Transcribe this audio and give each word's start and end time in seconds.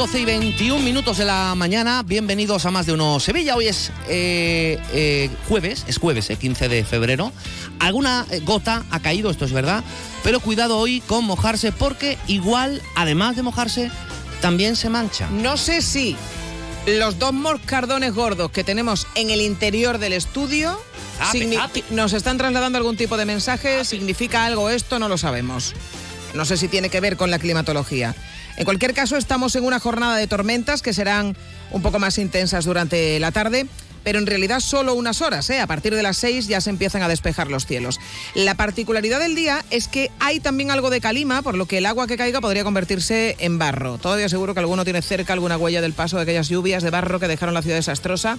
tardes, 0.00 0.12
son 0.12 0.12
las 0.12 0.12
12 0.12 0.20
y 0.20 0.24
21 0.24 0.82
minutos 0.82 1.18
de 1.18 1.24
la 1.24 1.54
mañana. 1.54 2.02
Bienvenidos 2.04 2.64
a 2.64 2.70
más 2.70 2.86
de 2.86 2.92
uno 2.92 3.20
Sevilla. 3.20 3.56
Hoy 3.56 3.68
es 3.68 3.90
eh, 4.08 4.78
eh, 4.92 5.30
jueves, 5.48 5.84
es 5.88 5.98
jueves, 5.98 6.28
15 6.28 6.68
de 6.68 6.84
febrero. 6.84 7.32
Alguna 7.78 8.26
gota 8.44 8.84
ha 8.90 9.00
caído, 9.00 9.30
esto 9.30 9.44
es 9.44 9.52
verdad, 9.52 9.84
pero 10.22 10.40
cuidado 10.40 10.78
hoy 10.78 11.00
con 11.00 11.24
mojarse 11.24 11.72
porque 11.72 12.18
igual, 12.26 12.82
además 12.96 13.36
de 13.36 13.42
mojarse, 13.42 13.90
también 14.40 14.76
se 14.76 14.90
mancha. 14.90 15.28
No 15.30 15.56
sé 15.56 15.82
si 15.82 16.16
los 16.86 17.18
dos 17.18 17.32
moscardones 17.32 18.14
gordos 18.14 18.50
que 18.50 18.64
tenemos 18.64 19.06
en 19.14 19.30
el 19.30 19.40
interior 19.40 19.98
del 19.98 20.14
estudio 20.14 20.80
nos 21.90 22.12
están 22.14 22.38
trasladando 22.38 22.78
algún 22.78 22.96
tipo 22.96 23.16
de 23.16 23.26
mensaje, 23.26 23.84
significa 23.84 24.46
algo 24.46 24.70
esto, 24.70 24.98
no 24.98 25.08
lo 25.08 25.18
sabemos. 25.18 25.74
No 26.34 26.44
sé 26.44 26.56
si 26.56 26.68
tiene 26.68 26.90
que 26.90 27.00
ver 27.00 27.16
con 27.16 27.30
la 27.30 27.38
climatología. 27.38 28.14
En 28.56 28.64
cualquier 28.64 28.94
caso, 28.94 29.16
estamos 29.16 29.56
en 29.56 29.64
una 29.64 29.80
jornada 29.80 30.16
de 30.16 30.26
tormentas 30.26 30.82
que 30.82 30.92
serán 30.92 31.36
un 31.70 31.82
poco 31.82 31.98
más 31.98 32.18
intensas 32.18 32.64
durante 32.64 33.18
la 33.20 33.32
tarde 33.32 33.66
pero 34.02 34.18
en 34.18 34.26
realidad 34.26 34.60
solo 34.60 34.94
unas 34.94 35.20
horas. 35.20 35.48
¿eh? 35.50 35.60
A 35.60 35.66
partir 35.66 35.94
de 35.94 36.02
las 36.02 36.16
6 36.18 36.48
ya 36.48 36.60
se 36.60 36.70
empiezan 36.70 37.02
a 37.02 37.08
despejar 37.08 37.48
los 37.48 37.66
cielos. 37.66 37.98
La 38.34 38.54
particularidad 38.54 39.20
del 39.20 39.34
día 39.34 39.64
es 39.70 39.88
que 39.88 40.10
hay 40.20 40.40
también 40.40 40.70
algo 40.70 40.90
de 40.90 41.00
calima, 41.00 41.42
por 41.42 41.56
lo 41.56 41.66
que 41.66 41.78
el 41.78 41.86
agua 41.86 42.06
que 42.06 42.16
caiga 42.16 42.40
podría 42.40 42.64
convertirse 42.64 43.36
en 43.40 43.58
barro. 43.58 43.98
Todavía 43.98 44.28
seguro 44.28 44.54
que 44.54 44.60
alguno 44.60 44.84
tiene 44.84 45.02
cerca 45.02 45.32
alguna 45.32 45.56
huella 45.56 45.80
del 45.80 45.92
paso 45.92 46.16
de 46.16 46.22
aquellas 46.22 46.48
lluvias 46.48 46.82
de 46.82 46.90
barro 46.90 47.20
que 47.20 47.28
dejaron 47.28 47.54
la 47.54 47.62
ciudad 47.62 47.76
desastrosa. 47.76 48.38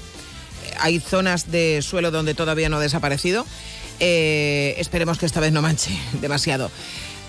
Eh, 0.66 0.73
hay 0.80 1.00
zonas 1.00 1.52
de 1.52 1.81
suelo 1.81 2.12
donde 2.12 2.34
todavía 2.34 2.70
no 2.70 2.78
ha 2.78 2.81
desaparecido. 2.81 3.46
Eh, 4.00 4.75
esperemos 4.80 5.20
que 5.20 5.28
esta 5.28 5.40
vez 5.40 5.52
no 5.52 5.62
manche 5.62 5.92
demasiado 6.22 6.72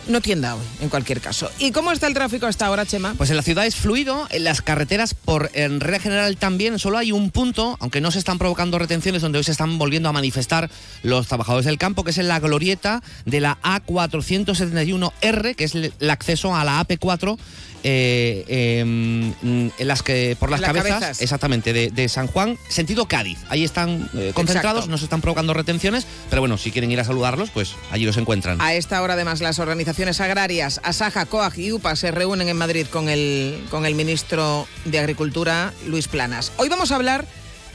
no 0.08 0.20
tienda 0.20 0.54
hoy, 0.54 0.62
en 0.80 0.88
cualquier 0.88 1.20
caso. 1.20 1.50
¿Y 1.58 1.72
cómo 1.72 1.92
está 1.92 2.06
el 2.06 2.14
tráfico 2.14 2.46
hasta 2.46 2.66
ahora, 2.66 2.86
Chema? 2.86 3.14
Pues 3.16 3.30
en 3.30 3.36
la 3.36 3.42
ciudad 3.42 3.66
es 3.66 3.76
fluido, 3.76 4.26
en 4.30 4.44
las 4.44 4.62
carreteras 4.62 5.14
por 5.14 5.50
en 5.54 5.80
regla 5.80 6.00
general 6.00 6.36
también, 6.36 6.78
solo 6.78 6.98
hay 6.98 7.12
un 7.12 7.30
punto, 7.30 7.76
aunque 7.80 8.00
no 8.00 8.10
se 8.10 8.18
están 8.18 8.38
provocando 8.38 8.78
retenciones, 8.78 9.22
donde 9.22 9.38
hoy 9.38 9.44
se 9.44 9.52
están 9.52 9.78
volviendo 9.78 10.08
a 10.08 10.12
manifestar 10.12 10.70
los 11.02 11.26
trabajadores 11.26 11.66
del 11.66 11.78
campo, 11.78 12.04
que 12.04 12.10
es 12.10 12.18
en 12.18 12.28
la 12.28 12.40
glorieta 12.40 13.02
de 13.24 13.40
la 13.40 13.58
A471R, 13.62 15.54
que 15.54 15.64
es 15.64 15.74
el 15.74 16.10
acceso 16.10 16.54
a 16.54 16.64
la 16.64 16.80
AP4 16.86 17.38
eh, 17.82 18.44
em, 18.80 19.32
en 19.42 19.88
las 19.88 20.02
que 20.02 20.36
por 20.38 20.50
las, 20.50 20.60
cabezas, 20.60 21.20
exactamente 21.20 21.72
de, 21.72 22.08
San 22.08 22.26
Juan 22.26 22.58
sentido 22.68 23.06
Cádiz. 23.06 23.38
Ahí 23.48 23.64
están 23.64 24.08
eh, 24.14 24.32
concentrados 24.34 24.88
no 24.88 24.98
se 24.98 25.04
están 25.04 25.20
provocando 25.20 25.54
retenciones 25.54 26.06
pero 26.28 26.42
bueno 26.42 26.58
si 26.58 26.70
quieren 26.70 26.90
ir 26.90 27.00
a 27.00 27.04
saludarlos 27.04 27.50
pues 27.50 27.74
allí 27.90 28.04
los 28.04 28.16
encuentran. 28.16 28.60
A 28.60 28.74
esta 28.74 29.00
hora 29.02 29.14
además 29.14 29.40
las 29.40 29.58
organizaciones 29.58 30.20
agrarias 30.20 30.80
Asaja 30.82 31.26
COAG 31.26 31.58
y 31.58 31.72
UPA 31.72 31.96
se 31.96 32.10
reúnen 32.10 32.48
en 32.48 32.56
Madrid 32.56 32.86
con 32.90 33.08
el 33.08 33.64
con 33.70 33.86
el 33.86 33.94
ministro 33.94 34.66
de 34.84 34.98
Agricultura 34.98 35.72
Luis 35.86 36.08
Planas. 36.08 36.52
Hoy 36.56 36.68
vamos 36.68 36.92
a 36.92 36.96
hablar 36.96 37.26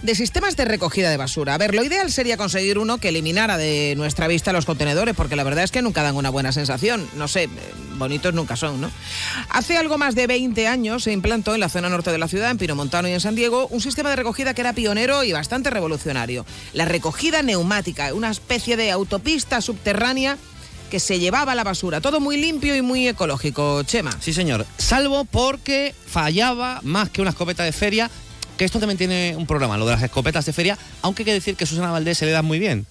de 0.01 0.15
sistemas 0.15 0.55
de 0.55 0.65
recogida 0.65 1.09
de 1.09 1.17
basura. 1.17 1.53
A 1.53 1.57
ver, 1.57 1.73
lo 1.73 1.83
ideal 1.83 2.11
sería 2.11 2.37
conseguir 2.37 2.77
uno 2.77 2.99
que 2.99 3.09
eliminara 3.09 3.57
de 3.57 3.95
nuestra 3.97 4.27
vista 4.27 4.53
los 4.53 4.65
contenedores, 4.65 5.15
porque 5.15 5.35
la 5.35 5.43
verdad 5.43 5.63
es 5.63 5.71
que 5.71 5.81
nunca 5.81 6.03
dan 6.03 6.15
una 6.15 6.29
buena 6.29 6.51
sensación. 6.51 7.07
No 7.15 7.27
sé, 7.27 7.49
bonitos 7.97 8.33
nunca 8.33 8.55
son, 8.55 8.79
¿no? 8.79 8.91
Hace 9.49 9.77
algo 9.77 9.97
más 9.97 10.15
de 10.15 10.27
20 10.27 10.67
años 10.67 11.03
se 11.03 11.11
implantó 11.11 11.55
en 11.55 11.61
la 11.61 11.69
zona 11.69 11.89
norte 11.89 12.11
de 12.11 12.17
la 12.17 12.27
ciudad, 12.27 12.51
en 12.51 12.57
Pinomontano 12.57 13.07
y 13.07 13.13
en 13.13 13.21
San 13.21 13.35
Diego, 13.35 13.67
un 13.67 13.81
sistema 13.81 14.09
de 14.09 14.17
recogida 14.17 14.53
que 14.53 14.61
era 14.61 14.73
pionero 14.73 15.23
y 15.23 15.31
bastante 15.31 15.69
revolucionario. 15.69 16.45
La 16.73 16.85
recogida 16.85 17.41
neumática, 17.41 18.13
una 18.13 18.29
especie 18.29 18.77
de 18.77 18.91
autopista 18.91 19.61
subterránea 19.61 20.37
que 20.91 20.99
se 20.99 21.19
llevaba 21.19 21.55
la 21.55 21.63
basura. 21.63 22.01
Todo 22.01 22.19
muy 22.19 22.37
limpio 22.37 22.75
y 22.75 22.81
muy 22.81 23.07
ecológico, 23.07 23.83
Chema. 23.83 24.11
Sí, 24.21 24.31
señor. 24.31 24.65
Salvo 24.77 25.25
porque 25.25 25.93
fallaba 26.05 26.79
más 26.83 27.09
que 27.09 27.21
una 27.21 27.31
escopeta 27.31 27.63
de 27.63 27.73
feria 27.73 28.09
que 28.57 28.66
esto 28.66 28.79
también 28.79 28.97
tiene 28.97 29.35
un 29.38 29.45
programa, 29.45 29.78
lo 29.78 29.85
de 29.85 29.94
las 29.94 30.03
escopetas 30.03 30.45
de 30.45 30.53
feria, 30.53 30.78
aunque 31.01 31.22
hay 31.22 31.25
que 31.25 31.34
decir 31.34 31.56
que 31.56 31.66
Susana 31.66 31.91
Valdés 31.91 32.18
se 32.18 32.25
le 32.25 32.31
da 32.31 32.41
muy 32.41 32.59
bien. 32.59 32.85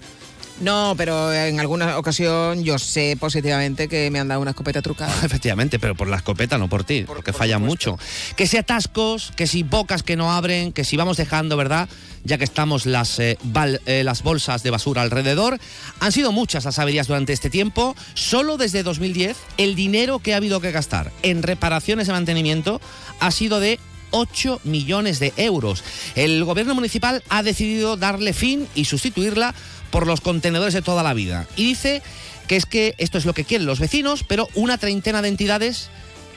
No, 0.61 0.95
pero 0.97 1.35
en 1.35 1.61
alguna 1.61 1.99
ocasión 1.99 2.65
yo 2.65 2.79
sé 2.79 3.17
positivamente 3.21 3.89
que 3.89 4.11
me 4.11 4.19
han 4.19 4.29
dado 4.29 4.41
una 4.41 4.53
escopeta 4.53 4.81
trucada. 4.81 5.13
Efectivamente, 5.25 5.79
pero 5.79 5.95
por 5.95 6.09
la 6.09 6.17
escopeta, 6.17 6.57
no 6.57 6.69
por 6.69 6.85
ti, 6.85 7.05
porque 7.07 7.35
falla 7.35 7.59
mucho. 7.59 7.99
Que 8.37 8.47
si 8.47 8.57
atascos, 8.57 9.33
que 9.37 9.47
si 9.47 9.63
bocas 9.65 10.03
que 10.03 10.17
no 10.17 10.33
abren, 10.33 10.73
que 10.73 10.85
si 10.85 10.97
vamos 10.97 11.19
dejando, 11.19 11.59
¿verdad? 11.59 11.91
Ya 12.25 12.39
que 12.39 12.45
estamos 12.45 12.87
las, 12.87 13.19
eh, 13.19 13.37
eh, 13.85 14.03
las 14.03 14.23
bolsas 14.23 14.63
de 14.63 14.71
basura 14.71 15.03
alrededor. 15.03 15.59
Han 16.01 16.13
sido 16.13 16.33
muchas 16.33 16.65
las 16.65 16.79
averías 16.79 17.07
durante 17.07 17.35
este 17.35 17.51
tiempo. 17.51 17.95
Solo 18.15 18.57
desde 18.57 18.83
2010, 18.83 19.37
el 19.59 19.75
dinero 19.75 20.21
que 20.21 20.33
ha 20.33 20.39
habido 20.39 20.61
que 20.61 20.73
gastar 20.73 21.13
en 21.23 21.43
reparaciones 21.43 22.09
y 22.09 22.13
mantenimiento 22.13 22.81
ha 23.21 23.31
sido 23.31 23.61
de 23.61 23.79
8 24.11 24.61
millones 24.65 25.19
de 25.19 25.33
euros. 25.37 25.85
El 26.15 26.45
gobierno 26.45 26.75
municipal 26.75 27.23
ha 27.29 27.43
decidido 27.43 27.97
darle 27.97 28.33
fin 28.33 28.69
y 28.75 28.85
sustituirla 28.85 29.55
por 29.91 30.07
los 30.07 30.21
contenedores 30.21 30.75
de 30.75 30.83
toda 30.83 31.03
la 31.03 31.15
vida. 31.15 31.47
Y 31.57 31.65
dice 31.65 32.03
que 32.47 32.57
es 32.57 32.67
que 32.67 32.95
esto 32.99 33.19
es 33.19 33.25
lo 33.25 33.35
que 33.35 33.45
quieren 33.45 33.67
los 33.67 33.81
vecinos, 33.81 34.25
pero 34.25 34.49
una 34.55 34.79
treintena 34.79 35.23
de 35.23 35.29
entidades 35.29 35.91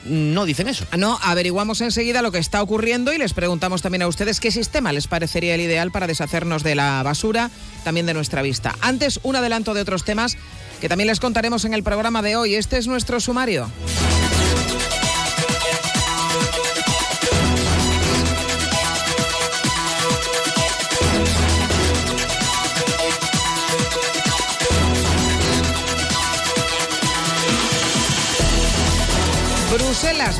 no 0.04 0.46
dicen 0.46 0.68
eso. 0.68 0.86
No, 0.96 1.18
averiguamos 1.22 1.80
enseguida 1.80 2.22
lo 2.22 2.32
que 2.32 2.38
está 2.38 2.62
ocurriendo 2.62 3.12
y 3.12 3.18
les 3.18 3.34
preguntamos 3.34 3.82
también 3.82 4.02
a 4.02 4.08
ustedes 4.08 4.40
qué 4.40 4.50
sistema 4.50 4.92
les 4.92 5.06
parecería 5.06 5.54
el 5.54 5.60
ideal 5.60 5.90
para 5.90 6.06
deshacernos 6.06 6.62
de 6.62 6.74
la 6.74 7.02
basura, 7.02 7.50
también 7.84 8.06
de 8.06 8.14
nuestra 8.14 8.42
vista. 8.42 8.76
Antes, 8.80 9.20
un 9.22 9.36
adelanto 9.36 9.74
de 9.74 9.82
otros 9.82 10.04
temas 10.04 10.36
que 10.80 10.88
también 10.88 11.08
les 11.08 11.20
contaremos 11.20 11.64
en 11.64 11.74
el 11.74 11.82
programa 11.82 12.22
de 12.22 12.36
hoy. 12.36 12.54
Este 12.54 12.78
es 12.78 12.86
nuestro 12.86 13.20
sumario. 13.20 13.70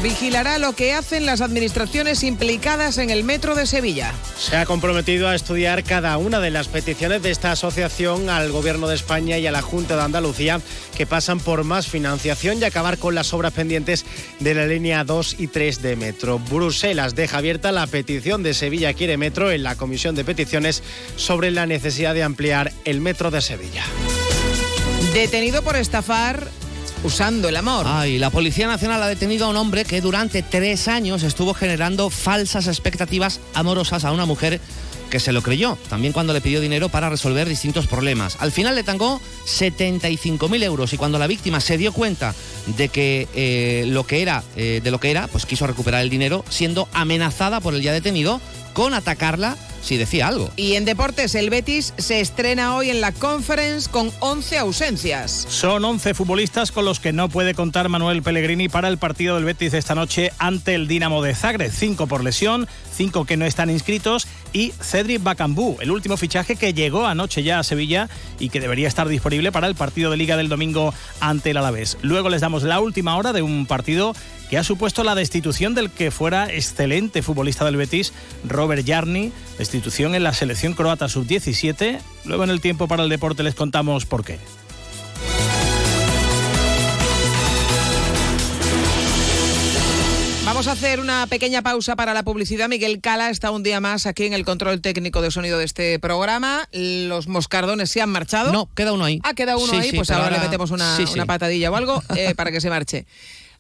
Vigilará 0.03 0.59
lo 0.59 0.75
que 0.75 0.93
hacen 0.93 1.27
las 1.27 1.41
administraciones 1.41 2.23
implicadas 2.23 2.99
en 2.99 3.11
el 3.11 3.25
metro 3.25 3.55
de 3.55 3.67
Sevilla. 3.67 4.13
Se 4.39 4.57
ha 4.57 4.65
comprometido 4.67 5.29
a 5.29 5.35
estudiar 5.35 5.85
cada 5.85 6.17
una 6.17 6.39
de 6.41 6.51
las 6.51 6.69
peticiones 6.69 7.23
de 7.23 7.31
esta 7.31 7.53
asociación 7.53 8.31
al 8.31 8.51
Gobierno 8.51 8.89
de 8.89 8.95
España 8.95 9.39
y 9.39 9.47
a 9.47 9.53
la 9.53 9.63
Junta 9.63 9.97
de 9.97 10.03
Andalucía 10.03 10.61
que 10.97 11.07
pasan 11.07 11.41
por 11.41 11.65
más 11.65 11.87
financiación 11.87 12.59
y 12.59 12.65
acabar 12.65 12.99
con 12.99 13.15
las 13.15 13.33
obras 13.33 13.53
pendientes 13.53 14.05
de 14.39 14.55
la 14.55 14.67
línea 14.67 15.05
2 15.05 15.37
y 15.39 15.47
3 15.49 15.83
de 15.83 15.97
metro. 15.97 16.39
Bruselas 16.39 17.15
deja 17.15 17.39
abierta 17.39 17.73
la 17.73 17.87
petición 17.87 18.43
de 18.43 18.55
Sevilla 18.55 18.95
Quiere 18.95 19.17
Metro 19.17 19.51
en 19.51 19.63
la 19.63 19.77
Comisión 19.77 20.15
de 20.15 20.25
Peticiones 20.25 20.83
sobre 21.17 21.51
la 21.51 21.67
necesidad 21.67 22.15
de 22.15 22.23
ampliar 22.23 22.73
el 22.85 23.01
metro 23.01 23.31
de 23.31 23.41
Sevilla. 23.41 23.85
Detenido 25.15 25.63
por 25.63 25.77
estafar 25.77 26.49
usando 27.03 27.49
el 27.49 27.57
amor. 27.57 27.87
Ay, 27.89 28.19
la 28.19 28.31
Policía 28.31 28.67
Nacional 28.67 29.03
ha 29.03 29.09
detenido 29.09 29.47
a 29.47 29.51
un 29.51 29.57
hombre 29.57 29.85
que 29.85 30.01
durante 30.01 30.43
tres 30.43 30.89
años 30.89 31.23
estuvo 31.23 31.55
generando 31.55 32.11
falsas 32.11 32.67
expectativas 32.67 33.41
amorosas 33.55 34.05
a 34.05 34.13
una 34.13 34.27
mujer 34.27 34.61
que 35.11 35.21
se 35.21 35.33
lo 35.33 35.43
creyó, 35.43 35.77
también 35.89 36.13
cuando 36.13 36.33
le 36.33 36.41
pidió 36.41 36.61
dinero 36.61 36.89
para 36.89 37.11
resolver 37.11 37.49
distintos 37.49 37.87
problemas. 37.87 38.37
Al 38.39 38.53
final 38.53 38.77
le 38.77 38.85
tangó 38.85 39.21
75.000 39.45 40.63
euros 40.63 40.93
y 40.93 40.97
cuando 40.97 41.19
la 41.19 41.27
víctima 41.27 41.61
se 41.61 41.77
dio 41.77 41.93
cuenta 41.93 42.35
de 42.77 42.89
que 42.89 43.27
eh, 43.35 43.85
lo 43.89 44.07
que 44.07 44.23
era, 44.23 44.45
eh, 44.57 44.81
de 44.83 44.91
lo 44.91 45.01
que 45.01 45.11
era, 45.11 45.27
pues 45.27 45.47
quiso 45.47 45.67
recuperar 45.67 46.03
el 46.03 46.11
dinero, 46.11 46.45
siendo 46.49 46.89
amenazada 46.93 47.61
por 47.61 47.75
el 47.75 47.83
ya 47.83 47.93
detenido 47.93 48.41
con 48.81 48.95
atacarla 48.95 49.59
si 49.83 49.99
decía 49.99 50.27
algo. 50.27 50.51
Y 50.57 50.73
en 50.73 50.87
deportes, 50.87 51.35
el 51.35 51.51
Betis 51.51 51.93
se 51.99 52.23
estrena 52.23 52.77
hoy 52.77 52.89
en 52.89 53.03
la 53.03 53.13
Conference 53.13 53.91
con 53.91 54.11
11 54.21 54.57
ausencias. 54.57 55.47
Son 55.51 55.85
11 55.85 56.15
futbolistas 56.15 56.73
con 56.73 56.87
los 56.87 56.99
que 56.99 57.13
no 57.13 57.29
puede 57.29 57.53
contar 57.53 57.91
Manuel 57.91 58.23
Pellegrini 58.23 58.71
para 58.71 58.89
el 58.89 58.97
partido 58.97 59.35
del 59.35 59.45
Betis 59.45 59.75
esta 59.75 59.95
noche 59.95 60.33
ante 60.39 60.75
el 60.75 60.89
Dinamo 60.89 61.23
de 61.23 61.35
Zagreb. 61.35 61.71
Cinco 61.71 62.07
por 62.07 62.25
lesión, 62.25 62.69
cinco 62.91 63.27
que 63.27 63.37
no 63.37 63.45
están 63.45 63.69
inscritos 63.69 64.27
y 64.55 64.73
Cedric 64.81 65.23
Bacambú, 65.23 65.77
el 65.81 65.91
último 65.91 66.17
fichaje 66.17 66.57
que 66.57 66.73
llegó 66.73 67.07
anoche 67.07 67.43
ya 67.43 67.59
a 67.59 67.65
Sevilla 67.65 68.09
y 68.39 68.49
que 68.49 68.61
debería 68.61 68.89
estar 68.89 69.09
disponible 69.09 69.53
para 69.53 69.67
el 69.67 69.75
partido 69.75 70.11
de 70.11 70.17
Liga 70.17 70.39
del 70.39 70.49
domingo 70.49 70.95
ante 71.21 71.51
el 71.51 71.59
Alavés. 71.59 71.99
Luego 72.01 72.31
les 72.31 72.41
damos 72.41 72.63
la 72.63 72.81
última 72.81 73.17
hora 73.19 73.35
de 73.35 73.43
un 73.43 73.67
partido 73.67 74.15
que 74.51 74.59
ha 74.59 74.65
supuesto 74.65 75.05
la 75.05 75.15
destitución 75.15 75.75
del 75.75 75.91
que 75.91 76.11
fuera 76.11 76.53
excelente 76.53 77.23
futbolista 77.23 77.65
del 77.65 77.77
Betis, 77.77 78.13
Robert 78.45 78.85
Jarni, 78.85 79.33
destitución 79.59 80.17
en 80.17 80.25
la 80.25 80.35
selección 80.35 80.75
croata 80.75 81.09
sub-17. 81.09 82.01
Luego 82.25 82.43
en 82.43 82.51
el 82.51 82.61
tiempo 82.61 82.89
para 82.89 83.05
el 83.05 83.09
deporte 83.09 83.45
les 83.45 83.55
contamos 83.55 84.07
por 84.07 84.25
qué. 84.25 84.39
Vamos 90.45 90.67
a 90.67 90.73
hacer 90.73 90.99
una 90.99 91.29
pequeña 91.29 91.63
pausa 91.63 91.95
para 91.95 92.13
la 92.13 92.25
publicidad. 92.25 92.69
Miguel 92.69 93.01
Cala 93.01 93.31
está 93.31 93.53
un 93.53 93.63
día 93.63 93.79
más 93.79 94.05
aquí 94.05 94.27
en 94.27 94.33
el 94.33 94.45
control 94.45 94.81
técnico 94.81 95.23
de 95.23 95.31
sonido 95.31 95.59
de 95.59 95.65
este 95.65 96.01
programa. 96.01 96.69
Los 96.73 97.29
moscardones 97.29 97.89
se 97.93 98.03
han 98.03 98.11
marchado. 98.11 98.53
No, 98.53 98.69
queda 98.75 98.93
uno 98.93 99.05
ahí. 99.05 99.21
Ah, 99.23 99.33
queda 99.33 99.57
uno 99.57 99.73
ahí. 99.79 99.93
pues 99.93 100.11
ahora, 100.11 100.29
le 100.29 100.41
metemos 100.41 100.73
una, 100.73 100.99
patadilla 101.25 101.71
o 101.71 101.77
algo 101.77 102.03
eh, 102.17 102.35
para 102.37 102.51
que 102.51 102.61
se 102.61 102.69
marche. 102.69 103.07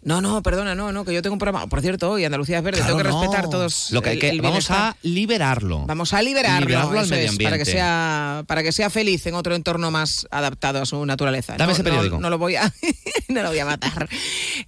No, 0.02 0.20
no, 0.22 0.42
perdona, 0.42 0.74
no, 0.74 0.92
no, 0.92 1.04
que 1.04 1.12
yo 1.12 1.20
tengo 1.20 1.34
un 1.34 1.38
programa. 1.38 1.66
Por 1.66 1.82
cierto, 1.82 2.10
hoy 2.10 2.24
Andalucía 2.24 2.58
es 2.58 2.64
verde, 2.64 2.78
Claro, 2.78 2.96
tengo 2.96 3.04
que 3.06 3.10
no. 3.12 3.20
respetar 3.20 3.50
todos. 3.50 3.90
Lo 3.90 4.00
que 4.00 4.10
hay 4.10 4.18
que- 4.18 4.30
el 4.30 4.40
vamos 4.40 4.70
a 4.70 4.96
liberarlo. 5.02 5.84
Vamos 5.86 6.14
a 6.14 6.22
liberarlo, 6.22 6.66
Liberarlo 6.66 7.00
al 7.00 7.08
medio 7.08 7.24
es, 7.30 7.36
para 7.36 7.38
que 7.38 7.46
ambiente. 7.62 7.70
sea 7.72 8.44
para 8.46 8.62
que 8.62 8.72
sea 8.72 8.88
feliz 8.90 9.26
en 9.26 9.34
otro 9.34 9.54
entorno 9.54 9.90
más 9.90 10.26
adaptado 10.30 10.80
a 10.80 10.86
su 10.86 11.04
naturaleza. 11.04 11.54
Dame 11.58 11.66
No, 11.66 11.72
ese 11.74 11.82
no- 11.82 11.90
periódico. 11.90 12.18
No, 12.18 12.30
lo 12.30 12.38
voy 12.38 12.56
a 12.56 12.72
no 13.28 13.42
lo 13.42 13.48
voy 13.50 13.58
a 13.58 13.66
matar. 13.66 14.08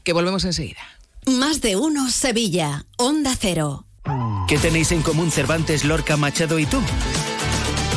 Que 0.03 0.13
volvemos 0.13 0.45
enseguida. 0.45 0.81
Más 1.27 1.61
de 1.63 1.77
uno 1.77 2.11
Sevilla. 2.11 2.85
Onda 2.99 3.35
Cero. 3.39 3.87
¿Qué 4.49 4.59
tenéis 4.59 4.93
en 4.93 5.01
común 5.03 5.31
Cervantes, 5.31 5.85
Lorca, 5.85 6.17
Machado 6.17 6.59
y 6.59 6.67
tú? 6.67 6.81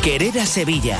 Querer 0.03 0.39
a 0.39 0.45
Sevilla. 0.45 0.99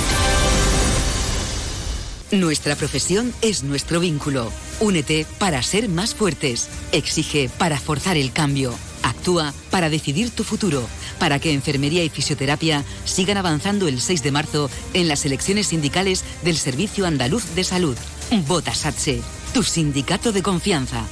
Nuestra 2.31 2.77
profesión 2.77 3.33
es 3.41 3.63
nuestro 3.63 3.99
vínculo. 3.99 4.53
Únete 4.79 5.25
para 5.37 5.61
ser 5.63 5.89
más 5.89 6.15
fuertes. 6.15 6.69
Exige 6.93 7.49
para 7.57 7.77
forzar 7.77 8.15
el 8.15 8.31
cambio. 8.31 8.73
Actúa 9.03 9.53
para 9.69 9.89
decidir 9.89 10.29
tu 10.29 10.45
futuro. 10.45 10.87
Para 11.19 11.39
que 11.39 11.53
enfermería 11.53 12.05
y 12.05 12.09
fisioterapia 12.09 12.85
sigan 13.03 13.35
avanzando 13.35 13.89
el 13.89 13.99
6 13.99 14.23
de 14.23 14.31
marzo 14.31 14.69
en 14.93 15.09
las 15.09 15.25
elecciones 15.25 15.67
sindicales 15.67 16.23
del 16.41 16.55
Servicio 16.55 17.05
Andaluz 17.05 17.53
de 17.53 17.65
Salud. 17.65 17.97
Vota 18.47 18.73
SATSE, 18.73 19.21
tu 19.53 19.61
sindicato 19.61 20.31
de 20.31 20.41
confianza. 20.41 21.03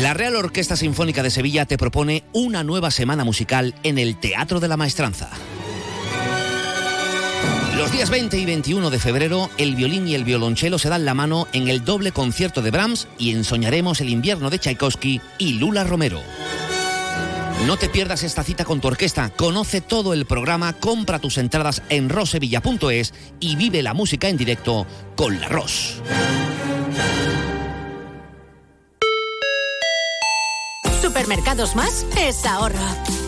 La 0.00 0.14
Real 0.14 0.34
Orquesta 0.34 0.76
Sinfónica 0.76 1.22
de 1.22 1.30
Sevilla 1.30 1.66
te 1.66 1.78
propone 1.78 2.24
una 2.32 2.64
nueva 2.64 2.90
semana 2.90 3.24
musical 3.24 3.76
en 3.84 3.98
el 3.98 4.18
Teatro 4.18 4.58
de 4.58 4.68
la 4.68 4.76
Maestranza. 4.76 5.30
Los 7.78 7.92
días 7.92 8.10
20 8.10 8.36
y 8.36 8.44
21 8.44 8.90
de 8.90 8.98
febrero, 8.98 9.50
el 9.56 9.76
violín 9.76 10.08
y 10.08 10.16
el 10.16 10.24
violonchelo 10.24 10.80
se 10.80 10.88
dan 10.88 11.04
la 11.04 11.14
mano 11.14 11.46
en 11.52 11.68
el 11.68 11.84
doble 11.84 12.10
concierto 12.10 12.60
de 12.60 12.72
Brahms 12.72 13.06
y 13.18 13.30
ensoñaremos 13.30 14.00
el 14.00 14.08
invierno 14.08 14.50
de 14.50 14.58
Tchaikovsky 14.58 15.20
y 15.38 15.52
Lula 15.60 15.84
Romero. 15.84 16.20
No 17.66 17.76
te 17.76 17.88
pierdas 17.88 18.24
esta 18.24 18.42
cita 18.42 18.64
con 18.64 18.80
tu 18.80 18.88
orquesta, 18.88 19.30
conoce 19.30 19.80
todo 19.80 20.12
el 20.12 20.26
programa, 20.26 20.72
compra 20.72 21.20
tus 21.20 21.38
entradas 21.38 21.82
en 21.88 22.08
rosevilla.es 22.08 23.14
y 23.38 23.54
vive 23.54 23.80
la 23.84 23.94
música 23.94 24.28
en 24.28 24.36
directo 24.36 24.84
con 25.14 25.40
la 25.40 25.46
Ros. 25.46 26.02
Supermercados 31.00 31.76
Más 31.76 32.04
es 32.16 32.44
ahorro. 32.44 33.27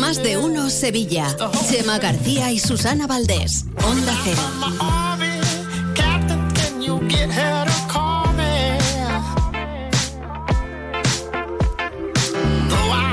Más 0.00 0.22
de 0.22 0.36
uno 0.36 0.70
Sevilla. 0.70 1.34
Chema 1.68 1.98
García 1.98 2.52
y 2.52 2.58
Susana 2.58 3.06
Valdés. 3.06 3.64
Onda 3.84 4.12
Cero. 4.22 4.42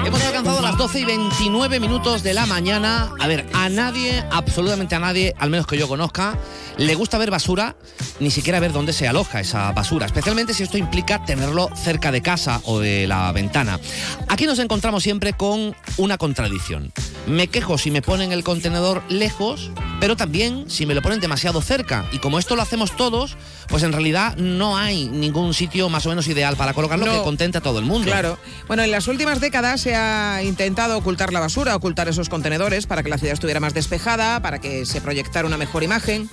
Hemos 0.05 0.23
alcanzado 0.23 0.61
las 0.61 0.77
12 0.77 0.99
y 0.99 1.05
29 1.05 1.79
minutos 1.79 2.23
de 2.23 2.33
la 2.33 2.45
mañana. 2.45 3.11
A 3.19 3.27
ver, 3.27 3.47
a 3.53 3.69
nadie, 3.69 4.23
absolutamente 4.31 4.95
a 4.95 4.99
nadie, 4.99 5.33
al 5.37 5.49
menos 5.49 5.67
que 5.67 5.77
yo 5.77 5.87
conozca, 5.87 6.37
le 6.81 6.95
gusta 6.95 7.17
ver 7.19 7.29
basura, 7.29 7.75
ni 8.19 8.31
siquiera 8.31 8.59
ver 8.59 8.71
dónde 8.71 8.91
se 8.93 9.07
aloja 9.07 9.39
esa 9.39 9.71
basura, 9.71 10.07
especialmente 10.07 10.53
si 10.53 10.63
esto 10.63 10.77
implica 10.77 11.23
tenerlo 11.25 11.69
cerca 11.75 12.11
de 12.11 12.21
casa 12.21 12.59
o 12.65 12.79
de 12.79 13.07
la 13.07 13.31
ventana. 13.31 13.79
Aquí 14.27 14.45
nos 14.45 14.57
encontramos 14.59 15.03
siempre 15.03 15.33
con 15.33 15.75
una 15.97 16.17
contradicción. 16.17 16.91
Me 17.27 17.47
quejo 17.47 17.77
si 17.77 17.91
me 17.91 18.01
ponen 18.01 18.31
el 18.31 18.43
contenedor 18.43 19.03
lejos, 19.09 19.69
pero 19.99 20.15
también 20.15 20.69
si 20.71 20.87
me 20.87 20.95
lo 20.95 21.03
ponen 21.03 21.19
demasiado 21.19 21.61
cerca. 21.61 22.05
Y 22.11 22.17
como 22.17 22.39
esto 22.39 22.55
lo 22.55 22.63
hacemos 22.63 22.95
todos, 22.95 23.37
pues 23.67 23.83
en 23.83 23.91
realidad 23.93 24.35
no 24.37 24.75
hay 24.75 25.05
ningún 25.07 25.53
sitio 25.53 25.87
más 25.89 26.07
o 26.07 26.09
menos 26.09 26.27
ideal 26.27 26.55
para 26.55 26.73
colocarlo 26.73 27.05
No. 27.05 27.11
que 27.11 27.23
contente 27.23 27.59
a 27.59 27.61
todo 27.61 27.77
el 27.77 27.85
mundo. 27.85 28.07
Claro. 28.07 28.39
Bueno, 28.67 28.81
en 28.81 28.89
las 28.89 29.07
últimas 29.07 29.39
décadas 29.39 29.81
se 29.81 29.95
ha 29.95 30.41
intentado 30.43 30.97
ocultar 30.97 31.31
la 31.31 31.39
basura, 31.39 31.75
ocultar 31.75 32.07
esos 32.07 32.27
contenedores 32.27 32.87
para 32.87 33.03
que 33.03 33.09
la 33.09 33.19
ciudad 33.19 33.33
estuviera 33.33 33.59
más 33.59 33.75
despejada, 33.75 34.41
para 34.41 34.59
que 34.59 34.87
se 34.87 34.99
proyectara 34.99 35.47
una 35.47 35.57
mejor 35.57 35.83
imagen. 35.83 36.27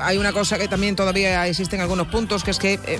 Hay 0.00 0.18
una 0.18 0.32
cosa 0.32 0.58
que 0.58 0.68
también 0.68 0.96
todavía 0.96 1.46
existe 1.46 1.76
en 1.76 1.82
algunos 1.82 2.08
puntos, 2.08 2.44
que 2.44 2.50
es 2.50 2.58
que 2.58 2.74
eh, 2.86 2.98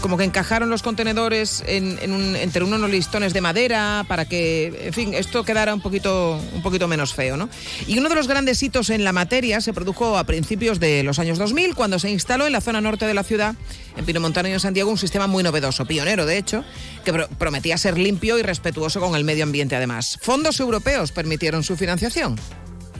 como 0.00 0.16
que 0.16 0.24
encajaron 0.24 0.70
los 0.70 0.82
contenedores 0.82 1.62
en, 1.66 1.98
en 2.00 2.12
un- 2.14 2.34
entre 2.34 2.64
unos 2.64 2.88
listones 2.90 3.34
de 3.34 3.42
madera 3.42 4.06
para 4.08 4.24
que, 4.24 4.84
en 4.86 4.92
fin, 4.94 5.12
esto 5.12 5.44
quedara 5.44 5.74
un 5.74 5.82
poquito, 5.82 6.40
un 6.54 6.62
poquito 6.62 6.88
menos 6.88 7.12
feo, 7.12 7.36
¿no? 7.36 7.50
Y 7.86 7.98
uno 7.98 8.08
de 8.08 8.14
los 8.14 8.26
grandes 8.26 8.62
hitos 8.62 8.88
en 8.88 9.04
la 9.04 9.12
materia 9.12 9.60
se 9.60 9.74
produjo 9.74 10.16
a 10.16 10.24
principios 10.24 10.80
de 10.80 11.02
los 11.02 11.18
años 11.18 11.36
2000, 11.36 11.74
cuando 11.74 11.98
se 11.98 12.08
instaló 12.10 12.46
en 12.46 12.52
la 12.52 12.62
zona 12.62 12.80
norte 12.80 13.06
de 13.06 13.12
la 13.12 13.24
ciudad, 13.24 13.54
en 13.94 14.06
Pinomontano 14.06 14.48
y 14.48 14.52
en 14.52 14.60
Santiago, 14.60 14.90
un 14.90 14.96
sistema 14.96 15.26
muy 15.26 15.42
novedoso, 15.42 15.84
pionero 15.84 16.24
de 16.24 16.38
hecho, 16.38 16.64
que 17.04 17.12
pro- 17.12 17.28
prometía 17.38 17.76
ser 17.76 17.98
limpio 17.98 18.38
y 18.38 18.42
respetuoso 18.42 19.00
con 19.00 19.14
el 19.16 19.24
medio 19.24 19.44
ambiente 19.44 19.76
además. 19.76 20.18
Fondos 20.22 20.60
europeos 20.60 21.12
permitieron 21.12 21.62
su 21.62 21.76
financiación. 21.76 22.36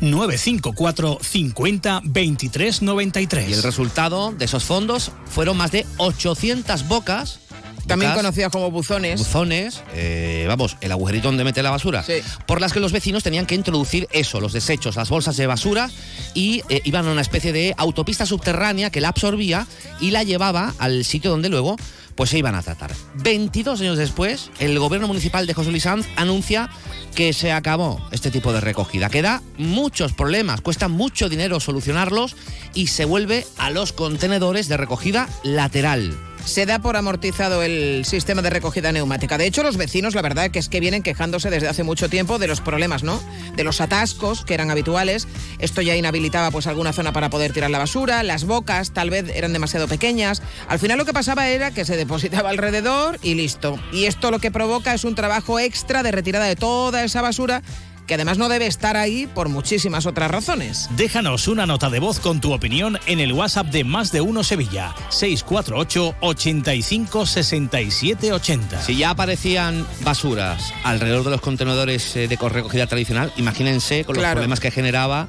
954 0.01 1.19
50 1.21 2.01
23 2.05 2.83
93. 2.83 3.49
Y 3.49 3.53
el 3.53 3.63
resultado 3.63 4.33
de 4.33 4.45
esos 4.45 4.65
fondos 4.65 5.13
fueron 5.27 5.57
más 5.57 5.71
de 5.73 5.87
800 5.99 6.89
bocas. 6.89 7.41
También 7.87 8.13
bocas, 8.13 8.23
conocidas 8.25 8.53
como 8.53 8.71
buzones. 8.71 9.19
buzones, 9.19 9.83
eh, 9.95 10.45
vamos, 10.47 10.77
el 10.81 10.93
agujerito 10.93 11.29
donde 11.29 11.43
mete 11.45 11.63
la 11.63 11.71
basura, 11.71 12.05
Sí. 12.05 12.15
por 12.47 12.61
las 12.61 12.73
que 12.73 12.79
los 12.79 12.93
vecinos 12.93 13.25
tenían 13.25 13.47
que 13.47 13.55
introducir 13.57 14.07
eso, 14.13 14.39
los 14.41 14.53
desechos, 14.53 14.95
las 14.97 15.09
bolsas 15.09 15.37
de 15.37 15.47
basura, 15.49 15.91
y 16.35 16.63
eh, 16.69 16.83
iban 16.85 17.09
a 17.09 17.11
una 17.13 17.23
especie 17.23 17.53
de 17.53 17.75
autopista 17.77 18.27
subterránea 18.27 18.91
que 18.91 19.01
la 19.01 19.09
absorbía 19.09 19.67
y 19.99 20.13
la 20.13 20.23
llevaba 20.23 20.75
al 20.79 21.05
sitio 21.05 21.31
donde 21.31 21.49
luego 21.49 21.77
pues 22.21 22.29
se 22.29 22.37
iban 22.37 22.55
a 22.55 22.61
tratar. 22.61 22.93
22 23.15 23.81
años 23.81 23.97
después, 23.97 24.51
el 24.59 24.79
gobierno 24.79 25.09
municipal 25.09 25.47
de 25.47 25.55
José 25.55 25.71
Luis 25.71 25.85
Sanz 25.85 26.07
anuncia 26.17 26.69
que 27.15 27.33
se 27.33 27.51
acabó 27.51 27.99
este 28.11 28.31
tipo 28.31 28.53
de 28.53 28.61
recogida, 28.61 29.09
que 29.09 29.23
da 29.23 29.41
muchos 29.57 30.13
problemas, 30.13 30.61
cuesta 30.61 30.89
mucho 30.89 31.31
dinero 31.31 31.61
solucionarlos 31.61 32.37
y 32.75 32.89
se 32.89 33.07
vuelve 33.07 33.47
a 33.57 33.71
los 33.71 33.95
contenedores 33.95 34.69
de 34.69 34.77
recogida 34.77 35.31
lateral. 35.45 36.30
Se 36.45 36.67
da 36.67 36.81
por 36.81 36.97
amortizado 36.97 37.63
el 37.63 38.05
sistema 38.05 38.43
de 38.43 38.51
recogida 38.51 38.93
neumática. 38.93 39.39
De 39.39 39.47
hecho, 39.47 39.63
los 39.63 39.77
vecinos, 39.77 40.15
la 40.15 40.23
verdad 40.23 40.51
que 40.51 40.59
es 40.59 40.69
que 40.69 40.81
vienen 40.81 41.03
quejándose 41.03 41.51
desde 41.51 41.69
hace 41.69 41.85
mucho 41.85 42.09
tiempo 42.09 42.39
de 42.39 42.49
los 42.49 42.61
problemas, 42.61 43.03
¿no? 43.03 43.21
De 43.55 43.65
los 43.65 43.81
atascos 43.81 44.45
que 44.45 44.55
eran 44.55 44.71
habituales. 44.71 45.29
Esto 45.59 45.81
ya 45.81 45.95
inhabilitaba 45.95 46.51
pues 46.51 46.67
alguna 46.67 46.93
zona 46.93 47.13
para 47.13 47.31
poder 47.31 47.53
tirar 47.53 47.71
la 47.71 47.79
basura. 47.79 48.23
Las 48.23 48.45
bocas 48.45 48.93
tal 48.93 49.11
vez 49.11 49.31
eran 49.35 49.53
demasiado 49.53 49.87
pequeñas. 49.87 50.43
Al 50.69 50.79
final 50.79 50.99
lo 50.99 51.05
que 51.05 51.13
pasaba 51.13 51.49
era 51.49 51.71
que 51.71 51.85
se 51.85 51.97
depositaba 51.97 52.51
alrededor 52.51 53.19
y 53.23 53.35
listo. 53.35 53.79
Y 53.93 54.07
esto 54.07 54.31
lo 54.31 54.39
que 54.39 54.51
provoca 54.51 54.95
es 54.95 55.05
un 55.05 55.15
trabajo 55.15 55.59
extra 55.59 56.03
de 56.03 56.11
retirada 56.11 56.47
de 56.47 56.57
toda 56.57 57.05
esa 57.05 57.23
basura 57.23 57.63
que 58.11 58.15
además 58.15 58.39
no 58.39 58.49
debe 58.49 58.67
estar 58.67 58.97
ahí 58.97 59.29
por 59.29 59.49
muchísimas 59.49 60.05
otras 60.05 60.29
razones. 60.33 60.89
Déjanos 60.97 61.47
una 61.47 61.65
nota 61.65 61.89
de 61.91 62.01
voz 62.01 62.19
con 62.19 62.41
tu 62.41 62.53
opinión 62.53 62.99
en 63.07 63.21
el 63.21 63.33
WhatsApp 63.33 63.69
de 63.69 63.85
Más 63.85 64.11
de 64.11 64.21
Uno 64.21 64.43
Sevilla, 64.43 64.93
648 65.11 66.17
85 66.21 67.25
67 67.25 68.33
80. 68.33 68.83
Si 68.83 68.97
ya 68.97 69.11
aparecían 69.11 69.87
basuras 70.03 70.75
alrededor 70.83 71.23
de 71.23 71.31
los 71.31 71.41
contenedores 71.41 72.17
eh, 72.17 72.27
de 72.27 72.37
recogida 72.37 72.89
tradicional, 72.89 73.33
imagínense 73.37 74.05
con 74.05 74.17
los 74.17 74.23
Claro. 74.23 74.35
problemas 74.39 74.59
que 74.59 74.73
generaba 74.73 75.29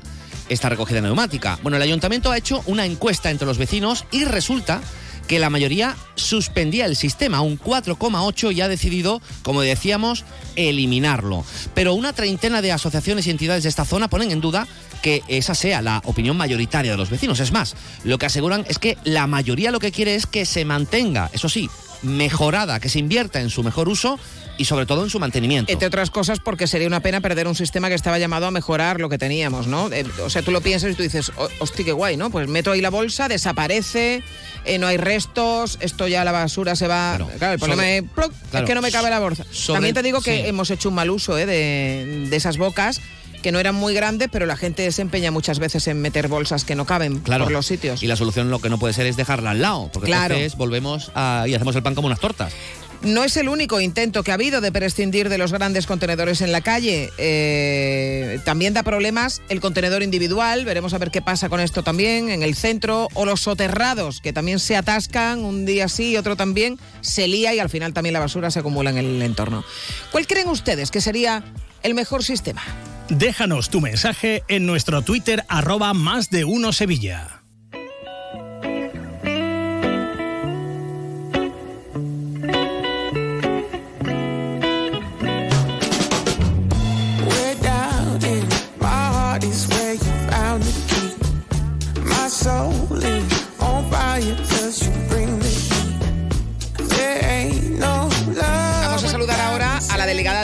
esta 0.49 0.67
recogida 0.69 1.01
neumática. 1.01 1.59
Bueno, 1.61 1.77
el 1.77 1.83
ayuntamiento 1.83 2.31
ha 2.31 2.37
hecho 2.39 2.63
una 2.65 2.87
encuesta 2.87 3.29
entre 3.29 3.45
los 3.45 3.59
vecinos 3.59 4.05
y 4.11 4.25
resulta 4.25 4.81
que 5.31 5.39
la 5.39 5.49
mayoría 5.49 5.95
suspendía 6.15 6.85
el 6.85 6.97
sistema, 6.97 7.39
un 7.39 7.57
4,8 7.57 8.53
y 8.53 8.59
ha 8.59 8.67
decidido, 8.67 9.21
como 9.43 9.61
decíamos, 9.61 10.25
eliminarlo. 10.57 11.45
Pero 11.73 11.93
una 11.93 12.11
treintena 12.11 12.61
de 12.61 12.73
asociaciones 12.73 13.25
y 13.25 13.29
entidades 13.29 13.63
de 13.63 13.69
esta 13.69 13.85
zona 13.85 14.09
ponen 14.09 14.31
en 14.31 14.41
duda 14.41 14.67
que 15.01 15.23
esa 15.29 15.55
sea 15.55 15.81
la 15.81 16.01
opinión 16.03 16.35
mayoritaria 16.35 16.91
de 16.91 16.97
los 16.97 17.09
vecinos. 17.09 17.39
Es 17.39 17.53
más, 17.53 17.77
lo 18.03 18.17
que 18.17 18.25
aseguran 18.25 18.65
es 18.67 18.77
que 18.77 18.97
la 19.05 19.25
mayoría 19.25 19.71
lo 19.71 19.79
que 19.79 19.93
quiere 19.93 20.15
es 20.15 20.25
que 20.25 20.45
se 20.45 20.65
mantenga, 20.65 21.29
eso 21.31 21.47
sí, 21.47 21.69
mejorada, 22.03 22.79
que 22.79 22.89
se 22.89 22.99
invierta 22.99 23.41
en 23.41 23.49
su 23.49 23.63
mejor 23.63 23.89
uso 23.89 24.19
y 24.57 24.65
sobre 24.65 24.85
todo 24.85 25.03
en 25.03 25.09
su 25.09 25.19
mantenimiento. 25.19 25.71
Entre 25.71 25.87
otras 25.87 26.11
cosas 26.11 26.39
porque 26.39 26.67
sería 26.67 26.87
una 26.87 26.99
pena 26.99 27.21
perder 27.21 27.47
un 27.47 27.55
sistema 27.55 27.89
que 27.89 27.95
estaba 27.95 28.19
llamado 28.19 28.45
a 28.47 28.51
mejorar 28.51 28.99
lo 28.99 29.09
que 29.09 29.17
teníamos, 29.17 29.67
¿no? 29.67 29.91
Eh, 29.91 30.05
o 30.23 30.29
sea, 30.29 30.41
tú 30.41 30.51
lo 30.51 30.61
piensas 30.61 30.91
y 30.91 30.95
tú 30.95 31.03
dices, 31.03 31.31
"Oh, 31.37 31.47
hostia, 31.59 31.85
qué 31.85 31.91
guay, 31.93 32.17
¿no? 32.17 32.29
Pues 32.29 32.47
meto 32.47 32.71
ahí 32.71 32.81
la 32.81 32.89
bolsa, 32.89 33.27
desaparece, 33.27 34.23
eh, 34.65 34.77
no 34.77 34.87
hay 34.87 34.97
restos, 34.97 35.77
esto 35.81 36.07
ya 36.07 36.23
la 36.23 36.31
basura 36.31 36.75
se 36.75 36.87
va... 36.87 37.15
Claro, 37.37 37.53
el 37.53 37.59
problema 37.59 37.83
sobre- 37.83 37.97
es, 37.97 38.03
¡pluc! 38.03 38.33
claro, 38.51 38.65
es 38.65 38.69
que 38.69 38.75
no 38.75 38.81
me 38.81 38.91
cabe 38.91 39.09
la 39.09 39.19
bolsa. 39.19 39.45
sobre- 39.51 39.77
También 39.77 39.95
te 39.95 40.03
digo 40.03 40.21
que 40.21 40.41
sí. 40.43 40.47
hemos 40.47 40.69
hecho 40.69 40.89
un 40.89 40.95
mal 40.95 41.09
uso 41.09 41.37
¿eh? 41.37 41.45
de, 41.45 42.27
de 42.29 42.35
esas 42.35 42.57
bocas 42.57 43.01
que 43.41 43.51
no 43.51 43.59
eran 43.59 43.75
muy 43.75 43.93
grandes, 43.93 44.29
pero 44.31 44.45
la 44.45 44.55
gente 44.55 44.91
se 44.91 45.01
empeña 45.01 45.31
muchas 45.31 45.59
veces 45.59 45.87
en 45.87 46.01
meter 46.01 46.27
bolsas 46.27 46.63
que 46.63 46.75
no 46.75 46.85
caben 46.85 47.19
Claro. 47.19 47.45
por 47.45 47.53
los 47.53 47.65
sitios. 47.65 48.01
Y 48.03 48.07
la 48.07 48.15
solución 48.15 48.49
lo 48.49 48.59
que 48.59 48.69
no 48.69 48.77
puede 48.79 48.93
ser 48.93 49.05
es 49.07 49.17
dejarla 49.17 49.51
al 49.51 49.61
lado, 49.61 49.89
porque 49.93 50.07
Claro. 50.07 50.35
entonces 50.35 50.57
volvemos 50.57 51.11
a, 51.15 51.45
y 51.47 51.53
hacemos 51.55 51.75
el 51.75 51.83
pan 51.83 51.95
como 51.95 52.07
unas 52.07 52.19
tortas. 52.19 52.53
No 53.03 53.23
es 53.23 53.35
el 53.35 53.49
único 53.49 53.81
intento 53.81 54.21
que 54.21 54.29
ha 54.29 54.35
habido 54.35 54.61
de 54.61 54.71
prescindir 54.71 55.27
de 55.29 55.39
los 55.39 55.51
grandes 55.51 55.87
contenedores 55.87 56.41
en 56.41 56.51
la 56.51 56.61
calle. 56.61 57.09
Eh, 57.17 58.39
también 58.45 58.75
da 58.75 58.83
problemas 58.83 59.41
el 59.49 59.59
contenedor 59.59 60.03
individual. 60.03 60.65
Veremos 60.65 60.93
a 60.93 60.99
ver 60.99 61.09
qué 61.09 61.19
pasa 61.19 61.49
con 61.49 61.59
esto 61.61 61.81
también 61.81 62.29
en 62.29 62.43
el 62.43 62.53
centro. 62.53 63.07
O 63.15 63.25
los 63.25 63.41
soterrados, 63.41 64.21
que 64.21 64.33
también 64.33 64.59
se 64.59 64.75
atascan 64.75 65.39
un 65.43 65.65
día 65.65 65.87
sí 65.87 66.11
y 66.11 66.17
otro 66.17 66.35
también. 66.35 66.77
Se 67.01 67.27
lía 67.27 67.55
y 67.55 67.59
al 67.59 67.69
final 67.69 67.91
también 67.91 68.13
la 68.13 68.19
basura 68.19 68.51
se 68.51 68.59
acumula 68.59 68.91
en 68.91 68.99
el 68.99 69.19
entorno. 69.23 69.63
¿Cuál 70.11 70.27
creen 70.27 70.47
ustedes 70.49 70.91
que 70.91 71.01
sería 71.01 71.43
el 71.81 71.95
mejor 71.95 72.23
sistema? 72.23 72.61
Déjanos 73.11 73.69
tu 73.69 73.81
mensaje 73.81 74.41
en 74.47 74.65
nuestro 74.65 75.01
Twitter 75.01 75.43
arroba 75.49 75.93
más 75.93 76.29
de 76.29 76.45
uno 76.45 76.71
Sevilla. 76.71 77.40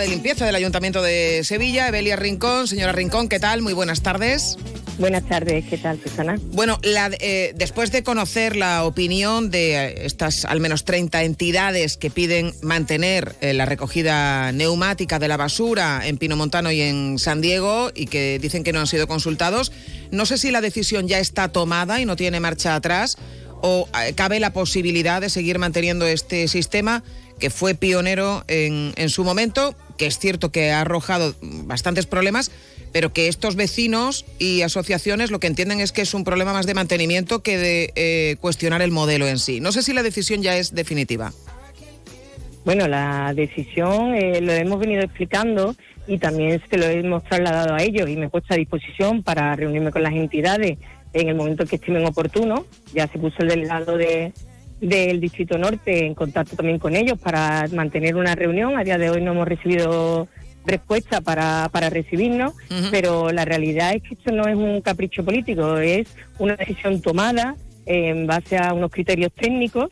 De 0.08 0.12
limpieza 0.14 0.46
del 0.46 0.56
Ayuntamiento 0.56 1.02
de 1.02 1.44
Sevilla, 1.44 1.88
Evelia 1.90 2.16
Rincón. 2.16 2.68
Señora 2.68 2.94
Rincón, 2.94 3.28
¿qué 3.28 3.40
tal? 3.40 3.62
Muy 3.62 3.74
buenas 3.74 4.02
tardes. 4.02 4.58
Buenas 4.98 5.28
tardes, 5.28 5.66
¿qué 5.70 5.78
tal, 5.78 6.00
Susana? 6.02 6.38
Bueno, 6.54 6.80
la- 6.82 7.12
eh, 7.20 7.52
después 7.56 7.92
de 7.92 8.04
conocer 8.04 8.56
la 8.56 8.86
opinión 8.86 9.52
de 9.52 9.76
eh, 9.76 10.06
estas 10.06 10.46
al 10.46 10.60
menos 10.62 10.86
30 10.86 11.24
entidades 11.24 11.98
que 11.98 12.10
piden 12.10 12.54
mantener 12.62 13.36
eh, 13.42 13.54
la 13.54 13.66
recogida 13.66 14.52
neumática 14.54 15.20
de 15.20 15.28
la 15.28 15.36
basura 15.38 16.02
en 16.06 16.18
Pinomontano 16.18 16.72
y 16.72 16.82
en 16.82 17.20
San 17.20 17.42
Diego 17.42 17.92
y 17.94 18.06
que 18.08 18.40
dicen 18.40 18.64
que 18.64 18.72
no 18.74 18.80
han 18.80 18.88
sido 18.88 19.08
consultados, 19.08 19.72
no 20.10 20.26
sé 20.26 20.38
si 20.38 20.52
la 20.52 20.62
decisión 20.62 21.08
ya 21.08 21.20
está 21.20 21.50
tomada 21.50 22.00
y 22.00 22.06
no 22.06 22.16
tiene 22.16 22.40
marcha 22.40 22.76
atrás 22.76 23.18
o 23.62 23.88
eh, 24.08 24.14
cabe 24.14 24.40
la 24.40 24.54
posibilidad 24.54 25.20
de 25.22 25.30
seguir 25.30 25.60
manteniendo 25.60 26.08
este 26.08 26.48
sistema 26.48 27.04
que 27.40 27.50
fue 27.52 27.76
pionero 27.76 28.44
en, 28.48 28.94
en 28.96 29.10
su 29.10 29.24
momento, 29.24 29.76
que 29.98 30.06
es 30.06 30.20
cierto 30.20 30.51
que 30.51 30.72
ha 30.72 30.82
arrojado 30.82 31.36
bastantes 31.42 32.06
problemas, 32.06 32.51
pero 32.92 33.13
que 33.13 33.27
estos 33.27 33.56
vecinos 33.56 34.25
y 34.39 34.62
asociaciones 34.62 35.32
lo 35.32 35.39
que 35.39 35.48
entienden 35.48 35.80
es 35.80 35.92
que 35.92 36.01
es 36.01 36.13
un 36.13 36.24
problema 36.24 36.54
más 36.54 36.66
de 36.66 36.74
mantenimiento 36.74 37.44
que 37.44 37.58
de 37.58 37.94
eh, 37.96 38.38
cuestionar 38.39 38.82
el 38.82 38.92
modelo 38.92 39.27
en 39.27 39.39
sí. 39.39 39.60
No 39.60 39.72
sé 39.72 39.84
si 39.84 39.94
la 39.94 40.04
decisión 40.04 40.42
ya 40.42 40.58
es 40.58 40.74
definitiva. 40.74 41.34
Bueno, 42.66 42.88
la 42.88 43.34
decisión 43.34 44.16
eh, 44.16 44.42
lo 44.42 44.51
hemos 44.51 44.80
venido 44.80 45.01
explicando 45.01 45.75
y 46.08 46.18
también 46.18 46.62
se 46.70 46.77
lo 46.77 46.86
hemos 46.86 47.24
trasladado 47.24 47.75
a 47.75 47.82
ellos 47.82 48.10
y 48.10 48.16
me 48.16 48.25
he 48.25 48.30
puesto 48.30 48.54
a 48.54 48.58
disposición 48.58 49.24
para 49.24 49.56
reunirme 49.56 49.92
con 49.92 50.04
las 50.04 50.13
entidades 50.13 50.77
en 51.13 51.30
el 51.30 51.36
momento 51.36 51.66
que 51.66 51.77
estimen 51.77 52.06
oportuno. 52.06 52.66
Ya 52.94 53.08
se 53.08 53.20
puso 53.20 53.38
el 53.39 53.50
delegado 53.50 53.98
de, 53.98 54.34
del 54.81 55.19
Distrito 55.19 55.57
Norte 55.57 56.05
en 56.05 56.13
contacto 56.13 56.55
también 56.55 56.79
con 56.79 56.96
ellos 56.96 57.17
para 57.19 57.65
mantener 57.74 58.15
una 58.15 58.36
reunión. 58.36 58.77
A 58.77 58.84
día 58.84 58.98
de 58.98 59.10
hoy 59.10 59.22
no 59.22 59.31
hemos 59.31 59.48
recibido 59.48 60.27
respuesta 60.65 61.22
para, 61.22 61.69
para 61.72 61.89
recibirnos, 61.89 62.53
pero 62.91 63.31
la 63.31 63.46
realidad 63.46 63.93
es 63.93 64.03
que 64.03 64.15
esto 64.15 64.31
no 64.31 64.48
es 64.48 64.55
un 64.55 64.81
capricho 64.81 65.24
político, 65.24 65.77
es 65.77 66.07
una 66.39 66.55
decisión 66.55 67.01
tomada 67.01 67.55
en 67.86 68.27
base 68.27 68.57
a 68.57 68.74
unos 68.74 68.91
criterios 68.91 69.31
técnicos 69.31 69.89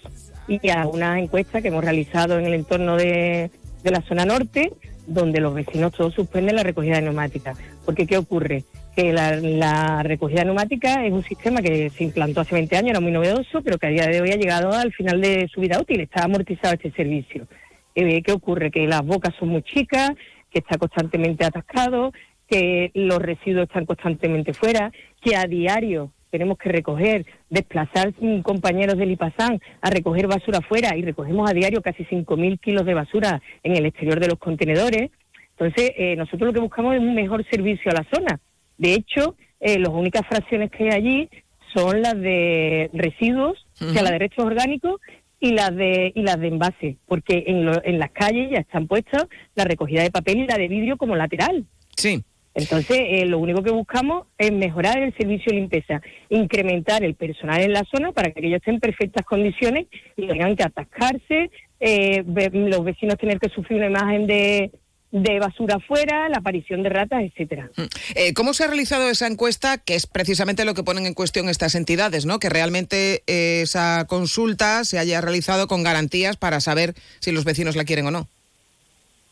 y 0.48 0.70
a 0.70 0.86
una 0.86 1.20
encuesta 1.20 1.62
que 1.62 1.70
hemos 1.70 1.84
realizado 1.84 2.38
en 2.38 2.46
el 2.46 2.54
entorno 2.54 2.98
de, 2.98 3.50
de 3.84 3.92
la 3.92 4.02
zona 4.02 4.26
norte, 4.26 4.74
donde 5.08 5.40
los 5.40 5.54
vecinos 5.54 5.94
todos 5.94 6.14
suspenden 6.14 6.58
la 6.58 6.64
recogida 6.64 6.96
de 6.96 7.04
neumáticas. 7.04 7.58
Porque 7.86 8.06
¿qué 8.06 8.18
ocurre? 8.18 8.66
Que 8.96 9.12
la, 9.12 10.04
recogida 10.04 10.44
neumática 10.44 11.06
es 11.06 11.12
un 11.12 11.24
sistema 11.24 11.62
que 11.62 11.90
se 11.90 12.04
implantó 12.04 12.42
hace 12.42 12.56
20 12.56 12.78
años, 12.78 12.92
era 12.92 13.02
muy 13.02 13.12
novedoso, 13.12 13.62
pero 13.62 13.78
que 13.78 13.88
a 13.88 13.90
día 13.90 14.08
de 14.08 14.22
hoy 14.22 14.32
ha 14.32 14.38
llegado 14.38 14.72
al 14.72 14.94
final 14.94 15.20
de 15.20 15.50
su 15.54 15.60
vida 15.60 15.80
útil, 15.80 16.00
está 16.00 16.24
amortizado 16.24 16.76
este 16.76 16.92
servicio. 16.92 17.48
Eh, 17.94 18.22
¿Qué 18.22 18.32
ocurre? 18.32 18.72
Que 18.72 18.88
las 18.88 19.06
bocas 19.06 19.34
son 19.38 19.50
muy 19.50 19.64
chicas, 19.64 20.12
que 20.50 20.60
está 20.60 20.78
constantemente 20.78 21.46
atascado, 21.46 22.14
que 22.48 22.92
los 22.94 23.20
residuos 23.20 23.64
están 23.64 23.86
constantemente 23.86 24.54
fuera, 24.54 24.92
que 25.22 25.36
a 25.36 25.46
diario 25.46 26.12
tenemos 26.30 26.58
que 26.58 26.70
recoger, 26.70 27.26
desplazar 27.50 28.14
compañeros 28.44 28.98
del 28.98 29.12
IPASAN 29.12 29.62
a 29.82 29.90
recoger 29.90 30.28
basura 30.28 30.60
fuera 30.60 30.98
y 30.98 31.02
recogemos 31.02 31.50
a 31.50 31.54
diario 31.54 31.82
casi 31.82 32.04
5.000 32.04 32.60
kilos 32.60 32.86
de 32.86 32.94
basura 32.94 33.42
en 33.64 33.78
el 33.78 33.86
exterior 33.86 34.20
de 34.20 34.28
los 34.28 34.38
contenedores. 34.38 35.12
Entonces, 35.52 35.92
eh, 35.96 36.16
nosotros 36.18 36.48
lo 36.48 36.54
que 36.54 36.60
buscamos 36.60 36.94
es 36.96 37.00
un 37.00 37.16
mejor 37.16 37.46
servicio 37.50 37.90
a 37.90 37.96
la 37.96 38.08
zona. 38.14 38.40
De 38.78 38.94
hecho, 38.94 39.36
eh, 39.60 39.80
las 39.80 39.90
únicas 39.90 40.24
fracciones 40.28 40.72
que 40.72 40.84
hay 40.86 40.90
allí 40.90 41.30
son 41.74 42.02
las 42.02 42.14
de 42.20 42.90
residuos, 42.94 43.66
o 43.82 43.86
sea, 43.86 44.02
las 44.04 44.12
de 44.12 44.20
restos 44.20 44.46
orgánicos 44.46 45.00
y 45.40 45.52
las 45.52 45.76
de 45.76 46.12
y 46.16 46.22
las 46.22 46.40
de 46.40 46.48
envase, 46.48 46.98
porque 47.08 47.44
en, 47.48 47.66
lo- 47.66 47.84
en 47.84 48.00
las 48.00 48.12
calles 48.12 48.50
ya 48.52 48.60
están 48.60 48.88
puestas 48.88 49.26
la 49.56 49.66
recogida 49.66 50.02
de 50.04 50.12
papel 50.12 50.38
y 50.40 50.48
la 50.48 50.58
de 50.58 50.68
vidrio 50.68 50.98
como 50.98 51.16
lateral. 51.16 51.66
Sí. 51.98 52.24
Entonces, 52.54 52.98
eh, 53.10 53.26
lo 53.26 53.40
único 53.40 53.62
que 53.64 53.72
buscamos 53.72 54.28
es 54.38 54.50
mejorar 54.54 54.98
el 55.00 55.14
servicio 55.18 55.52
de 55.52 55.60
limpieza, 55.60 56.02
incrementar 56.30 57.04
el 57.04 57.16
personal 57.16 57.62
en 57.62 57.74
la 57.74 57.84
zona 57.94 58.14
para 58.14 58.32
que 58.32 58.46
ellos 58.48 58.58
estén 58.58 58.76
en 58.76 58.80
perfectas 58.80 59.26
condiciones 59.26 59.88
y 60.16 60.26
tengan 60.26 60.56
que 60.56 60.64
atascarse, 60.64 61.50
eh, 61.82 62.24
los 62.54 62.86
vecinos 62.86 63.18
tener 63.18 63.40
que 63.40 63.50
sufrir 63.50 63.80
una 63.80 63.88
imagen 63.88 64.26
de, 64.26 64.72
de 65.16 65.40
basura 65.40 65.76
afuera, 65.76 66.28
la 66.28 66.40
aparición 66.40 66.84
de 66.84 66.90
ratas, 66.90 67.24
etcétera. 67.24 67.70
Eh, 68.16 68.34
¿Cómo 68.34 68.54
se 68.54 68.66
ha 68.66 68.68
realizado 68.68 69.10
esa 69.10 69.28
encuesta? 69.28 69.78
Que 69.78 69.96
es 69.96 70.08
precisamente 70.08 70.66
lo 70.66 70.74
que 70.74 70.84
ponen 70.84 71.06
en 71.06 71.14
cuestión 71.14 71.48
estas 71.48 71.76
entidades, 71.76 72.26
¿no? 72.26 72.38
Que 72.38 72.50
realmente 72.50 73.24
eh, 73.26 73.62
esa 73.62 74.08
consulta 74.08 74.84
se 74.84 75.00
haya 75.00 75.22
realizado 75.22 75.68
con 75.68 75.84
garantías 75.84 76.36
para 76.36 76.60
saber 76.60 76.96
si 77.20 77.32
los 77.32 77.46
vecinos 77.46 77.78
la 77.78 77.86
quieren 77.86 78.08
o 78.08 78.12
no. 78.12 78.28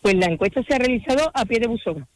Pues 0.01 0.15
la 0.15 0.27
encuesta 0.27 0.63
se 0.63 0.73
ha 0.73 0.77
realizado 0.77 1.29
a 1.33 1.43
pie 1.43 1.59
de 1.59 1.67
buzón. 1.67 2.07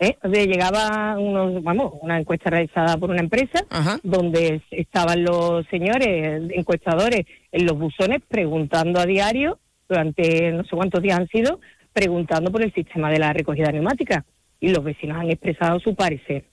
¿Eh? 0.00 0.16
O 0.22 0.30
sea, 0.30 0.44
llegaba 0.44 1.18
unos, 1.18 1.62
vamos, 1.62 1.92
una 2.00 2.18
encuesta 2.18 2.48
realizada 2.48 2.96
por 2.96 3.10
una 3.10 3.20
empresa 3.20 3.66
donde 4.02 4.62
estaban 4.70 5.24
los 5.24 5.66
señores 5.66 6.42
encuestadores 6.54 7.26
en 7.52 7.66
los 7.66 7.76
buzones 7.76 8.22
preguntando 8.28 8.98
a 8.98 9.06
diario, 9.06 9.58
durante 9.88 10.52
no 10.52 10.62
sé 10.64 10.70
cuántos 10.76 11.02
días 11.02 11.18
han 11.18 11.28
sido, 11.28 11.60
preguntando 11.98 12.52
por 12.52 12.62
el 12.62 12.72
sistema 12.72 13.10
de 13.10 13.18
la 13.18 13.32
recogida 13.32 13.72
neumática. 13.72 14.24
Y 14.60 14.68
los 14.68 14.84
vecinos 14.84 15.16
han 15.18 15.30
expresado 15.30 15.80
su 15.80 15.94
parecer. 15.96 16.44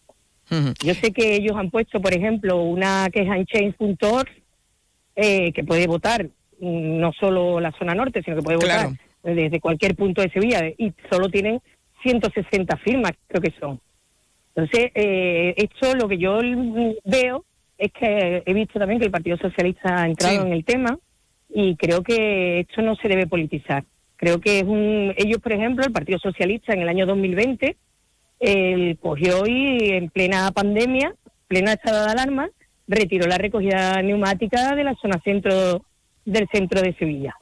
Yo 0.84 0.94
sé 0.96 1.12
que 1.12 1.36
ellos 1.36 1.54
han 1.56 1.70
puesto, 1.72 2.00
por 2.02 2.14
ejemplo, 2.16 2.62
una 2.64 3.08
queja 3.12 3.36
en 3.36 3.46
change.org 3.46 4.30
eh, 5.16 5.52
que 5.54 5.64
puede 5.64 5.88
votar 5.88 6.26
mm, 6.60 7.00
no 7.00 7.12
solo 7.14 7.60
la 7.60 7.72
zona 7.80 7.94
norte, 7.96 8.22
sino 8.24 8.38
que 8.38 8.44
puede 8.44 8.58
Claro. 8.60 8.90
votar 8.90 9.36
desde 9.36 9.60
cualquier 9.60 9.96
punto 9.96 10.22
de 10.22 10.30
Sevilla 10.30 10.68
y 10.78 10.94
solo 11.12 11.30
tienen 11.30 11.60
160 12.04 12.78
firmas, 12.78 13.12
creo 13.28 13.42
que 13.42 13.54
son. 13.60 13.80
Entonces, 14.56 14.92
eh, 14.94 15.54
esto 15.58 15.96
lo 15.96 16.08
que 16.08 16.18
yo 16.20 16.40
veo 17.06 17.44
es 17.78 17.92
que 17.92 18.44
he 18.46 18.54
visto 18.54 18.78
también 18.80 19.00
que 19.00 19.06
el 19.06 19.12
Partido 19.12 19.38
Socialista 19.38 20.04
ha 20.04 20.08
entrado 20.08 20.46
en 20.46 20.54
el 20.54 20.64
tema 20.64 20.98
y 21.50 21.76
creo 21.76 22.04
que 22.04 22.60
esto 22.62 22.82
no 22.84 22.96
se 22.96 23.08
debe 23.08 23.26
politizar. 23.28 23.84
Creo 24.26 24.42
que 24.42 24.58
es 24.58 24.64
un. 24.64 25.14
Ellos, 25.18 25.40
por 25.40 25.54
ejemplo, 25.54 25.86
el 25.86 25.92
Partido 25.92 26.18
Socialista 26.18 26.74
en 26.74 26.82
el 26.82 26.90
año 26.90 27.06
2020 27.06 27.78
eh, 28.40 28.96
cogió 29.00 29.46
y 29.46 29.92
en 29.92 30.10
plena 30.10 30.50
pandemia, 30.50 31.14
plena 31.48 31.74
estado 31.74 32.04
de 32.04 32.12
alarma, 32.12 32.50
retiró 32.88 33.28
la 33.28 33.38
recogida 33.38 34.02
neumática 34.02 34.74
de 34.74 34.84
la 34.84 34.96
zona 34.96 35.22
centro 35.24 35.86
del 36.26 36.48
centro 36.52 36.82
de 36.82 36.96
Sevilla. 36.96 37.36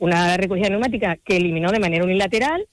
Una 0.00 0.36
recogida 0.36 0.70
neumática 0.70 1.18
que 1.24 1.36
eliminó 1.36 1.70
de 1.70 1.78
manera 1.78 2.02
unilateral 2.02 2.66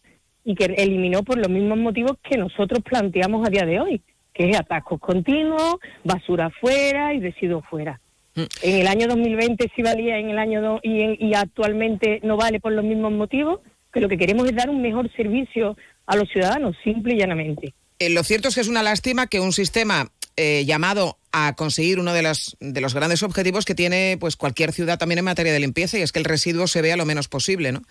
y 0.44 0.56
que 0.56 0.66
eliminó 0.66 1.22
por 1.22 1.38
los 1.38 1.50
mismos 1.50 1.78
motivos 1.78 2.14
que 2.28 2.36
nosotros 2.36 2.80
planteamos 2.84 3.48
a 3.48 3.52
día 3.52 3.68
de 3.68 3.80
hoy, 3.80 4.02
que 4.34 4.50
es 4.50 4.60
atascos 4.60 5.00
continuos, 5.00 5.76
basura 6.04 6.50
fuera 6.50 7.14
y 7.14 7.20
residuos 7.20 7.64
fuera. 7.70 8.02
Mm. 8.36 8.42
En 8.62 8.76
el 8.76 8.88
año 8.88 9.08
2020 9.08 9.72
sí 9.76 9.82
valía 9.82 10.18
en 10.18 10.30
el 10.30 10.38
año 10.38 10.80
y, 10.84 11.28
y 11.28 11.34
actualmente 11.34 12.20
no 12.24 12.38
vale 12.38 12.60
por 12.60 12.72
los 12.72 12.86
mismos 12.86 13.12
motivos, 13.12 13.62
que 13.94 14.00
lo 14.00 14.10
que 14.10 14.18
queremos 14.18 14.48
es 14.48 14.56
dar 14.56 14.70
un 14.70 14.82
mejor 14.82 15.12
servicio 15.16 15.76
a 16.06 16.16
los 16.16 16.30
ciudadanos, 16.30 16.76
simple 16.84 17.16
y 17.16 17.20
llanamente. 17.20 17.74
Eh, 18.00 18.10
lo 18.10 18.24
cierto 18.24 18.48
es 18.48 18.56
que 18.56 18.62
es 18.62 18.68
una 18.68 18.84
lástima 18.84 19.28
que 19.28 19.40
un 19.40 19.52
sistema 19.52 20.10
eh, 20.38 20.64
llamado 20.66 21.18
a 21.32 21.54
conseguir 21.56 22.00
uno 22.00 22.14
de 22.14 22.24
los, 22.24 22.56
de 22.60 22.80
los 22.82 22.94
grandes 22.94 23.24
objetivos 23.24 23.66
que 23.66 23.76
tiene 23.76 24.18
pues 24.20 24.36
cualquier 24.38 24.72
ciudad 24.72 24.98
también 24.98 25.20
en 25.20 25.26
materia 25.26 25.52
de 25.52 25.60
limpieza 25.60 25.98
y 25.98 26.02
es 26.02 26.12
que 26.12 26.20
el 26.20 26.26
residuo 26.26 26.66
se 26.66 26.82
vea 26.82 26.96
lo 26.96 27.06
menos 27.06 27.28
posible, 27.28 27.72
¿no? 27.72 27.82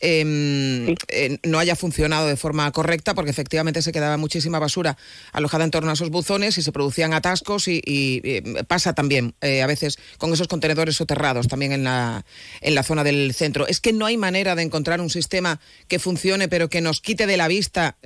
Em, 0.00 0.94
eh, 1.08 1.38
no 1.44 1.58
haya 1.58 1.76
funcionado 1.76 2.26
de 2.26 2.36
forma 2.36 2.70
correcta 2.72 3.14
porque 3.14 3.30
efectivamente 3.30 3.80
se 3.80 3.92
quedaba 3.92 4.16
muchísima 4.16 4.58
basura 4.58 4.96
alojada 5.32 5.64
en 5.64 5.70
torno 5.70 5.90
a 5.90 5.94
esos 5.94 6.10
buzones 6.10 6.58
y 6.58 6.62
se 6.62 6.72
producían 6.72 7.14
atascos 7.14 7.68
y, 7.68 7.80
eh, 7.86 8.64
pasa 8.66 8.92
también 8.92 9.34
eh, 9.40 9.62
a 9.62 9.66
veces 9.66 9.98
con 10.18 10.32
esos 10.32 10.48
contenedores 10.48 10.96
soterrados 10.96 11.48
también 11.48 11.72
en 11.72 11.84
la, 11.84 12.24
en 12.60 12.74
la 12.74 12.82
zona 12.82 13.04
del 13.04 13.32
centro. 13.34 13.66
Es 13.66 13.80
que 13.80 13.92
no 13.92 14.06
hay 14.06 14.16
manera 14.16 14.54
de 14.54 14.62
encontrar 14.62 15.00
un 15.00 15.10
sistema 15.10 15.60
que 15.88 15.98
funcione 15.98 16.48
pero 16.48 16.68
que 16.68 16.80
nos 16.80 17.00
quite 17.00 17.26
de 17.26 17.36
la 17.36 17.48
vista, 17.48 17.96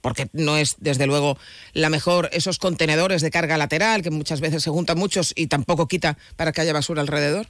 porque 0.00 0.28
no 0.32 0.56
es 0.56 0.76
desde 0.78 1.06
luego 1.06 1.38
la 1.72 1.88
mejor, 1.88 2.28
esos 2.32 2.58
contenedores 2.58 3.22
de 3.22 3.30
carga 3.30 3.56
lateral 3.56 4.02
que 4.02 4.10
muchas 4.10 4.40
veces 4.40 4.62
se 4.62 4.70
juntan 4.70 4.98
muchos 4.98 5.32
y 5.34 5.46
tampoco 5.46 5.88
quita 5.88 6.18
para 6.36 6.52
que 6.52 6.60
haya 6.60 6.72
basura 6.72 7.00
alrededor. 7.00 7.46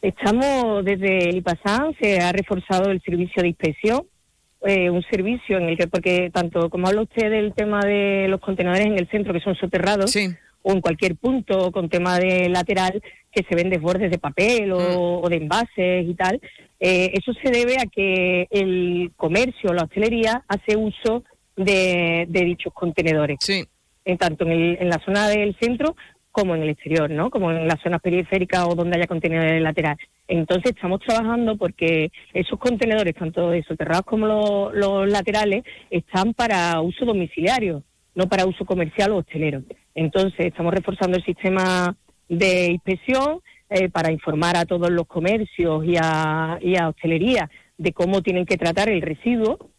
Estamos 0.00 0.84
desde 0.84 1.30
el 1.30 1.38
IPASAN, 1.38 1.96
se 2.00 2.20
ha 2.20 2.30
reforzado 2.30 2.90
el 2.90 3.02
servicio 3.02 3.42
de 3.42 3.48
inspección, 3.48 4.02
eh, 4.64 4.90
un 4.90 5.02
servicio 5.02 5.58
en 5.58 5.68
el 5.68 5.76
que, 5.76 5.88
porque 5.88 6.30
tanto 6.32 6.70
como 6.70 6.86
habla 6.86 7.02
usted 7.02 7.30
del 7.30 7.52
tema 7.52 7.80
de 7.80 8.26
los 8.28 8.40
contenedores 8.40 8.86
en 8.86 8.98
el 8.98 9.08
centro 9.10 9.32
que 9.32 9.40
son 9.40 9.56
soterrados, 9.56 10.14
o 10.62 10.72
en 10.72 10.80
cualquier 10.80 11.16
punto 11.16 11.72
con 11.72 11.88
tema 11.88 12.18
de 12.18 12.48
lateral 12.48 13.02
que 13.32 13.44
se 13.48 13.54
ven 13.54 13.70
desbordes 13.70 14.10
de 14.10 14.18
papel 14.18 14.72
o, 14.72 15.22
mm. 15.24 15.28
de 15.28 15.36
envases 15.36 16.08
y 16.08 16.14
tal, 16.14 16.40
eh, 16.80 17.12
eso 17.14 17.32
se 17.42 17.50
debe 17.50 17.76
a 17.80 17.86
que 17.86 18.46
el 18.50 19.12
comercio, 19.16 19.72
la 19.72 19.84
hostelería, 19.84 20.44
hace 20.46 20.76
uso 20.76 21.24
de, 21.56 22.26
dichos 22.30 22.72
contenedores. 22.72 23.38
Sí. 23.40 23.64
En 24.04 24.16
tanto 24.16 24.44
en, 24.44 24.52
el, 24.52 24.78
en 24.80 24.88
la 24.88 24.98
zona 25.04 25.28
del 25.28 25.56
centro 25.60 25.96
como 26.32 26.54
en 26.54 26.62
el 26.62 26.70
exterior, 26.70 27.10
¿no? 27.10 27.30
Como 27.30 27.50
en 27.50 27.66
las 27.66 27.80
zonas 27.82 28.00
periféricas 28.00 28.64
o 28.66 28.74
donde 28.74 28.96
haya 28.96 29.06
contenedores 29.06 29.60
laterales. 29.62 30.06
Entonces 30.26 30.72
estamos 30.74 31.00
trabajando 31.00 31.56
porque 31.56 32.10
esos 32.32 32.58
contenedores, 32.58 33.14
tanto 33.14 33.50
soterrados 33.66 34.04
como 34.04 34.70
los, 34.72 35.08
laterales, 35.10 35.64
están 35.90 36.34
para 36.34 36.80
uso 36.80 37.04
domiciliario, 37.04 37.82
no 38.14 38.28
para 38.28 38.46
uso 38.46 38.64
comercial 38.64 39.12
o 39.12 39.18
hostelero. 39.18 39.62
Entonces 39.94 40.46
estamos 40.46 40.74
reforzando 40.74 41.16
el 41.16 41.24
sistema 41.24 41.96
de 42.28 42.72
inspección 42.72 43.40
eh, 43.70 43.88
para 43.88 44.12
informar 44.12 44.56
a 44.56 44.64
todos 44.64 44.90
los 44.90 45.06
comercios 45.06 45.84
y 45.84 45.96
a, 46.00 46.58
y 46.60 46.76
a 46.76 46.88
hostelería 46.88 47.50
de 47.78 47.92
cómo 47.92 48.22
tienen 48.22 48.44
que 48.44 48.56
tratar 48.56 48.88
el 48.88 49.02
residuo 49.02 49.70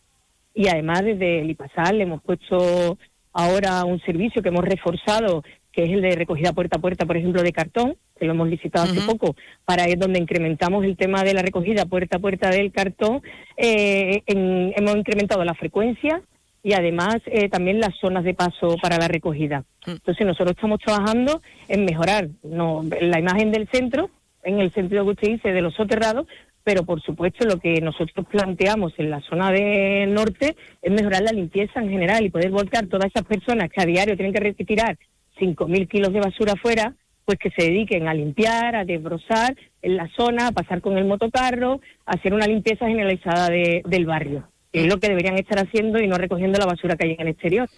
y 0.53 0.67
además 0.67 1.03
desde 1.03 1.41
el 1.41 1.49
IPASAL 1.51 1.97
le 1.97 2.03
hemos 2.03 2.21
puesto 2.21 2.97
ahora 3.33 3.85
un 3.85 3.99
servicio 4.01 4.41
que 4.41 4.49
hemos 4.49 4.65
reforzado 4.65 5.43
que 5.79 5.85
es 5.85 5.91
el 5.91 6.01
de 6.01 6.11
recogida 6.11 6.51
puerta 6.51 6.75
a 6.75 6.81
puerta, 6.81 7.05
por 7.05 7.15
ejemplo, 7.15 7.41
de 7.41 7.53
cartón, 7.53 7.95
que 8.19 8.25
lo 8.25 8.33
hemos 8.33 8.49
licitado 8.49 8.83
hace 8.83 8.99
poco, 8.99 9.37
para 9.63 9.85
es 9.85 9.97
donde 9.97 10.19
incrementamos 10.19 10.83
el 10.83 10.97
tema 10.97 11.23
de 11.23 11.33
la 11.33 11.41
recogida 11.41 11.85
puerta 11.85 12.17
a 12.17 12.19
puerta 12.19 12.49
del 12.49 12.73
cartón, 12.73 13.21
eh, 13.55 14.21
hemos 14.25 14.95
incrementado 14.97 15.41
la 15.45 15.53
frecuencia 15.53 16.21
y 16.63 16.73
además 16.73 17.19
eh, 17.27 17.47
también 17.47 17.79
las 17.79 17.95
zonas 17.97 18.25
de 18.25 18.33
paso 18.33 18.75
para 18.81 18.97
la 18.97 19.07
recogida. 19.07 19.63
Mm. 19.87 19.91
Entonces 19.91 20.27
nosotros 20.27 20.51
estamos 20.57 20.79
trabajando 20.79 21.41
en 21.69 21.85
mejorar 21.85 22.27
no, 22.43 22.83
la 22.99 23.17
imagen 23.17 23.53
del 23.53 23.69
centro, 23.71 24.09
en 24.43 24.59
el 24.59 24.73
sentido 24.73 25.05
que 25.05 25.11
usted 25.11 25.27
dice 25.29 25.53
de 25.53 25.61
los 25.61 25.75
soterrados, 25.75 26.27
pero 26.65 26.83
por 26.83 27.01
supuesto 27.01 27.45
lo 27.45 27.57
que 27.57 27.79
nosotros 27.79 28.27
planteamos 28.29 28.91
en 28.97 29.11
la 29.11 29.21
zona 29.21 29.49
del 29.53 30.13
norte 30.13 30.57
es 30.81 30.91
mejorar 30.91 31.21
la 31.21 31.31
limpieza 31.31 31.79
en 31.79 31.89
general 31.89 32.25
y 32.25 32.31
poder 32.31 32.51
volcar 32.51 32.87
todas 32.87 33.05
esas 33.05 33.23
personas 33.23 33.69
que 33.69 33.81
a 33.81 33.85
diario 33.85 34.17
tienen 34.17 34.33
que 34.33 34.41
retirar 34.41 34.97
5.000 35.39 35.87
kilos 35.87 36.13
de 36.13 36.19
basura 36.19 36.55
fuera, 36.61 36.93
pues 37.25 37.39
que 37.39 37.51
se 37.51 37.69
dediquen 37.69 38.07
a 38.07 38.13
limpiar, 38.13 38.75
a 38.75 38.85
desbrozar 38.85 39.55
en 39.81 39.97
la 39.97 40.09
zona, 40.17 40.47
a 40.47 40.51
pasar 40.51 40.81
con 40.81 40.97
el 40.97 41.05
motocarro, 41.05 41.79
a 42.05 42.15
hacer 42.15 42.33
una 42.33 42.47
limpieza 42.47 42.87
generalizada 42.87 43.49
del 43.49 44.05
barrio. 44.05 44.47
Es 44.73 44.87
lo 44.87 44.99
que 44.99 45.09
deberían 45.09 45.37
estar 45.37 45.59
haciendo 45.59 45.99
y 45.99 46.07
no 46.07 46.17
recogiendo 46.17 46.59
la 46.59 46.65
basura 46.65 46.95
que 46.95 47.05
hay 47.05 47.13
en 47.13 47.21
el 47.21 47.27
exterior. 47.29 47.69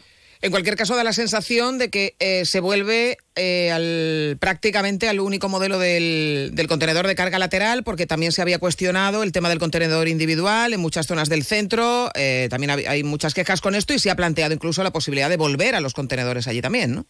En 0.43 0.49
cualquier 0.49 0.75
caso, 0.75 0.95
da 0.95 1.03
la 1.03 1.13
sensación 1.13 1.77
de 1.77 1.91
que 1.91 2.15
eh, 2.19 2.45
se 2.45 2.61
vuelve 2.61 3.17
eh, 3.35 3.71
al, 3.71 4.37
prácticamente 4.39 5.07
al 5.07 5.19
único 5.19 5.49
modelo 5.49 5.77
del, 5.77 6.51
contenedor 6.67 7.05
de 7.05 7.13
carga 7.13 7.37
lateral, 7.37 7.83
porque 7.83 8.07
también 8.07 8.31
se 8.31 8.41
había 8.41 8.57
cuestionado 8.57 9.21
el 9.21 9.33
tema 9.33 9.49
del 9.49 9.59
contenedor 9.59 10.07
individual 10.07 10.73
en 10.73 10.79
muchas 10.79 11.05
zonas 11.05 11.29
del 11.29 11.43
centro. 11.43 12.09
Eh, 12.15 12.47
también 12.49 12.71
hay 12.71 13.03
muchas 13.03 13.35
quejas 13.35 13.61
con 13.61 13.75
esto 13.75 13.93
y 13.93 13.99
se 13.99 14.09
ha 14.09 14.15
planteado 14.15 14.53
incluso 14.53 14.81
la 14.81 14.91
posibilidad 14.91 15.29
de 15.29 15.37
volver 15.37 15.75
a 15.75 15.81
los 15.81 15.93
contenedores 15.93 16.47
allí 16.47 16.61
también, 16.61 16.95
¿no? 16.95 17.05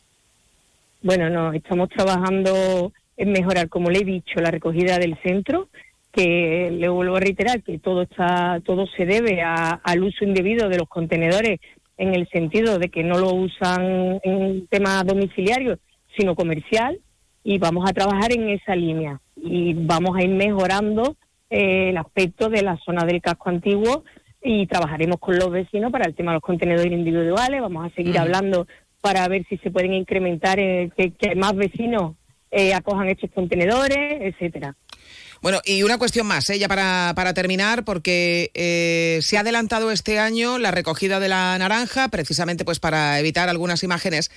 Bueno, 1.04 1.30
no, 1.32 1.52
estamos 1.54 1.90
trabajando 1.90 2.94
en 3.18 3.32
mejorar, 3.32 3.70
como 3.70 3.90
le 3.90 4.00
he 4.00 4.04
dicho, 4.04 4.40
la 4.40 4.52
recogida 4.52 5.00
del 5.00 5.18
centro, 5.24 5.70
que 6.12 6.70
le 6.72 6.90
vuelvo 6.90 7.16
a 7.16 7.20
reiterar 7.20 7.64
que 7.64 7.80
todo 7.80 8.04
está, 8.04 8.62
todo 8.64 8.86
se 8.86 9.06
debe 9.06 9.42
al 9.42 10.04
uso 10.04 10.26
indebido 10.26 10.70
de 10.70 10.78
los 10.78 10.88
contenedores 10.88 11.60
en 11.98 12.14
el 12.14 12.28
sentido 12.30 12.78
de 12.78 12.90
que 12.90 13.04
no 13.04 13.18
lo 13.18 13.34
usan 13.34 14.20
en 14.24 14.68
tema 14.68 15.04
domiciliario, 15.04 15.80
sino 16.18 16.36
comercial, 16.36 17.00
y 17.44 17.58
vamos 17.58 17.90
a 17.90 17.94
trabajar 17.94 18.32
en 18.34 18.50
esa 18.50 18.76
línea. 18.76 19.20
Y 19.36 19.74
vamos 19.74 20.16
a 20.16 20.22
ir 20.22 20.30
mejorando 20.30 21.16
eh, 21.50 21.90
el 21.90 21.98
aspecto 21.98 22.50
de 22.50 22.62
la 22.62 22.78
zona 22.78 23.06
del 23.06 23.22
casco 23.22 23.50
antiguo 23.50 24.04
y 24.44 24.68
trabajaremos 24.68 25.18
con 25.20 25.38
los 25.38 25.50
vecinos 25.50 25.92
para 25.92 26.06
el 26.06 26.16
tema 26.16 26.32
de 26.32 26.36
los 26.36 26.44
contenedores 26.44 26.92
individuales, 26.92 27.62
vamos 27.62 27.86
a 27.86 27.96
seguir 27.96 28.18
hablando 28.18 28.68
para 29.02 29.28
ver 29.28 29.46
si 29.50 29.58
se 29.58 29.72
pueden 29.72 29.94
incrementar, 29.94 30.60
eh, 30.60 30.92
que, 30.96 31.36
más 31.36 31.56
vecinos 31.56 32.16
eh, 32.52 32.74
acojan 32.74 33.10
estos 33.10 33.32
contenedores, 33.32 34.22
etcétera. 34.22 34.76
Bueno, 35.42 35.60
y 35.66 35.82
una 35.82 35.98
cuestión 35.98 36.28
más, 36.28 36.48
¿eh? 36.52 36.60
ya 36.60 36.68
para, 36.68 37.14
para 37.16 37.34
terminar, 37.34 37.84
porque 37.84 38.52
eh, 38.54 39.20
se 39.24 39.38
ha 39.38 39.40
adelantado 39.40 39.90
este 39.90 40.20
año 40.20 40.60
la 40.60 40.70
recogida 40.70 41.20
de 41.20 41.30
la 41.30 41.58
naranja, 41.58 42.10
precisamente 42.10 42.64
pues 42.64 42.80
para 42.80 43.20
evitar 43.20 43.50
algunas 43.50 43.82
imágenes 43.82 44.30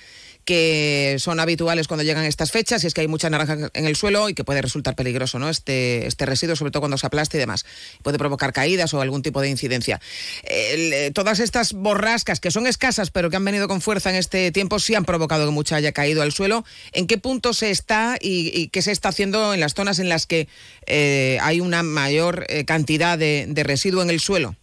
que 0.45 1.17
son 1.19 1.39
habituales 1.39 1.87
cuando 1.87 2.03
llegan 2.03 2.23
estas 2.23 2.51
fechas, 2.51 2.83
y 2.83 2.87
es 2.87 2.93
que 2.93 3.01
hay 3.01 3.07
mucha 3.07 3.29
naranja 3.29 3.69
en 3.73 3.85
el 3.85 3.95
suelo 3.95 4.29
y 4.29 4.35
que 4.35 4.43
puede 4.43 4.61
resultar 4.61 4.95
peligroso, 4.95 5.39
¿no? 5.39 5.49
Este, 5.49 6.05
este 6.05 6.25
residuo, 6.25 6.55
sobre 6.55 6.71
todo 6.71 6.81
cuando 6.81 6.97
se 6.97 7.07
aplasta 7.07 7.37
y 7.37 7.39
demás. 7.39 7.65
Puede 8.03 8.17
provocar 8.17 8.53
caídas 8.53 8.93
o 8.93 9.01
algún 9.01 9.23
tipo 9.23 9.41
de 9.41 9.49
incidencia. 9.49 9.99
Eh, 10.43 11.11
todas 11.13 11.39
estas 11.39 11.73
borrascas, 11.73 12.39
que 12.39 12.51
son 12.51 12.67
escasas, 12.67 13.09
pero 13.09 13.29
que 13.29 13.35
han 13.37 13.45
venido 13.45 13.67
con 13.67 13.81
fuerza 13.81 14.11
en 14.11 14.15
este 14.15 14.51
tiempo, 14.51 14.79
sí 14.79 14.93
han 14.93 15.05
provocado 15.05 15.45
que 15.45 15.51
mucha 15.51 15.77
haya 15.77 15.91
caído 15.91 16.21
al 16.21 16.31
suelo. 16.31 16.63
¿En 16.93 17.07
qué 17.07 17.17
punto 17.17 17.53
se 17.53 17.71
está 17.71 18.17
y, 18.21 18.67
qué 18.69 18.81
se 18.81 18.91
está 18.91 19.09
haciendo 19.09 19.53
en 19.53 19.59
las 19.59 19.73
zonas 19.73 19.99
en 19.99 20.09
las 20.09 20.27
que 20.27 20.47
eh, 20.85 21.39
hay 21.41 21.59
una 21.59 21.81
mayor 21.81 22.45
eh, 22.49 22.65
cantidad 22.65 23.17
de, 23.17 23.45
de 23.49 23.63
residuo 23.63 24.03
en 24.03 24.11
el 24.11 24.19
suelo? 24.19 24.55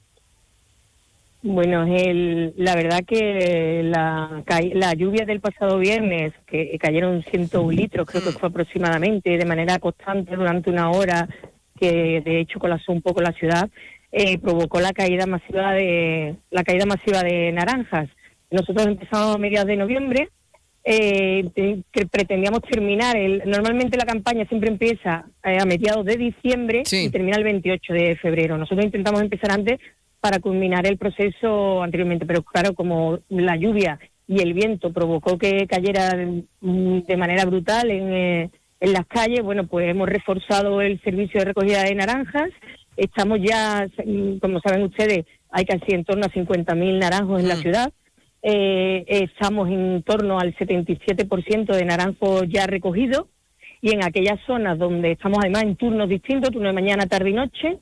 Bueno, 1.44 1.84
el, 1.84 2.54
la 2.56 2.76
verdad 2.76 3.00
que 3.04 3.82
la, 3.82 4.44
la 4.74 4.94
lluvia 4.94 5.24
del 5.24 5.40
pasado 5.40 5.78
viernes, 5.78 6.32
que 6.46 6.78
cayeron 6.78 7.24
101 7.24 7.72
litros, 7.72 8.06
creo 8.06 8.22
que 8.22 8.30
fue 8.30 8.48
aproximadamente, 8.48 9.36
de 9.36 9.44
manera 9.44 9.80
constante 9.80 10.36
durante 10.36 10.70
una 10.70 10.90
hora, 10.90 11.28
que 11.76 12.22
de 12.24 12.40
hecho 12.40 12.60
colapsó 12.60 12.92
un 12.92 13.02
poco 13.02 13.20
la 13.20 13.32
ciudad, 13.32 13.68
eh, 14.12 14.38
provocó 14.38 14.78
la 14.80 14.92
caída 14.92 15.26
masiva 15.26 15.72
de 15.72 16.36
la 16.50 16.62
caída 16.62 16.86
masiva 16.86 17.24
de 17.24 17.50
naranjas. 17.50 18.08
Nosotros 18.52 18.86
empezamos 18.86 19.34
a 19.34 19.38
mediados 19.38 19.66
de 19.66 19.76
noviembre, 19.76 20.28
eh, 20.84 21.82
que 21.90 22.06
pretendíamos 22.06 22.60
terminar. 22.62 23.16
El, 23.16 23.42
normalmente 23.46 23.98
la 23.98 24.04
campaña 24.04 24.46
siempre 24.46 24.70
empieza 24.70 25.24
eh, 25.42 25.58
a 25.60 25.64
mediados 25.64 26.04
de 26.04 26.16
diciembre 26.16 26.84
y 26.88 27.10
termina 27.10 27.36
el 27.36 27.44
28 27.44 27.92
de 27.92 28.16
febrero. 28.16 28.56
Nosotros 28.56 28.84
intentamos 28.84 29.22
empezar 29.22 29.50
antes 29.50 29.80
para 30.22 30.38
culminar 30.38 30.86
el 30.86 30.98
proceso 30.98 31.82
anteriormente. 31.82 32.26
Pero 32.26 32.44
claro, 32.44 32.74
como 32.74 33.18
la 33.28 33.56
lluvia 33.56 33.98
y 34.28 34.40
el 34.40 34.54
viento 34.54 34.92
provocó 34.92 35.36
que 35.36 35.66
cayera 35.66 36.16
mm, 36.60 37.00
de 37.00 37.16
manera 37.16 37.44
brutal 37.44 37.90
en, 37.90 38.12
eh, 38.12 38.50
en 38.78 38.92
las 38.92 39.04
calles, 39.06 39.42
bueno, 39.42 39.66
pues 39.66 39.90
hemos 39.90 40.08
reforzado 40.08 40.80
el 40.80 41.02
servicio 41.02 41.40
de 41.40 41.46
recogida 41.46 41.82
de 41.82 41.96
naranjas. 41.96 42.50
Estamos 42.96 43.40
ya, 43.42 43.88
mm, 44.06 44.38
como 44.38 44.60
saben 44.60 44.84
ustedes, 44.84 45.26
hay 45.50 45.64
casi 45.64 45.92
en 45.92 46.04
torno 46.04 46.24
a 46.24 46.30
50.000 46.30 47.00
naranjos 47.00 47.40
en 47.40 47.48
la 47.48 47.56
ciudad. 47.56 47.92
Eh, 48.42 49.04
estamos 49.08 49.68
en 49.70 50.04
torno 50.04 50.38
al 50.38 50.54
77% 50.54 51.74
de 51.74 51.84
naranjos 51.84 52.44
ya 52.48 52.66
recogidos 52.66 53.26
y 53.80 53.92
en 53.92 54.04
aquellas 54.04 54.38
zonas 54.46 54.78
donde 54.78 55.12
estamos 55.12 55.40
además 55.40 55.64
en 55.64 55.74
turnos 55.74 56.08
distintos, 56.08 56.52
turno 56.52 56.68
de 56.68 56.74
mañana, 56.74 57.06
tarde 57.06 57.30
y 57.30 57.32
noche, 57.32 57.80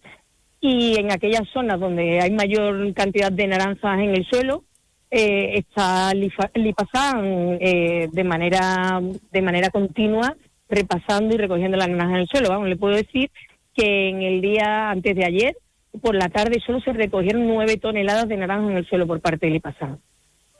y 0.60 0.98
en 0.98 1.10
aquellas 1.10 1.48
zonas 1.52 1.80
donde 1.80 2.20
hay 2.20 2.30
mayor 2.30 2.92
cantidad 2.94 3.32
de 3.32 3.46
naranjas 3.46 4.00
en 4.00 4.10
el 4.10 4.26
suelo, 4.26 4.64
eh, 5.10 5.58
está 5.58 6.12
Lipazán 6.14 7.58
eh, 7.60 8.08
de 8.12 8.24
manera 8.24 9.00
de 9.32 9.42
manera 9.42 9.70
continua 9.70 10.36
repasando 10.68 11.34
y 11.34 11.38
recogiendo 11.38 11.76
las 11.76 11.88
naranjas 11.88 12.14
en 12.14 12.20
el 12.20 12.28
suelo. 12.28 12.48
Vamos, 12.50 12.68
le 12.68 12.76
puedo 12.76 12.94
decir 12.94 13.30
que 13.74 14.08
en 14.08 14.22
el 14.22 14.40
día 14.40 14.90
antes 14.90 15.16
de 15.16 15.24
ayer, 15.24 15.56
por 16.00 16.14
la 16.14 16.28
tarde, 16.28 16.60
solo 16.64 16.80
se 16.80 16.92
recogieron 16.92 17.46
nueve 17.46 17.76
toneladas 17.76 18.28
de 18.28 18.36
naranjas 18.36 18.70
en 18.70 18.76
el 18.76 18.86
suelo 18.86 19.06
por 19.06 19.20
parte 19.20 19.46
de 19.46 19.52
Lipazán. 19.52 19.98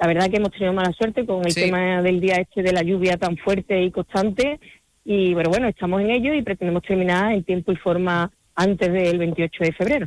La 0.00 0.08
verdad 0.08 0.30
que 0.30 0.38
hemos 0.38 0.50
tenido 0.50 0.72
mala 0.72 0.92
suerte 0.92 1.26
con 1.26 1.46
el 1.46 1.54
tema 1.54 2.00
del 2.02 2.20
día 2.20 2.36
este 2.36 2.62
de 2.62 2.72
la 2.72 2.82
lluvia 2.82 3.18
tan 3.18 3.36
fuerte 3.36 3.82
y 3.82 3.90
constante. 3.90 4.58
Y 5.04 5.34
bueno, 5.34 5.50
bueno, 5.50 5.68
estamos 5.68 6.00
en 6.00 6.10
ello 6.10 6.32
y 6.32 6.42
pretendemos 6.42 6.82
terminar 6.82 7.32
en 7.32 7.44
tiempo 7.44 7.70
y 7.70 7.76
forma 7.76 8.30
antes 8.60 8.92
del 8.92 9.18
28 9.18 9.64
de 9.64 9.72
febrero. 9.72 10.06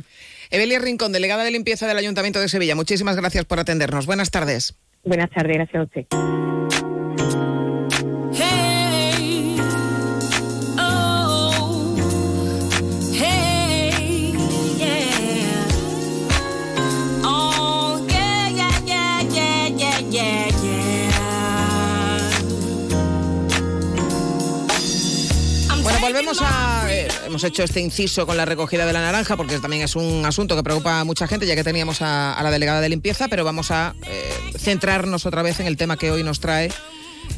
Evelia 0.50 0.78
Rincón, 0.78 1.12
delegada 1.12 1.44
de 1.44 1.50
limpieza 1.50 1.86
del 1.86 1.98
Ayuntamiento 1.98 2.40
de 2.40 2.48
Sevilla, 2.48 2.74
muchísimas 2.74 3.16
gracias 3.16 3.44
por 3.44 3.58
atendernos. 3.58 4.06
Buenas 4.06 4.30
tardes. 4.30 4.74
Buenas 5.04 5.30
tardes, 5.30 5.56
gracias 5.56 5.80
a 5.80 5.82
usted. 5.82 6.06
volvemos 26.04 26.38
a. 26.42 26.73
Hemos 27.34 27.42
hecho 27.42 27.64
este 27.64 27.80
inciso 27.80 28.26
con 28.26 28.36
la 28.36 28.44
recogida 28.44 28.86
de 28.86 28.92
la 28.92 29.00
naranja, 29.00 29.36
porque 29.36 29.58
también 29.58 29.82
es 29.82 29.96
un 29.96 30.24
asunto 30.24 30.54
que 30.54 30.62
preocupa 30.62 31.00
a 31.00 31.04
mucha 31.04 31.26
gente, 31.26 31.48
ya 31.48 31.56
que 31.56 31.64
teníamos 31.64 32.00
a, 32.00 32.40
la 32.40 32.48
delegada 32.52 32.80
de 32.80 32.88
limpieza, 32.88 33.26
pero 33.26 33.42
vamos 33.42 33.72
a 33.72 33.96
eh, 34.06 34.32
centrarnos 34.56 35.26
otra 35.26 35.42
vez 35.42 35.58
en 35.58 35.66
el 35.66 35.76
tema 35.76 35.96
que 35.96 36.12
hoy 36.12 36.22
nos 36.22 36.38
trae. 36.38 36.70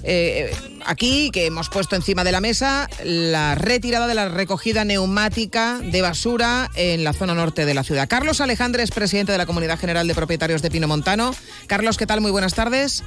Eh, 0.03 0.55
aquí, 0.85 1.31
que 1.31 1.47
hemos 1.47 1.71
puesto 1.71 1.97
encima 1.97 2.25
de 2.25 2.33
la 2.33 2.43
mesa, 2.43 2.91
la 3.05 3.55
retirada 3.55 4.07
de 4.07 4.13
la 4.13 4.29
recogida 4.29 4.85
neumática 4.85 5.81
de 5.83 6.03
basura 6.03 6.71
en 6.75 7.03
la 7.03 7.15
zona 7.15 7.33
norte 7.35 7.65
de 7.65 7.73
la 7.73 7.83
ciudad. 7.83 8.07
Carlos 8.07 8.43
Alejandre 8.43 8.83
es 8.83 8.91
presidente 8.91 9.33
de 9.33 9.39
la 9.39 9.47
Comunidad 9.47 9.79
General 9.79 10.07
de 10.07 10.15
Propietarios 10.15 10.61
de 10.61 10.71
Pino 10.71 10.89
Montano. 10.89 11.35
Carlos, 11.69 11.97
¿qué 11.97 12.07
tal? 12.07 12.21
Muy 12.21 12.33
buenas 12.33 12.53
tardes. 12.53 13.03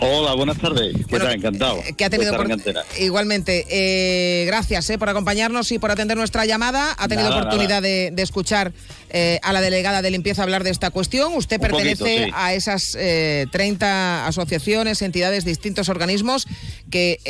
Hola, 0.00 0.34
buenas 0.34 0.58
tardes. 0.58 0.94
¿Qué 1.08 1.18
tal? 1.18 1.34
Encantado. 1.34 1.82
Eh, 1.86 1.94
que 1.96 2.04
ha 2.04 2.10
tenido 2.10 2.34
Igualmente. 2.98 3.66
Eh, 3.68 4.44
gracias 4.46 4.90
eh, 4.90 4.98
por 4.98 5.08
acompañarnos 5.08 5.70
y 5.72 5.78
por 5.78 5.90
atender 5.90 6.16
nuestra 6.16 6.44
llamada. 6.46 6.94
Ha 6.98 7.08
tenido 7.08 7.30
oportunidad 7.30 7.82
De, 7.82 8.12
escuchar 8.16 8.72
a 9.42 9.52
la 9.52 9.60
delegada 9.60 10.02
de 10.02 10.10
limpieza 10.10 10.42
hablar 10.42 10.64
de 10.64 10.70
esta 10.70 10.90
cuestión. 10.90 11.34
Usted 11.34 11.60
pertenece 11.60 12.30
a 12.34 12.52
esas 12.54 12.92
30 12.92 14.26
asociaciones, 14.26 15.02
entidades, 15.02 15.44
distintos 15.44 15.88
organismos 15.88 16.48
que 16.90 17.20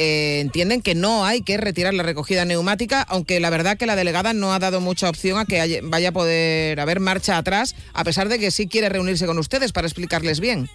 entienden 0.41 0.81
que 0.81 0.95
no 0.95 1.27
hay 1.27 1.43
que 1.43 1.59
retirar 1.59 1.93
la 1.93 2.03
recogida 2.03 2.45
neumática, 2.47 3.03
aunque 3.03 3.39
la 3.39 3.51
verdad 3.51 3.77
que 3.77 3.87
la 3.87 3.97
delegada 3.97 4.33
no 4.33 4.55
ha 4.55 4.59
dado 4.59 4.81
mucha 4.81 5.11
opción 5.11 5.39
a 5.39 5.45
que 5.45 5.81
vaya 5.83 6.09
a 6.09 6.13
poder 6.13 6.81
haber 6.81 7.01
marcha 7.01 7.37
atrás, 7.37 7.75
a 7.93 8.05
pesar 8.05 8.29
de 8.29 8.39
que 8.39 8.51
sí 8.51 8.67
quiere 8.67 8.89
reunirse 8.89 9.27
con 9.27 9.39
ustedes 9.39 9.73
para 9.73 9.87
explicarles 9.87 10.41
bien. 10.41 10.71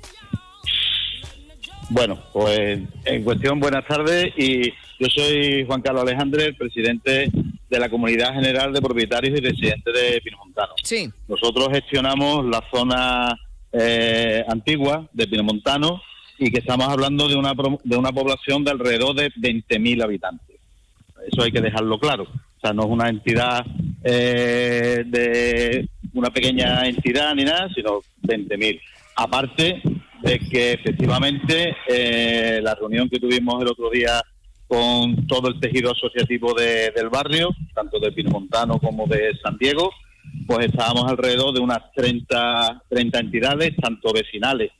Bueno, 1.90 2.20
pues 2.32 2.82
en 3.06 3.24
cuestión, 3.24 3.60
buenas 3.60 3.86
tardes 3.88 4.32
y 4.38 4.70
yo 5.00 5.08
soy 5.10 5.66
Juan 5.66 5.82
Carlos 5.82 6.04
Alejandre, 6.04 6.54
presidente 6.54 7.32
de 7.68 7.80
la 7.80 7.90
Comunidad 7.90 8.34
General 8.34 8.72
de 8.72 8.82
Propietarios 8.82 9.40
y 9.40 9.42
Residentes 9.42 9.94
de 9.94 10.22
Pinomontano. 10.22 10.74
Sí. 10.84 11.10
Nosotros 11.28 11.70
gestionamos 11.72 12.46
la 12.46 12.64
zona 12.72 13.40
eh, 13.72 14.44
antigua 14.48 15.10
de 15.14 15.28
Pinomontano 15.28 16.02
y 16.38 16.52
que 16.52 16.60
estamos 16.60 16.88
hablando 16.88 17.28
de 17.28 17.36
una, 17.36 17.54
de 17.84 17.98
una 17.98 18.12
población 18.12 18.64
de 18.64 18.72
alrededor 18.72 19.16
de 19.16 19.32
20.000 19.32 20.04
habitantes. 20.04 20.58
Eso 21.32 21.42
hay 21.42 21.52
que 21.52 21.62
dejarlo 21.62 22.00
claro. 22.00 22.24
O 22.24 22.60
sea, 22.62 22.72
no 22.72 22.84
es 22.84 22.90
una 22.90 23.10
entidad 23.10 23.66
eh, 24.04 25.04
de 25.08 25.90
una 26.14 26.30
pequeña 26.30 26.86
entidad 26.86 27.34
ni 27.34 27.46
nada, 27.46 27.68
sino 27.74 28.02
20.000. 28.24 28.80
Aparte 29.16 29.82
de 30.22 30.40
que 30.40 30.74
efectivamente 30.74 31.76
eh, 31.88 32.60
la 32.62 32.76
reunión 32.76 33.10
que 33.10 33.20
tuvimos 33.20 33.62
el 33.62 33.70
otro 33.70 33.90
día 33.90 34.22
con 34.68 35.26
todo 35.28 35.48
el 35.50 35.60
tejido 35.60 35.92
asociativo 35.92 36.54
del 36.54 37.10
barrio, 37.10 37.50
tanto 37.74 38.00
de 38.00 38.12
Pinomontano 38.12 38.80
como 38.80 39.08
de 39.08 39.32
San 39.44 39.58
Diego, 39.58 39.90
pues 40.46 40.68
estábamos 40.68 41.10
alrededor 41.10 41.54
de 41.54 41.60
unas 41.60 41.80
30, 41.96 42.84
30 42.88 43.20
entidades, 43.20 43.76
tanto 43.78 44.14
vecinales 44.14 44.72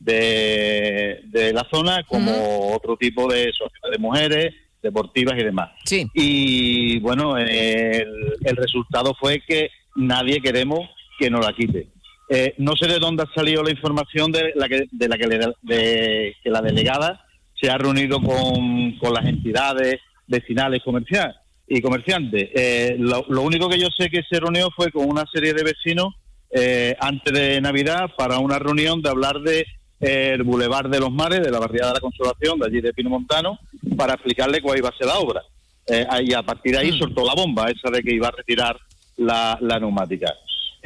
de, 0.00 1.52
la 1.54 1.66
zona 1.70 2.02
como 2.04 2.72
otro 2.74 2.96
tipo 2.96 3.30
de 3.32 3.52
sociedades 3.52 3.92
de 3.92 3.98
mujeres, 3.98 4.54
deportivas 4.82 5.38
y 5.38 5.44
demás. 5.44 5.70
Sí. 5.84 6.06
Y 6.14 6.98
bueno, 7.00 7.36
el, 7.36 8.08
el 8.42 8.56
resultado 8.56 9.14
fue 9.18 9.40
que 9.46 9.70
nadie 9.94 10.40
queremos 10.40 10.80
que 11.18 11.30
nos 11.30 11.44
la 11.44 11.52
quite. 11.52 11.88
Eh, 12.28 12.54
no 12.58 12.74
sé 12.74 12.88
de 12.88 12.98
dónde 12.98 13.22
ha 13.22 13.34
salido 13.34 13.62
la 13.62 13.70
información 13.70 14.32
de 14.32 14.52
la 14.56 14.68
que, 14.68 14.86
de 14.90 15.08
la 15.08 15.16
que, 15.16 15.28
de, 15.62 16.36
que 16.42 16.50
la 16.50 16.60
delegada 16.60 17.24
se 17.60 17.70
ha 17.70 17.78
reunido 17.78 18.20
con, 18.20 18.92
con 18.98 19.14
las 19.14 19.24
entidades 19.24 20.00
vecinales 20.26 20.82
comerciales 20.84 21.36
y 21.68 21.80
comerciantes. 21.80 22.50
Eh, 22.54 22.96
lo, 22.98 23.42
único 23.42 23.68
que 23.68 23.78
yo 23.78 23.88
sé 23.96 24.10
que 24.10 24.22
se 24.28 24.40
reunió 24.40 24.70
fue 24.74 24.90
con 24.90 25.08
una 25.08 25.24
serie 25.32 25.54
de 25.54 25.62
vecinos 25.62 26.14
eh, 26.50 26.96
antes 26.98 27.32
de 27.32 27.60
Navidad 27.60 28.10
para 28.16 28.38
una 28.38 28.58
reunión 28.58 29.02
de 29.02 29.10
hablar 29.10 29.40
de 29.40 29.64
el 29.98 30.42
Boulevard 30.42 30.90
de 30.90 31.00
los 31.00 31.10
Mares, 31.10 31.40
de 31.40 31.50
la 31.50 31.58
barriada 31.58 31.88
de 31.88 31.94
la 31.94 32.00
Consolación, 32.00 32.58
de 32.58 32.66
allí 32.66 32.80
de 32.80 32.92
Pino 32.92 33.08
Montano, 33.08 33.58
para 33.96 34.12
explicarle 34.14 34.60
cuál 34.60 34.78
iba 34.78 34.90
a 34.90 34.96
ser 34.96 35.06
la 35.06 35.18
obra. 35.18 35.42
y 36.22 36.34
a 36.34 36.42
partir 36.42 36.72
de 36.72 36.78
ahí 36.78 36.92
mm. 36.92 36.98
soltó 36.98 37.24
la 37.24 37.34
bomba, 37.34 37.70
esa 37.70 37.90
de 37.90 38.02
que 38.02 38.14
iba 38.14 38.28
a 38.28 38.32
retirar 38.32 38.76
la, 39.16 39.56
la 39.62 39.78
neumática. 39.80 40.34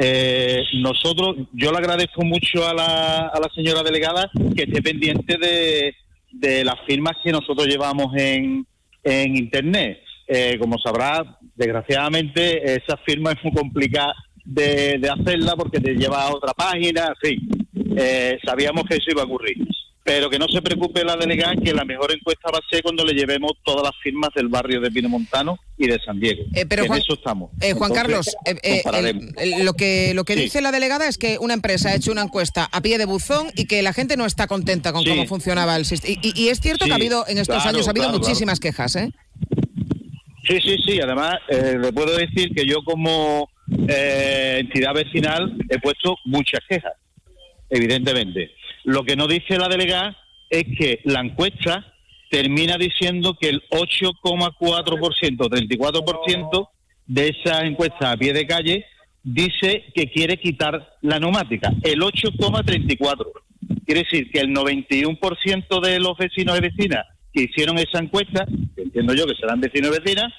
Eh, 0.03 0.63
nosotros, 0.79 1.37
yo 1.53 1.71
le 1.71 1.77
agradezco 1.77 2.25
mucho 2.25 2.67
a 2.67 2.73
la, 2.73 3.51
señora 3.55 3.83
delegada 3.83 4.31
que 4.57 4.63
esté 4.63 4.81
pendiente 4.81 5.37
de, 5.37 5.95
de 6.33 6.65
las 6.65 6.77
firmas 6.87 7.17
que 7.23 7.31
nosotros 7.31 7.67
llevamos 7.67 8.07
en, 8.17 8.67
en 9.05 9.37
Internet. 9.37 10.01
Eh, 10.27 10.57
como 10.59 10.79
sabrá, 10.79 11.39
desgraciadamente 11.55 12.73
esa 12.73 12.97
firma 13.05 13.33
es 13.33 13.45
muy 13.45 13.53
complicada 13.53 14.15
de, 14.43 14.97
de 14.99 15.11
hacerla 15.11 15.55
porque 15.55 15.81
te 15.81 15.95
lleva 15.95 16.23
a 16.23 16.35
otra 16.35 16.55
página, 16.55 17.09
en 17.09 17.17
fin. 17.21 17.67
Eh, 17.99 18.39
sabíamos 18.43 18.85
que 18.85 18.95
eso 18.95 19.11
iba 19.11 19.23
a 19.23 19.27
ocurrir 19.27 19.59
pero 20.03 20.31
que 20.31 20.39
no 20.39 20.49
se 20.49 20.63
preocupe 20.63 21.05
la 21.05 21.17
delegada 21.17 21.55
que 21.63 21.75
la 21.75 21.85
mejor 21.85 22.13
encuesta 22.13 22.51
va 22.51 22.59
a 22.59 22.71
ser 22.71 22.83
cuando 22.83 23.05
le 23.05 23.13
llevemos 23.13 23.53
todas 23.65 23.83
las 23.83 23.93
firmas 24.03 24.31
del 24.35 24.49
barrio 24.49 24.81
de 24.81 24.91
Pinomontano 24.91 25.59
y 25.77 25.87
de 25.87 25.99
San 26.01 26.19
Diego. 26.19 26.45
Eh, 26.55 26.65
pero 26.67 26.85
en 26.85 26.95
eso 26.95 27.15
estamos. 27.15 27.51
Eh, 27.61 27.75
Juan 27.75 27.93
Carlos, 27.93 28.35
eh, 28.47 28.83
lo 29.63 29.75
que 29.75 30.13
lo 30.15 30.25
que 30.25 30.37
dice 30.37 30.63
la 30.63 30.73
delegada 30.73 31.07
es 31.07 31.19
que 31.19 31.39
una 31.39 31.55
empresa 31.55 31.91
ha 31.91 31.95
hecho 31.95 32.13
una 32.13 32.23
encuesta 32.23 32.69
a 32.73 32.81
pie 32.81 32.99
de 32.99 33.05
buzón 33.05 33.49
y 33.57 33.67
que 33.67 33.83
la 33.83 33.93
gente 33.93 34.17
no 34.17 34.25
está 34.25 34.47
contenta 34.47 34.93
con 34.93 35.05
cómo 35.05 35.27
funcionaba 35.27 35.77
el 35.77 35.85
sistema. 35.85 36.19
Y, 36.23 36.49
es 36.49 36.61
cierto 36.61 36.87
que 36.87 36.93
ha 36.93 36.97
habido 36.97 37.27
en 37.29 37.39
estos 37.39 37.65
años 37.67 37.87
ha 37.87 37.91
habido 37.91 38.11
muchísimas 38.11 38.59
quejas, 38.59 38.97
¿eh? 38.97 39.11
Sí, 40.49 40.59
sí, 40.63 40.77
sí. 40.87 41.01
Además, 41.01 41.37
le 41.49 41.93
puedo 41.93 42.17
decir 42.17 42.55
que 42.55 42.65
yo 42.65 42.83
como 42.85 43.51
entidad 43.69 44.95
vecinal 44.95 45.57
he 45.69 45.79
puesto 45.79 46.17
muchas 46.25 46.61
quejas, 46.69 46.93
evidentemente 47.69 48.51
lo 48.91 49.05
que 49.05 49.17
no 49.17 49.27
dice 49.27 49.57
la 49.57 49.69
delegada 49.69 50.17
es 50.49 50.65
que 50.79 51.01
la 51.05 51.21
encuesta 51.21 51.95
termina 52.31 52.77
diciendo 52.77 53.37
que 53.41 53.49
el 53.49 53.63
8,4%, 53.71 55.37
34% 55.37 56.69
de 57.07 57.29
esa 57.29 57.67
encuesta 57.67 58.13
a 58.13 58.17
pie 58.17 58.33
de 58.33 58.47
calle 58.47 58.85
dice 59.23 59.85
que 59.95 60.11
quiere 60.11 60.39
quitar 60.39 60.97
la 61.03 61.19
neumática, 61.19 61.73
el 61.83 62.01
8,34%. 62.01 63.27
Quiere 63.85 64.03
decir 64.03 64.31
que 64.31 64.41
el 64.41 64.51
91% 64.55 65.81
de 65.81 66.01
los 66.01 66.17
vecinos 66.17 66.59
y 66.59 66.61
vecinas 66.61 67.07
que 67.33 67.43
hicieron 67.43 67.79
esa 67.79 67.99
encuesta, 67.99 68.47
que 68.75 68.83
entiendo 68.83 69.15
yo 69.15 69.27
que 69.27 69.35
serán 69.35 69.61
vecinos 69.61 69.91
y 69.91 70.01
vecinas, 70.01 70.33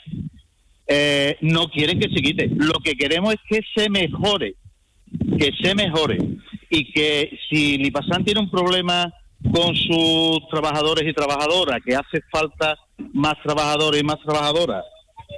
eh, 0.87 1.37
no 1.41 1.69
quieren 1.69 1.99
que 1.99 2.09
se 2.09 2.21
quite. 2.21 2.49
Lo 2.53 2.73
que 2.83 2.95
queremos 2.95 3.33
es 3.33 3.39
que 3.47 3.61
se 3.75 3.89
mejore 3.89 4.55
que 5.37 5.51
se 5.61 5.75
mejore 5.75 6.17
y 6.71 6.91
que 6.91 7.37
si 7.49 7.77
Lipasan 7.77 8.23
tiene 8.23 8.39
un 8.39 8.49
problema 8.49 9.13
con 9.53 9.75
sus 9.75 10.47
trabajadores 10.49 11.07
y 11.07 11.13
trabajadoras, 11.13 11.79
que 11.85 11.95
hace 11.95 12.21
falta 12.31 12.77
más 13.13 13.35
trabajadores 13.43 14.01
y 14.01 14.05
más 14.05 14.17
trabajadoras 14.23 14.83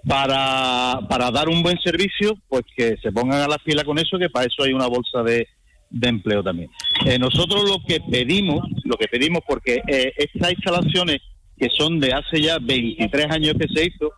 para, 0.08 1.00
para 1.10 1.32
dar 1.32 1.50
un 1.50 1.63
buen 1.63 1.80
servicio, 1.80 2.38
pues 2.48 2.62
que 2.78 2.98
se 3.02 3.12
pongan 3.12 3.41
a 3.41 3.48
la 3.48 3.58
fila 3.58 3.84
con 3.84 3.98
eso, 3.98 4.19
que 4.19 4.30
para 4.30 4.46
eso 4.46 4.63
hay 4.63 4.74
una 4.74 4.88
bolsa 4.88 5.24
de, 5.24 5.48
de 5.89 6.10
empleo 6.10 6.43
también. 6.43 6.69
Eh, 7.06 7.17
nosotros 7.17 7.67
lo 7.67 7.78
que 7.88 8.00
pedimos, 8.00 8.62
lo 8.84 8.96
que 8.96 9.08
pedimos, 9.08 9.41
porque 9.48 9.82
eh, 9.88 10.13
estas 10.17 10.52
instalaciones 10.52 11.22
que 11.58 11.69
son 11.69 12.00
de 12.00 12.13
hace 12.13 12.41
ya 12.41 12.60
23 12.60 13.32
años 13.32 13.56
que 13.60 13.67
se 13.74 13.86
hizo 13.86 14.12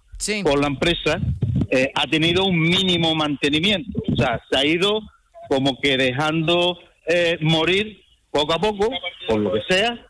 por 0.44 0.60
la 0.60 0.68
empresa, 0.68 1.22
eh, 1.70 1.92
ha 1.96 2.08
tenido 2.08 2.46
un 2.46 2.60
mínimo 2.60 3.16
mantenimiento. 3.16 4.02
O 4.12 4.16
sea, 4.16 4.42
se 4.50 4.58
ha 4.58 4.66
ido 4.66 5.02
como 5.50 5.80
que 5.80 5.98
dejando 5.98 6.78
eh, 7.08 7.38
morir 7.42 8.02
poco 8.32 8.54
a 8.54 8.60
poco, 8.60 8.90
por 9.28 9.40
lo 9.40 9.54
que 9.54 9.62
sea, 9.70 10.06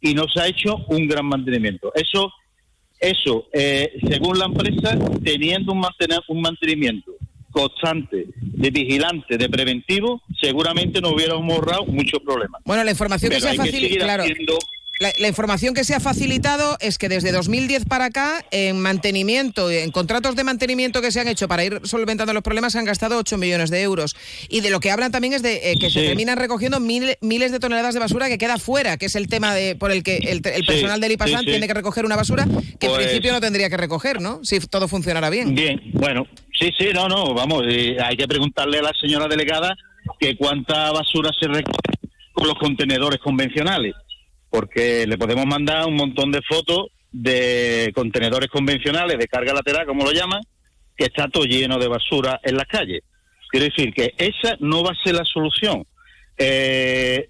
y 0.00 0.14
no 0.14 0.24
se 0.28 0.40
ha 0.40 0.46
hecho 0.46 0.76
un 0.88 1.06
gran 1.08 1.26
mantenimiento. 1.26 1.92
Eso, 1.94 2.32
eso 3.00 3.46
eh, 3.52 3.92
según 4.08 4.38
la 4.38 4.46
empresa, 4.46 4.98
teniendo 5.22 5.72
un, 5.72 5.80
mantener, 5.80 6.20
un 6.28 6.40
mantenimiento 6.40 7.12
constante, 7.50 8.26
de 8.36 8.70
vigilante, 8.70 9.38
de 9.38 9.48
preventivo, 9.48 10.22
seguramente 10.40 11.00
no 11.00 11.10
hubiéramos 11.10 11.50
ahorrado 11.54 11.86
muchos 11.86 12.20
problemas. 12.20 12.60
Bueno, 12.66 12.84
la 12.84 12.90
información 12.90 13.32
que 13.32 13.40
se 13.40 13.48
ha 13.48 13.54
facilitado, 13.54 14.04
claro, 14.04 14.22
haciendo- 14.24 14.58
la, 14.98 15.12
la 15.18 15.28
información 15.28 15.74
que 15.74 15.84
se 15.84 15.94
ha 15.94 16.00
facilitado 16.00 16.76
es 16.80 16.96
que 16.98 17.08
desde 17.08 17.30
2010 17.32 17.84
para 17.84 18.06
acá, 18.06 18.44
en 18.50 18.80
mantenimiento, 18.80 19.70
en 19.70 19.90
contratos 19.90 20.36
de 20.36 20.44
mantenimiento 20.44 21.02
que 21.02 21.10
se 21.10 21.20
han 21.20 21.28
hecho 21.28 21.48
para 21.48 21.64
ir 21.64 21.80
solventando 21.84 22.32
los 22.32 22.42
problemas, 22.42 22.72
se 22.72 22.78
han 22.78 22.84
gastado 22.86 23.18
8 23.18 23.36
millones 23.36 23.70
de 23.70 23.82
euros. 23.82 24.16
Y 24.48 24.60
de 24.60 24.70
lo 24.70 24.80
que 24.80 24.90
hablan 24.90 25.12
también 25.12 25.34
es 25.34 25.42
de 25.42 25.72
eh, 25.72 25.78
que 25.78 25.90
se 25.90 26.02
terminan 26.02 26.38
recogiendo 26.38 26.80
mil- 26.80 27.16
miles 27.20 27.52
de 27.52 27.60
toneladas 27.60 27.94
de 27.94 28.00
basura 28.00 28.28
que 28.28 28.38
queda 28.38 28.58
fuera, 28.58 28.96
que 28.96 29.06
es 29.06 29.16
el 29.16 29.28
tema 29.28 29.54
de 29.54 29.76
por 29.76 29.90
el 29.92 30.02
que 30.02 30.16
el, 30.16 30.40
el 30.44 30.60
Sí, 30.62 30.66
personal 30.66 31.00
del 31.00 31.12
IPASAN 31.12 31.40
sí, 31.40 31.46
tiene 31.46 31.66
que 31.66 31.74
recoger 31.74 32.04
una 32.06 32.16
basura 32.16 32.44
que 32.78 32.86
en 32.86 32.92
Pues- 32.92 33.04
principio 33.06 33.32
no 33.32 33.40
tendría 33.40 33.68
que 33.68 33.76
recoger, 33.76 34.20
¿no? 34.22 34.40
Si 34.44 34.58
todo 34.60 34.88
funcionara 34.88 35.28
bien. 35.30 35.54
Bien, 35.54 35.80
bueno, 35.92 36.26
sí, 36.58 36.70
sí, 36.78 36.86
no, 36.94 37.06
no, 37.08 37.34
vamos, 37.34 37.62
eh, 37.68 37.96
hay 38.02 38.16
que 38.16 38.26
preguntarle 38.26 38.78
a 38.78 38.82
la 38.82 38.92
señora 38.98 39.28
delegada 39.28 39.76
que 40.18 40.36
cuánta 40.36 40.90
basura 40.92 41.30
se 41.38 41.48
recoge 41.48 41.76
con 42.32 42.46
los 42.48 42.58
contenedores 42.58 43.18
convencionales, 43.20 43.94
porque 44.56 45.06
le 45.06 45.18
podemos 45.18 45.44
mandar 45.44 45.84
un 45.84 45.96
montón 45.96 46.32
de 46.32 46.40
fotos 46.40 46.86
de 47.12 47.92
contenedores 47.94 48.48
convencionales 48.48 49.18
de 49.18 49.28
carga 49.28 49.52
lateral, 49.52 49.84
como 49.84 50.02
lo 50.02 50.12
llaman, 50.12 50.40
que 50.96 51.04
está 51.04 51.28
todo 51.28 51.44
lleno 51.44 51.78
de 51.78 51.88
basura 51.88 52.40
en 52.42 52.56
las 52.56 52.66
calles. 52.66 53.02
Quiero 53.50 53.66
decir 53.66 53.92
que 53.92 54.14
esa 54.16 54.56
no 54.60 54.82
va 54.82 54.92
a 54.92 55.04
ser 55.04 55.14
la 55.14 55.26
solución. 55.26 55.84
Eh, 56.38 57.28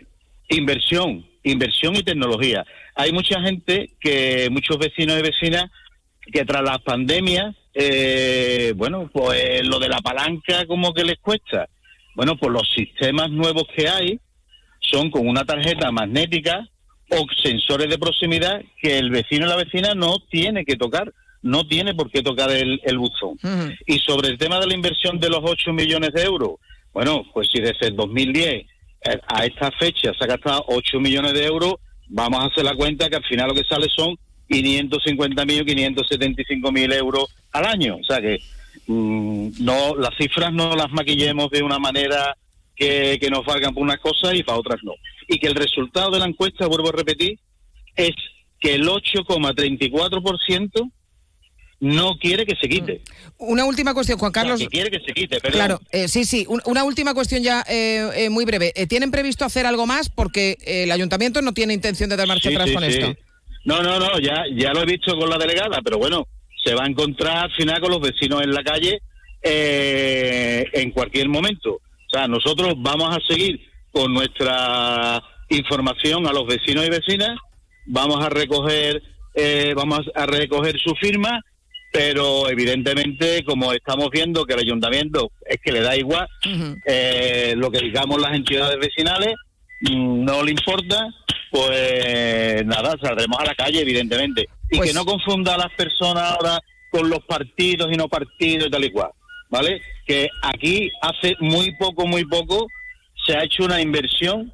inversión, 0.50 1.26
inversión 1.42 1.96
y 1.96 2.04
tecnología. 2.04 2.64
Hay 2.94 3.10
mucha 3.10 3.40
gente 3.40 3.90
que, 3.98 4.48
muchos 4.52 4.78
vecinos 4.78 5.18
y 5.18 5.22
vecinas, 5.22 5.64
que 6.32 6.44
tras 6.44 6.62
la 6.62 6.78
pandemia, 6.78 7.56
eh, 7.74 8.72
bueno, 8.76 9.10
pues 9.12 9.66
lo 9.66 9.80
de 9.80 9.88
la 9.88 9.98
palanca 9.98 10.64
como 10.66 10.94
que 10.94 11.02
les 11.02 11.18
cuesta. 11.18 11.68
Bueno, 12.14 12.36
pues 12.36 12.52
los 12.52 12.72
sistemas 12.72 13.30
nuevos 13.30 13.64
que 13.74 13.88
hay 13.88 14.20
son 14.78 15.10
con 15.10 15.26
una 15.26 15.44
tarjeta 15.44 15.90
magnética 15.90 16.68
o 17.10 17.24
sensores 17.42 17.88
de 17.88 17.98
proximidad 17.98 18.62
que 18.80 18.98
el 18.98 19.10
vecino 19.10 19.46
y 19.46 19.48
la 19.48 19.56
vecina 19.56 19.94
no 19.94 20.18
tiene 20.30 20.64
que 20.64 20.76
tocar, 20.76 21.12
no 21.42 21.66
tiene 21.66 21.94
por 21.94 22.10
qué 22.10 22.22
tocar 22.22 22.50
el, 22.50 22.80
el 22.84 22.98
buzón. 22.98 23.38
Y 23.86 23.98
sobre 23.98 24.28
el 24.28 24.38
tema 24.38 24.58
de 24.58 24.66
la 24.66 24.74
inversión 24.74 25.18
de 25.18 25.28
los 25.28 25.40
8 25.42 25.72
millones 25.72 26.12
de 26.12 26.22
euros, 26.24 26.56
bueno, 26.92 27.24
pues 27.32 27.48
si 27.52 27.60
desde 27.60 27.88
el 27.88 27.96
2010 27.96 28.46
eh, 28.54 28.66
a 29.28 29.44
esta 29.44 29.70
fecha 29.72 30.12
se 30.14 30.24
ha 30.24 30.26
gastado 30.26 30.64
8 30.68 30.98
millones 30.98 31.34
de 31.34 31.44
euros, 31.44 31.74
vamos 32.08 32.40
a 32.40 32.46
hacer 32.46 32.64
la 32.64 32.74
cuenta 32.74 33.08
que 33.08 33.16
al 33.16 33.24
final 33.24 33.48
lo 33.48 33.54
que 33.54 33.64
sale 33.64 33.86
son 33.94 34.16
550 34.48 35.44
mil, 35.44 35.64
575 35.64 36.72
mil 36.72 36.92
euros 36.92 37.26
al 37.52 37.66
año. 37.66 37.96
O 38.00 38.04
sea 38.04 38.20
que 38.20 38.38
mm, 38.86 39.62
no 39.62 39.94
las 39.96 40.16
cifras 40.16 40.52
no 40.52 40.74
las 40.74 40.90
maquillemos 40.90 41.50
de 41.50 41.62
una 41.62 41.78
manera 41.78 42.36
que, 42.74 43.18
que 43.20 43.30
nos 43.30 43.44
valgan 43.44 43.74
para 43.74 43.84
unas 43.84 44.00
cosas 44.00 44.34
y 44.34 44.42
para 44.42 44.58
otras 44.58 44.80
no. 44.82 44.94
Y 45.28 45.38
que 45.38 45.46
el 45.48 45.54
resultado 45.54 46.10
de 46.10 46.18
la 46.20 46.26
encuesta, 46.26 46.66
vuelvo 46.66 46.88
a 46.90 46.92
repetir, 46.92 47.38
es 47.96 48.12
que 48.60 48.74
el 48.74 48.86
8,34% 48.88 50.90
no 51.80 52.16
quiere 52.18 52.46
que 52.46 52.56
se 52.56 52.68
quite. 52.68 53.02
Una 53.38 53.64
última 53.66 53.92
cuestión, 53.92 54.18
Juan 54.18 54.30
O 54.30 54.32
sea, 54.32 54.42
Carlos. 54.42 54.60
que 54.60 54.68
quiere 54.68 54.90
que 54.90 55.00
se 55.04 55.12
quite, 55.12 55.40
perdón. 55.40 55.58
Claro, 55.58 55.80
eh, 55.92 56.08
sí, 56.08 56.24
sí. 56.24 56.46
Un- 56.48 56.62
una 56.64 56.84
última 56.84 57.12
cuestión 57.12 57.42
ya 57.42 57.62
eh, 57.68 58.08
eh, 58.16 58.30
muy 58.30 58.44
breve. 58.46 58.72
Eh, 58.74 58.86
¿Tienen 58.86 59.10
previsto 59.10 59.44
hacer 59.44 59.66
algo 59.66 59.86
más? 59.86 60.08
Porque 60.08 60.56
eh, 60.64 60.84
el 60.84 60.92
ayuntamiento 60.92 61.42
no 61.42 61.52
tiene 61.52 61.74
intención 61.74 62.08
de 62.08 62.16
dar 62.16 62.26
marcha 62.26 62.48
Sí, 62.48 62.54
atrás 62.54 62.68
sí, 62.68 62.74
con 62.74 62.82
sí. 62.84 62.88
esto. 62.90 63.14
No, 63.66 63.82
no, 63.82 63.98
no, 63.98 64.18
ya, 64.20 64.44
ya 64.54 64.72
lo 64.72 64.82
he 64.82 64.86
visto 64.86 65.14
con 65.18 65.28
la 65.28 65.36
delegada, 65.38 65.80
pero 65.84 65.98
bueno, 65.98 66.26
se 66.64 66.74
va 66.74 66.84
a 66.84 66.88
encontrar 66.88 67.44
al 67.44 67.52
final 67.52 67.80
con 67.80 67.90
los 67.90 68.00
vecinos 68.00 68.40
en 68.42 68.52
la 68.52 68.62
calle 68.62 69.00
eh, 69.42 70.64
en 70.72 70.92
cualquier 70.92 71.28
momento. 71.28 71.72
O 71.74 72.10
sea, 72.10 72.26
nosotros 72.28 72.74
vamos 72.78 73.14
a 73.14 73.20
seguir 73.26 73.60
con 73.96 74.12
nuestra 74.12 75.22
información 75.48 76.26
a 76.26 76.32
los 76.32 76.46
vecinos 76.46 76.84
y 76.86 76.90
vecinas, 76.90 77.38
vamos 77.86 78.22
a 78.22 78.28
recoger, 78.28 79.02
eh, 79.34 79.72
vamos 79.74 80.00
a 80.14 80.26
recoger 80.26 80.78
su 80.78 80.94
firma, 80.96 81.40
pero 81.94 82.50
evidentemente, 82.50 83.42
como 83.44 83.72
estamos 83.72 84.10
viendo 84.10 84.44
que 84.44 84.52
el 84.52 84.60
ayuntamiento 84.60 85.30
es 85.46 85.56
que 85.64 85.72
le 85.72 85.80
da 85.80 85.96
igual 85.96 86.28
eh, 86.84 87.54
lo 87.56 87.70
que 87.70 87.78
digamos 87.78 88.20
las 88.20 88.34
entidades 88.34 88.76
vecinales, 88.78 89.34
mm, 89.80 90.24
no 90.26 90.44
le 90.44 90.50
importa, 90.50 91.08
pues 91.50 92.66
nada, 92.66 92.96
saldremos 93.00 93.40
a 93.40 93.46
la 93.46 93.54
calle, 93.54 93.80
evidentemente. 93.80 94.46
Y 94.70 94.76
Pues 94.76 94.90
que 94.90 94.94
no 94.94 95.06
confunda 95.06 95.54
a 95.54 95.58
las 95.58 95.72
personas 95.72 96.32
ahora 96.32 96.58
con 96.90 97.08
los 97.08 97.20
partidos 97.20 97.88
y 97.90 97.96
no 97.96 98.08
partidos 98.08 98.68
y 98.68 98.70
tal 98.70 98.84
y 98.84 98.90
cual, 98.90 99.12
¿vale? 99.48 99.80
Que 100.06 100.28
aquí 100.42 100.90
hace 101.00 101.34
muy 101.40 101.74
poco, 101.76 102.06
muy 102.06 102.26
poco, 102.26 102.66
se 103.26 103.36
ha 103.36 103.42
hecho 103.44 103.64
una 103.64 103.80
inversión 103.80 104.52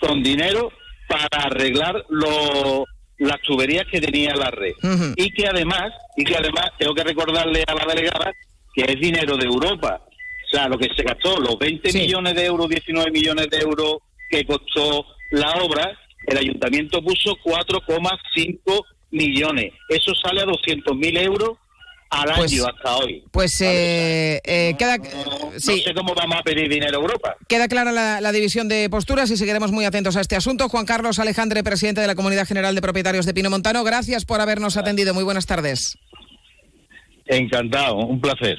con 0.00 0.22
dinero 0.22 0.72
para 1.08 1.44
arreglar 1.46 2.04
lo- 2.08 2.84
las 3.18 3.40
tuberías 3.42 3.84
que 3.90 4.00
tenía 4.00 4.34
la 4.34 4.50
red. 4.50 4.72
Y 5.16 5.30
que 5.30 5.46
además, 5.46 5.90
y 6.16 6.24
que 6.24 6.36
además 6.36 6.70
tengo 6.78 6.94
que 6.94 7.04
recordarle 7.04 7.64
a 7.66 7.74
la 7.74 7.84
delegada 7.94 8.30
que 8.74 8.82
es 8.82 9.00
dinero 9.00 9.36
de 9.36 9.46
Europa. 9.46 10.02
O 10.04 10.48
sea, 10.50 10.68
lo 10.68 10.76
que 10.78 10.88
se 10.94 11.02
gastó, 11.02 11.38
los 11.40 11.58
20 11.58 11.90
millones 12.02 12.34
de 12.34 12.44
euros, 12.44 12.68
19 12.68 13.10
millones 13.10 13.48
de 13.50 13.58
euros 13.58 13.96
que 14.28 14.44
costó 14.44 15.06
la 15.30 15.50
obra, 15.62 15.98
el 16.26 16.38
ayuntamiento 16.38 17.02
puso 17.02 17.36
4,5 17.42 18.84
millones. 19.12 19.72
Eso 19.88 20.12
sale 20.14 20.42
a 20.42 20.44
200.000 20.46 21.16
euros 21.18 21.58
al 22.10 22.32
Pues- 22.36 22.52
año 22.52 22.64
hasta 22.66 22.96
hoy. 22.96 23.24
Pues 23.30 23.60
eh, 23.60 24.40
eh, 24.44 24.74
queda, 24.78 24.96
sí, 25.58 25.76
No 25.78 25.82
sé 25.84 25.94
cómo 25.94 26.14
vamos 26.14 26.36
a 26.38 26.42
pedir 26.42 26.68
dinero 26.68 26.98
a 26.98 27.00
Europa. 27.02 27.36
queda 27.48 27.68
clara 27.68 27.92
la, 27.92 28.20
la 28.20 28.32
división 28.32 28.68
de 28.68 28.88
posturas 28.90 29.30
y 29.30 29.36
seguiremos 29.36 29.72
muy 29.72 29.84
atentos 29.84 30.16
a 30.16 30.20
este 30.20 30.36
asunto. 30.36 30.68
Juan 30.68 30.86
Carlos 30.86 31.18
Alejandre, 31.18 31.62
presidente 31.64 32.00
de 32.00 32.06
la 32.06 32.14
Comunidad 32.14 32.46
General 32.46 32.74
de 32.74 32.80
Propietarios 32.82 33.26
de 33.26 33.34
Pino 33.34 33.50
Montano, 33.50 33.82
gracias 33.84 34.24
por 34.24 34.40
habernos 34.40 34.76
atendido. 34.76 35.14
Muy 35.14 35.24
buenas 35.24 35.46
tardes. 35.46 35.98
Encantado, 37.26 37.96
un 37.96 38.20
placer. 38.20 38.58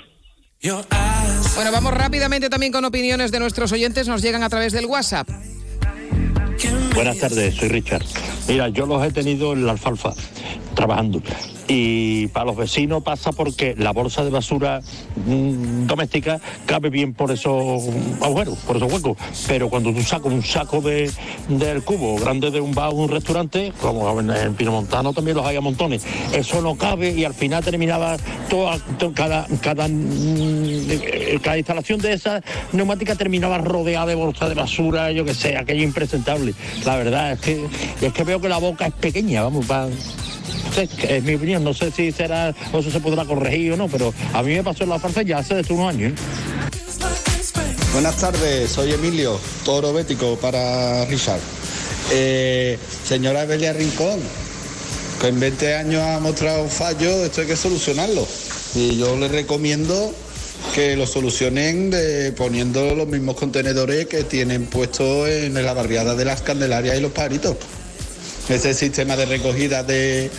Bueno, 1.56 1.72
vamos 1.72 1.94
rápidamente 1.94 2.50
también 2.50 2.72
con 2.72 2.84
opiniones 2.84 3.32
de 3.32 3.40
nuestros 3.40 3.72
oyentes. 3.72 4.08
Nos 4.08 4.22
llegan 4.22 4.44
a 4.44 4.50
través 4.50 4.74
del 4.74 4.86
WhatsApp. 4.88 5.30
Buenas 6.94 7.20
tardes, 7.20 7.56
soy 7.56 7.70
Richard. 7.70 8.04
Mira, 8.48 8.68
yo 8.70 8.86
los 8.88 9.06
he 9.06 9.12
tenido 9.12 9.54
en 9.54 9.66
la 9.66 9.74
alfalfa 9.74 10.14
trabajando. 10.76 11.22
Y 11.70 12.28
para 12.28 12.46
los 12.46 12.56
vecinos 12.56 13.04
pasa 13.04 13.34
porque 13.34 13.76
la 13.78 13.92
bolsa 13.92 14.24
de 14.24 14.30
basura 14.30 14.80
mm, 15.26 15.86
doméstica 15.86 16.40
cabe 16.66 16.90
bien 16.90 17.14
por 17.14 17.30
esos 17.32 17.84
agujeros, 18.22 18.58
por 18.60 18.78
esos 18.78 18.92
huecos. 18.92 19.18
Pero 19.48 19.70
cuando 19.70 19.92
tú 19.94 20.02
sacas 20.02 20.32
un 20.32 20.44
saco 20.44 20.80
de, 20.80 21.12
del 21.50 21.84
cubo 21.84 22.16
grande 22.18 22.52
de 22.52 22.62
un 22.62 22.74
bar 22.74 22.94
un 22.94 23.10
restaurante, 23.10 23.74
como 23.82 24.18
en, 24.20 24.30
en 24.30 24.54
Pinomontano 24.56 25.12
también 25.12 25.36
los 25.36 25.46
hay 25.46 25.58
a 25.58 25.62
montones, 25.62 26.06
eso 26.32 26.62
no 26.62 26.76
cabe 26.76 27.12
y 27.12 27.26
al 27.26 27.34
final 27.34 27.64
terminaba 27.64 28.16
toda, 28.50 28.78
to- 28.98 29.12
cada, 29.14 29.46
cada, 29.62 29.90
mm, 29.90 29.94
eh, 30.90 31.40
cada 31.42 31.58
instalación 31.58 32.00
de 32.00 32.14
esa 32.14 32.42
neumática 32.72 33.16
terminaba 33.16 33.58
rodeada 33.58 34.06
de 34.06 34.16
bolsa 34.16 34.48
de 34.48 34.56
basura, 34.56 35.12
yo 35.12 35.26
que 35.26 35.34
sé, 35.34 35.58
aquello 35.58 35.84
impresentable. 35.84 36.54
La 36.86 36.96
verdad 36.96 37.34
es 37.34 37.40
que, 37.42 37.66
es 38.02 38.14
que 38.14 38.24
veo 38.24 38.40
que 38.40 38.48
la 38.48 38.58
boca 38.58 38.88
es 38.88 38.94
pequeña, 38.94 39.44
vamos, 39.44 39.66
para... 39.66 39.90
Es 41.08 41.24
mi 41.24 41.36
opinión, 41.36 41.64
no 41.64 41.74
sé 41.74 41.92
si 41.92 42.12
será, 42.12 42.54
o 42.72 42.80
eso 42.80 42.92
se 42.92 43.00
podrá 43.00 43.26
corregir 43.26 43.74
o 43.74 43.78
no, 43.78 43.88
pero 43.88 44.14
a 44.34 44.44
mí 44.44 44.54
me 44.54 44.64
pasó 44.64 44.84
en 44.84 44.90
la 44.90 45.00
farsa 45.00 45.22
ya 45.24 45.40
hace 45.40 45.56
de 45.56 45.62
estos 45.62 45.78
unos 45.78 45.90
años. 45.94 46.12
¿eh? 46.12 46.16
Buenas 47.94 48.18
tardes, 48.18 48.70
soy 48.72 48.92
Emilio, 48.92 49.40
toro 49.66 49.94
bético 49.94 50.38
para 50.38 51.06
Richard. 51.06 51.40
Eh, 52.12 52.78
señora 53.08 53.44
Evelia 53.44 53.74
Rincón, 53.74 54.20
que 55.20 55.28
en 55.28 55.40
20 55.40 55.76
años 55.76 56.02
ha 56.04 56.20
mostrado 56.20 56.68
fallo, 56.68 57.26
esto 57.26 57.42
hay 57.42 57.48
que 57.48 57.56
solucionarlo. 57.58 58.28
Y 58.76 58.98
yo 58.98 59.16
le 59.18 59.28
recomiendo 59.30 60.14
que 60.76 60.96
lo 60.96 61.08
solucionen 61.08 61.90
de- 61.90 62.32
poniendo 62.34 62.94
los 62.94 63.08
mismos 63.08 63.36
contenedores 63.36 64.06
que 64.08 64.24
tienen 64.24 64.66
puestos 64.66 65.28
en 65.30 65.54
la 65.56 65.74
barriada 65.74 66.14
de 66.14 66.26
las 66.26 66.42
Candelarias 66.42 66.98
y 66.98 67.02
los 67.02 67.12
Paritos. 67.12 67.56
Ese 68.50 68.74
sistema 68.74 69.16
de 69.18 69.26
recogida 69.26 69.84
de, 69.84 70.30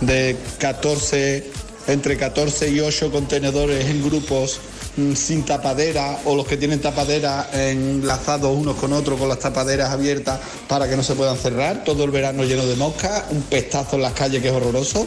de 0.00 0.36
14, 0.58 1.44
entre 1.88 2.16
14 2.16 2.68
y 2.70 2.80
8 2.80 3.10
contenedores 3.10 3.86
en 3.86 4.04
grupos 4.04 4.60
mm, 4.96 5.14
sin 5.14 5.44
tapadera 5.44 6.18
o 6.24 6.34
los 6.34 6.46
que 6.46 6.56
tienen 6.56 6.80
tapadera 6.80 7.48
enlazados 7.52 8.56
unos 8.56 8.76
con 8.76 8.92
otros 8.92 9.18
con 9.18 9.28
las 9.28 9.38
tapaderas 9.38 9.90
abiertas 9.90 10.40
para 10.68 10.88
que 10.88 10.96
no 10.96 11.02
se 11.02 11.14
puedan 11.14 11.36
cerrar, 11.36 11.84
todo 11.84 12.04
el 12.04 12.10
verano 12.10 12.44
lleno 12.44 12.66
de 12.66 12.76
moscas, 12.76 13.24
un 13.30 13.42
pestazo 13.42 13.96
en 13.96 14.02
las 14.02 14.12
calles 14.12 14.42
que 14.42 14.48
es 14.48 14.54
horroroso. 14.54 15.06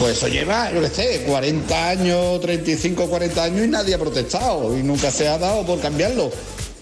Pues 0.00 0.16
eso 0.16 0.26
lleva, 0.26 0.72
yo 0.72 0.80
qué 0.80 0.88
sé, 0.88 1.22
40 1.24 1.88
años, 1.88 2.40
35, 2.40 3.06
40 3.06 3.44
años 3.44 3.64
y 3.64 3.68
nadie 3.68 3.94
ha 3.94 3.98
protestado 3.98 4.76
y 4.76 4.82
nunca 4.82 5.10
se 5.10 5.28
ha 5.28 5.38
dado 5.38 5.64
por 5.64 5.80
cambiarlo. 5.80 6.32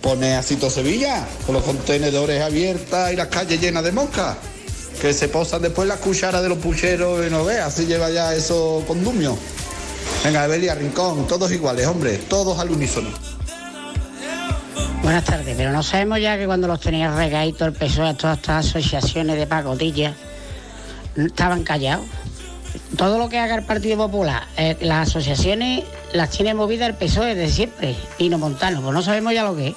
Pone 0.00 0.34
así 0.34 0.56
todo 0.56 0.70
Sevilla, 0.70 1.26
con 1.44 1.54
los 1.54 1.64
contenedores 1.64 2.40
abiertas 2.40 3.12
y 3.12 3.16
las 3.16 3.28
calles 3.28 3.60
llenas 3.60 3.84
de 3.84 3.92
moscas 3.92 4.36
que 5.00 5.12
se 5.12 5.28
posan 5.28 5.62
después 5.62 5.86
las 5.86 5.98
cucharas 5.98 6.42
de 6.42 6.48
los 6.48 6.58
pucheros 6.58 7.26
y 7.26 7.30
no 7.30 7.44
ve, 7.44 7.60
así 7.60 7.86
lleva 7.86 8.10
ya 8.10 8.34
eso 8.34 8.82
condumio. 8.86 9.36
Venga, 10.24 10.44
Evelia 10.44 10.74
Rincón, 10.74 11.26
todos 11.26 11.52
iguales, 11.52 11.86
hombre, 11.86 12.18
todos 12.18 12.58
al 12.58 12.70
unísono. 12.70 13.10
Buenas 15.02 15.24
tardes, 15.24 15.54
pero 15.56 15.70
no 15.70 15.82
sabemos 15.82 16.20
ya 16.20 16.36
que 16.36 16.46
cuando 16.46 16.66
los 16.66 16.80
tenía 16.80 17.14
regaditos 17.14 17.68
el 17.68 17.74
PSOE, 17.74 18.14
todas 18.14 18.38
estas 18.38 18.66
asociaciones 18.66 19.36
de 19.36 19.46
pacotilla, 19.46 20.14
estaban 21.16 21.62
callados. 21.62 22.06
Todo 22.96 23.18
lo 23.18 23.28
que 23.28 23.38
haga 23.38 23.54
el 23.54 23.64
Partido 23.64 23.96
Popular, 23.96 24.44
eh, 24.56 24.76
las 24.80 25.08
asociaciones 25.08 25.84
las 26.12 26.30
tiene 26.30 26.54
movidas 26.54 26.88
el 26.88 26.96
PSOE 26.96 27.34
desde 27.34 27.54
siempre, 27.54 27.94
Pino 28.18 28.38
Montano, 28.38 28.82
pues 28.82 28.92
no 28.92 29.02
sabemos 29.02 29.32
ya 29.32 29.44
lo 29.44 29.54
que 29.54 29.68
es. 29.68 29.74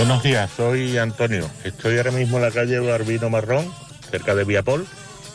Buenos 0.00 0.22
días, 0.22 0.50
soy 0.56 0.96
Antonio. 0.96 1.46
Estoy 1.62 1.98
ahora 1.98 2.10
mismo 2.10 2.38
en 2.38 2.44
la 2.44 2.50
calle 2.50 2.80
Barbino 2.80 3.28
Marrón, 3.28 3.70
cerca 4.10 4.34
de 4.34 4.44
Viapol, 4.44 4.86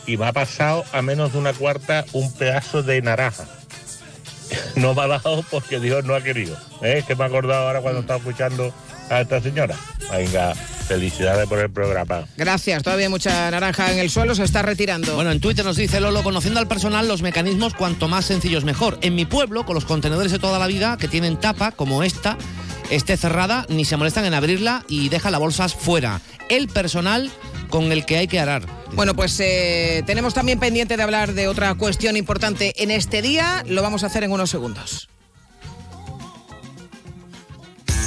y 0.08 0.16
me 0.16 0.26
ha 0.26 0.32
pasado 0.32 0.84
a 0.92 1.02
menos 1.02 1.32
de 1.32 1.38
una 1.38 1.52
cuarta 1.52 2.04
un 2.12 2.32
pedazo 2.32 2.82
de 2.82 3.00
naranja. 3.00 3.44
No 4.74 4.92
me 4.92 5.02
ha 5.02 5.06
dado 5.06 5.44
porque 5.52 5.78
Dios 5.78 6.04
no 6.04 6.16
ha 6.16 6.20
querido. 6.20 6.56
¿eh? 6.82 7.04
Que 7.06 7.14
me 7.14 7.22
he 7.22 7.26
acordado 7.28 7.64
ahora 7.64 7.80
cuando 7.80 8.00
estaba 8.00 8.18
escuchando 8.18 8.74
a 9.08 9.20
esta 9.20 9.40
señora. 9.40 9.76
Venga, 10.10 10.52
felicidades 10.86 11.46
por 11.48 11.58
el 11.58 11.70
programa. 11.70 12.26
Gracias, 12.36 12.82
todavía 12.82 13.06
hay 13.06 13.10
mucha 13.10 13.50
naranja 13.50 13.92
en 13.92 13.98
el 13.98 14.10
suelo, 14.10 14.34
se 14.34 14.44
está 14.44 14.62
retirando. 14.62 15.14
Bueno, 15.14 15.32
en 15.32 15.40
Twitter 15.40 15.64
nos 15.64 15.76
dice 15.76 16.00
Lolo, 16.00 16.22
conociendo 16.22 16.60
al 16.60 16.68
personal, 16.68 17.08
los 17.08 17.22
mecanismos 17.22 17.74
cuanto 17.74 18.08
más 18.08 18.24
sencillos 18.24 18.64
mejor. 18.64 18.98
En 19.02 19.14
mi 19.14 19.26
pueblo, 19.26 19.66
con 19.66 19.74
los 19.74 19.84
contenedores 19.84 20.32
de 20.32 20.38
toda 20.38 20.58
la 20.58 20.66
vida 20.66 20.96
que 20.96 21.08
tienen 21.08 21.38
tapa, 21.38 21.72
como 21.72 22.02
esta, 22.02 22.38
esté 22.90 23.16
cerrada, 23.16 23.66
ni 23.68 23.84
se 23.84 23.96
molestan 23.96 24.24
en 24.24 24.34
abrirla 24.34 24.84
y 24.88 25.08
dejan 25.08 25.32
las 25.32 25.40
bolsas 25.40 25.74
fuera. 25.74 26.20
El 26.48 26.68
personal 26.68 27.30
con 27.70 27.90
el 27.92 28.06
que 28.06 28.18
hay 28.18 28.28
que 28.28 28.38
arar. 28.38 28.62
Bueno, 28.92 29.14
pues 29.14 29.38
eh, 29.40 30.02
tenemos 30.06 30.34
también 30.34 30.58
pendiente 30.58 30.96
de 30.96 31.02
hablar 31.02 31.34
de 31.34 31.48
otra 31.48 31.74
cuestión 31.74 32.16
importante 32.16 32.72
en 32.82 32.90
este 32.90 33.22
día. 33.22 33.64
Lo 33.66 33.82
vamos 33.82 34.04
a 34.04 34.06
hacer 34.06 34.24
en 34.24 34.32
unos 34.32 34.50
segundos. 34.50 35.08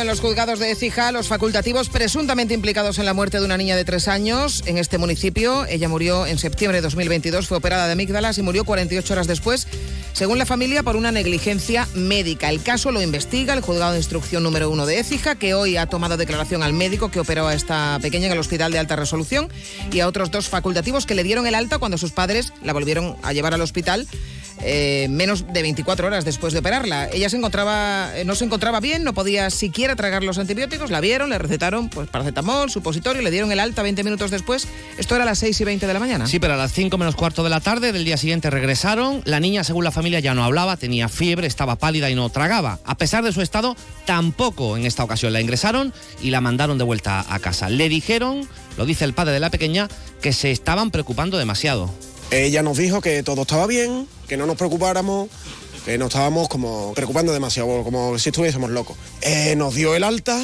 En 0.00 0.06
los 0.06 0.20
juzgados 0.20 0.58
de 0.58 0.70
Écija 0.70 1.10
los 1.10 1.28
facultativos 1.28 1.88
presuntamente 1.88 2.54
implicados 2.54 2.98
en 2.98 3.06
la 3.06 3.14
muerte 3.14 3.38
de 3.38 3.44
una 3.44 3.56
niña 3.56 3.76
de 3.76 3.84
tres 3.84 4.08
años 4.08 4.62
en 4.66 4.78
este 4.78 4.98
municipio. 4.98 5.64
Ella 5.66 5.88
murió 5.88 6.26
en 6.26 6.38
septiembre 6.38 6.78
de 6.78 6.82
2022, 6.82 7.46
fue 7.46 7.58
operada 7.58 7.86
de 7.86 7.92
amígdalas 7.92 8.36
y 8.36 8.42
murió 8.42 8.64
48 8.64 9.12
horas 9.12 9.26
después, 9.26 9.66
según 10.12 10.38
la 10.38 10.44
familia, 10.44 10.82
por 10.82 10.96
una 10.96 11.12
negligencia 11.12 11.88
médica. 11.94 12.50
El 12.50 12.62
caso 12.62 12.90
lo 12.90 13.00
investiga 13.00 13.54
el 13.54 13.60
juzgado 13.60 13.92
de 13.92 13.98
instrucción 13.98 14.42
número 14.42 14.70
uno 14.70 14.86
de 14.86 14.98
Écija, 14.98 15.36
que 15.36 15.54
hoy 15.54 15.76
ha 15.76 15.86
tomado 15.86 16.16
declaración 16.16 16.62
al 16.62 16.72
médico 16.72 17.10
que 17.10 17.20
operó 17.20 17.46
a 17.46 17.54
esta 17.54 17.98
pequeña 18.02 18.26
en 18.26 18.32
el 18.32 18.38
hospital 18.38 18.72
de 18.72 18.78
alta 18.78 18.96
resolución 18.96 19.48
y 19.92 20.00
a 20.00 20.08
otros 20.08 20.30
dos 20.30 20.48
facultativos 20.48 21.06
que 21.06 21.14
le 21.14 21.22
dieron 21.22 21.46
el 21.46 21.54
alta 21.54 21.78
cuando 21.78 21.96
sus 21.96 22.12
padres 22.12 22.52
la 22.62 22.72
volvieron 22.72 23.16
a 23.22 23.32
llevar 23.32 23.54
al 23.54 23.62
hospital 23.62 24.06
eh, 24.62 25.06
menos 25.10 25.52
de 25.52 25.62
24 25.62 26.06
horas 26.06 26.24
después 26.24 26.52
de 26.52 26.60
operarla. 26.60 27.08
Ella 27.12 27.28
se 27.28 27.36
encontraba, 27.36 28.10
eh, 28.16 28.24
no 28.24 28.34
se 28.34 28.44
encontraba 28.44 28.80
bien, 28.80 29.04
no 29.04 29.14
podía 29.14 29.50
siquiera 29.50 29.96
tragar 29.96 30.24
los 30.24 30.38
antibióticos, 30.38 30.90
la 30.90 31.00
vieron, 31.00 31.30
le 31.30 31.38
recetaron 31.38 31.88
pues 31.88 32.08
paracetamol, 32.08 32.70
supositorio, 32.70 33.22
le 33.22 33.30
dieron 33.30 33.52
el 33.52 33.60
alta 33.60 33.82
20 33.82 34.02
minutos 34.04 34.30
después. 34.30 34.66
Esto 34.98 35.14
era 35.14 35.24
a 35.24 35.26
las 35.26 35.38
6 35.38 35.60
y 35.60 35.64
20 35.64 35.86
de 35.86 35.92
la 35.92 36.00
mañana. 36.00 36.26
Sí, 36.26 36.38
pero 36.38 36.54
a 36.54 36.56
las 36.56 36.72
5 36.72 36.96
menos 36.98 37.16
cuarto 37.16 37.44
de 37.44 37.50
la 37.50 37.60
tarde 37.60 37.92
del 37.92 38.04
día 38.04 38.16
siguiente 38.16 38.50
regresaron. 38.50 39.22
La 39.24 39.40
niña, 39.40 39.64
según 39.64 39.84
la 39.84 39.90
familia, 39.90 40.20
ya 40.20 40.34
no 40.34 40.44
hablaba, 40.44 40.76
tenía 40.76 41.08
fiebre, 41.08 41.46
estaba 41.46 41.76
pálida 41.76 42.10
y 42.10 42.14
no 42.14 42.28
tragaba. 42.30 42.78
A 42.84 42.96
pesar 42.96 43.24
de 43.24 43.32
su 43.32 43.42
estado, 43.42 43.76
tampoco 44.04 44.76
en 44.76 44.86
esta 44.86 45.04
ocasión 45.04 45.32
la 45.32 45.40
ingresaron 45.40 45.92
y 46.22 46.30
la 46.30 46.40
mandaron 46.40 46.78
de 46.78 46.84
vuelta 46.84 47.24
a 47.28 47.38
casa. 47.38 47.68
Le 47.68 47.88
dijeron, 47.88 48.48
lo 48.76 48.86
dice 48.86 49.04
el 49.04 49.14
padre 49.14 49.32
de 49.32 49.40
la 49.40 49.50
pequeña, 49.50 49.88
que 50.20 50.32
se 50.32 50.50
estaban 50.50 50.90
preocupando 50.90 51.38
demasiado. 51.38 51.92
Ella 52.30 52.62
nos 52.62 52.76
dijo 52.76 53.00
que 53.00 53.22
todo 53.22 53.42
estaba 53.42 53.66
bien, 53.66 54.06
que 54.26 54.36
no 54.36 54.46
nos 54.46 54.56
preocupáramos, 54.56 55.28
que 55.84 55.96
nos 55.98 56.08
estábamos 56.08 56.48
como 56.48 56.92
preocupando 56.94 57.32
demasiado, 57.32 57.84
como 57.84 58.18
si 58.18 58.30
estuviésemos 58.30 58.70
locos. 58.70 58.96
Eh, 59.22 59.54
nos 59.56 59.74
dio 59.74 59.94
el 59.94 60.02
alta 60.02 60.42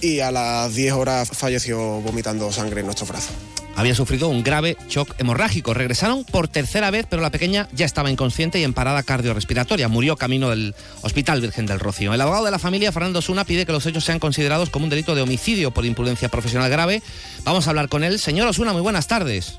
y 0.00 0.20
a 0.20 0.32
las 0.32 0.74
10 0.74 0.92
horas 0.94 1.30
falleció 1.32 2.00
vomitando 2.00 2.50
sangre 2.50 2.80
en 2.80 2.86
nuestro 2.86 3.06
brazo. 3.06 3.30
Había 3.74 3.94
sufrido 3.94 4.28
un 4.28 4.42
grave 4.42 4.76
shock 4.88 5.14
hemorrágico. 5.18 5.72
Regresaron 5.72 6.24
por 6.24 6.48
tercera 6.48 6.90
vez, 6.90 7.06
pero 7.08 7.22
la 7.22 7.30
pequeña 7.30 7.68
ya 7.72 7.86
estaba 7.86 8.10
inconsciente 8.10 8.58
y 8.60 8.64
en 8.64 8.74
parada 8.74 9.02
cardiorrespiratoria. 9.02 9.88
Murió 9.88 10.16
camino 10.16 10.50
del 10.50 10.74
Hospital 11.02 11.40
Virgen 11.40 11.66
del 11.66 11.80
Rocío. 11.80 12.12
El 12.12 12.20
abogado 12.20 12.44
de 12.44 12.50
la 12.50 12.58
familia, 12.58 12.92
Fernando 12.92 13.22
Suna, 13.22 13.44
pide 13.44 13.64
que 13.64 13.72
los 13.72 13.86
hechos 13.86 14.04
sean 14.04 14.18
considerados 14.18 14.68
como 14.68 14.84
un 14.84 14.90
delito 14.90 15.14
de 15.14 15.22
homicidio 15.22 15.70
por 15.70 15.86
imprudencia 15.86 16.28
profesional 16.28 16.70
grave. 16.70 17.02
Vamos 17.44 17.66
a 17.66 17.70
hablar 17.70 17.88
con 17.88 18.04
él. 18.04 18.18
Señor 18.18 18.46
Osuna, 18.48 18.72
muy 18.72 18.82
buenas 18.82 19.06
tardes. 19.06 19.58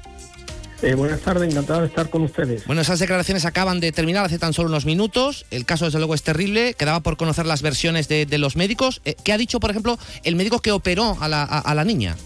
Eh, 0.83 0.95
buenas 0.95 1.21
tardes, 1.21 1.49
encantado 1.49 1.79
de 1.81 1.87
estar 1.87 2.09
con 2.09 2.23
ustedes. 2.23 2.65
Bueno, 2.67 2.81
esas 2.81 2.99
declaraciones 2.99 3.45
acaban 3.45 3.79
de 3.79 3.93
terminar 3.93 4.25
hace 4.25 4.37
tan 4.37 4.51
solo 4.51 4.67
unos 4.67 4.85
minutos. 4.85 5.45
El 5.49 5.65
caso, 5.65 5.85
desde 5.85 5.97
luego, 5.99 6.13
es 6.13 6.23
terrible. 6.23 6.73
Quedaba 6.73 6.99
por 6.99 7.15
conocer 7.15 7.45
las 7.45 7.61
versiones 7.61 8.09
de, 8.09 8.25
de 8.25 8.37
los 8.37 8.57
médicos. 8.57 9.01
Eh, 9.05 9.15
¿Qué 9.23 9.31
ha 9.31 9.37
dicho, 9.37 9.61
por 9.61 9.69
ejemplo, 9.71 9.97
el 10.25 10.35
médico 10.35 10.59
que 10.59 10.73
operó 10.73 11.15
a 11.21 11.29
la, 11.29 11.43
a- 11.43 11.59
a 11.59 11.73
la 11.73 11.85
niña? 11.85 12.17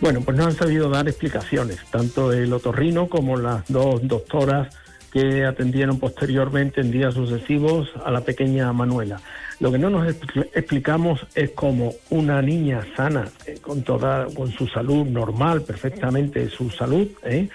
Bueno, 0.00 0.22
pues 0.22 0.36
no 0.36 0.44
han 0.46 0.56
sabido 0.56 0.88
dar 0.88 1.08
explicaciones, 1.08 1.78
tanto 1.90 2.32
el 2.32 2.50
otorrino 2.52 3.08
como 3.08 3.36
las 3.36 3.64
dos 3.68 4.00
doctoras 4.02 4.68
que 5.16 5.46
atendieron 5.46 5.98
posteriormente 5.98 6.82
en 6.82 6.90
días 6.90 7.14
sucesivos 7.14 7.90
a 8.04 8.10
la 8.10 8.20
pequeña 8.20 8.70
Manuela. 8.74 9.18
Lo 9.60 9.72
que 9.72 9.78
no 9.78 9.88
nos 9.88 10.06
expl- 10.06 10.50
explicamos 10.54 11.26
es 11.34 11.52
cómo 11.52 11.94
una 12.10 12.42
niña 12.42 12.82
sana, 12.94 13.24
eh, 13.46 13.54
con 13.62 13.82
toda, 13.82 14.26
con 14.26 14.52
su 14.52 14.66
salud 14.66 15.06
normal, 15.06 15.62
perfectamente 15.62 16.50
su 16.50 16.68
salud, 16.68 17.08
¿eh? 17.24 17.48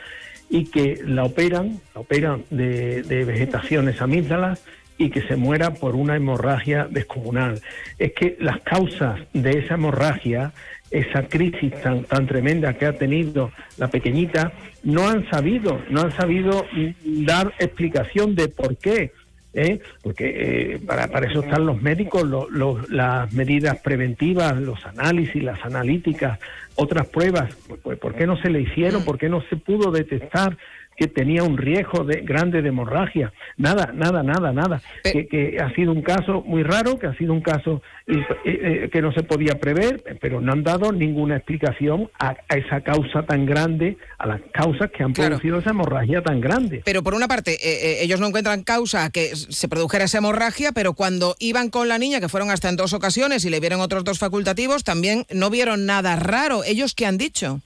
y 0.50 0.66
que 0.66 1.02
la 1.06 1.24
operan, 1.24 1.80
la 1.94 2.02
operan 2.02 2.46
de, 2.50 3.04
de 3.04 3.26
vegetaciones 3.26 4.02
amígdalas 4.02 4.64
y 4.98 5.12
que 5.12 5.22
se 5.22 5.36
muera 5.36 5.76
por 5.76 5.96
una 5.96 6.16
hemorragia 6.16 6.88
descomunal. 6.90 7.62
Es 8.00 8.14
que 8.14 8.38
las 8.40 8.60
causas 8.62 9.20
de 9.34 9.60
esa 9.60 9.76
hemorragia, 9.76 10.52
esa 10.92 11.24
crisis 11.28 11.72
tan, 11.82 12.04
tan 12.04 12.28
tremenda 12.28 12.74
que 12.74 12.86
ha 12.86 12.94
tenido 12.94 13.52
la 13.78 13.88
pequeñita, 13.88 14.52
no 14.84 15.08
han 15.10 15.28
sabido, 15.30 15.82
no 15.90 16.02
han 16.02 16.12
sabido 16.12 16.66
dar 17.04 17.54
explicación 17.60 18.36
de 18.36 18.50
por 18.50 18.76
qué. 18.78 19.12
¿eh? 19.54 19.80
Porque 20.04 20.74
eh, 20.76 20.80
para, 20.86 21.08
para 21.08 21.30
eso 21.30 21.42
están 21.42 21.66
los 21.66 21.82
médicos, 21.82 22.24
lo- 22.24 22.48
las 22.90 23.32
medidas 23.34 23.80
preventivas, 23.80 24.58
los 24.58 24.86
análisis, 24.86 25.42
las 25.44 25.64
analíticas, 25.66 26.40
otras 26.76 27.08
pruebas. 27.08 27.54
Pues, 27.68 27.80
pues, 27.82 27.98
¿Por 28.00 28.14
qué 28.16 28.28
no 28.28 28.38
se 28.42 28.50
le 28.50 28.62
hicieron? 28.62 29.04
¿Por 29.04 29.18
qué 29.18 29.30
no 29.30 29.42
se 29.50 29.56
pudo 29.58 29.92
detectar 29.92 30.58
que 31.02 31.08
tenía 31.08 31.42
un 31.42 31.58
riesgo 31.58 32.04
de, 32.04 32.22
grande 32.22 32.62
de 32.62 32.70
hemorragia. 32.70 33.34
Nada, 33.58 33.92
nada, 33.92 34.22
nada, 34.22 34.54
nada. 34.54 34.84
Que, 35.04 35.26
que 35.26 35.58
ha 35.60 35.74
sido 35.74 35.92
un 35.92 36.04
caso 36.04 36.44
muy 36.46 36.62
raro, 36.62 37.00
que 37.00 37.08
ha 37.08 37.16
sido 37.16 37.34
un 37.34 37.42
caso 37.42 37.82
eh, 38.06 38.24
eh, 38.46 38.90
que 38.94 39.02
no 39.02 39.12
se 39.12 39.24
podía 39.24 39.60
prever, 39.60 40.04
pero 40.22 40.42
no 40.42 40.52
han 40.52 40.62
dado 40.62 40.92
ninguna 40.92 41.38
explicación 41.38 42.12
a, 42.20 42.36
a 42.48 42.56
esa 42.56 42.82
causa 42.82 43.24
tan 43.24 43.48
grande, 43.48 43.98
a 44.20 44.28
las 44.28 44.42
causas 44.54 44.92
que 44.92 45.02
han 45.02 45.14
producido 45.14 45.58
esa 45.58 45.72
hemorragia 45.72 46.22
tan 46.22 46.40
grande. 46.40 46.84
Pero 46.86 47.02
por 47.02 47.16
una 47.16 47.28
parte, 47.28 47.54
eh, 47.54 47.58
eh, 47.64 47.98
ellos 48.04 48.20
no 48.20 48.28
encuentran 48.28 48.62
causa 48.62 49.10
que 49.10 49.36
se 49.36 49.68
produjera 49.68 50.04
esa 50.04 50.20
hemorragia, 50.20 50.72
pero 50.72 50.94
cuando 50.94 51.36
iban 51.40 51.72
con 51.72 51.88
la 51.88 51.98
niña, 51.98 52.20
que 52.20 52.30
fueron 52.30 52.52
hasta 52.52 52.70
en 52.70 52.76
dos 52.76 52.94
ocasiones 52.94 53.44
y 53.44 53.50
le 53.50 53.60
vieron 53.60 53.82
otros 53.82 54.04
dos 54.04 54.20
facultativos, 54.20 54.84
también 54.84 55.26
no 55.32 55.50
vieron 55.50 55.88
nada 55.88 56.16
raro. 56.16 56.64
¿Ellos 56.64 56.94
qué 56.94 57.08
han 57.08 57.18
dicho? 57.18 57.60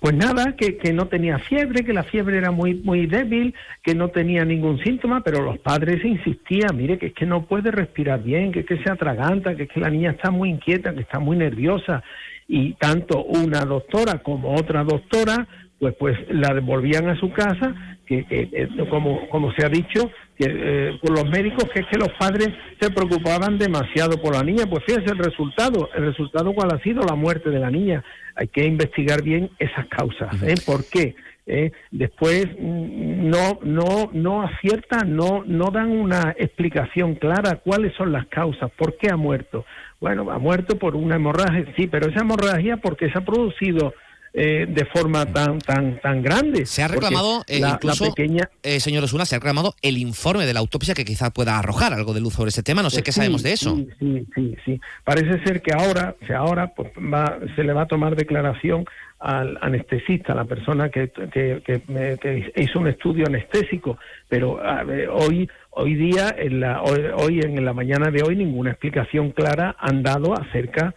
Pues 0.00 0.14
nada, 0.14 0.54
que, 0.56 0.78
que 0.78 0.92
no 0.92 1.08
tenía 1.08 1.38
fiebre, 1.38 1.84
que 1.84 1.92
la 1.92 2.04
fiebre 2.04 2.38
era 2.38 2.50
muy 2.50 2.74
muy 2.74 3.06
débil, 3.06 3.54
que 3.82 3.94
no 3.94 4.08
tenía 4.08 4.44
ningún 4.44 4.78
síntoma, 4.82 5.22
pero 5.22 5.42
los 5.42 5.58
padres 5.58 6.04
insistían, 6.04 6.76
mire, 6.76 6.98
que 6.98 7.06
es 7.06 7.14
que 7.14 7.26
no 7.26 7.46
puede 7.46 7.70
respirar 7.70 8.22
bien, 8.22 8.52
que 8.52 8.60
es 8.60 8.66
que 8.66 8.82
se 8.82 8.90
atraganta, 8.90 9.54
que 9.54 9.64
es 9.64 9.68
que 9.68 9.80
la 9.80 9.90
niña 9.90 10.12
está 10.12 10.30
muy 10.30 10.50
inquieta, 10.50 10.94
que 10.94 11.00
está 11.00 11.18
muy 11.18 11.36
nerviosa. 11.36 12.02
Y 12.48 12.72
tanto 12.74 13.22
una 13.24 13.60
doctora 13.60 14.18
como 14.18 14.54
otra 14.54 14.82
doctora, 14.82 15.46
pues 15.78 15.94
pues 15.98 16.18
la 16.30 16.52
devolvían 16.52 17.08
a 17.08 17.18
su 17.18 17.32
casa, 17.32 17.74
que, 18.06 18.24
que, 18.26 18.48
eh, 18.52 18.68
como, 18.90 19.28
como 19.28 19.52
se 19.52 19.64
ha 19.64 19.68
dicho, 19.68 20.10
que 20.36 20.46
eh, 20.48 20.98
por 21.00 21.10
los 21.10 21.28
médicos, 21.30 21.64
que 21.72 21.80
es 21.80 21.86
que 21.86 21.98
los 21.98 22.10
padres 22.18 22.48
se 22.80 22.90
preocupaban 22.90 23.58
demasiado 23.58 24.20
por 24.20 24.34
la 24.34 24.42
niña. 24.42 24.64
Pues 24.68 24.82
fíjese 24.84 25.12
el 25.12 25.18
resultado, 25.18 25.90
el 25.94 26.06
resultado 26.06 26.52
cuál 26.54 26.74
ha 26.74 26.82
sido 26.82 27.02
la 27.02 27.14
muerte 27.14 27.50
de 27.50 27.60
la 27.60 27.70
niña. 27.70 28.02
Hay 28.40 28.48
que 28.48 28.64
investigar 28.64 29.22
bien 29.22 29.50
esas 29.58 29.86
causas. 29.88 30.42
¿eh? 30.42 30.54
¿Por 30.64 30.88
qué? 30.88 31.14
¿Eh? 31.46 31.72
después 31.90 32.46
no 32.60 33.58
no 33.64 34.10
no 34.12 34.42
aciertan, 34.42 35.16
no 35.16 35.42
no 35.44 35.70
dan 35.70 35.90
una 35.90 36.34
explicación 36.38 37.16
clara 37.16 37.56
cuáles 37.56 37.92
son 37.96 38.12
las 38.12 38.26
causas, 38.28 38.70
por 38.78 38.96
qué 38.96 39.10
ha 39.10 39.16
muerto. 39.16 39.66
Bueno, 40.00 40.30
ha 40.30 40.38
muerto 40.38 40.78
por 40.78 40.96
una 40.96 41.16
hemorragia, 41.16 41.66
sí, 41.76 41.86
pero 41.86 42.08
esa 42.08 42.20
hemorragia 42.20 42.76
porque 42.76 43.10
se 43.10 43.18
ha 43.18 43.24
producido 43.24 43.92
eh, 44.32 44.66
de 44.68 44.84
forma 44.86 45.26
tan 45.26 45.58
tan 45.58 46.00
tan 46.00 46.22
grande. 46.22 46.66
Se 46.66 46.82
ha 46.82 46.88
reclamado, 46.88 47.42
eh, 47.48 47.58
la, 47.60 47.68
la 47.68 47.74
incluso, 47.74 48.14
pequeña 48.14 48.48
eh, 48.62 48.80
señor 48.80 49.04
Osuna, 49.04 49.24
se 49.24 49.34
ha 49.34 49.38
reclamado 49.38 49.74
el 49.82 49.98
informe 49.98 50.46
de 50.46 50.54
la 50.54 50.60
autopsia 50.60 50.94
que 50.94 51.04
quizá 51.04 51.30
pueda 51.30 51.58
arrojar 51.58 51.92
algo 51.92 52.14
de 52.14 52.20
luz 52.20 52.34
sobre 52.34 52.48
ese 52.50 52.62
tema. 52.62 52.82
No 52.82 52.90
sé 52.90 52.96
Pues 52.98 53.04
qué 53.06 53.12
sí, 53.12 53.16
sabemos 53.16 53.42
de 53.42 53.52
eso. 53.52 53.76
Sí, 53.76 53.88
sí, 53.98 54.26
sí, 54.34 54.56
sí. 54.64 54.80
Parece 55.04 55.42
ser 55.44 55.62
que 55.62 55.72
ahora, 55.74 56.14
ahora 56.36 56.72
pues, 56.74 56.90
va- 56.92 57.38
se 57.56 57.64
le 57.64 57.72
va 57.72 57.82
a 57.82 57.86
tomar 57.86 58.14
declaración 58.16 58.84
al 59.18 59.58
anestesista, 59.60 60.32
a 60.32 60.36
la 60.36 60.44
persona 60.44 60.88
que, 60.88 61.10
que- 61.10 61.60
que 61.64 61.82
que 62.20 62.52
hizo 62.56 62.78
un 62.78 62.88
estudio 62.88 63.26
anestésico, 63.26 63.98
pero 64.28 64.64
a 64.64 64.82
ver, 64.84 65.08
hoy 65.10 65.48
hoy 65.72 65.94
día, 65.94 66.34
en 66.36 66.60
la, 66.60 66.82
hoy, 66.82 67.00
hoy 67.16 67.40
en 67.40 67.64
la 67.64 67.72
mañana 67.72 68.10
de 68.10 68.22
hoy, 68.22 68.34
ninguna 68.36 68.70
explicación 68.70 69.30
clara 69.30 69.76
han 69.78 70.02
dado 70.02 70.34
acerca 70.34 70.86
de 70.86 70.94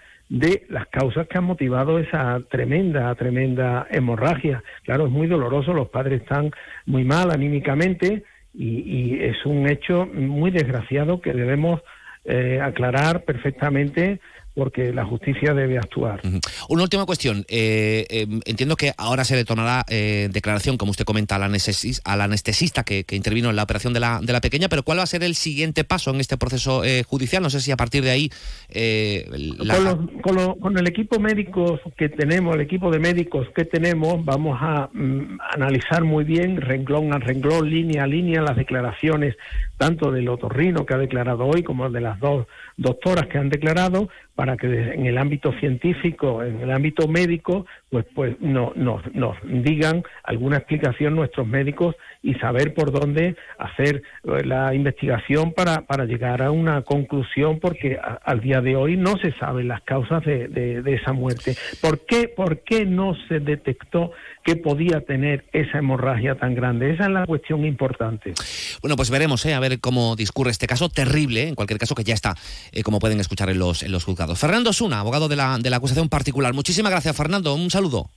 las 0.69 0.87
causas 0.87 1.27
que 1.27 1.37
han 1.37 1.43
motivado 1.43 1.99
esa 1.99 2.39
tremenda, 2.49 3.13
tremenda 3.15 3.87
hemorragia. 3.91 4.63
Claro, 4.83 5.05
es 5.05 5.11
muy 5.11 5.27
doloroso, 5.27 5.73
los 5.73 5.89
padres 5.89 6.21
están 6.21 6.51
muy 6.85 7.03
mal 7.03 7.31
anímicamente 7.31 8.23
y, 8.53 8.79
y 8.79 9.23
es 9.23 9.45
un 9.45 9.67
hecho 9.67 10.07
muy 10.07 10.49
desgraciado 10.49 11.21
que 11.21 11.33
debemos 11.33 11.81
eh, 12.25 12.59
aclarar 12.61 13.25
perfectamente 13.25 14.19
porque 14.55 14.93
la 14.93 15.05
justicia 15.05 15.53
debe 15.53 15.77
actuar. 15.77 16.21
Una 16.69 16.83
última 16.83 17.05
cuestión. 17.05 17.45
Eh, 17.47 18.05
eh, 18.09 18.27
entiendo 18.45 18.75
que 18.75 18.91
ahora 18.97 19.23
se 19.25 19.35
le 19.35 19.45
tomará 19.45 19.85
eh, 19.89 20.29
declaración, 20.31 20.77
como 20.77 20.91
usted 20.91 21.05
comenta, 21.05 21.35
al, 21.35 21.43
anestesis- 21.43 22.01
al 22.05 22.21
anestesista 22.21 22.83
que, 22.83 23.03
que 23.03 23.15
intervino 23.15 23.49
en 23.49 23.55
la 23.55 23.63
operación 23.63 23.93
de 23.93 23.99
la, 23.99 24.19
de 24.21 24.31
la 24.33 24.41
pequeña, 24.41 24.69
pero 24.69 24.83
¿cuál 24.83 24.99
va 24.99 25.03
a 25.03 25.07
ser 25.07 25.23
el 25.23 25.35
siguiente 25.35 25.83
paso 25.83 26.11
en 26.11 26.19
este 26.19 26.37
proceso 26.37 26.83
judicial? 27.07 27.41
No 27.43 27.49
sé 27.49 27.59
si 27.61 27.71
a 27.71 27.77
partir 27.77 28.03
de 28.03 28.11
ahí... 28.11 28.29
eh, 28.69 29.27
la- 29.31 29.75
Con, 29.75 29.83
los- 29.85 30.21
con 30.21 30.35
lo- 30.35 30.55
con 30.57 30.77
el 30.77 30.87
equipo 30.87 31.19
médico 31.19 31.79
que 31.97 32.09
tenemos, 32.09 32.55
el 32.55 32.61
equipo 32.61 32.91
de 32.91 32.99
médicos 32.99 33.47
que 33.55 33.65
tenemos, 33.65 34.23
vamos 34.23 34.57
a 34.61 34.89
mm, 34.93 35.37
analizar 35.55 36.03
muy 36.03 36.23
bien, 36.23 36.61
renglón 36.61 37.13
a 37.13 37.17
renglón, 37.19 37.69
línea 37.69 38.03
a 38.03 38.07
línea, 38.07 38.41
las 38.41 38.55
declaraciones 38.57 39.35
tanto 39.77 40.11
del 40.11 40.29
otorrino 40.29 40.85
que 40.85 40.93
ha 40.93 40.97
declarado 40.97 41.45
hoy 41.45 41.61
como 41.63 41.89
de 41.89 41.99
las 41.99 42.19
dos 42.19 42.47
doctoras 42.77 43.27
que 43.27 43.37
han 43.37 43.49
declarado, 43.49 44.07
para 44.35 44.57
que 44.57 44.67
en 44.67 45.05
el 45.05 45.17
ámbito 45.17 45.53
científico, 45.59 46.43
en 46.43 46.61
el 46.61 46.71
ámbito 46.71 47.07
médico, 47.07 47.65
pues, 47.89 48.05
pues 48.15 48.35
no, 48.39 48.73
nos, 48.75 49.03
digan 49.43 50.03
alguna 50.23 50.57
explicación 50.57 51.15
nuestros 51.15 51.45
médicos 51.45 51.95
y 52.23 52.33
saber 52.35 52.73
por 52.73 52.91
dónde 52.91 53.35
hacer 53.59 54.01
eh, 54.23 54.43
la 54.45 54.73
investigación 54.73 55.53
para, 55.53 55.81
para 55.81 56.05
llegar 56.05 56.41
a 56.41 56.49
una 56.49 56.81
conclusión, 56.81 57.59
porque 57.59 57.99
al 58.25 58.39
día 58.41 58.61
de 58.61 58.75
hoy 58.75 58.97
no 58.97 59.17
se 59.17 59.31
saben 59.33 59.67
las 59.67 59.81
causas 59.83 60.23
de, 60.25 60.47
de- 60.47 60.81
de 60.81 60.93
esa 60.95 61.13
muerte. 61.13 61.55
¿Por 61.81 62.05
qué, 62.07 62.27
¿Por 62.27 62.61
qué 62.63 62.85
no 62.85 63.13
se 63.27 63.39
detectó 63.39 64.11
que 64.43 64.55
podía 64.55 65.01
tener 65.01 65.45
esa 65.53 65.77
hemorragia 65.77 66.35
tan 66.35 66.55
grande? 66.55 66.91
Esa 66.91 67.03
es 67.03 67.09
la 67.11 67.25
cuestión 67.27 67.65
importante. 67.65 68.33
Bueno, 68.81 68.95
pues 68.95 69.09
veremos, 69.11 69.45
eh, 69.45 69.53
a 69.53 69.59
ver 69.59 69.79
cómo 69.79 70.15
discurre 70.15 70.49
este 70.49 70.65
caso 70.65 70.89
terrible, 70.89 71.43
eh, 71.43 71.47
en 71.49 71.55
cualquier 71.55 71.79
caso 71.79 71.93
que 71.93 72.03
ya 72.03 72.13
está, 72.15 72.33
eh, 72.71 72.81
como 72.81 72.99
pueden 72.99 73.19
escuchar 73.19 73.49
en 73.49 73.59
los, 73.59 73.83
en 73.83 73.91
los 73.91 74.03
juzgados. 74.03 74.22
Fernando 74.35 74.73
Suna, 74.73 74.99
abogado 74.99 75.27
de 75.27 75.35
la, 75.35 75.57
de 75.59 75.69
la 75.69 75.77
acusación 75.77 76.09
particular. 76.09 76.53
Muchísimas 76.53 76.91
gracias, 76.91 77.15
Fernando. 77.15 77.53
Un 77.55 77.69
saludo. 77.71 78.09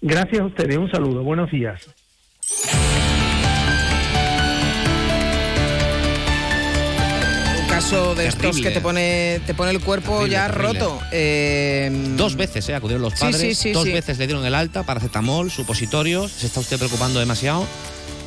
Gracias 0.00 0.40
a 0.40 0.44
ustedes, 0.44 0.76
un 0.78 0.90
saludo, 0.90 1.22
buenos 1.22 1.50
días. 1.50 1.82
Un 7.60 7.68
caso 7.68 8.14
de 8.14 8.26
estos 8.26 8.60
que 8.60 8.70
te 8.70 8.80
pone, 8.80 9.40
te 9.46 9.54
pone 9.54 9.70
el 9.70 9.80
cuerpo 9.80 10.12
Terrible, 10.18 10.32
ya 10.32 10.46
terrible. 10.50 10.78
roto. 10.80 11.00
Eh, 11.12 11.90
Dos 12.16 12.34
veces, 12.36 12.68
¿eh? 12.68 12.74
Acudieron 12.74 13.02
los 13.02 13.12
Sí, 13.14 13.20
padres. 13.20 13.40
sí, 13.40 13.54
sí, 13.54 13.72
dos 13.72 13.84
sí. 13.84 13.92
veces 13.92 14.18
le 14.18 14.26
dieron 14.26 14.44
el 14.44 14.54
alta, 14.54 14.82
paracetamol, 14.82 15.50
supositorios. 15.50 16.30
Se 16.32 16.46
está 16.46 16.60
usted 16.60 16.78
preocupando 16.78 17.20
demasiado. 17.20 17.66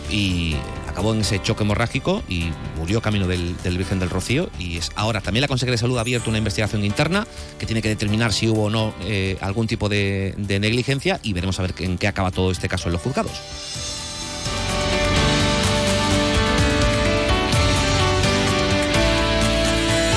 Y 0.09 0.55
acabó 0.91 1.13
en 1.13 1.21
ese 1.21 1.41
choque 1.41 1.63
hemorrágico 1.63 2.23
y 2.29 2.51
murió 2.77 3.01
camino 3.01 3.27
del, 3.27 3.57
del 3.63 3.77
Virgen 3.77 3.99
del 3.99 4.09
Rocío. 4.09 4.49
Y 4.59 4.77
es 4.77 4.91
ahora 4.95 5.21
también 5.21 5.41
la 5.41 5.47
Consejería 5.47 5.73
de 5.73 5.77
Salud 5.79 5.97
ha 5.97 6.01
abierto 6.01 6.29
una 6.29 6.37
investigación 6.37 6.85
interna 6.85 7.27
que 7.59 7.65
tiene 7.65 7.81
que 7.81 7.89
determinar 7.89 8.33
si 8.33 8.47
hubo 8.47 8.65
o 8.65 8.69
no 8.69 8.93
eh, 9.01 9.37
algún 9.41 9.67
tipo 9.67 9.89
de, 9.89 10.35
de 10.37 10.59
negligencia. 10.59 11.19
Y 11.23 11.33
veremos 11.33 11.59
a 11.59 11.63
ver 11.63 11.73
en 11.79 11.97
qué 11.97 12.07
acaba 12.07 12.31
todo 12.31 12.51
este 12.51 12.69
caso 12.69 12.89
en 12.89 12.93
los 12.93 13.01
juzgados. 13.01 13.31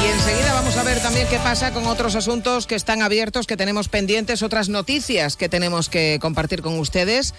Y 0.05 0.07
enseguida 0.13 0.53
vamos 0.53 0.77
a 0.77 0.83
ver 0.83 1.01
también 1.01 1.27
qué 1.29 1.39
pasa 1.39 1.73
con 1.73 1.87
otros 1.87 2.15
asuntos 2.15 2.67
que 2.67 2.75
están 2.75 3.03
abiertos, 3.03 3.47
que 3.47 3.57
tenemos 3.57 3.89
pendientes, 3.89 4.43
otras 4.43 4.69
noticias 4.69 5.37
que 5.37 5.49
tenemos 5.49 5.89
que 5.89 6.19
compartir 6.21 6.63
con 6.63 6.79
ustedes. 6.79 7.35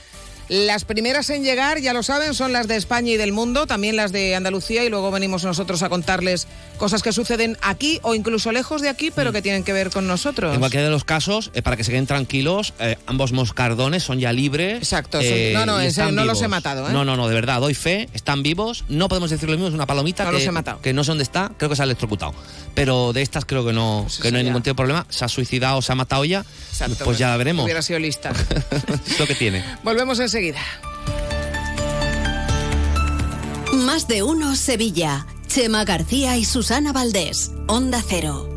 Las 0.47 0.85
primeras 0.85 1.29
en 1.31 1.43
llegar, 1.43 1.79
ya 1.79 1.91
lo 1.93 2.03
saben, 2.03 2.33
son 2.35 2.53
las 2.53 2.67
de 2.67 2.75
España 2.75 3.11
y 3.13 3.17
del 3.17 3.31
mundo, 3.31 3.65
también 3.65 3.95
las 3.95 4.11
de 4.11 4.35
Andalucía 4.35 4.83
y 4.83 4.89
luego 4.89 5.09
venimos 5.09 5.43
nosotros 5.43 5.81
a 5.81 5.89
contarles 5.89 6.47
cosas 6.77 7.01
que 7.01 7.11
suceden 7.11 7.57
aquí 7.61 7.99
o 8.03 8.13
incluso 8.13 8.51
lejos 8.51 8.81
de 8.81 8.89
aquí, 8.89 9.09
pero 9.09 9.31
que 9.33 9.41
tienen 9.41 9.63
que 9.63 9.73
ver 9.73 9.89
con 9.89 10.05
nosotros. 10.07 10.53
En 10.53 10.59
cualquiera 10.59 10.85
de 10.85 10.91
los 10.91 11.03
casos, 11.03 11.49
eh, 11.55 11.61
para 11.63 11.77
que 11.77 11.83
se 11.83 11.91
queden 11.91 12.05
tranquilos, 12.05 12.73
eh, 12.79 12.97
ambos 13.07 13.31
moscardones 13.31 14.03
son 14.03 14.19
ya 14.19 14.31
libres. 14.33 14.77
Exacto, 14.77 15.19
son- 15.21 15.53
no, 15.53 15.65
no, 15.65 15.81
en 15.81 15.91
serio, 15.91 16.11
no 16.11 16.25
los 16.25 16.41
he 16.43 16.47
matado, 16.47 16.87
¿eh? 16.89 16.93
No, 16.93 17.03
no, 17.05 17.17
no, 17.17 17.27
de 17.27 17.33
verdad, 17.33 17.59
doy 17.59 17.73
fe, 17.73 18.07
están 18.13 18.43
vivos. 18.43 18.83
No 18.87 19.07
podemos 19.09 19.31
decir 19.31 19.49
lo 19.49 19.55
mismo, 19.55 19.69
es 19.69 19.73
una 19.73 19.87
palomita 19.87 20.23
No 20.25 20.29
que, 20.29 20.37
los 20.37 20.45
he 20.45 20.51
matado. 20.51 20.79
que 20.81 20.93
no 20.93 21.03
sé 21.03 21.11
dónde 21.11 21.23
está, 21.23 21.51
creo 21.57 21.69
que 21.69 21.75
se 21.75 21.81
ha 21.81 21.85
electrocutado. 21.85 22.33
Pero 22.75 23.13
de 23.13 23.21
estas 23.23 23.45
creo 23.45 23.65
que 23.65 23.73
no, 23.73 24.05
que 24.21 24.31
no 24.31 24.37
hay 24.37 24.43
ya. 24.43 24.49
ningún 24.49 24.61
tipo 24.61 24.73
de 24.73 24.75
problema. 24.75 25.07
Se 25.09 25.25
ha 25.25 25.27
suicidado, 25.29 25.81
se 25.81 25.91
ha 25.91 25.95
matado 25.95 26.23
ya. 26.25 26.45
Exacto, 26.69 27.03
pues 27.05 27.17
ya 27.17 27.35
veremos. 27.37 27.63
Hubiera 27.65 27.81
sido 27.81 27.97
lista. 27.99 28.31
Es 29.07 29.19
lo 29.19 29.27
que 29.27 29.35
tiene. 29.35 29.63
Volvemos 29.83 30.19
enseguida. 30.35 30.59
Más 33.73 34.07
de 34.07 34.23
uno 34.23 34.55
Sevilla. 34.55 35.25
Chema 35.47 35.85
García 35.85 36.35
y 36.35 36.43
Susana 36.43 36.91
Valdés. 36.91 37.51
Onda 37.67 38.03
Cero. 38.05 38.49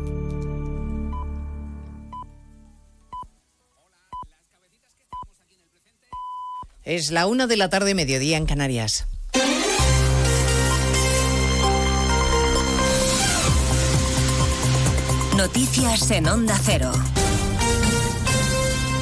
Es 6.83 7.11
la 7.11 7.27
una 7.27 7.47
de 7.47 7.55
la 7.55 7.69
tarde, 7.69 7.95
mediodía 7.95 8.35
en 8.37 8.45
Canarias. 8.45 9.07
Noticias 15.37 16.11
en 16.11 16.27
Onda 16.27 16.59
Cero. 16.61 16.91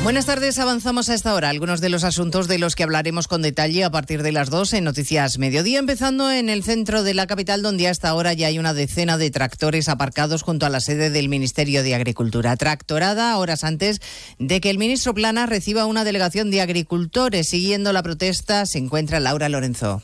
Buenas 0.04 0.26
tardes, 0.26 0.58
avanzamos 0.58 1.10
a 1.10 1.14
esta 1.14 1.34
hora. 1.34 1.50
Algunos 1.50 1.82
de 1.82 1.90
los 1.90 2.06
asuntos 2.06 2.48
de 2.48 2.60
los 2.60 2.76
que 2.76 2.84
hablaremos 2.84 3.28
con 3.28 3.42
detalle 3.42 3.84
a 3.84 3.92
partir 3.92 4.24
de 4.24 4.32
las 4.32 4.50
2 4.50 4.74
en 4.74 4.86
Noticias 4.86 5.38
Mediodía, 5.38 5.80
empezando 5.80 6.32
en 6.32 6.48
el 6.48 6.64
centro 6.64 7.04
de 7.04 7.14
la 7.14 7.28
capital, 7.28 7.62
donde 7.62 7.90
hasta 7.90 8.08
ahora 8.08 8.32
ya 8.32 8.48
hay 8.48 8.58
una 8.58 8.74
decena 8.74 9.18
de 9.18 9.32
tractores 9.32 9.90
aparcados 9.90 10.44
junto 10.44 10.66
a 10.66 10.70
la 10.70 10.80
sede 10.80 11.10
del 11.10 11.28
Ministerio 11.28 11.84
de 11.84 11.94
Agricultura. 11.94 12.56
Tractorada 12.56 13.38
horas 13.38 13.66
antes 13.66 14.00
de 14.40 14.62
que 14.62 14.70
el 14.70 14.78
ministro 14.78 15.14
Plana 15.14 15.46
reciba 15.46 15.86
una 15.86 16.06
delegación 16.06 16.52
de 16.52 16.62
agricultores. 16.62 17.50
Siguiendo 17.50 17.92
la 17.92 18.04
protesta 18.04 18.66
se 18.66 18.78
encuentra 18.78 19.20
Laura 19.20 19.50
Lorenzo. 19.50 20.02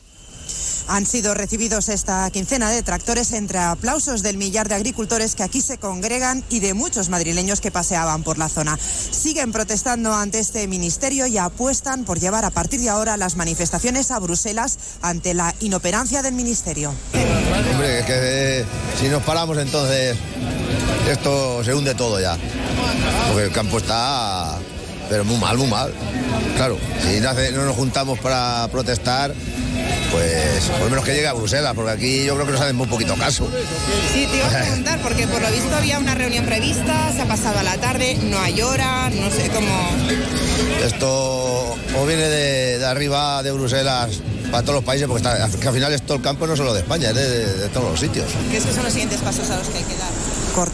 Han 0.88 1.06
sido 1.06 1.34
recibidos 1.34 1.88
esta 1.88 2.30
quincena 2.30 2.70
de 2.70 2.82
tractores 2.82 3.32
entre 3.32 3.58
aplausos 3.58 4.22
del 4.22 4.36
millar 4.36 4.68
de 4.68 4.74
agricultores 4.74 5.34
que 5.34 5.42
aquí 5.42 5.60
se 5.60 5.78
congregan 5.78 6.44
y 6.50 6.60
de 6.60 6.74
muchos 6.74 7.08
madrileños 7.08 7.60
que 7.60 7.70
paseaban 7.70 8.22
por 8.22 8.38
la 8.38 8.48
zona. 8.48 8.78
Siguen 8.78 9.52
protestando 9.52 10.12
ante 10.12 10.38
este 10.38 10.68
ministerio 10.68 11.26
y 11.26 11.38
apuestan 11.38 12.04
por 12.04 12.20
llevar 12.20 12.44
a 12.44 12.50
partir 12.50 12.80
de 12.80 12.90
ahora 12.90 13.16
las 13.16 13.36
manifestaciones 13.36 14.10
a 14.10 14.18
Bruselas 14.18 14.78
ante 15.00 15.34
la 15.34 15.54
inoperancia 15.60 16.22
del 16.22 16.34
ministerio. 16.34 16.94
Hombre, 17.72 18.00
es 18.00 18.06
que 18.06 18.12
eh, 18.60 18.64
si 19.00 19.08
nos 19.08 19.22
paramos 19.22 19.56
entonces 19.58 20.16
esto 21.08 21.62
se 21.64 21.74
hunde 21.74 21.94
todo 21.94 22.20
ya. 22.20 22.36
Porque 23.28 23.44
el 23.44 23.52
campo 23.52 23.78
está, 23.78 24.58
pero 25.08 25.24
muy 25.24 25.36
mal, 25.38 25.56
muy 25.58 25.66
mal. 25.68 25.92
Claro, 26.56 26.78
si 27.02 27.20
no, 27.20 27.30
hace- 27.30 27.52
no 27.52 27.64
nos 27.64 27.76
juntamos 27.76 28.18
para 28.18 28.66
protestar, 28.70 29.32
pues 30.12 30.64
por 30.70 30.80
lo 30.82 30.90
menos 30.90 31.04
que 31.04 31.12
llegue 31.14 31.26
a 31.26 31.32
Bruselas, 31.32 31.72
porque 31.74 31.90
aquí 31.90 32.24
yo 32.24 32.34
creo 32.34 32.46
que 32.46 32.52
nos 32.52 32.60
hacen 32.60 32.76
muy 32.76 32.86
poquito 32.86 33.14
caso. 33.16 33.48
Sí, 34.12 34.26
te 34.30 34.36
iba 34.36 34.46
a 34.46 34.50
preguntar, 34.62 35.00
porque 35.02 35.26
por 35.26 35.42
lo 35.42 35.50
visto 35.50 35.74
había 35.76 35.98
una 35.98 36.14
reunión 36.14 36.44
prevista, 36.44 37.12
se 37.12 37.22
ha 37.22 37.26
pasado 37.26 37.58
a 37.58 37.62
la 37.62 37.76
tarde, 37.78 38.16
no 38.22 38.38
hay 38.40 38.60
hora, 38.62 39.10
no 39.10 39.30
sé 39.30 39.48
cómo... 39.48 39.90
Esto 40.84 41.08
o 41.96 42.06
viene 42.06 42.22
de, 42.28 42.78
de 42.78 42.86
arriba 42.86 43.42
de 43.42 43.52
Bruselas 43.52 44.10
para 44.50 44.62
todos 44.62 44.76
los 44.76 44.84
países, 44.84 45.06
porque 45.08 45.26
está- 45.26 45.48
que 45.58 45.68
al 45.68 45.74
final 45.74 45.92
esto 45.92 46.14
el 46.14 46.20
campo 46.22 46.46
no 46.46 46.52
es 46.52 46.58
solo 46.58 46.74
de 46.74 46.80
España, 46.80 47.08
es 47.10 47.14
de, 47.14 47.28
de- 47.28 47.54
de 47.54 47.68
todos 47.68 47.90
los 47.90 48.00
sitios. 48.00 48.26
¿Qué 48.50 48.58
es 48.58 48.64
que 48.64 48.72
son 48.72 48.84
los 48.84 48.92
siguientes 48.92 49.20
pasos 49.20 49.48
a 49.50 49.56
los 49.56 49.66
que 49.68 49.78
hay 49.78 49.84
que 49.84 49.96
dar? 49.96 50.10
Por, 50.54 50.68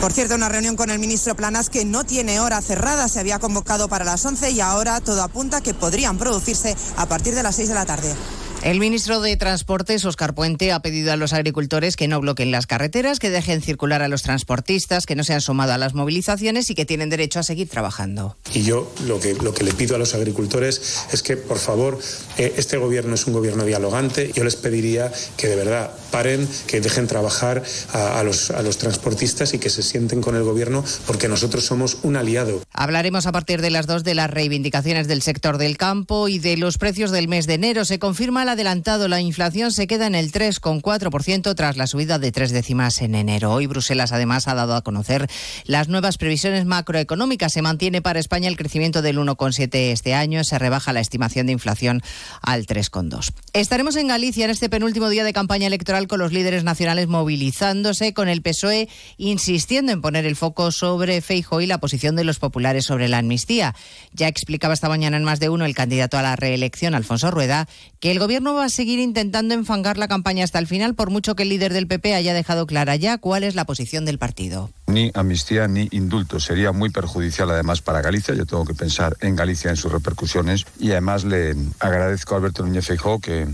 por 0.00 0.12
cierto, 0.14 0.34
una 0.34 0.48
reunión 0.48 0.76
con 0.76 0.88
el 0.88 0.98
ministro 0.98 1.34
Planas 1.36 1.68
que 1.68 1.84
no 1.84 2.04
tiene 2.04 2.40
hora 2.40 2.62
cerrada, 2.62 3.06
se 3.06 3.20
había 3.20 3.38
convocado 3.38 3.86
para 3.86 4.04
las 4.04 4.24
11 4.24 4.50
y 4.50 4.60
ahora 4.60 5.00
todo 5.00 5.22
apunta 5.22 5.60
que 5.60 5.74
podrían 5.74 6.16
producirse 6.16 6.74
a 6.96 7.04
partir 7.04 7.34
de 7.34 7.42
las 7.42 7.56
6 7.56 7.68
de 7.68 7.74
la 7.74 7.84
tarde. 7.84 8.14
El 8.62 8.78
ministro 8.78 9.22
de 9.22 9.38
Transportes, 9.38 10.04
Oscar 10.04 10.34
Puente, 10.34 10.70
ha 10.70 10.80
pedido 10.80 11.12
a 11.12 11.16
los 11.16 11.32
agricultores 11.32 11.96
que 11.96 12.08
no 12.08 12.20
bloqueen 12.20 12.50
las 12.50 12.66
carreteras, 12.66 13.18
que 13.18 13.30
dejen 13.30 13.62
circular 13.62 14.02
a 14.02 14.08
los 14.08 14.22
transportistas, 14.22 15.06
que 15.06 15.16
no 15.16 15.24
se 15.24 15.32
han 15.32 15.40
sumado 15.40 15.72
a 15.72 15.78
las 15.78 15.94
movilizaciones 15.94 16.68
y 16.68 16.74
que 16.74 16.84
tienen 16.84 17.08
derecho 17.08 17.38
a 17.38 17.42
seguir 17.42 17.70
trabajando. 17.70 18.36
Y 18.52 18.62
yo 18.62 18.92
lo 19.06 19.18
que, 19.18 19.32
lo 19.32 19.54
que 19.54 19.64
le 19.64 19.72
pido 19.72 19.96
a 19.96 19.98
los 19.98 20.12
agricultores 20.12 21.06
es 21.10 21.22
que, 21.22 21.38
por 21.38 21.58
favor, 21.58 21.98
eh, 22.36 22.52
este 22.58 22.76
gobierno 22.76 23.14
es 23.14 23.26
un 23.26 23.32
gobierno 23.32 23.64
dialogante. 23.64 24.30
Yo 24.34 24.44
les 24.44 24.56
pediría 24.56 25.10
que 25.38 25.48
de 25.48 25.56
verdad 25.56 25.92
paren, 26.10 26.46
que 26.66 26.82
dejen 26.82 27.06
trabajar 27.06 27.62
a, 27.94 28.20
a 28.20 28.24
los, 28.24 28.50
a 28.50 28.60
los 28.60 28.76
transportistas 28.76 29.54
y 29.54 29.58
que 29.58 29.70
se 29.70 29.82
sienten 29.82 30.20
con 30.20 30.36
el 30.36 30.42
gobierno 30.42 30.84
porque 31.06 31.28
nosotros 31.28 31.64
somos 31.64 31.96
un 32.02 32.16
aliado. 32.16 32.60
Hablaremos 32.74 33.26
a 33.26 33.32
partir 33.32 33.62
de 33.62 33.70
las 33.70 33.86
dos 33.86 34.04
de 34.04 34.14
las 34.14 34.28
reivindicaciones 34.28 35.08
del 35.08 35.22
sector 35.22 35.56
del 35.56 35.78
campo 35.78 36.28
y 36.28 36.38
de 36.38 36.58
los 36.58 36.76
precios 36.76 37.10
del 37.10 37.26
mes 37.26 37.46
de 37.46 37.54
enero. 37.54 37.86
Se 37.86 37.98
confirma 37.98 38.42
el 38.42 38.49
adelantado. 38.52 39.08
La 39.08 39.20
inflación 39.20 39.72
se 39.72 39.86
queda 39.86 40.06
en 40.06 40.14
el 40.14 40.32
3,4% 40.32 41.54
tras 41.54 41.76
la 41.76 41.86
subida 41.86 42.18
de 42.18 42.32
tres 42.32 42.50
décimas 42.52 43.00
en 43.02 43.14
enero. 43.14 43.52
Hoy 43.52 43.66
Bruselas 43.66 44.12
además 44.12 44.48
ha 44.48 44.54
dado 44.54 44.74
a 44.74 44.82
conocer 44.82 45.28
las 45.64 45.88
nuevas 45.88 46.18
previsiones 46.18 46.66
macroeconómicas. 46.66 47.52
Se 47.52 47.62
mantiene 47.62 48.02
para 48.02 48.20
España 48.20 48.48
el 48.48 48.56
crecimiento 48.56 49.02
del 49.02 49.18
1,7 49.18 49.92
este 49.92 50.14
año. 50.14 50.44
Se 50.44 50.58
rebaja 50.58 50.92
la 50.92 51.00
estimación 51.00 51.46
de 51.46 51.52
inflación 51.52 52.02
al 52.42 52.66
3,2. 52.66 53.32
Estaremos 53.52 53.96
en 53.96 54.08
Galicia 54.08 54.44
en 54.44 54.50
este 54.50 54.68
penúltimo 54.68 55.08
día 55.08 55.24
de 55.24 55.32
campaña 55.32 55.66
electoral 55.66 56.06
con 56.06 56.18
los 56.18 56.32
líderes 56.32 56.64
nacionales 56.64 57.08
movilizándose, 57.08 58.14
con 58.14 58.28
el 58.28 58.42
PSOE 58.42 58.88
insistiendo 59.16 59.92
en 59.92 60.00
poner 60.00 60.26
el 60.26 60.36
foco 60.36 60.72
sobre 60.72 61.20
Feijóo 61.20 61.60
y 61.60 61.66
la 61.66 61.78
posición 61.78 62.16
de 62.16 62.24
los 62.24 62.38
populares 62.38 62.84
sobre 62.84 63.08
la 63.08 63.18
amnistía. 63.18 63.74
Ya 64.12 64.28
explicaba 64.28 64.74
esta 64.74 64.88
mañana 64.88 65.16
en 65.16 65.24
más 65.24 65.40
de 65.40 65.48
uno 65.48 65.64
el 65.64 65.74
candidato 65.74 66.18
a 66.18 66.22
la 66.22 66.36
reelección, 66.36 66.94
Alfonso 66.94 67.30
Rueda, 67.30 67.68
que 68.00 68.10
el 68.10 68.18
gobierno 68.18 68.54
va 68.54 68.64
a 68.64 68.68
seguir 68.70 68.98
intentando 68.98 69.52
enfangar 69.52 69.98
la 69.98 70.08
campaña 70.08 70.42
hasta 70.42 70.58
el 70.58 70.66
final, 70.66 70.94
por 70.94 71.10
mucho 71.10 71.36
que 71.36 71.42
el 71.42 71.50
líder 71.50 71.74
del 71.74 71.86
PP 71.86 72.14
haya 72.14 72.32
dejado 72.32 72.66
clara 72.66 72.96
ya 72.96 73.18
cuál 73.18 73.44
es 73.44 73.54
la 73.54 73.66
posición 73.66 74.06
del 74.06 74.18
partido. 74.18 74.70
Ni 74.86 75.10
amnistía 75.12 75.68
ni 75.68 75.86
indulto. 75.90 76.40
Sería 76.40 76.72
muy 76.72 76.88
perjudicial 76.88 77.50
además 77.50 77.82
para 77.82 78.00
Galicia. 78.00 78.34
Yo 78.34 78.46
tengo 78.46 78.64
que 78.64 78.74
pensar 78.74 79.18
en 79.20 79.36
Galicia, 79.36 79.70
en 79.70 79.76
sus 79.76 79.92
repercusiones. 79.92 80.64
Y 80.78 80.92
además 80.92 81.24
le 81.24 81.54
agradezco 81.78 82.34
a 82.34 82.38
Alberto 82.38 82.64
Núñez 82.64 82.86
Feijóo 82.86 83.20
que 83.20 83.46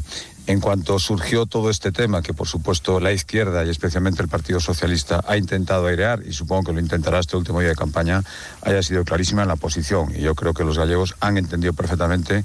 en 0.46 0.60
cuanto 0.60 1.00
surgió 1.00 1.46
todo 1.46 1.70
este 1.70 1.90
tema, 1.90 2.22
que 2.22 2.32
por 2.32 2.46
supuesto 2.46 3.00
la 3.00 3.12
izquierda 3.12 3.64
y 3.64 3.70
especialmente 3.70 4.22
el 4.22 4.28
Partido 4.28 4.60
Socialista 4.60 5.24
ha 5.26 5.36
intentado 5.36 5.88
airear, 5.88 6.22
y 6.24 6.32
supongo 6.32 6.64
que 6.64 6.72
lo 6.72 6.80
intentará 6.80 7.18
este 7.18 7.36
último 7.36 7.58
día 7.58 7.70
de 7.70 7.74
campaña, 7.74 8.22
haya 8.62 8.80
sido 8.82 9.04
clarísima 9.04 9.42
en 9.42 9.48
la 9.48 9.56
posición. 9.56 10.12
Y 10.14 10.20
yo 10.20 10.36
creo 10.36 10.54
que 10.54 10.62
los 10.62 10.78
gallegos 10.78 11.16
han 11.18 11.36
entendido 11.36 11.72
perfectamente 11.72 12.44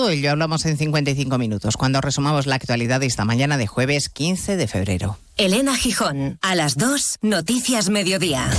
ello 0.09 0.31
hablamos 0.31 0.65
en 0.65 0.77
55 0.77 1.37
minutos, 1.37 1.77
cuando 1.77 2.01
resumamos 2.01 2.47
la 2.47 2.55
actualidad 2.55 2.99
de 2.99 3.05
esta 3.05 3.25
mañana 3.25 3.57
de 3.57 3.67
jueves 3.67 4.09
15 4.09 4.57
de 4.57 4.67
febrero. 4.67 5.17
Elena 5.37 5.75
Gijón, 5.75 6.37
a 6.41 6.55
las 6.55 6.77
2, 6.77 7.19
Noticias 7.21 7.89
Mediodía. 7.89 8.49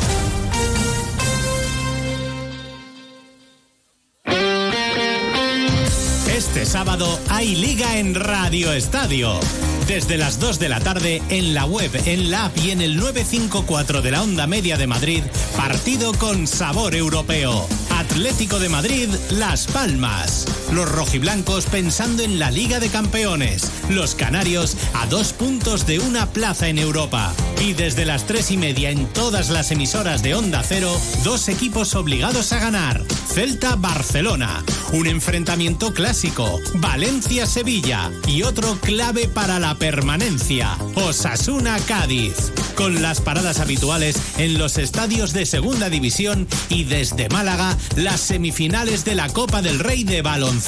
Este 6.55 6.67
sábado 6.67 7.19
hay 7.31 7.55
liga 7.57 7.99
en 7.99 8.15
Radio 8.15 8.73
Estadio. 8.73 9.41
Desde 9.89 10.17
las 10.17 10.39
2 10.39 10.59
de 10.59 10.69
la 10.69 10.81
tarde 10.81 11.23
en 11.29 11.55
la 11.55 11.65
web, 11.65 11.91
en 12.07 12.31
la 12.31 12.47
app 12.47 12.59
y 12.59 12.71
en 12.71 12.81
el 12.81 12.97
954 12.97 14.03
de 14.03 14.11
la 14.11 14.23
onda 14.23 14.47
media 14.47 14.77
de 14.77 14.87
Madrid, 14.87 15.23
partido 15.57 16.13
con 16.13 16.47
sabor 16.47 16.95
europeo. 16.95 17.67
Atlético 17.91 18.59
de 18.59 18.69
Madrid, 18.69 19.09
Las 19.31 19.67
Palmas. 19.67 20.47
Los 20.73 20.91
rojiblancos 20.91 21.67
pensando 21.67 22.23
en 22.23 22.39
la 22.39 22.51
Liga 22.51 22.81
de 22.81 22.89
Campeones. 22.89 23.71
Los 23.91 24.15
canarios 24.15 24.75
a 24.95 25.07
dos 25.07 25.35
puntos 25.35 25.87
de 25.87 25.99
una 25.99 26.31
plaza 26.31 26.69
en 26.69 26.79
Europa. 26.79 27.35
Y 27.61 27.75
desde 27.75 28.07
las 28.07 28.27
tres 28.27 28.51
y 28.51 28.57
media 28.57 28.91
en 28.91 29.07
todas 29.07 29.51
las 29.51 29.71
emisoras 29.71 30.23
de 30.23 30.35
Onda 30.35 30.63
Cero, 30.67 30.99
dos 31.25 31.49
equipos 31.49 31.95
obligados 31.95 32.53
a 32.53 32.59
ganar. 32.59 33.05
Celta-Barcelona. 33.35 34.65
Un 34.93 35.09
enfrentamiento 35.09 35.93
clásico. 35.93 36.59
Valencia-Sevilla. 36.77 38.11
Y 38.27 38.43
otro 38.43 38.79
clave 38.81 39.29
para 39.29 39.59
la 39.59 39.75
permanencia. 39.75 40.79
Osasuna-Cádiz. 40.95 42.51
Con 42.77 43.03
las 43.03 43.21
paradas 43.21 43.61
habituales 43.61 44.17
en 44.39 44.57
los 44.57 44.79
estadios 44.79 45.35
de 45.35 45.45
Segunda 45.45 45.91
División 45.91 46.49
y 46.71 46.85
desde 46.85 47.29
Málaga, 47.29 47.77
las 47.97 48.21
semifinales 48.21 49.05
de 49.05 49.15
la 49.15 49.29
Copa 49.29 49.61
del 49.61 49.79
Rey 49.79 50.05
de 50.05 50.23
Baloncesto. 50.23 50.62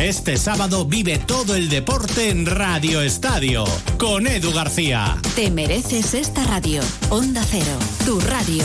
Este 0.00 0.38
sábado 0.38 0.86
vive 0.86 1.18
todo 1.18 1.54
el 1.54 1.68
deporte 1.68 2.30
en 2.30 2.46
Radio 2.46 3.02
Estadio. 3.02 3.64
Con 3.98 4.26
Edu 4.26 4.52
García. 4.52 5.18
Te 5.36 5.50
mereces 5.50 6.14
esta 6.14 6.44
radio. 6.44 6.80
Onda 7.10 7.44
Cero, 7.44 7.78
tu 8.06 8.18
radio. 8.20 8.64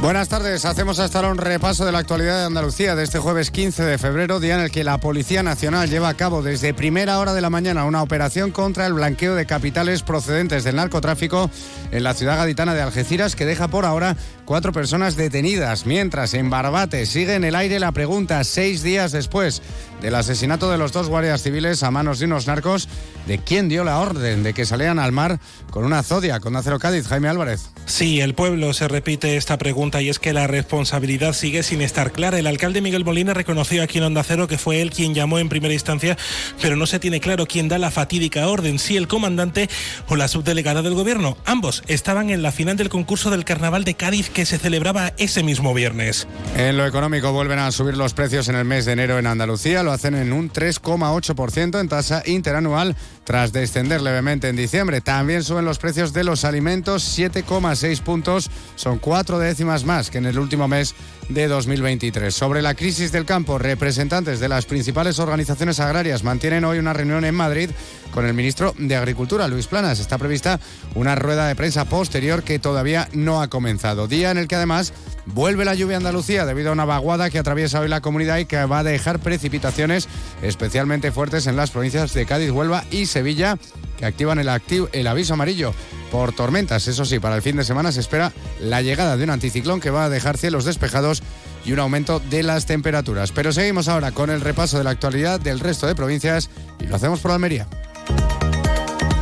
Buenas 0.00 0.28
tardes, 0.28 0.66
hacemos 0.66 0.98
hasta 0.98 1.18
ahora 1.18 1.30
un 1.30 1.38
repaso 1.38 1.86
de 1.86 1.92
la 1.92 1.98
actualidad 1.98 2.40
de 2.40 2.44
Andalucía 2.44 2.94
de 2.94 3.04
este 3.04 3.18
jueves 3.18 3.50
15 3.50 3.84
de 3.84 3.96
febrero, 3.96 4.38
día 4.38 4.56
en 4.56 4.60
el 4.60 4.70
que 4.70 4.84
la 4.84 4.98
Policía 4.98 5.42
Nacional 5.42 5.88
lleva 5.88 6.10
a 6.10 6.14
cabo 6.14 6.42
desde 6.42 6.74
primera 6.74 7.18
hora 7.18 7.32
de 7.32 7.40
la 7.40 7.48
mañana 7.48 7.86
una 7.86 8.02
operación 8.02 8.50
contra 8.50 8.86
el 8.86 8.92
blanqueo 8.92 9.34
de 9.34 9.46
capitales 9.46 10.02
procedentes 10.02 10.62
del 10.62 10.76
narcotráfico 10.76 11.50
en 11.90 12.02
la 12.02 12.12
ciudad 12.12 12.36
gaditana 12.36 12.74
de 12.74 12.82
Algeciras 12.82 13.34
que 13.34 13.46
deja 13.46 13.68
por 13.68 13.86
ahora 13.86 14.16
cuatro 14.44 14.72
personas 14.72 15.16
detenidas, 15.16 15.86
mientras 15.86 16.34
en 16.34 16.50
Barbate 16.50 17.06
sigue 17.06 17.34
en 17.34 17.44
el 17.44 17.54
aire 17.54 17.80
la 17.80 17.92
pregunta 17.92 18.42
seis 18.44 18.82
días 18.82 19.12
después 19.12 19.62
del 20.02 20.14
asesinato 20.14 20.70
de 20.70 20.78
los 20.78 20.92
dos 20.92 21.08
guardias 21.08 21.42
civiles 21.42 21.82
a 21.82 21.90
manos 21.90 22.18
de 22.18 22.26
unos 22.26 22.46
narcos 22.46 22.88
de 23.26 23.38
quién 23.38 23.68
dio 23.68 23.84
la 23.84 23.98
orden 24.00 24.42
de 24.42 24.52
que 24.52 24.66
salieran 24.66 24.98
al 24.98 25.12
mar 25.12 25.40
con 25.70 25.84
una 25.84 26.02
zodia 26.02 26.40
con 26.40 26.56
Acero 26.56 26.78
Cádiz, 26.78 27.06
Jaime 27.06 27.28
Álvarez. 27.28 27.70
Sí, 27.86 28.20
el 28.20 28.34
pueblo 28.34 28.72
se 28.74 28.86
repite 28.86 29.36
esta 29.36 29.56
pregunta 29.56 30.02
y 30.02 30.08
es 30.08 30.18
que 30.18 30.32
la 30.32 30.46
responsabilidad 30.46 31.32
sigue 31.32 31.62
sin 31.62 31.80
estar 31.80 32.12
clara. 32.12 32.38
El 32.38 32.46
alcalde 32.46 32.80
Miguel 32.80 33.04
Molina 33.04 33.34
reconoció 33.34 33.82
aquí 33.82 33.98
en 33.98 34.04
Onda 34.04 34.22
Cero 34.22 34.46
que 34.46 34.58
fue 34.58 34.82
él 34.82 34.90
quien 34.90 35.14
llamó 35.14 35.38
en 35.38 35.48
primera 35.48 35.72
instancia, 35.72 36.18
pero 36.60 36.76
no 36.76 36.86
se 36.86 36.98
tiene 36.98 37.20
claro 37.20 37.46
quién 37.46 37.68
da 37.68 37.78
la 37.78 37.90
fatídica 37.90 38.46
orden, 38.46 38.78
si 38.78 38.96
el 38.96 39.08
comandante 39.08 39.68
o 40.08 40.16
la 40.16 40.28
subdelegada 40.28 40.82
del 40.82 40.94
gobierno. 40.94 41.36
Ambos 41.46 41.82
estaban 41.86 42.30
en 42.30 42.42
la 42.42 42.52
final 42.52 42.76
del 42.76 42.88
concurso 42.88 43.30
del 43.30 43.44
Carnaval 43.44 43.84
de 43.84 43.94
Cádiz 43.94 44.30
que 44.34 44.44
se 44.44 44.58
celebraba 44.58 45.14
ese 45.16 45.42
mismo 45.42 45.72
viernes. 45.72 46.26
En 46.56 46.76
lo 46.76 46.84
económico 46.84 47.32
vuelven 47.32 47.60
a 47.60 47.70
subir 47.70 47.96
los 47.96 48.12
precios 48.12 48.48
en 48.48 48.56
el 48.56 48.64
mes 48.64 48.84
de 48.84 48.92
enero 48.92 49.18
en 49.18 49.26
Andalucía, 49.26 49.82
lo 49.82 49.92
hacen 49.92 50.14
en 50.14 50.32
un 50.32 50.50
3,8% 50.50 51.80
en 51.80 51.88
tasa 51.88 52.22
interanual 52.26 52.96
tras 53.24 53.52
descender 53.52 54.02
levemente 54.02 54.48
en 54.48 54.56
diciembre. 54.56 55.00
También 55.00 55.42
suben 55.42 55.64
los 55.64 55.78
precios 55.78 56.12
de 56.12 56.24
los 56.24 56.44
alimentos 56.44 57.18
7,6 57.18 58.00
puntos, 58.00 58.50
son 58.76 58.98
cuatro 58.98 59.38
décimas 59.38 59.84
más 59.84 60.10
que 60.10 60.18
en 60.18 60.26
el 60.26 60.38
último 60.38 60.68
mes 60.68 60.94
de 61.28 61.48
2023. 61.48 62.34
Sobre 62.34 62.62
la 62.62 62.74
crisis 62.74 63.12
del 63.12 63.24
campo, 63.24 63.58
representantes 63.58 64.40
de 64.40 64.48
las 64.48 64.66
principales 64.66 65.18
organizaciones 65.18 65.80
agrarias 65.80 66.22
mantienen 66.22 66.64
hoy 66.64 66.78
una 66.78 66.92
reunión 66.92 67.24
en 67.24 67.34
Madrid 67.34 67.70
con 68.12 68.26
el 68.26 68.34
ministro 68.34 68.74
de 68.78 68.96
Agricultura, 68.96 69.48
Luis 69.48 69.66
Planas. 69.66 69.98
Está 69.98 70.18
prevista 70.18 70.60
una 70.94 71.14
rueda 71.14 71.48
de 71.48 71.56
prensa 71.56 71.84
posterior 71.86 72.42
que 72.42 72.58
todavía 72.58 73.08
no 73.12 73.42
ha 73.42 73.48
comenzado. 73.48 74.06
Día 74.06 74.30
en 74.30 74.38
el 74.38 74.48
que 74.48 74.56
además 74.56 74.92
vuelve 75.26 75.64
la 75.64 75.74
lluvia 75.74 75.96
a 75.96 75.98
Andalucía 75.98 76.44
debido 76.44 76.70
a 76.70 76.72
una 76.72 76.84
vaguada 76.84 77.30
que 77.30 77.38
atraviesa 77.38 77.80
hoy 77.80 77.88
la 77.88 78.00
comunidad 78.02 78.38
y 78.38 78.44
que 78.44 78.64
va 78.66 78.80
a 78.80 78.84
dejar 78.84 79.18
precipitaciones 79.18 80.08
especialmente 80.42 81.12
fuertes 81.12 81.46
en 81.46 81.56
las 81.56 81.70
provincias 81.70 82.14
de 82.14 82.26
Cádiz, 82.26 82.50
Huelva 82.50 82.84
y 82.90 83.06
Sevilla 83.14 83.58
que 83.96 84.06
activan 84.06 84.40
el, 84.40 84.50
el 84.92 85.06
aviso 85.06 85.34
amarillo 85.34 85.72
por 86.10 86.32
tormentas. 86.32 86.88
Eso 86.88 87.04
sí, 87.04 87.20
para 87.20 87.36
el 87.36 87.42
fin 87.42 87.56
de 87.56 87.64
semana 87.64 87.92
se 87.92 88.00
espera 88.00 88.32
la 88.60 88.82
llegada 88.82 89.16
de 89.16 89.24
un 89.24 89.30
anticiclón 89.30 89.80
que 89.80 89.90
va 89.90 90.04
a 90.04 90.10
dejar 90.10 90.36
cielos 90.36 90.64
despejados 90.64 91.22
y 91.64 91.72
un 91.72 91.78
aumento 91.78 92.20
de 92.20 92.42
las 92.42 92.66
temperaturas. 92.66 93.30
Pero 93.30 93.52
seguimos 93.52 93.86
ahora 93.88 94.10
con 94.10 94.30
el 94.30 94.40
repaso 94.40 94.78
de 94.78 94.84
la 94.84 94.90
actualidad 94.90 95.40
del 95.40 95.60
resto 95.60 95.86
de 95.86 95.94
provincias 95.94 96.50
y 96.80 96.86
lo 96.86 96.96
hacemos 96.96 97.20
por 97.20 97.30
Almería. 97.30 97.68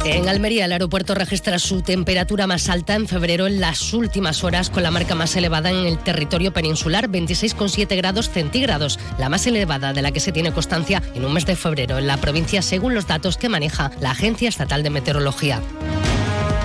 En 0.05 0.29
Almería, 0.29 0.65
el 0.65 0.73
aeropuerto 0.73 1.15
registra 1.15 1.61
su 1.61 1.83
temperatura 1.83 2.49
más 2.49 2.69
alta 2.69 2.97
en 2.97 3.07
febrero 3.07 3.47
en 3.47 3.61
las 3.61 3.93
últimas 3.93 4.43
horas, 4.43 4.69
con 4.69 4.83
la 4.83 4.91
marca 4.91 5.15
más 5.15 5.37
elevada 5.37 5.71
en 5.71 5.87
el 5.87 5.99
territorio 5.99 6.53
peninsular, 6.53 7.09
26,7 7.09 7.97
grados 7.97 8.29
centígrados, 8.29 8.99
la 9.19 9.29
más 9.29 9.47
elevada 9.47 9.93
de 9.93 10.03
la 10.03 10.11
que 10.11 10.19
se 10.19 10.33
tiene 10.33 10.53
constancia 10.53 11.01
en 11.15 11.25
un 11.25 11.33
mes 11.33 11.47
de 11.47 11.55
febrero 11.55 11.99
en 11.99 12.09
la 12.09 12.17
provincia, 12.17 12.63
según 12.63 12.95
los 12.95 13.07
datos 13.07 13.37
que 13.37 13.49
maneja 13.49 13.93
la 14.01 14.11
Agencia 14.11 14.49
Estatal 14.49 14.83
de 14.83 14.91
Meteorología. 14.91 15.61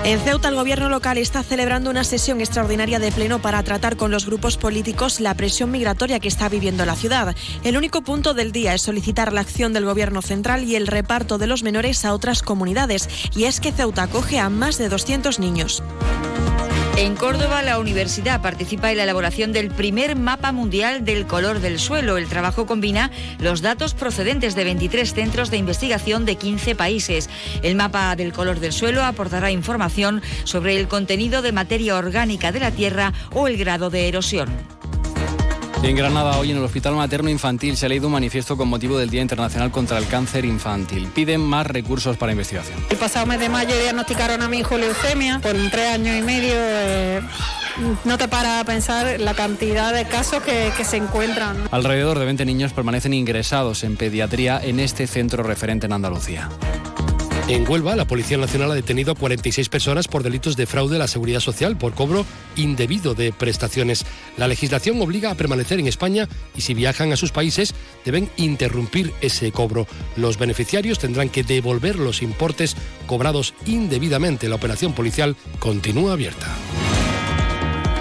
En 0.04 0.20
Ceuta, 0.20 0.48
el 0.48 0.54
gobierno 0.54 0.88
local 0.88 1.18
está 1.18 1.42
celebrando 1.42 1.90
una 1.90 2.04
sesión 2.04 2.40
extraordinaria 2.40 2.98
de 2.98 3.12
pleno 3.12 3.40
para 3.40 3.62
tratar 3.62 3.96
con 3.96 4.10
los 4.10 4.26
grupos 4.26 4.56
políticos 4.56 5.20
la 5.20 5.34
presión 5.34 5.70
migratoria 5.70 6.20
que 6.20 6.28
está 6.28 6.48
viviendo 6.48 6.86
la 6.86 6.96
ciudad. 6.96 7.34
El 7.62 7.76
único 7.76 8.02
punto 8.02 8.32
del 8.32 8.52
día 8.52 8.74
es 8.74 8.82
solicitar 8.82 9.32
la 9.32 9.42
acción 9.42 9.72
del 9.72 9.84
gobierno 9.84 10.22
central 10.22 10.64
y 10.64 10.76
el 10.76 10.86
reparto 10.86 11.36
de 11.36 11.46
los 11.46 11.62
menores 11.62 12.04
a 12.04 12.14
otras 12.14 12.42
comunidades. 12.42 13.08
Y 13.36 13.44
es 13.44 13.60
que 13.60 13.72
Ceuta 13.72 14.04
acoge 14.04 14.38
a 14.38 14.48
más 14.48 14.78
de 14.78 14.88
200 14.88 15.38
niños. 15.40 15.82
En 16.98 17.14
Córdoba, 17.14 17.62
la 17.62 17.78
universidad 17.78 18.42
participa 18.42 18.90
en 18.90 18.96
la 18.96 19.04
elaboración 19.04 19.52
del 19.52 19.70
primer 19.70 20.16
mapa 20.16 20.50
mundial 20.50 21.04
del 21.04 21.28
color 21.28 21.60
del 21.60 21.78
suelo. 21.78 22.16
El 22.16 22.26
trabajo 22.26 22.66
combina 22.66 23.12
los 23.38 23.62
datos 23.62 23.94
procedentes 23.94 24.56
de 24.56 24.64
23 24.64 25.14
centros 25.14 25.52
de 25.52 25.58
investigación 25.58 26.24
de 26.24 26.34
15 26.34 26.74
países. 26.74 27.30
El 27.62 27.76
mapa 27.76 28.16
del 28.16 28.32
color 28.32 28.58
del 28.58 28.72
suelo 28.72 29.04
aportará 29.04 29.52
información 29.52 30.22
sobre 30.42 30.76
el 30.76 30.88
contenido 30.88 31.40
de 31.40 31.52
materia 31.52 31.94
orgánica 31.94 32.50
de 32.50 32.58
la 32.58 32.72
Tierra 32.72 33.12
o 33.30 33.46
el 33.46 33.58
grado 33.58 33.90
de 33.90 34.08
erosión. 34.08 34.77
En 35.82 35.94
Granada, 35.96 36.36
hoy 36.38 36.50
en 36.50 36.58
el 36.58 36.64
Hospital 36.64 36.94
Materno 36.94 37.30
Infantil 37.30 37.76
se 37.76 37.86
ha 37.86 37.88
leído 37.88 38.08
un 38.08 38.12
manifiesto 38.12 38.56
con 38.56 38.68
motivo 38.68 38.98
del 38.98 39.10
Día 39.10 39.22
Internacional 39.22 39.70
contra 39.70 39.96
el 39.98 40.06
Cáncer 40.06 40.44
Infantil. 40.44 41.08
Piden 41.14 41.40
más 41.40 41.66
recursos 41.66 42.16
para 42.16 42.32
investigación. 42.32 42.78
El 42.90 42.96
pasado 42.96 43.26
mes 43.26 43.38
de 43.38 43.48
mayo 43.48 43.74
diagnosticaron 43.78 44.42
a 44.42 44.48
mi 44.48 44.58
hijo 44.58 44.76
leucemia 44.76 45.38
por 45.38 45.52
tres 45.70 45.94
años 45.94 46.18
y 46.18 46.22
medio. 46.22 46.52
Eh, 46.54 47.20
no 48.04 48.18
te 48.18 48.26
para 48.26 48.60
a 48.60 48.64
pensar 48.64 49.20
la 49.20 49.34
cantidad 49.34 49.94
de 49.94 50.04
casos 50.04 50.42
que, 50.42 50.72
que 50.76 50.84
se 50.84 50.96
encuentran. 50.96 51.56
Alrededor 51.70 52.18
de 52.18 52.24
20 52.24 52.44
niños 52.44 52.72
permanecen 52.72 53.14
ingresados 53.14 53.84
en 53.84 53.96
pediatría 53.96 54.60
en 54.62 54.80
este 54.80 55.06
centro 55.06 55.44
referente 55.44 55.86
en 55.86 55.92
Andalucía. 55.92 56.48
En 57.48 57.66
Huelva, 57.66 57.96
la 57.96 58.06
Policía 58.06 58.36
Nacional 58.36 58.72
ha 58.72 58.74
detenido 58.74 59.12
a 59.12 59.14
46 59.14 59.70
personas 59.70 60.06
por 60.06 60.22
delitos 60.22 60.54
de 60.54 60.66
fraude 60.66 60.96
a 60.96 60.98
la 60.98 61.08
seguridad 61.08 61.40
social 61.40 61.78
por 61.78 61.94
cobro 61.94 62.26
indebido 62.56 63.14
de 63.14 63.32
prestaciones. 63.32 64.04
La 64.36 64.48
legislación 64.48 65.00
obliga 65.00 65.30
a 65.30 65.34
permanecer 65.34 65.80
en 65.80 65.86
España 65.86 66.28
y 66.54 66.60
si 66.60 66.74
viajan 66.74 67.10
a 67.10 67.16
sus 67.16 67.32
países 67.32 67.74
deben 68.04 68.28
interrumpir 68.36 69.14
ese 69.22 69.50
cobro. 69.50 69.86
Los 70.14 70.38
beneficiarios 70.38 70.98
tendrán 70.98 71.30
que 71.30 71.42
devolver 71.42 71.98
los 71.98 72.20
importes 72.20 72.76
cobrados 73.06 73.54
indebidamente. 73.64 74.50
La 74.50 74.56
operación 74.56 74.92
policial 74.92 75.34
continúa 75.58 76.12
abierta. 76.12 76.46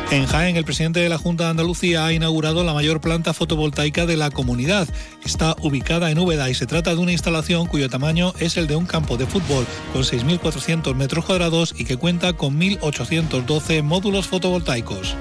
En 0.10 0.26
Jaén, 0.26 0.55
el 0.55 0.64
presidente 0.64 1.01
de 1.01 1.10
la 1.10 1.18
Junta 1.18 1.43
de 1.43 1.49
Andalucía 1.49 2.05
ha 2.05 2.14
inaugurado 2.14 2.64
la 2.64 2.74
mayor 2.74 3.01
planta 3.01 3.34
fotovoltaica 3.34 4.05
de 4.05 4.16
la 4.16 4.32
comunidad. 4.32 4.88
Está 5.26 5.53
ubicada 5.62 6.10
en 6.10 6.18
Úbeda 6.18 6.49
y 6.49 6.53
se 6.53 6.66
trata 6.66 6.95
de 6.95 7.01
una 7.01 7.12
instalación 7.12 7.68
cuyo 7.68 7.89
tamaño 7.89 8.32
es 8.39 8.55
el 8.55 8.68
de 8.68 8.78
un 8.78 8.86
campo 8.86 9.18
de 9.18 9.26
fútbol, 9.26 9.66
con 9.91 10.03
6.400 10.03 10.95
metros 10.95 11.26
cuadrados 11.26 11.76
y 11.78 11.84
que 11.84 11.97
cuenta 11.97 12.32
con 12.32 12.58
1.812 12.58 13.84
módulos 13.84 14.28
fotovoltaicos. 14.28 15.14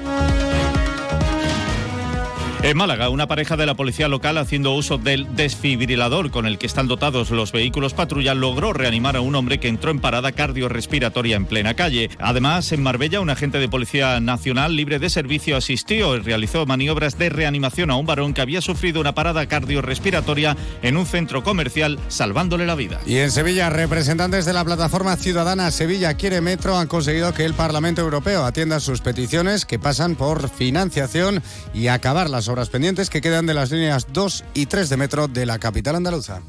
En 2.67 2.77
Málaga, 2.77 3.11
una 3.11 3.29
pareja 3.29 3.57
de 3.57 3.65
la 3.65 3.77
policía 3.77 4.09
local 4.09 4.39
haciendo 4.39 4.75
uso 4.75 4.99
del 4.99 5.37
desfibrilador 5.37 6.33
con 6.33 6.47
el 6.47 6.59
que 6.59 6.67
están 6.67 6.89
dotados 6.89 7.31
los 7.31 7.53
vehículos 7.53 7.95
patrulla 7.95 8.35
logró 8.35 8.73
reanimar 8.73 9.15
a 9.15 9.21
un 9.21 9.37
hombre 9.37 9.61
que 9.61 9.69
entró 9.69 9.93
en 9.93 10.01
parada 10.01 10.33
cardiorrespiratoria 10.33 11.37
en 11.37 11.45
plena 11.45 11.75
calle. 11.75 12.11
Además, 12.19 12.73
en 12.73 12.83
Marbella, 12.83 13.21
un 13.21 13.31
agente 13.31 13.61
de 13.61 13.69
Policía 13.69 14.19
Nacional 14.19 14.75
libre 14.75 14.99
de 14.99 15.11
servicio 15.11 15.57
asistió 15.57 16.17
y 16.17 16.19
realizó 16.19 16.67
maniobras 16.67 17.17
de 17.17 17.29
reanimación 17.29 17.93
a 17.93 17.95
un 17.95 18.05
varón 18.05 18.35
que 18.35 18.41
había 18.41 18.61
sufrido 18.61 19.01
una 19.01 19.15
parada 19.15 19.47
cardiorrespiratoria 19.47 20.57
en 20.83 20.97
un 20.97 21.07
centro 21.07 21.45
comercial, 21.45 22.01
salvándole 22.09 22.67
la 22.67 22.75
vida. 22.75 23.01
Y 23.07 23.19
en 23.19 23.31
Sevilla, 23.31 23.71
representantes 23.71 24.45
de 24.45 24.55
la 24.55 24.65
plataforma 24.65 25.17
ciudadana 25.17 25.71
Sevilla 25.71 26.15
Quiere 26.15 26.41
Metro 26.41 26.77
han 26.77 26.89
conseguido 26.89 27.33
que 27.33 27.45
el 27.45 27.55
Parlamento 27.55 28.01
Europeo 28.01 28.45
atienda 28.45 28.81
sus 28.81 29.03
peticiones 29.03 29.67
que 29.67 29.79
pasan 29.79 30.17
por 30.17 30.49
financiación 30.49 31.45
y 31.73 31.87
acabar 31.87 32.29
las 32.29 32.49
obras 32.57 32.71
pendientes 32.71 33.11
que 33.11 33.21
quedan 33.21 33.45
de 33.45 33.53
las 33.53 33.71
líneas 33.71 34.07
2 34.15 34.45
y 34.55 34.65
3 34.65 34.89
de 34.89 34.97
metro 34.97 35.29
de 35.29 35.45
la 35.45 35.59
capital 35.59 35.95
andaluza. 35.95 36.41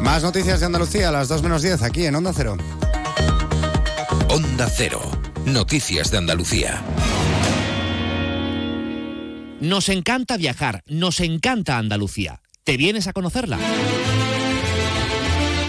Más 0.00 0.22
noticias 0.22 0.60
de 0.60 0.66
Andalucía 0.66 1.08
a 1.08 1.12
las 1.12 1.26
2 1.26 1.42
menos 1.42 1.60
10 1.60 1.82
aquí 1.82 2.06
en 2.06 2.14
Onda 2.14 2.32
Cero. 2.32 2.56
Onda 4.28 4.70
Cero. 4.72 5.00
Noticias 5.44 6.12
de 6.12 6.18
Andalucía. 6.18 6.84
Nos 9.60 9.88
encanta 9.88 10.36
viajar, 10.36 10.84
nos 10.86 11.18
encanta 11.18 11.78
Andalucía. 11.78 12.40
¿Te 12.62 12.76
vienes 12.76 13.08
a 13.08 13.12
conocerla? 13.12 13.58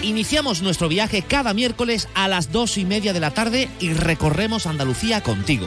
Iniciamos 0.04 0.62
nuestro 0.62 0.88
viaje 0.88 1.22
cada 1.22 1.54
miércoles 1.54 2.06
a 2.14 2.28
las 2.28 2.52
dos 2.52 2.78
y 2.78 2.84
media 2.84 3.12
de 3.12 3.18
la 3.18 3.32
tarde 3.32 3.68
y 3.80 3.94
recorremos 3.94 4.68
Andalucía 4.68 5.24
contigo. 5.24 5.66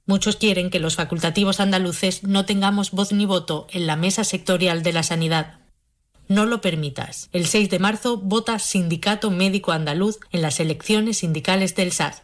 Muchos 0.06 0.38
quieren 0.38 0.70
que 0.70 0.80
los 0.80 0.96
facultativos 0.96 1.60
andaluces 1.60 2.24
no 2.24 2.46
tengamos 2.46 2.92
voz 2.92 3.12
ni 3.12 3.26
voto 3.26 3.68
en 3.72 3.88
la 3.88 3.98
mesa 3.98 4.24
sectorial 4.24 4.84
de 4.84 4.94
la 4.94 5.04
sanidad. 5.04 5.60
No 6.30 6.46
lo 6.46 6.62
permitas. 6.62 7.28
El 7.34 7.46
6 7.46 7.70
de 7.70 7.80
marzo 7.80 8.16
vota 8.16 8.58
Sindicato 8.58 9.30
Médico 9.30 9.74
Andaluz 9.74 10.18
en 10.32 10.42
las 10.42 10.62
elecciones 10.62 11.18
sindicales 11.18 11.76
del 11.76 11.92
SAS. 11.92 12.24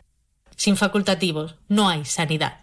Sin 0.56 0.78
facultativos 0.78 1.56
no 1.68 1.89
hay 1.89 2.06
sanidad. 2.06 2.62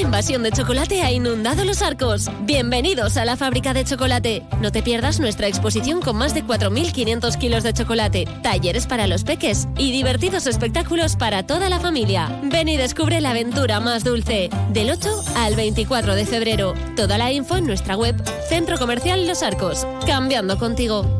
Invasión 0.00 0.42
de 0.42 0.50
chocolate 0.50 1.02
ha 1.02 1.12
inundado 1.12 1.62
los 1.64 1.82
arcos. 1.82 2.30
Bienvenidos 2.44 3.18
a 3.18 3.26
la 3.26 3.36
fábrica 3.36 3.74
de 3.74 3.84
chocolate. 3.84 4.42
No 4.60 4.72
te 4.72 4.82
pierdas 4.82 5.20
nuestra 5.20 5.46
exposición 5.46 6.00
con 6.00 6.16
más 6.16 6.32
de 6.32 6.42
4.500 6.42 7.36
kilos 7.36 7.62
de 7.62 7.74
chocolate, 7.74 8.26
talleres 8.42 8.86
para 8.86 9.06
los 9.06 9.24
peques 9.24 9.68
y 9.76 9.92
divertidos 9.92 10.46
espectáculos 10.46 11.16
para 11.16 11.46
toda 11.46 11.68
la 11.68 11.80
familia. 11.80 12.40
Ven 12.44 12.68
y 12.68 12.78
descubre 12.78 13.20
la 13.20 13.30
aventura 13.30 13.78
más 13.80 14.02
dulce. 14.02 14.48
Del 14.70 14.90
8 14.90 15.08
al 15.36 15.54
24 15.54 16.14
de 16.14 16.24
febrero. 16.24 16.74
Toda 16.96 17.18
la 17.18 17.30
info 17.30 17.58
en 17.58 17.66
nuestra 17.66 17.94
web 17.94 18.16
Centro 18.48 18.78
Comercial 18.78 19.26
Los 19.26 19.42
Arcos. 19.42 19.86
Cambiando 20.06 20.58
contigo. 20.58 21.19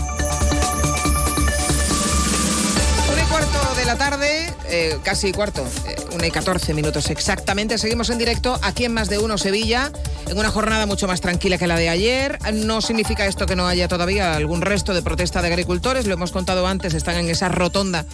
La 3.91 3.97
tarde, 3.97 4.53
eh, 4.69 4.99
casi 5.03 5.33
cuarto, 5.33 5.67
eh, 5.85 5.97
una 6.13 6.25
y 6.25 6.31
catorce 6.31 6.73
minutos 6.73 7.09
exactamente. 7.09 7.77
Seguimos 7.77 8.09
en 8.09 8.19
directo 8.19 8.57
aquí 8.61 8.85
en 8.85 8.93
Más 8.93 9.09
de 9.09 9.17
Uno 9.17 9.37
Sevilla, 9.37 9.91
en 10.29 10.37
una 10.37 10.49
jornada 10.49 10.85
mucho 10.85 11.07
más 11.07 11.19
tranquila 11.19 11.57
que 11.57 11.67
la 11.67 11.75
de 11.75 11.89
ayer. 11.89 12.39
No 12.53 12.79
significa 12.79 13.25
esto 13.25 13.45
que 13.45 13.57
no 13.57 13.67
haya 13.67 13.89
todavía 13.89 14.33
algún 14.37 14.61
resto 14.61 14.93
de 14.93 15.01
protesta 15.01 15.41
de 15.41 15.49
agricultores, 15.49 16.05
lo 16.07 16.13
hemos 16.13 16.31
contado 16.31 16.67
antes, 16.67 16.93
están 16.93 17.17
en 17.17 17.29
esa 17.29 17.49
rotonda 17.49 18.05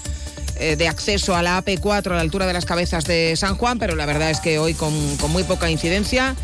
eh, 0.56 0.78
de 0.78 0.88
acceso 0.88 1.36
a 1.36 1.44
la 1.44 1.64
AP4 1.64 2.08
a 2.08 2.16
la 2.16 2.22
altura 2.22 2.48
de 2.48 2.54
las 2.54 2.66
cabezas 2.66 3.04
de 3.04 3.36
San 3.36 3.56
Juan, 3.56 3.78
pero 3.78 3.96
la 3.96 4.08
verdad 4.08 4.32
es 4.32 4.40
que 4.40 4.58
hoy 4.58 4.74
con, 4.74 5.18
con 5.18 5.30
muy 5.30 5.44
poca 5.44 5.70
incidencia. 5.70 6.36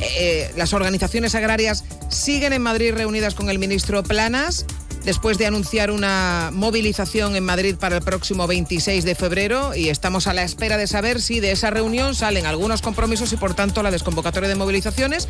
Eh, 0.00 0.52
las 0.56 0.74
organizaciones 0.74 1.34
agrarias 1.34 1.84
siguen 2.10 2.52
en 2.52 2.60
Madrid 2.60 2.92
reunidas 2.92 3.34
con 3.34 3.48
el 3.48 3.58
ministro 3.58 4.02
Planas 4.02 4.66
después 5.04 5.38
de 5.38 5.46
anunciar 5.46 5.90
una 5.90 6.50
movilización 6.52 7.36
en 7.36 7.44
Madrid 7.44 7.76
para 7.76 7.96
el 7.96 8.02
próximo 8.02 8.46
26 8.46 9.04
de 9.04 9.14
febrero 9.14 9.74
y 9.74 9.88
estamos 9.88 10.26
a 10.26 10.34
la 10.34 10.42
espera 10.42 10.76
de 10.76 10.86
saber 10.86 11.20
si 11.20 11.40
de 11.40 11.52
esa 11.52 11.70
reunión 11.70 12.14
salen 12.14 12.46
algunos 12.46 12.82
compromisos 12.82 13.32
y 13.32 13.36
por 13.36 13.54
tanto 13.54 13.82
la 13.82 13.90
desconvocatoria 13.90 14.48
de 14.48 14.54
movilizaciones 14.54 15.28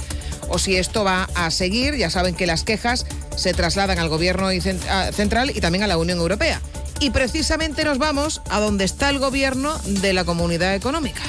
o 0.48 0.58
si 0.58 0.76
esto 0.76 1.04
va 1.04 1.28
a 1.34 1.50
seguir. 1.50 1.96
Ya 1.96 2.10
saben 2.10 2.34
que 2.34 2.46
las 2.46 2.64
quejas 2.64 3.06
se 3.36 3.52
trasladan 3.52 3.98
al 3.98 4.08
Gobierno 4.08 4.48
central 5.12 5.50
y 5.54 5.60
también 5.60 5.84
a 5.84 5.86
la 5.86 5.98
Unión 5.98 6.18
Europea. 6.18 6.60
Y 7.00 7.10
precisamente 7.10 7.84
nos 7.84 7.98
vamos 7.98 8.40
a 8.50 8.60
donde 8.60 8.84
está 8.84 9.10
el 9.10 9.18
Gobierno 9.18 9.76
de 9.84 10.12
la 10.12 10.24
Comunidad 10.24 10.74
Económica. 10.74 11.22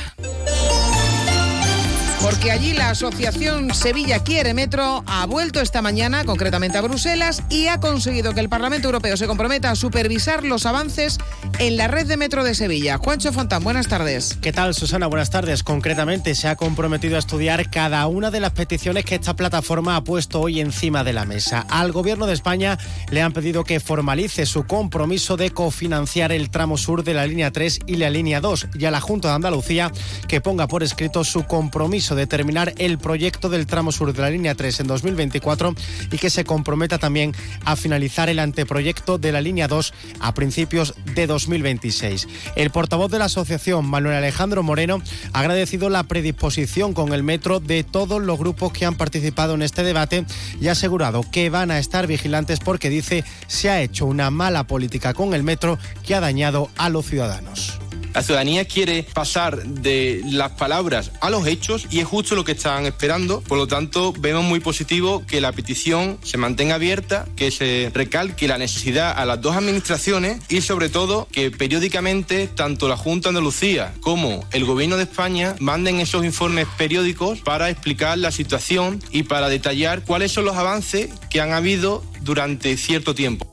Porque 2.26 2.50
allí 2.50 2.74
la 2.74 2.90
Asociación 2.90 3.72
Sevilla 3.72 4.24
Quiere 4.24 4.56
Metro 4.56 5.04
ha 5.06 5.28
vuelto 5.28 5.62
esta 5.62 5.84
mañana, 5.84 6.26
concretamente 6.26 6.76
a 6.76 6.82
Bruselas, 6.82 7.44
y 7.52 7.68
ha 7.68 7.80
conseguido 7.80 8.34
que 8.34 8.40
el 8.40 8.50
Parlamento 8.50 8.88
Europeo 8.88 9.16
se 9.16 9.28
comprometa 9.28 9.70
a 9.70 9.76
supervisar 9.76 10.44
los 10.44 10.66
avances 10.66 11.20
en 11.60 11.78
la 11.78 11.88
red 11.88 12.08
de 12.08 12.18
metro 12.18 12.44
de 12.44 12.56
Sevilla. 12.56 12.98
Juancho 12.98 13.32
Fontán, 13.32 13.64
buenas 13.64 13.88
tardes. 13.88 14.40
¿Qué 14.42 14.52
tal, 14.52 14.74
Susana? 14.74 15.06
Buenas 15.06 15.30
tardes. 15.30 15.62
Concretamente, 15.62 16.34
se 16.34 16.48
ha 16.48 16.56
comprometido 16.56 17.16
a 17.16 17.20
estudiar 17.20 17.70
cada 17.70 18.08
una 18.08 18.32
de 18.32 18.40
las 18.40 18.54
peticiones 18.54 19.06
que 19.06 19.14
esta 19.14 19.36
plataforma 19.36 19.96
ha 19.96 20.04
puesto 20.04 20.42
hoy 20.42 20.62
encima 20.62 21.04
de 21.04 21.14
la 21.14 21.26
mesa. 21.26 21.68
Al 21.70 21.92
Gobierno 21.92 22.26
de 22.26 22.34
España 22.34 22.80
le 23.12 23.22
han 23.22 23.34
pedido 23.34 23.64
que 23.64 23.80
formalice 23.80 24.48
su 24.48 24.66
compromiso 24.66 25.38
de 25.38 25.52
cofinanciar 25.52 26.32
el 26.32 26.50
tramo 26.50 26.80
sur 26.80 27.04
de 27.04 27.14
la 27.14 27.28
línea 27.28 27.52
3 27.52 27.82
y 27.86 27.98
la 27.98 28.10
línea 28.10 28.42
2, 28.42 28.70
y 28.80 28.86
a 28.86 28.92
la 28.92 29.00
Junta 29.00 29.28
de 29.28 29.36
Andalucía 29.36 29.92
que 30.28 30.42
ponga 30.42 30.68
por 30.68 30.82
escrito 30.82 31.24
su 31.24 31.44
compromiso 31.44 32.15
de 32.16 32.28
terminar 32.28 32.74
el 32.78 32.98
proyecto 32.98 33.50
del 33.50 33.66
tramo 33.66 33.92
sur 33.92 34.14
de 34.14 34.22
la 34.22 34.30
línea 34.30 34.56
3 34.56 34.82
en 34.82 34.88
2024 34.88 35.76
y 36.12 36.18
que 36.18 36.30
se 36.30 36.44
comprometa 36.44 36.98
también 36.98 37.34
a 37.64 37.76
finalizar 37.76 38.30
el 38.30 38.40
anteproyecto 38.40 39.18
de 39.18 39.32
la 39.32 39.42
línea 39.42 39.68
2 39.68 39.94
a 40.20 40.34
principios 40.34 40.96
de 41.14 41.28
2026. 41.28 42.28
El 42.56 42.70
portavoz 42.70 43.12
de 43.12 43.20
la 43.20 43.26
asociación, 43.26 43.86
Manuel 43.86 44.16
Alejandro 44.16 44.64
Moreno, 44.64 45.02
ha 45.34 45.40
agradecido 45.40 45.90
la 45.90 46.04
predisposición 46.04 46.94
con 46.94 47.14
el 47.14 47.24
metro 47.24 47.60
de 47.60 47.84
todos 47.84 48.22
los 48.22 48.40
grupos 48.40 48.72
que 48.72 48.86
han 48.86 48.96
participado 48.96 49.54
en 49.54 49.62
este 49.62 49.84
debate 49.84 50.26
y 50.60 50.68
ha 50.68 50.74
asegurado 50.74 51.24
que 51.32 51.50
van 51.50 51.72
a 51.72 51.80
estar 51.80 52.08
vigilantes 52.08 52.60
porque 52.60 52.90
dice 52.90 53.24
se 53.48 53.70
ha 53.70 53.82
hecho 53.82 54.06
una 54.06 54.32
mala 54.32 54.66
política 54.66 55.14
con 55.14 55.34
el 55.34 55.44
metro 55.44 55.78
que 56.06 56.16
ha 56.16 56.20
dañado 56.20 56.70
a 56.78 56.90
los 56.90 57.06
ciudadanos. 57.06 57.80
La 58.16 58.24
ciudadanía 58.24 58.64
quiere 58.64 59.04
pasar 59.04 59.62
de 59.62 60.22
las 60.24 60.54
palabras 60.54 61.12
a 61.20 61.30
los 61.30 61.46
hechos 61.48 61.86
y 61.92 62.00
es 62.00 62.06
justo 62.06 62.34
lo 62.34 62.46
que 62.46 62.54
están 62.54 62.86
esperando. 62.86 63.42
Por 63.42 63.58
lo 63.58 63.68
tanto, 63.68 64.14
vemos 64.18 64.46
muy 64.46 64.62
positivo 64.62 65.26
que 65.28 65.42
la 65.42 65.52
petición 65.52 66.18
se 66.24 66.38
mantenga 66.38 66.76
abierta, 66.76 67.26
que 67.36 67.52
se 67.52 67.92
recalque 67.94 68.48
la 68.48 68.58
necesidad 68.58 69.12
a 69.12 69.26
las 69.26 69.42
dos 69.42 69.58
administraciones 69.58 70.40
y 70.48 70.62
sobre 70.62 70.88
todo 70.88 71.28
que 71.30 71.52
periódicamente 71.52 72.48
tanto 72.48 72.88
la 72.88 72.96
Junta 72.96 73.28
de 73.28 73.32
Andalucía 73.32 73.94
como 74.00 74.46
el 74.54 74.64
Gobierno 74.64 74.96
de 74.96 75.04
España 75.04 75.58
manden 75.60 76.00
esos 76.00 76.24
informes 76.24 76.68
periódicos 76.78 77.42
para 77.42 77.70
explicar 77.70 78.18
la 78.18 78.32
situación 78.32 79.04
y 79.12 79.24
para 79.24 79.50
detallar 79.50 80.06
cuáles 80.06 80.32
son 80.32 80.46
los 80.46 80.56
avances 80.56 81.10
que 81.30 81.42
han 81.42 81.52
habido 81.52 82.02
durante 82.22 82.78
cierto 82.78 83.14
tiempo. 83.14 83.46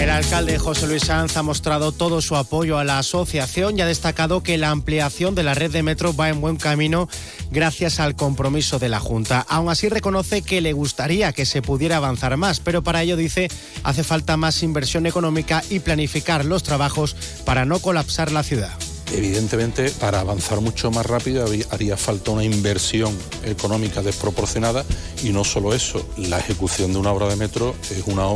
El 0.00 0.10
alcalde 0.10 0.58
José 0.58 0.86
Luis 0.86 1.04
Sanz 1.04 1.36
ha 1.36 1.42
mostrado 1.42 1.92
todo 1.92 2.20
su 2.20 2.36
apoyo 2.36 2.78
a 2.78 2.84
la 2.84 2.98
asociación 2.98 3.78
y 3.78 3.82
ha 3.82 3.86
destacado 3.86 4.42
que 4.42 4.58
la 4.58 4.70
ampliación 4.70 5.34
de 5.34 5.44
la 5.44 5.54
red 5.54 5.70
de 5.70 5.82
metro 5.82 6.14
va 6.14 6.28
en 6.28 6.40
buen 6.40 6.56
camino 6.56 7.08
gracias 7.50 8.00
al 8.00 8.16
compromiso 8.16 8.78
de 8.78 8.88
la 8.88 9.00
Junta. 9.00 9.46
Aún 9.48 9.70
así 9.70 9.88
reconoce 9.88 10.42
que 10.42 10.60
le 10.60 10.72
gustaría 10.72 11.32
que 11.32 11.46
se 11.46 11.62
pudiera 11.62 11.96
avanzar 11.96 12.36
más, 12.36 12.60
pero 12.60 12.82
para 12.82 13.02
ello 13.02 13.16
dice 13.16 13.48
hace 13.82 14.04
falta 14.04 14.36
más 14.36 14.62
inversión 14.62 15.06
económica 15.06 15.62
y 15.70 15.78
planificar 15.78 16.44
los 16.44 16.64
trabajos 16.64 17.16
para 17.44 17.64
no 17.64 17.78
colapsar 17.78 18.32
la 18.32 18.42
ciudad. 18.42 18.72
Evidentemente, 19.12 19.90
para 19.90 20.20
avanzar 20.20 20.60
mucho 20.60 20.90
más 20.90 21.06
rápido 21.06 21.44
haría 21.70 21.96
falta 21.96 22.30
una 22.30 22.44
inversión 22.44 23.16
económica 23.44 24.02
desproporcionada 24.02 24.84
y 25.22 25.30
no 25.30 25.44
solo 25.44 25.74
eso, 25.74 26.04
la 26.16 26.38
ejecución 26.38 26.92
de 26.92 26.98
una 26.98 27.12
obra 27.12 27.28
de 27.28 27.36
metro 27.36 27.74
es 27.90 28.02
una, 28.06 28.26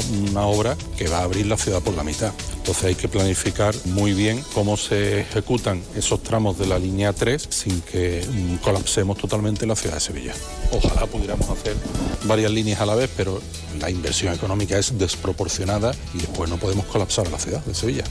obra 0.47 0.77
que 0.97 1.09
va 1.09 1.19
a 1.19 1.23
abrir 1.23 1.47
la 1.47 1.57
ciudad 1.57 1.83
por 1.83 1.95
la 1.95 2.05
mitad. 2.05 2.33
Entonces 2.59 2.85
hay 2.85 2.95
que 2.95 3.09
planificar 3.09 3.75
muy 3.87 4.13
bien 4.13 4.45
cómo 4.55 4.77
se 4.77 5.21
ejecutan 5.21 5.83
esos 5.97 6.23
tramos 6.23 6.59
de 6.59 6.67
la 6.67 6.79
línea 6.79 7.13
3 7.13 7.49
sin 7.51 7.81
que 7.81 8.25
mm, 8.27 8.57
colapsemos 8.57 9.17
totalmente 9.17 9.67
la 9.67 9.75
ciudad 9.75 9.95
de 9.95 10.01
Sevilla. 10.01 10.35
Ojalá 10.71 11.07
pudiéramos 11.07 11.49
hacer 11.49 11.77
varias 12.25 12.53
líneas 12.53 12.81
a 12.81 12.87
la 12.87 12.95
vez, 12.95 13.11
pero 13.17 13.41
la 13.81 13.91
inversión 13.91 14.35
económica 14.35 14.79
es 14.79 14.99
desproporcionada 14.99 15.95
y 16.15 16.19
después 16.19 16.51
no 16.51 16.59
podemos 16.59 16.85
colapsar 16.87 17.31
la 17.31 17.39
ciudad 17.39 17.65
de 17.65 17.75
Sevilla. 17.75 18.05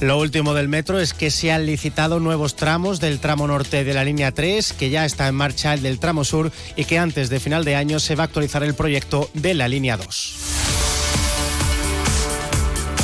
Lo 0.00 0.18
último 0.18 0.52
del 0.52 0.68
metro 0.68 1.00
es 1.00 1.14
que 1.14 1.30
se 1.30 1.52
han 1.52 1.64
licitado 1.64 2.20
nuevos 2.20 2.54
tramos 2.54 3.00
del 3.00 3.18
tramo 3.18 3.46
norte 3.46 3.82
de 3.82 3.94
la 3.94 4.04
línea 4.04 4.30
3, 4.30 4.74
que 4.74 4.90
ya 4.90 5.06
está 5.06 5.26
en 5.26 5.34
marcha 5.34 5.72
el 5.72 5.82
del 5.82 5.98
tramo 5.98 6.22
sur 6.22 6.52
y 6.76 6.84
que 6.84 6.98
antes 6.98 7.30
de 7.30 7.40
final 7.40 7.64
de 7.64 7.76
año 7.76 7.98
se 7.98 8.14
va 8.14 8.24
a 8.24 8.26
actualizar 8.26 8.62
el 8.62 8.74
proyecto 8.74 9.30
de 9.32 9.54
la 9.54 9.68
línea 9.68 9.96
2. 9.96 10.36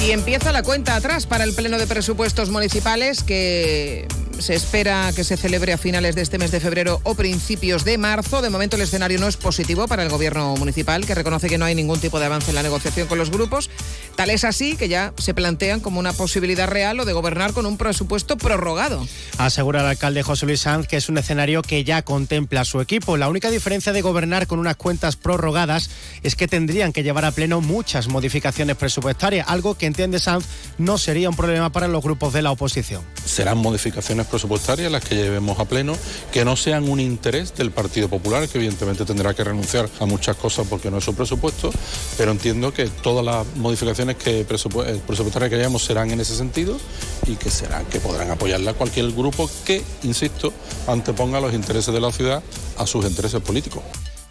Y 0.07 0.11
empieza 0.11 0.53
la 0.53 0.63
cuenta 0.63 0.95
atrás 0.97 1.27
para 1.27 1.45
el 1.45 1.55
Pleno 1.55 1.79
de 1.79 1.87
Presupuestos 1.87 2.51
Municipales 2.51 3.23
que 3.23 4.07
se 4.43 4.55
espera 4.57 5.13
que 5.15 5.23
se 5.23 5.37
celebre 5.37 5.73
a 5.73 5.79
finales 5.79 6.17
de 6.17 6.23
este 6.23 6.37
mes 6.37 6.51
de 6.51 6.59
febrero 6.59 7.01
o 7.05 7.15
principios 7.15 7.85
de 7.85 7.97
marzo. 7.97 8.43
De 8.43 8.51
momento 8.51 8.75
el 8.75 8.83
escenario 8.83 9.21
no 9.21 9.29
es 9.29 9.37
positivo 9.37 9.87
para 9.87 10.03
el 10.03 10.09
gobierno 10.09 10.57
municipal, 10.57 11.07
que 11.07 11.15
reconoce 11.15 11.49
que 11.49 11.59
no 11.59 11.65
hay 11.65 11.77
ningún 11.77 12.01
tipo 12.01 12.19
de 12.19 12.27
avance 12.27 12.51
en 12.51 12.57
la 12.57 12.65
negociación 12.65 13.07
con 13.07 13.19
los 13.19 13.31
grupos. 13.31 13.71
Tal 14.17 14.31
es 14.31 14.43
así 14.43 14.77
que 14.77 14.89
ya 14.89 15.15
se 15.17 15.33
plantean 15.33 15.79
como 15.79 16.01
una 16.01 16.13
posibilidad 16.13 16.69
real 16.69 16.99
o 16.99 17.05
de 17.05 17.13
gobernar 17.13 17.53
con 17.53 17.67
un 17.67 17.79
presupuesto 17.79 18.37
prorrogado. 18.37 19.07
Asegura 19.39 19.81
el 19.81 19.87
alcalde 19.87 20.25
José 20.25 20.47
Luis 20.47 20.61
Sanz 20.61 20.89
que 20.89 20.97
es 20.97 21.09
un 21.09 21.19
escenario 21.19 21.63
que 21.63 21.85
ya 21.85 22.03
contempla 22.03 22.65
su 22.65 22.81
equipo. 22.81 23.17
La 23.17 23.29
única 23.29 23.49
diferencia 23.49 23.93
de 23.93 24.03
gobernar 24.03 24.49
con 24.49 24.59
unas 24.59 24.75
cuentas 24.75 25.15
prorrogadas 25.15 25.89
es 26.25 26.35
que 26.35 26.49
tendrían 26.49 26.93
que 26.93 27.05
llevar 27.05 27.25
a 27.25 27.31
pleno 27.31 27.61
muchas 27.61 28.09
modificaciones 28.09 28.77
presupuestarias, 28.77 29.49
algo 29.49 29.77
que 29.77 29.87
entiende 29.87 30.19
Sanz 30.19 30.47
no 30.79 30.99
sería 30.99 31.31
un 31.31 31.37
problema 31.37 31.71
para 31.71 31.87
los 31.87 32.03
grupos 32.03 32.33
de 32.33 32.43
la 32.43 32.51
oposición. 32.51 33.03
Serán 33.25 33.59
modificaciones 33.59 34.27
presupuestarias 34.33 34.91
las 34.91 35.05
que 35.05 35.15
llevemos 35.15 35.61
a 35.61 35.67
pleno, 35.67 35.95
que 36.33 36.45
no 36.45 36.57
sean 36.57 36.89
un 36.89 36.99
interés 36.99 37.55
del 37.55 37.71
Partido 37.71 38.09
Popular, 38.09 38.49
que 38.49 38.59
evidentemente 38.59 39.05
tendrá 39.05 39.35
que 39.35 39.45
renunciar 39.45 39.89
a 40.01 40.07
muchas 40.07 40.37
cosas 40.37 40.67
porque 40.69 40.91
no 40.91 40.99
es 40.99 41.05
su 41.05 41.15
presupuesto, 41.15 41.71
pero 42.17 42.33
entiendo 42.33 42.73
que 42.73 42.87
todas 42.87 43.25
las 43.25 43.47
modificaciones 43.57 44.17
que 44.17 44.41
eh, 44.41 44.45
presupuestarias 44.45 45.51
que 45.51 45.57
llevemos 45.57 45.85
serán 45.85 46.11
en 46.11 46.21
ese 46.21 46.35
sentido 46.35 46.79
y 47.27 47.37
que 47.37 47.51
serán 47.51 47.85
que 47.87 48.01
podrán 48.01 48.31
apoyarla 48.31 48.73
cualquier 48.73 49.13
grupo 49.13 49.51
que, 49.67 49.83
insisto, 50.03 50.53
anteponga 50.87 51.39
los 51.41 51.53
intereses 51.53 51.93
de 51.93 52.01
la 52.01 52.11
ciudad 52.11 52.43
a 52.79 52.87
sus 52.87 53.05
intereses 53.05 53.43
políticos. 53.43 53.83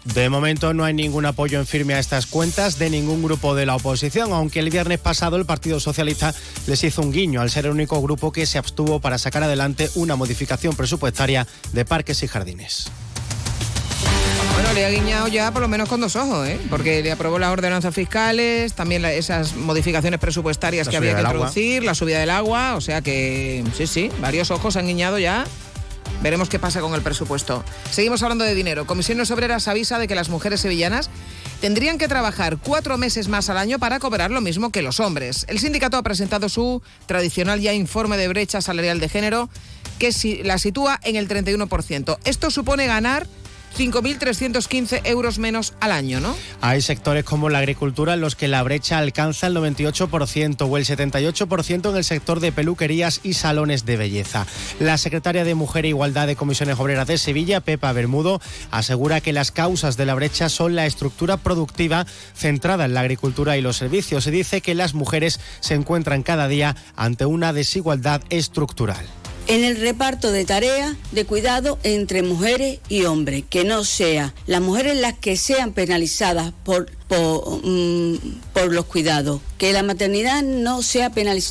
De 0.04 0.28
momento 0.28 0.74
no 0.74 0.84
hay 0.84 0.94
ningún 0.94 1.26
apoyo 1.26 1.60
en 1.60 1.66
firme 1.66 1.94
a 1.94 2.00
estas 2.00 2.26
cuentas 2.26 2.78
de 2.78 2.90
ningún 2.90 3.22
grupo 3.22 3.54
de 3.54 3.66
la 3.66 3.76
oposición, 3.76 4.32
aunque 4.32 4.58
el 4.58 4.70
viernes 4.70 4.98
pasado 4.98 5.36
el 5.36 5.46
Partido 5.46 5.78
Socialista 5.78 6.34
les 6.66 6.82
hizo 6.82 7.02
un 7.02 7.12
guiño 7.12 7.40
al 7.40 7.50
ser 7.50 7.66
el 7.66 7.72
único 7.72 8.02
grupo 8.02 8.32
que 8.32 8.44
se 8.46 8.58
abstuvo 8.58 9.00
para 9.00 9.18
sacar 9.18 9.44
adelante 9.44 9.90
una 9.94 10.16
modificación 10.16 10.74
presupuestaria 10.74 11.46
de 11.72 11.84
parques 11.84 12.22
y 12.24 12.28
jardines. 12.28 12.90
Bueno, 14.54 14.72
le 14.74 14.84
ha 14.84 14.90
guiñado 14.90 15.28
ya 15.28 15.50
por 15.52 15.62
lo 15.62 15.68
menos 15.68 15.88
con 15.88 16.00
dos 16.00 16.16
ojos, 16.16 16.46
¿eh? 16.48 16.58
porque 16.68 17.02
le 17.02 17.12
aprobó 17.12 17.38
las 17.38 17.50
ordenanzas 17.50 17.94
fiscales, 17.94 18.74
también 18.74 19.04
esas 19.04 19.54
modificaciones 19.54 20.18
presupuestarias 20.18 20.88
que 20.88 20.96
había 20.96 21.14
que 21.14 21.22
introducir, 21.22 21.84
la 21.84 21.94
subida 21.94 22.18
del 22.18 22.30
agua, 22.30 22.74
o 22.74 22.80
sea 22.80 23.02
que 23.02 23.64
sí, 23.76 23.86
sí, 23.86 24.10
varios 24.20 24.50
ojos 24.50 24.76
han 24.76 24.86
guiñado 24.86 25.18
ya 25.18 25.46
Veremos 26.22 26.48
qué 26.48 26.60
pasa 26.60 26.80
con 26.80 26.94
el 26.94 27.02
presupuesto. 27.02 27.64
Seguimos 27.90 28.22
hablando 28.22 28.44
de 28.44 28.54
dinero. 28.54 28.86
Comisiones 28.86 29.30
Obreras 29.32 29.66
avisa 29.66 29.98
de 29.98 30.06
que 30.06 30.14
las 30.14 30.28
mujeres 30.28 30.60
sevillanas 30.60 31.10
tendrían 31.60 31.98
que 31.98 32.06
trabajar 32.06 32.58
cuatro 32.58 32.96
meses 32.96 33.26
más 33.26 33.50
al 33.50 33.58
año 33.58 33.80
para 33.80 33.98
cobrar 33.98 34.30
lo 34.30 34.40
mismo 34.40 34.70
que 34.70 34.82
los 34.82 35.00
hombres. 35.00 35.44
El 35.48 35.58
sindicato 35.58 35.96
ha 35.96 36.02
presentado 36.02 36.48
su 36.48 36.80
tradicional 37.06 37.60
ya 37.60 37.72
informe 37.72 38.16
de 38.16 38.28
brecha 38.28 38.60
salarial 38.60 39.00
de 39.00 39.08
género 39.08 39.50
que 39.98 40.12
la 40.44 40.58
sitúa 40.58 41.00
en 41.02 41.16
el 41.16 41.28
31%. 41.28 42.18
Esto 42.24 42.50
supone 42.50 42.86
ganar 42.86 43.26
5.315 43.76 45.00
euros 45.04 45.38
menos 45.38 45.74
al 45.80 45.92
año, 45.92 46.20
¿no? 46.20 46.36
Hay 46.60 46.82
sectores 46.82 47.24
como 47.24 47.48
la 47.48 47.58
agricultura 47.58 48.14
en 48.14 48.20
los 48.20 48.36
que 48.36 48.48
la 48.48 48.62
brecha 48.62 48.98
alcanza 48.98 49.46
el 49.46 49.56
98% 49.56 50.68
o 50.68 50.76
el 50.76 50.84
78% 50.84 51.90
en 51.90 51.96
el 51.96 52.04
sector 52.04 52.40
de 52.40 52.52
peluquerías 52.52 53.20
y 53.22 53.34
salones 53.34 53.84
de 53.84 53.96
belleza. 53.96 54.46
La 54.78 54.98
secretaria 54.98 55.44
de 55.44 55.54
Mujer 55.54 55.84
e 55.84 55.88
Igualdad 55.88 56.26
de 56.26 56.36
Comisiones 56.36 56.78
Obreras 56.78 57.06
de 57.06 57.18
Sevilla, 57.18 57.60
Pepa 57.60 57.92
Bermudo, 57.92 58.40
asegura 58.70 59.20
que 59.20 59.32
las 59.32 59.50
causas 59.50 59.96
de 59.96 60.06
la 60.06 60.14
brecha 60.14 60.48
son 60.48 60.76
la 60.76 60.86
estructura 60.86 61.36
productiva 61.36 62.06
centrada 62.34 62.84
en 62.84 62.94
la 62.94 63.00
agricultura 63.00 63.56
y 63.56 63.62
los 63.62 63.76
servicios. 63.76 64.24
Se 64.24 64.30
dice 64.30 64.60
que 64.60 64.74
las 64.74 64.94
mujeres 64.94 65.40
se 65.60 65.74
encuentran 65.74 66.22
cada 66.22 66.48
día 66.48 66.76
ante 66.96 67.26
una 67.26 67.52
desigualdad 67.52 68.22
estructural 68.30 69.06
en 69.46 69.64
el 69.64 69.76
reparto 69.80 70.32
de 70.32 70.44
tareas 70.44 70.96
de 71.10 71.24
cuidado 71.24 71.78
entre 71.82 72.22
mujeres 72.22 72.80
y 72.88 73.04
hombres, 73.04 73.44
que 73.48 73.64
no 73.64 73.84
sea 73.84 74.34
las 74.46 74.60
mujeres 74.60 74.96
las 74.96 75.14
que 75.14 75.36
sean 75.36 75.72
penalizadas 75.72 76.52
por 76.64 76.90
mm, 77.10 78.14
los 78.70 78.84
cuidados. 78.86 79.40
Que 79.58 79.72
la 79.72 79.82
maternidad 79.82 80.42
no 80.42 80.82
sea 80.82 81.10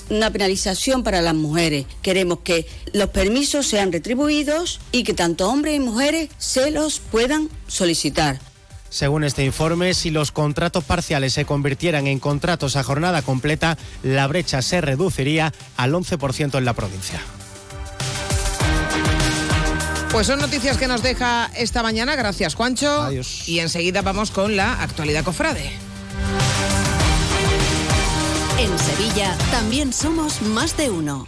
una 0.09 0.31
penalización 0.31 1.03
para 1.03 1.21
las 1.21 1.35
mujeres. 1.35 1.85
Queremos 2.01 2.39
que 2.43 2.67
los 2.93 3.09
permisos 3.09 3.67
sean 3.67 3.91
retribuidos 3.91 4.79
y 4.91 5.03
que 5.03 5.13
tanto 5.13 5.49
hombres 5.49 5.75
y 5.75 5.79
mujeres 5.79 6.29
se 6.37 6.71
los 6.71 6.99
puedan 6.99 7.49
solicitar. 7.67 8.39
Según 8.89 9.23
este 9.23 9.45
informe, 9.45 9.93
si 9.93 10.09
los 10.09 10.33
contratos 10.33 10.83
parciales 10.83 11.31
se 11.31 11.45
convirtieran 11.45 12.07
en 12.07 12.19
contratos 12.19 12.75
a 12.75 12.83
jornada 12.83 13.21
completa, 13.21 13.77
la 14.03 14.27
brecha 14.27 14.61
se 14.61 14.81
reduciría 14.81 15.53
al 15.77 15.93
11% 15.93 16.57
en 16.57 16.65
la 16.65 16.73
provincia. 16.73 17.21
Pues 20.11 20.27
son 20.27 20.39
noticias 20.39 20.77
que 20.77 20.87
nos 20.87 21.01
deja 21.01 21.49
esta 21.55 21.81
mañana. 21.83 22.15
Gracias, 22.15 22.55
Juancho. 22.55 23.03
Adiós. 23.03 23.47
Y 23.47 23.59
enseguida 23.59 24.01
vamos 24.01 24.29
con 24.29 24.57
la 24.57 24.81
actualidad 24.81 25.23
cofrade. 25.23 25.71
En 28.59 28.77
Sevilla 28.77 29.35
también 29.51 29.93
somos 29.93 30.41
más 30.41 30.75
de 30.75 30.89
uno. 30.89 31.27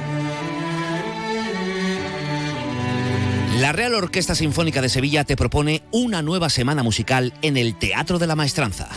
La 3.61 3.73
Real 3.73 3.93
Orquesta 3.93 4.33
Sinfónica 4.33 4.81
de 4.81 4.89
Sevilla 4.89 5.23
te 5.23 5.35
propone 5.35 5.83
una 5.91 6.23
nueva 6.23 6.49
semana 6.49 6.81
musical 6.81 7.31
en 7.43 7.57
el 7.57 7.77
Teatro 7.77 8.17
de 8.17 8.25
la 8.25 8.35
Maestranza. 8.35 8.89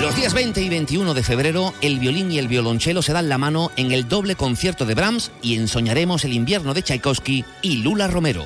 Los 0.00 0.16
días 0.16 0.34
20 0.34 0.60
y 0.60 0.68
21 0.68 1.14
de 1.14 1.22
febrero, 1.22 1.72
el 1.82 2.00
violín 2.00 2.32
y 2.32 2.40
el 2.40 2.48
violonchelo 2.48 3.00
se 3.00 3.12
dan 3.12 3.28
la 3.28 3.38
mano 3.38 3.70
en 3.76 3.92
el 3.92 4.08
doble 4.08 4.34
concierto 4.34 4.84
de 4.86 4.96
Brahms 4.96 5.30
y 5.40 5.54
ensoñaremos 5.54 6.24
el 6.24 6.32
invierno 6.32 6.74
de 6.74 6.82
Tchaikovsky 6.82 7.44
y 7.62 7.76
Lula 7.76 8.08
Romero. 8.08 8.44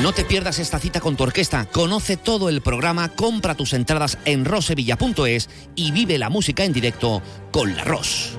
No 0.00 0.12
te 0.12 0.24
pierdas 0.24 0.60
esta 0.60 0.78
cita 0.78 1.00
con 1.00 1.16
tu 1.16 1.24
orquesta, 1.24 1.64
conoce 1.64 2.16
todo 2.16 2.50
el 2.50 2.60
programa, 2.60 3.08
compra 3.08 3.56
tus 3.56 3.72
entradas 3.72 4.16
en 4.26 4.44
rosevilla.es 4.44 5.50
y 5.74 5.90
vive 5.90 6.18
la 6.18 6.30
música 6.30 6.62
en 6.62 6.72
directo 6.72 7.20
con 7.50 7.74
la 7.74 7.82
Ros. 7.82 8.38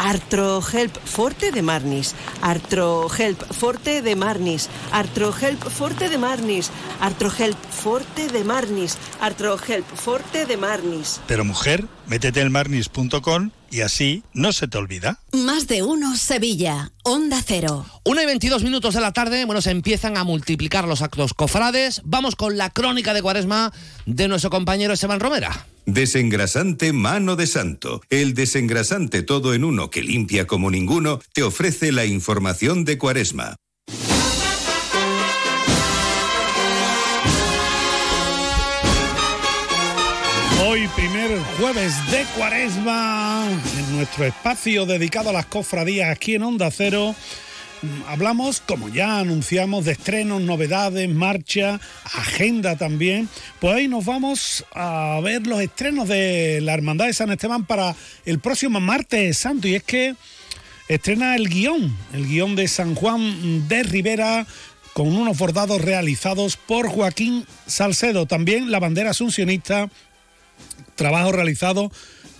Artrohelp 0.00 0.96
Forte 1.04 1.52
de 1.52 1.60
Marnis. 1.62 2.14
Artrohelp 2.40 3.42
Forte 3.52 4.00
de 4.00 4.16
Marnis. 4.16 4.68
Artrohelp 4.92 5.62
Forte 5.68 6.08
de 6.08 6.16
Marnis. 6.16 6.70
Artrohelp 7.00 7.58
Forte 7.70 8.28
de 8.28 8.42
Marnis. 8.42 8.96
Artrohelp 9.20 9.86
Forte 9.94 10.46
de 10.46 10.56
Marnis. 10.56 11.20
Pero 11.26 11.44
mujer, 11.44 11.86
métete 12.06 12.40
en 12.40 12.50
marnis.com 12.50 13.50
y 13.70 13.82
así 13.82 14.22
no 14.32 14.52
se 14.52 14.68
te 14.68 14.78
olvida. 14.78 15.20
Más 15.32 15.66
de 15.66 15.82
uno 15.82 16.16
Sevilla. 16.16 16.92
Onda 17.02 17.42
Cero. 17.44 17.86
1 18.04 18.22
y 18.22 18.26
22 18.26 18.62
minutos 18.62 18.94
de 18.94 19.00
la 19.00 19.12
tarde, 19.12 19.44
bueno, 19.44 19.62
se 19.62 19.70
empiezan 19.70 20.16
a 20.16 20.24
multiplicar 20.24 20.86
los 20.86 21.02
actos 21.02 21.34
cofrades. 21.34 22.02
Vamos 22.04 22.36
con 22.36 22.56
la 22.56 22.70
crónica 22.70 23.14
de 23.14 23.22
cuaresma 23.22 23.72
de 24.06 24.28
nuestro 24.28 24.50
compañero 24.50 24.92
Esteban 24.92 25.20
Romera. 25.20 25.66
Desengrasante 25.86 26.92
Mano 26.92 27.36
de 27.36 27.46
Santo. 27.46 28.00
El 28.10 28.34
desengrasante 28.34 29.22
todo 29.22 29.54
en 29.54 29.64
uno 29.64 29.90
que 29.90 30.02
limpia 30.02 30.46
como 30.46 30.70
ninguno 30.70 31.20
te 31.32 31.42
ofrece 31.42 31.92
la 31.92 32.04
información 32.04 32.84
de 32.84 32.98
Cuaresma. 32.98 33.56
Primer 40.96 41.38
jueves 41.58 41.94
de 42.10 42.24
cuaresma, 42.36 43.46
en 43.78 43.96
nuestro 43.96 44.24
espacio 44.24 44.86
dedicado 44.86 45.30
a 45.30 45.32
las 45.32 45.46
cofradías 45.46 46.10
aquí 46.10 46.34
en 46.34 46.42
Onda 46.42 46.70
Cero, 46.70 47.14
hablamos, 48.08 48.60
como 48.60 48.88
ya 48.88 49.18
anunciamos, 49.18 49.84
de 49.84 49.92
estrenos, 49.92 50.40
novedades, 50.42 51.08
marcha, 51.08 51.80
agenda 52.04 52.76
también. 52.76 53.28
Pues 53.60 53.74
hoy 53.74 53.88
nos 53.88 54.04
vamos 54.04 54.64
a 54.74 55.20
ver 55.22 55.46
los 55.46 55.60
estrenos 55.60 56.08
de 56.08 56.60
la 56.62 56.74
Hermandad 56.74 57.06
de 57.06 57.14
San 57.14 57.30
Esteban 57.30 57.64
para 57.64 57.94
el 58.24 58.38
próximo 58.38 58.80
martes 58.80 59.38
santo. 59.38 59.68
Y 59.68 59.74
es 59.76 59.82
que 59.82 60.14
estrena 60.88 61.36
el 61.36 61.48
guion, 61.48 61.94
el 62.12 62.26
guion 62.26 62.56
de 62.56 62.68
San 62.68 62.94
Juan 62.94 63.68
de 63.68 63.82
Rivera 63.82 64.46
con 64.92 65.14
unos 65.14 65.38
bordados 65.38 65.80
realizados 65.80 66.56
por 66.56 66.88
Joaquín 66.88 67.46
Salcedo. 67.66 68.26
También 68.26 68.70
la 68.70 68.80
bandera 68.80 69.10
asuncionista 69.10 69.88
trabajo 70.96 71.32
realizado 71.32 71.90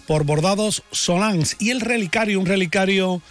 por 0.06 0.24
Bordados 0.24 0.82
Solans 0.90 1.56
y 1.58 1.70
el 1.70 1.80
relicario, 1.80 2.40
un 2.40 2.46
relicario 2.46 3.22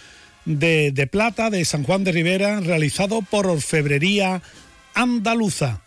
de, 0.44 1.08
plata 1.10 1.50
de 1.50 1.64
San 1.64 1.84
Juan 1.84 2.04
de 2.04 2.12
Rivera 2.12 2.60
realizado 2.60 3.22
por 3.22 3.46
Orfebrería 3.46 4.42
Andaluza. 4.94 5.82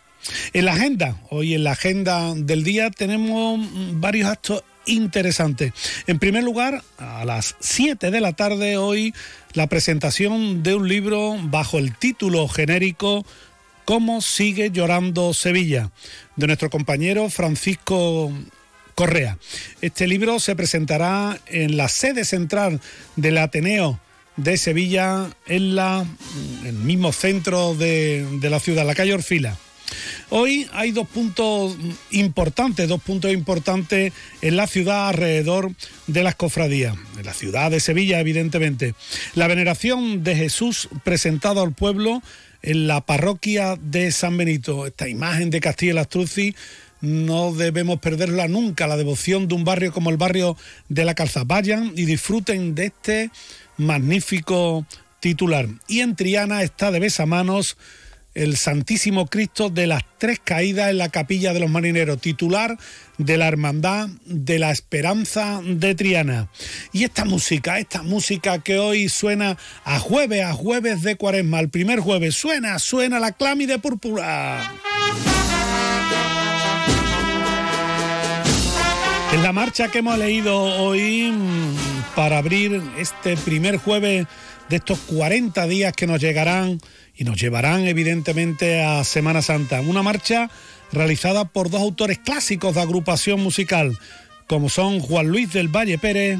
En 0.52 0.64
la 0.64 0.72
agenda, 0.74 1.20
hoy 1.30 1.54
en 1.54 1.64
la 1.64 1.72
agenda 1.72 2.32
del 2.34 2.64
día 2.64 2.90
tenemos 2.90 3.60
varios 3.94 4.30
actos 4.30 4.64
interesantes. 4.86 5.72
En 6.06 6.18
primer 6.18 6.44
lugar, 6.44 6.82
a 6.98 7.24
las 7.24 7.56
7 7.60 8.10
de 8.10 8.20
la 8.20 8.32
tarde 8.32 8.76
hoy, 8.76 9.14
la 9.52 9.66
presentación 9.66 10.62
de 10.62 10.74
un 10.74 10.88
libro 10.88 11.36
bajo 11.42 11.78
el 11.78 11.96
título 11.96 12.48
genérico 12.48 13.26
¿Cómo 13.84 14.22
sigue 14.22 14.70
llorando 14.70 15.34
Sevilla? 15.34 15.90
de 16.36 16.46
nuestro 16.46 16.70
compañero 16.70 17.28
Francisco 17.30 18.32
Correa. 18.94 19.38
Este 19.80 20.06
libro 20.06 20.40
se 20.40 20.56
presentará 20.56 21.38
en 21.46 21.76
la 21.76 21.88
sede 21.88 22.24
central 22.24 22.80
del 23.16 23.38
Ateneo 23.38 24.00
de 24.36 24.56
Sevilla, 24.56 25.30
en 25.46 25.76
la, 25.76 26.04
el 26.64 26.74
mismo 26.74 27.12
centro 27.12 27.74
de, 27.74 28.26
la 28.42 28.60
ciudad, 28.60 28.86
la 28.86 28.94
calle 28.94 29.14
Orfila. 29.14 29.56
Hoy 30.30 30.66
hay 30.72 30.90
dos 30.90 31.06
puntos 31.06 31.76
importantes, 32.10 32.88
dos 32.88 33.00
puntos 33.00 33.32
importantes 33.32 34.12
en 34.40 34.56
la 34.56 34.66
ciudad 34.66 35.08
alrededor 35.08 35.72
de 36.06 36.22
las 36.24 36.34
cofradías, 36.34 36.96
en 37.18 37.24
la 37.24 37.34
ciudad 37.34 37.70
de 37.70 37.78
Sevilla, 37.78 38.18
evidentemente. 38.18 38.94
La 39.34 39.46
veneración 39.46 40.24
de 40.24 40.34
Jesús 40.34 40.88
presentado 41.04 41.62
al 41.62 41.74
pueblo 41.74 42.22
en 42.62 42.86
la 42.86 43.02
parroquia 43.02 43.76
de 43.80 44.10
San 44.10 44.36
Benito. 44.36 44.86
Esta 44.86 45.08
imagen 45.08 45.50
de 45.50 45.60
Castilla 45.60 46.00
Astruzzi 46.00 46.56
no 47.04 47.52
debemos 47.52 48.00
perderla 48.00 48.48
nunca, 48.48 48.86
la 48.86 48.96
devoción 48.96 49.48
de 49.48 49.54
un 49.54 49.64
barrio 49.64 49.92
como 49.92 50.10
el 50.10 50.16
barrio 50.16 50.56
de 50.88 51.04
la 51.04 51.14
Calza. 51.14 51.44
Vayan 51.44 51.92
y 51.96 52.04
disfruten 52.04 52.74
de 52.74 52.86
este 52.86 53.30
magnífico 53.76 54.86
titular. 55.20 55.68
Y 55.86 56.00
en 56.00 56.16
Triana 56.16 56.62
está 56.62 56.90
de 56.90 57.00
besamanos 57.00 57.76
el 58.34 58.56
Santísimo 58.56 59.26
Cristo 59.26 59.70
de 59.70 59.86
las 59.86 60.02
Tres 60.18 60.40
Caídas 60.42 60.90
en 60.90 60.98
la 60.98 61.08
Capilla 61.08 61.52
de 61.52 61.60
los 61.60 61.70
Marineros, 61.70 62.20
titular 62.20 62.76
de 63.16 63.36
la 63.36 63.46
Hermandad 63.46 64.08
de 64.26 64.58
la 64.58 64.70
Esperanza 64.72 65.60
de 65.64 65.94
Triana. 65.94 66.48
Y 66.92 67.04
esta 67.04 67.24
música, 67.24 67.78
esta 67.78 68.02
música 68.02 68.58
que 68.58 68.78
hoy 68.78 69.08
suena 69.08 69.56
a 69.84 69.98
jueves, 69.98 70.44
a 70.44 70.52
jueves 70.52 71.02
de 71.02 71.16
cuaresma, 71.16 71.60
el 71.60 71.70
primer 71.70 72.00
jueves, 72.00 72.34
suena, 72.34 72.78
suena 72.78 73.20
la 73.20 73.32
clámide 73.32 73.78
púrpura. 73.78 74.72
La 79.44 79.52
marcha 79.52 79.90
que 79.90 79.98
hemos 79.98 80.16
leído 80.16 80.56
hoy 80.58 81.30
para 82.16 82.38
abrir 82.38 82.80
este 82.96 83.36
primer 83.36 83.76
jueves 83.76 84.26
de 84.70 84.76
estos 84.76 84.98
40 85.00 85.66
días 85.66 85.92
que 85.92 86.06
nos 86.06 86.18
llegarán 86.18 86.80
y 87.14 87.24
nos 87.24 87.38
llevarán 87.38 87.86
evidentemente 87.86 88.82
a 88.82 89.04
Semana 89.04 89.42
Santa. 89.42 89.82
Una 89.82 90.02
marcha 90.02 90.48
realizada 90.92 91.44
por 91.44 91.68
dos 91.68 91.82
autores 91.82 92.20
clásicos 92.20 92.74
de 92.74 92.80
agrupación 92.80 93.38
musical, 93.42 93.98
como 94.46 94.70
son 94.70 94.98
Juan 95.00 95.26
Luis 95.26 95.52
del 95.52 95.68
Valle 95.68 95.98
Pérez 95.98 96.38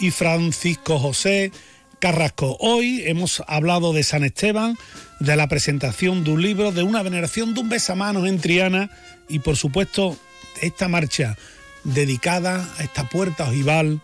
y 0.00 0.10
Francisco 0.10 0.98
José 0.98 1.52
Carrasco. 1.98 2.56
Hoy 2.60 3.02
hemos 3.04 3.42
hablado 3.46 3.92
de 3.92 4.04
San 4.04 4.24
Esteban, 4.24 4.78
de 5.20 5.36
la 5.36 5.48
presentación 5.48 6.24
de 6.24 6.30
un 6.30 6.40
libro, 6.40 6.72
de 6.72 6.82
una 6.82 7.02
veneración 7.02 7.52
de 7.52 7.60
un 7.60 7.68
besamanos 7.68 8.26
en 8.26 8.40
Triana 8.40 8.88
y 9.28 9.40
por 9.40 9.58
supuesto 9.58 10.16
esta 10.62 10.88
marcha 10.88 11.36
dedicada 11.84 12.68
a 12.78 12.82
esta 12.82 13.08
puerta 13.08 13.48
ojival 13.48 14.00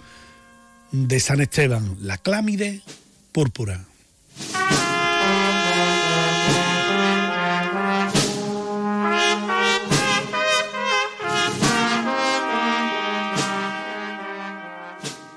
de 0.93 1.21
San 1.21 1.41
Esteban, 1.41 1.97
la 2.01 2.19
clámide 2.19 2.83
púrpura. 3.33 3.85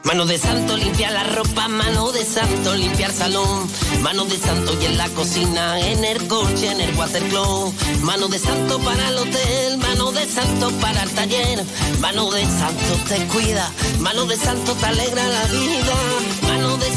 Mano 0.07 0.25
de 0.25 0.37
santo 0.37 0.77
limpia 0.77 1.11
la 1.11 1.25
ropa, 1.25 1.67
mano 1.67 2.13
de 2.13 2.23
santo 2.23 2.73
limpiar 2.75 3.11
salón, 3.11 3.67
mano 4.01 4.23
de 4.23 4.37
santo 4.37 4.71
y 4.81 4.85
en 4.85 4.97
la 4.97 5.09
cocina, 5.09 5.77
en 5.81 6.01
el 6.05 6.25
coche, 6.29 6.71
en 6.71 6.79
el 6.79 6.95
watercloak, 6.95 7.73
mano 8.03 8.29
de 8.29 8.39
santo 8.39 8.79
para 8.79 9.09
el 9.09 9.17
hotel, 9.17 9.77
mano 9.79 10.13
de 10.13 10.25
santo 10.25 10.71
para 10.79 11.03
el 11.03 11.11
taller, 11.11 11.61
mano 11.99 12.31
de 12.31 12.45
santo 12.45 12.93
te 13.09 13.17
cuida, 13.27 13.69
mano 13.99 14.25
de 14.25 14.37
santo 14.37 14.73
te 14.75 14.85
alegra 14.85 15.27
la 15.27 15.43
vida, 15.47 15.95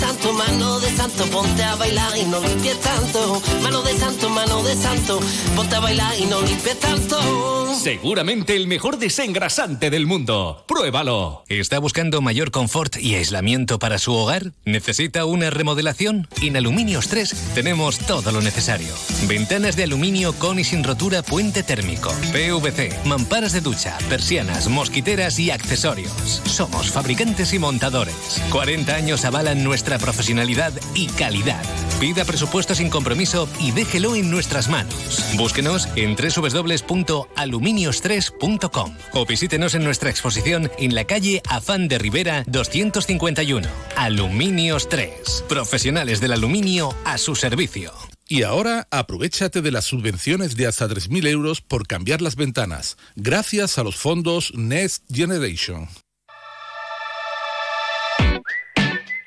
santo, 0.01 0.33
mano 0.33 0.81
de 0.81 0.91
santo, 0.97 1.25
ponte 1.27 1.63
a 1.63 1.77
bailar 1.77 2.17
y 2.17 2.25
no 2.25 2.41
limpies 2.41 2.81
tanto, 2.81 3.43
mano 3.63 3.83
de 3.83 3.97
santo, 3.99 4.31
mano 4.31 4.63
de 4.63 4.75
santo, 4.75 5.21
ponte 5.55 5.77
a 5.77 5.81
bailar 5.81 6.19
y 6.19 6.25
no 6.25 6.41
limpies 6.41 6.81
tanto. 6.81 7.75
Seguramente 7.75 8.57
el 8.57 8.67
mejor 8.67 8.99
desengrasante 8.99 9.91
del 9.91 10.07
mundo. 10.07 10.65
Pruébalo. 10.67 11.45
¿Está 11.49 11.79
buscando 11.79 12.21
mayor 12.21 12.51
confort 12.51 12.97
y 12.97 13.15
aislamiento 13.15 13.79
para 13.79 13.99
su 13.99 14.13
hogar? 14.15 14.53
¿Necesita 14.65 15.25
una 15.25 15.51
remodelación? 15.51 16.29
En 16.43 16.57
Aluminios 16.57 17.09
3 17.09 17.53
tenemos 17.55 17.99
todo 17.99 18.33
lo 18.33 18.41
necesario. 18.41 18.93
Ventanas 19.29 19.77
de 19.77 19.85
aluminio 19.85 20.33
con 20.35 20.59
y 20.59 20.65
sin 20.65 20.83
rotura 20.83 21.23
puente 21.23 21.63
térmico, 21.63 22.11
PVC, 22.33 23.07
mamparas 23.07 23.53
de 23.53 23.61
ducha, 23.61 23.97
persianas, 24.09 24.69
mosquiteras 24.69 25.39
y 25.39 25.51
accesorios. 25.51 26.43
Somos 26.45 26.91
fabricantes 26.91 27.53
y 27.53 27.59
montadores. 27.59 28.43
40 28.51 28.95
años 28.95 29.25
avalan 29.25 29.63
nuestra 29.65 29.90
profesionalidad 29.99 30.73
y 30.95 31.09
calidad. 31.09 31.63
Pida 31.99 32.25
presupuesto 32.25 32.75
sin 32.75 32.89
compromiso 32.89 33.47
y 33.59 33.73
déjelo 33.73 34.17
en 34.17 34.31
nuestras 34.31 34.69
manos. 34.69 35.35
Búsquenos 35.37 35.87
en 35.97 36.17
www.aluminios3.com 36.17 38.97
o 39.13 39.27
visítenos 39.27 39.75
en 39.75 39.85
nuestra 39.85 40.09
exposición 40.11 40.71
en 40.79 40.95
la 40.95 41.05
calle 41.05 41.43
Afán 41.49 41.89
de 41.89 41.99
Rivera 41.99 42.45
251. 42.47 43.69
Aluminios 43.97 44.89
3. 44.89 45.45
Profesionales 45.49 46.21
del 46.21 46.33
aluminio 46.33 46.95
a 47.05 47.19
su 47.19 47.35
servicio. 47.35 47.93
Y 48.33 48.45
ahora 48.45 48.87
aprovechate 48.93 49.61
de 49.61 49.73
las 49.73 49.87
subvenciones 49.87 50.57
de 50.57 50.69
hasta 50.69 50.87
3.000 50.87 51.27
euros 51.27 51.61
por 51.61 51.89
cambiar 51.89 52.23
las 52.23 52.37
ventanas, 52.37 52.97
gracias 53.17 53.77
a 53.77 53.83
los 53.83 53.97
fondos 53.97 54.53
Next 54.55 55.03
Generation. 55.13 55.89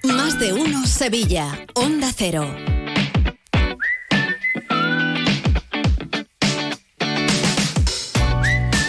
Más 0.04 0.38
de 0.38 0.52
uno 0.52 0.86
Sevilla. 0.86 1.66
Onda 1.76 2.12
Cero. 2.14 2.54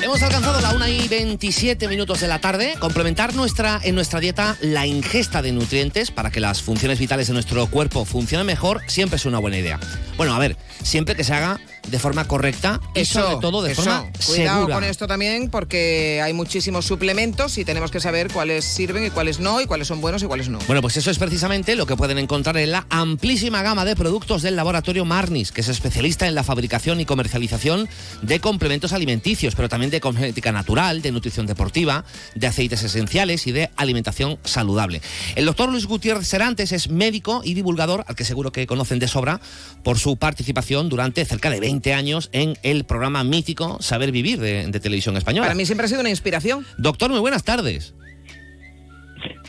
Hemos 0.03 0.23
alcanzado 0.23 0.61
la 0.61 0.75
1 0.75 0.89
y 0.89 1.09
27 1.09 1.87
minutos 1.89 2.21
de 2.21 2.29
la 2.29 2.41
tarde. 2.41 2.75
Complementar 2.81 3.35
nuestra, 3.35 3.81
en 3.85 3.95
nuestra 3.95 4.19
dieta 4.19 4.57
la 4.61 4.87
ingesta 4.87 5.41
de 5.41 5.53
nutrientes 5.53 6.11
para 6.11 6.31
que 6.31 6.41
las 6.41 6.63
funciones 6.63 6.99
vitales 6.99 7.29
de 7.29 7.33
nuestro 7.35 7.67
cuerpo 7.69 8.05
funcionen 8.05 8.47
mejor 8.47 8.81
siempre 8.89 9.17
es 9.17 9.25
una 9.25 9.39
buena 9.39 9.59
idea. 9.59 9.79
Bueno, 10.17 10.35
a 10.35 10.39
ver, 10.41 10.57
siempre 10.83 11.15
que 11.15 11.23
se 11.23 11.35
haga 11.35 11.61
de 11.87 11.99
forma 11.99 12.27
correcta 12.27 12.81
y 12.95 13.05
sobre 13.05 13.37
todo 13.41 13.63
de 13.63 13.73
eso. 13.73 13.83
forma 13.83 14.07
Cuidado 14.27 14.59
segura. 14.61 14.75
con 14.75 14.85
esto 14.85 15.07
también 15.07 15.51
porque 15.51 16.21
hay 16.23 16.33
muchísimos 16.33 16.87
suplementos 16.87 17.59
y 17.59 17.65
tenemos 17.65 17.91
que 17.91 18.01
saber 18.01 18.33
cuáles 18.33 18.65
sirven 18.65 19.05
y 19.05 19.11
cuáles 19.11 19.41
no 19.41 19.61
y 19.61 19.67
cuáles 19.67 19.89
son 19.89 20.01
buenos 20.01 20.23
y 20.23 20.27
cuáles 20.27 20.49
no. 20.49 20.59
Bueno, 20.67 20.81
pues 20.81 20.97
eso 20.97 21.11
es 21.11 21.19
precisamente 21.19 21.77
lo 21.77 21.87
que 21.87 21.97
pueden 21.97 22.19
encontrar 22.19 22.57
en 22.57 22.73
la 22.73 22.87
amplísima 22.91 23.63
gama 23.63 23.85
de 23.85 23.97
productos 23.97 24.43
del 24.43 24.57
laboratorio 24.57 25.05
Marnis, 25.05 25.53
que 25.53 25.61
es 25.61 25.69
especialista 25.69 26.27
en 26.27 26.35
la 26.35 26.45
fabricación 26.45 27.01
y 27.01 27.05
comercialización 27.05 27.89
de 28.23 28.41
complementos 28.41 28.93
alimenticios, 28.93 29.55
pero 29.55 29.69
también 29.69 29.91
de 29.91 30.01
cosmética 30.01 30.53
natural, 30.53 31.03
de 31.03 31.13
nutrición 31.13 31.47
deportiva, 31.47 32.05
de 32.35 32.47
aceites 32.47 32.83
esenciales 32.83 33.47
y 33.47 33.53
de 33.53 33.71
alimentación 33.77 34.39
saludable. 34.45 35.03
El 35.37 35.47
doctor 35.47 35.69
Luis 35.71 35.87
Gutiérrez 35.87 36.27
Serantes 36.27 36.73
es 36.73 36.89
médico 36.89 37.43
y 37.45 37.55
divulgador, 37.55 38.05
al 38.07 38.17
que 38.17 38.25
seguro 38.25 38.53
que 38.53 38.67
conocen 38.67 38.99
de 38.99 39.09
sobra, 39.09 39.41
por 39.83 39.99
su 39.99 40.17
participación 40.17 40.89
durante 40.89 41.25
cerca 41.25 41.51
de 41.51 41.61
20 41.61 41.74
años 41.95 42.31
en 42.33 42.57
el 42.63 42.85
programa 42.85 43.25
mítico 43.25 43.81
Saber 43.81 44.13
Vivir 44.13 44.39
de, 44.39 44.67
de 44.67 44.81
Televisión 44.81 45.17
Española. 45.17 45.47
Para 45.47 45.55
mí 45.55 45.67
siempre 45.67 45.87
ha 45.87 45.89
sido 45.89 46.01
una 46.01 46.11
inspiración. 46.11 46.67
Doctor, 46.79 47.11
muy 47.11 47.21
buenas 47.21 47.45
tardes. 47.45 47.95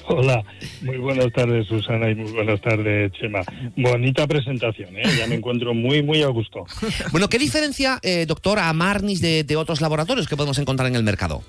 Hola, 0.07 0.43
muy 0.81 0.97
buenas 0.97 1.31
tardes 1.33 1.67
Susana 1.67 2.11
y 2.11 2.15
muy 2.15 2.31
buenas 2.31 2.61
tardes 2.61 3.11
Chema. 3.13 3.41
Bonita 3.75 4.27
presentación, 4.27 4.95
¿eh? 4.97 5.03
ya 5.17 5.25
me 5.25 5.35
encuentro 5.35 5.73
muy, 5.73 6.03
muy 6.03 6.21
a 6.21 6.27
gusto. 6.27 6.65
Bueno, 7.11 7.27
¿qué 7.27 7.39
diferencia, 7.39 7.99
eh, 8.03 8.25
doctor, 8.27 8.59
a 8.59 8.71
Marnis 8.73 9.21
de, 9.21 9.43
de 9.43 9.55
otros 9.55 9.81
laboratorios 9.81 10.27
que 10.27 10.35
podemos 10.35 10.59
encontrar 10.59 10.87
en 10.89 10.95
el 10.95 11.03
mercado? 11.03 11.43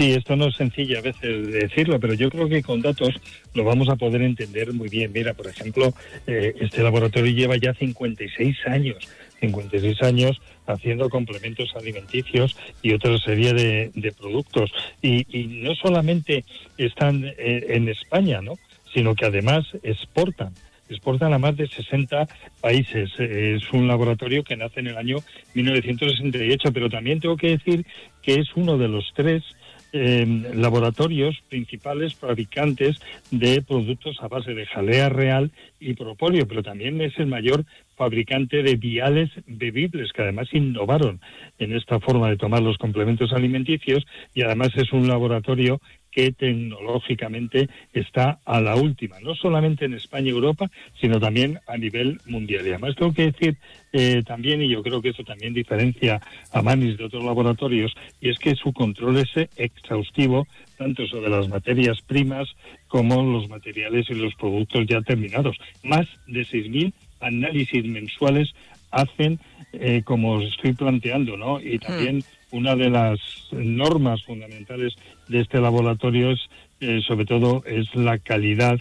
Sí, 0.00 0.12
esto 0.12 0.34
no 0.34 0.46
es 0.46 0.56
sencillo 0.56 0.98
a 0.98 1.02
veces 1.02 1.48
decirlo, 1.48 2.00
pero 2.00 2.14
yo 2.14 2.30
creo 2.30 2.48
que 2.48 2.62
con 2.62 2.80
datos 2.80 3.14
lo 3.52 3.64
vamos 3.64 3.90
a 3.90 3.96
poder 3.96 4.22
entender 4.22 4.72
muy 4.72 4.88
bien. 4.88 5.12
Mira, 5.12 5.34
por 5.34 5.46
ejemplo, 5.46 5.92
eh, 6.26 6.54
este 6.58 6.82
laboratorio 6.82 7.30
lleva 7.32 7.58
ya 7.58 7.74
56 7.74 8.56
años, 8.66 8.96
56 9.40 10.02
años 10.02 10.40
haciendo 10.66 11.08
complementos 11.08 11.74
alimenticios 11.74 12.56
y 12.82 12.92
otra 12.92 13.16
serie 13.18 13.52
de, 13.54 13.90
de 13.94 14.12
productos. 14.12 14.72
Y, 15.02 15.24
no 15.62 15.74
solamente 15.74 16.44
están 16.78 17.24
eh, 17.24 17.66
en 17.68 17.88
España, 17.88 18.40
¿no? 18.40 18.54
sino 18.92 19.14
que 19.14 19.26
además 19.26 19.66
exportan 19.82 20.52
exportan 20.88 21.32
a 21.32 21.38
más 21.38 21.56
de 21.56 21.68
60 21.68 22.26
países. 22.60 23.10
Es 23.18 23.72
un 23.72 23.86
laboratorio 23.86 24.42
que 24.42 24.56
nace 24.56 24.80
en 24.80 24.88
el 24.88 24.98
año 24.98 25.18
1968, 25.54 26.72
pero 26.72 26.90
también 26.90 27.20
tengo 27.20 27.36
que 27.36 27.50
decir 27.50 27.86
que 28.22 28.40
es 28.40 28.48
uno 28.56 28.76
de 28.76 28.88
los 28.88 29.12
tres 29.14 29.44
eh, 29.92 30.24
laboratorios 30.54 31.42
principales 31.48 32.14
fabricantes 32.14 33.00
de 33.30 33.60
productos 33.62 34.18
a 34.20 34.28
base 34.28 34.54
de 34.54 34.66
jalea 34.66 35.08
real 35.08 35.50
y 35.80 35.94
propóleo, 35.94 36.46
pero 36.46 36.62
también 36.62 37.00
es 37.00 37.18
el 37.18 37.26
mayor 37.26 37.64
fabricante 38.00 38.62
de 38.62 38.76
viales 38.76 39.28
bebibles, 39.46 40.14
que 40.14 40.22
además 40.22 40.48
innovaron 40.54 41.20
en 41.58 41.76
esta 41.76 42.00
forma 42.00 42.30
de 42.30 42.38
tomar 42.38 42.62
los 42.62 42.78
complementos 42.78 43.30
alimenticios 43.34 44.06
y 44.32 44.40
además 44.40 44.70
es 44.74 44.90
un 44.94 45.06
laboratorio 45.06 45.82
que 46.10 46.32
tecnológicamente 46.32 47.68
está 47.92 48.38
a 48.46 48.62
la 48.62 48.74
última, 48.74 49.20
no 49.20 49.34
solamente 49.34 49.84
en 49.84 49.92
España 49.92 50.28
y 50.28 50.30
Europa, 50.30 50.70
sino 50.98 51.20
también 51.20 51.58
a 51.66 51.76
nivel 51.76 52.18
mundial. 52.24 52.66
Y 52.66 52.70
además 52.70 52.96
tengo 52.96 53.12
que 53.12 53.32
decir 53.32 53.58
eh, 53.92 54.22
también, 54.26 54.62
y 54.62 54.70
yo 54.70 54.82
creo 54.82 55.02
que 55.02 55.10
eso 55.10 55.22
también 55.22 55.52
diferencia 55.52 56.22
a 56.52 56.62
Manis 56.62 56.96
de 56.96 57.04
otros 57.04 57.22
laboratorios, 57.22 57.94
y 58.18 58.30
es 58.30 58.38
que 58.38 58.54
su 58.54 58.72
control 58.72 59.18
es 59.18 59.28
exhaustivo 59.58 60.46
tanto 60.78 61.06
sobre 61.06 61.28
las 61.28 61.50
materias 61.50 62.00
primas 62.00 62.48
como 62.88 63.22
los 63.22 63.46
materiales 63.50 64.08
y 64.08 64.14
los 64.14 64.34
productos 64.36 64.86
ya 64.88 65.02
terminados. 65.02 65.58
Más 65.84 66.08
de 66.26 66.40
6.000 66.40 66.94
análisis 67.20 67.84
mensuales 67.84 68.54
hacen 68.90 69.38
eh, 69.72 70.02
como 70.04 70.32
os 70.32 70.44
estoy 70.44 70.72
planteando, 70.72 71.36
¿no? 71.36 71.60
Y 71.60 71.78
también 71.78 72.24
una 72.50 72.74
de 72.74 72.90
las 72.90 73.20
normas 73.52 74.22
fundamentales 74.24 74.94
de 75.28 75.40
este 75.40 75.60
laboratorio 75.60 76.32
es, 76.32 76.40
eh, 76.80 77.00
sobre 77.06 77.24
todo, 77.24 77.62
es 77.66 77.94
la 77.94 78.18
calidad 78.18 78.80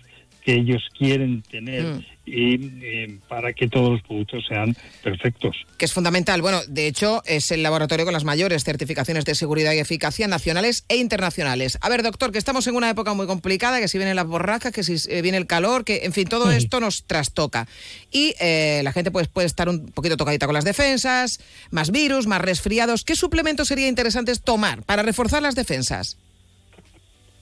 que 0.49 0.55
ellos 0.55 0.81
quieren 0.97 1.43
tener 1.43 1.83
Mm. 1.83 2.05
y 2.25 2.53
eh, 2.83 3.19
para 3.27 3.53
que 3.53 3.67
todos 3.67 3.91
los 3.91 4.01
productos 4.01 4.45
sean 4.47 4.75
perfectos. 5.03 5.55
que 5.77 5.85
es 5.85 5.93
fundamental. 5.93 6.41
Bueno, 6.41 6.61
de 6.67 6.87
hecho, 6.87 7.21
es 7.25 7.51
el 7.51 7.61
laboratorio 7.61 8.03
con 8.05 8.13
las 8.13 8.23
mayores 8.23 8.63
certificaciones 8.63 9.25
de 9.25 9.35
seguridad 9.35 9.73
y 9.73 9.77
eficacia 9.77 10.27
nacionales 10.27 10.85
e 10.87 10.97
internacionales. 10.97 11.77
A 11.81 11.89
ver, 11.89 12.01
doctor, 12.01 12.31
que 12.31 12.39
estamos 12.39 12.65
en 12.65 12.75
una 12.75 12.89
época 12.89 13.13
muy 13.13 13.27
complicada, 13.27 13.79
que 13.79 13.87
si 13.87 13.99
vienen 13.99 14.15
las 14.15 14.25
borrascas, 14.25 14.71
que 14.71 14.83
si 14.83 14.95
eh, 15.09 15.21
viene 15.21 15.37
el 15.37 15.45
calor, 15.45 15.85
que 15.85 16.01
en 16.03 16.13
fin, 16.13 16.27
todo 16.27 16.51
esto 16.51 16.79
nos 16.79 17.03
trastoca. 17.03 17.67
Y 18.11 18.33
eh, 18.39 18.81
la 18.83 18.91
gente 18.91 19.11
pues, 19.11 19.27
puede 19.27 19.45
estar 19.45 19.69
un 19.69 19.87
poquito 19.87 20.17
tocadita 20.17 20.47
con 20.47 20.55
las 20.55 20.65
defensas, 20.65 21.39
más 21.69 21.91
virus, 21.91 22.25
más 22.25 22.41
resfriados. 22.41 23.03
¿Qué 23.03 23.15
suplementos 23.15 23.67
sería 23.67 23.87
interesantes 23.87 24.41
tomar 24.41 24.81
para 24.81 25.03
reforzar 25.03 25.43
las 25.43 25.53
defensas? 25.53 26.17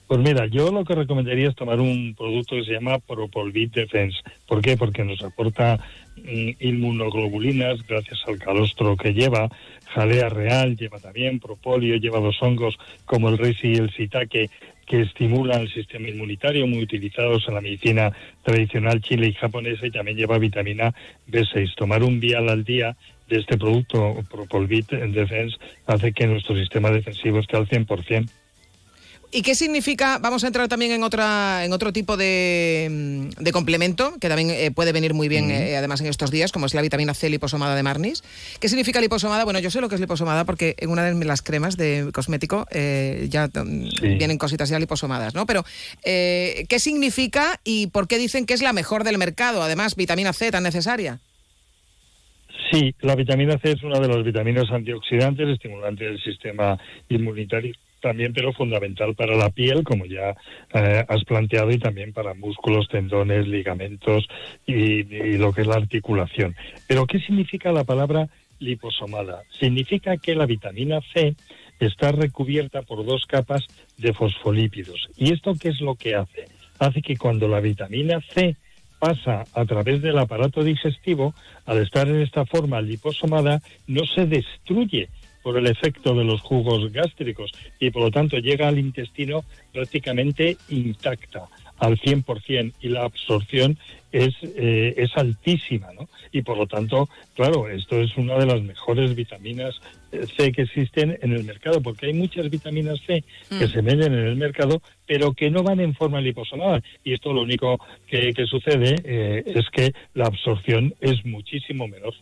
Pues 0.07 0.21
mira, 0.21 0.45
yo 0.45 0.71
lo 0.71 0.85
que 0.85 0.95
recomendaría 0.95 1.49
es 1.49 1.55
tomar 1.55 1.81
un 1.81 2.15
producto 2.15 2.55
que 2.55 2.63
se 2.63 2.71
llama 2.71 2.99
Propolvit 2.99 3.73
Defense. 3.73 4.17
¿Por 4.47 4.61
qué? 4.61 4.77
Porque 4.77 5.03
nos 5.03 5.21
aporta 5.21 5.79
mm, 6.15 6.51
inmunoglobulinas 6.61 7.85
gracias 7.85 8.21
al 8.25 8.39
calostro 8.39 8.95
que 8.95 9.13
lleva, 9.13 9.49
jalea 9.93 10.29
real, 10.29 10.77
lleva 10.77 10.99
también 10.99 11.41
propolio, 11.41 11.97
lleva 11.97 12.21
dos 12.21 12.41
hongos 12.41 12.77
como 13.05 13.27
el 13.27 13.37
risi 13.37 13.67
y 13.67 13.75
el 13.75 13.91
sitake 13.91 14.49
que 14.85 15.01
estimulan 15.01 15.63
el 15.63 15.73
sistema 15.73 16.07
inmunitario, 16.07 16.65
muy 16.65 16.83
utilizados 16.83 17.45
en 17.49 17.55
la 17.55 17.61
medicina 17.61 18.13
tradicional 18.43 19.01
chile 19.01 19.27
y 19.27 19.33
japonesa, 19.33 19.85
y 19.85 19.91
también 19.91 20.15
lleva 20.15 20.37
vitamina 20.37 20.95
B6. 21.29 21.75
Tomar 21.75 22.03
un 22.03 22.21
vial 22.21 22.47
al 22.47 22.63
día 22.63 22.95
de 23.27 23.39
este 23.39 23.57
producto, 23.57 24.15
Propolvit 24.31 24.89
Defense, 24.89 25.57
hace 25.85 26.13
que 26.13 26.25
nuestro 26.27 26.55
sistema 26.55 26.89
defensivo 26.91 27.39
esté 27.39 27.57
al 27.57 27.67
100%. 27.67 28.29
¿Y 29.29 29.41
qué 29.41 29.55
significa? 29.55 30.19
Vamos 30.19 30.45
a 30.45 30.47
entrar 30.47 30.69
también 30.69 30.93
en 30.93 31.03
otra, 31.03 31.65
en 31.65 31.73
otro 31.73 31.91
tipo 31.91 32.15
de, 32.15 32.87
mm, 32.89 33.43
de 33.43 33.51
complemento 33.51 34.13
que 34.21 34.29
también 34.29 34.51
eh, 34.51 34.71
puede 34.71 34.93
venir 34.93 35.13
muy 35.13 35.27
bien, 35.27 35.51
eh, 35.51 35.75
además 35.75 35.99
en 35.99 36.07
estos 36.07 36.31
días, 36.31 36.53
como 36.53 36.65
es 36.65 36.73
la 36.73 36.81
vitamina 36.81 37.13
C 37.13 37.29
liposomada 37.29 37.75
de 37.75 37.83
Marnis. 37.83 38.23
¿Qué 38.61 38.69
significa 38.69 39.01
liposomada? 39.01 39.43
Bueno, 39.43 39.59
yo 39.59 39.69
sé 39.69 39.81
lo 39.81 39.89
que 39.89 39.95
es 39.95 40.01
liposomada 40.01 40.45
porque 40.45 40.75
en 40.79 40.89
una 40.89 41.03
de 41.03 41.25
las 41.25 41.41
cremas 41.41 41.75
de 41.75 42.09
cosmético 42.13 42.67
eh, 42.71 43.27
ya 43.29 43.47
mm, 43.47 44.17
vienen 44.17 44.37
cositas 44.37 44.69
ya 44.69 44.79
liposomadas, 44.79 45.35
¿no? 45.35 45.45
Pero 45.45 45.65
¿qué 46.03 46.79
significa 46.79 47.59
y 47.65 47.87
por 47.87 48.07
qué 48.07 48.17
dicen 48.17 48.45
que 48.45 48.53
es 48.53 48.61
la 48.61 48.71
mejor 48.71 49.03
del 49.03 49.17
mercado? 49.17 49.61
Además, 49.61 49.95
vitamina 49.95 50.31
C 50.31 50.51
tan 50.51 50.63
necesaria. 50.63 51.19
Sí, 52.71 52.95
la 53.01 53.15
vitamina 53.15 53.57
C 53.57 53.71
es 53.71 53.83
una 53.83 53.99
de 53.99 54.07
las 54.07 54.23
vitaminas 54.23 54.71
antioxidantes, 54.71 55.49
estimulantes 55.49 56.07
del 56.07 56.23
sistema 56.23 56.77
inmunitario 57.09 57.73
también, 58.01 58.33
pero 58.33 58.53
fundamental 58.53 59.15
para 59.15 59.35
la 59.35 59.49
piel, 59.49 59.83
como 59.83 60.05
ya 60.05 60.35
eh, 60.73 61.03
has 61.07 61.23
planteado, 61.23 61.71
y 61.71 61.79
también 61.79 62.13
para 62.13 62.33
músculos, 62.33 62.87
tendones, 62.87 63.47
ligamentos 63.47 64.27
y, 64.65 65.03
lo 65.37 65.53
que 65.53 65.61
es 65.61 65.67
la 65.67 65.75
articulación. 65.75 66.55
Pero, 66.87 67.05
¿qué 67.05 67.19
significa 67.19 67.71
la 67.71 67.83
palabra 67.83 68.27
liposomada? 68.59 69.43
Significa 69.59 70.17
que 70.17 70.35
la 70.35 70.45
vitamina 70.45 70.99
C 71.13 71.35
está 71.79 72.11
recubierta 72.11 72.81
por 72.81 73.05
dos 73.05 73.25
capas 73.25 73.65
de 73.97 74.13
fosfolípidos. 74.13 75.09
¿Y 75.15 75.33
esto 75.33 75.53
qué 75.59 75.69
es 75.69 75.81
lo 75.81 75.95
que 75.95 76.15
hace? 76.15 76.45
Hace 76.79 77.01
que 77.01 77.17
cuando 77.17 77.47
la 77.47 77.59
vitamina 77.59 78.19
C 78.33 78.55
pasa 78.99 79.45
a 79.53 79.65
través 79.65 80.01
del 80.01 80.17
aparato 80.17 80.63
digestivo, 80.63 81.33
al 81.65 81.79
estar 81.79 82.07
en 82.07 82.21
esta 82.21 82.45
forma 82.45 82.81
liposomada, 82.81 83.61
no 83.85 84.05
se 84.05 84.25
destruye 84.25 85.09
por 85.47 85.57
el 85.57 85.67
efecto 85.67 86.13
de 86.13 86.25
los 86.25 86.41
jugos 86.41 86.91
gástricos 86.91 87.53
y 87.79 87.89
por 87.89 88.01
lo 88.01 88.11
tanto 88.11 88.37
llega 88.37 88.67
al 88.67 88.77
intestino 88.77 89.45
prácticamente 89.71 90.57
intacta 90.67 91.47
al 91.77 91.97
100% 91.97 92.73
y 92.81 92.89
la 92.89 93.05
absorción 93.05 93.77
es, 94.11 94.33
eh, 94.43 94.93
es 94.97 95.15
altísima, 95.15 95.93
¿no? 95.93 96.09
Y 96.33 96.41
por 96.41 96.57
lo 96.57 96.67
tanto, 96.67 97.07
claro, 97.33 97.69
esto 97.69 98.01
es 98.01 98.17
una 98.17 98.37
de 98.37 98.45
las 98.45 98.61
mejores 98.61 99.15
vitaminas 99.15 99.79
eh, 100.11 100.25
C 100.35 100.51
que 100.51 100.63
existen 100.63 101.17
en 101.21 101.31
el 101.31 101.45
mercado, 101.45 101.81
porque 101.81 102.07
hay 102.07 102.13
muchas 102.13 102.49
vitaminas 102.49 102.99
C 103.07 103.23
que 103.47 103.67
mm. 103.67 103.69
se 103.69 103.81
venden 103.81 104.15
en 104.15 104.27
el 104.27 104.35
mercado, 104.35 104.81
pero 105.05 105.31
que 105.31 105.49
no 105.49 105.63
van 105.63 105.79
en 105.79 105.95
forma 105.95 106.19
liposomada. 106.19 106.81
Y 107.05 107.13
esto 107.13 107.31
lo 107.31 107.43
único 107.43 107.79
que, 108.05 108.33
sucede 108.47 108.95
eh, 109.05 109.43
es 109.45 109.69
que 109.69 109.93
la 110.13 110.25
absorción 110.25 110.93
es 110.99 111.25
muchísimo 111.25 111.87
menor. 111.87 112.13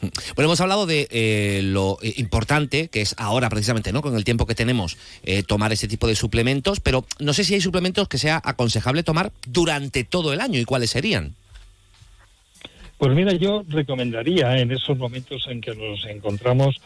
Bueno, 0.00 0.48
hemos 0.48 0.60
hablado 0.60 0.86
de 0.86 1.08
eh, 1.10 1.60
lo 1.62 1.98
eh, 2.02 2.14
importante 2.16 2.88
que 2.88 3.02
es 3.02 3.14
ahora 3.18 3.50
precisamente, 3.50 3.92
¿no? 3.92 4.00
Con 4.02 4.16
el 4.16 4.24
tiempo 4.24 4.46
que 4.46 4.54
tenemos, 4.54 4.96
eh, 5.22 5.42
tomar 5.42 5.72
ese 5.72 5.88
tipo 5.88 6.06
de 6.06 6.14
suplementos, 6.14 6.80
pero 6.80 7.04
no 7.18 7.32
sé 7.32 7.44
si 7.44 7.54
hay 7.54 7.60
suplementos 7.60 8.08
que 8.08 8.18
sea 8.18 8.40
aconsejable 8.42 9.02
tomar 9.02 9.32
durante 9.46 10.04
todo 10.04 10.32
el 10.32 10.40
año 10.40 10.58
y 10.58 10.64
cuáles 10.64 10.90
serían. 10.90 11.34
Pues 12.98 13.14
mira, 13.14 13.32
yo 13.32 13.64
recomendaría 13.68 14.58
en 14.58 14.72
esos 14.72 14.98
momentos 14.98 15.46
en 15.48 15.60
que 15.60 15.74
nos 15.74 16.04
encontramos 16.04 16.76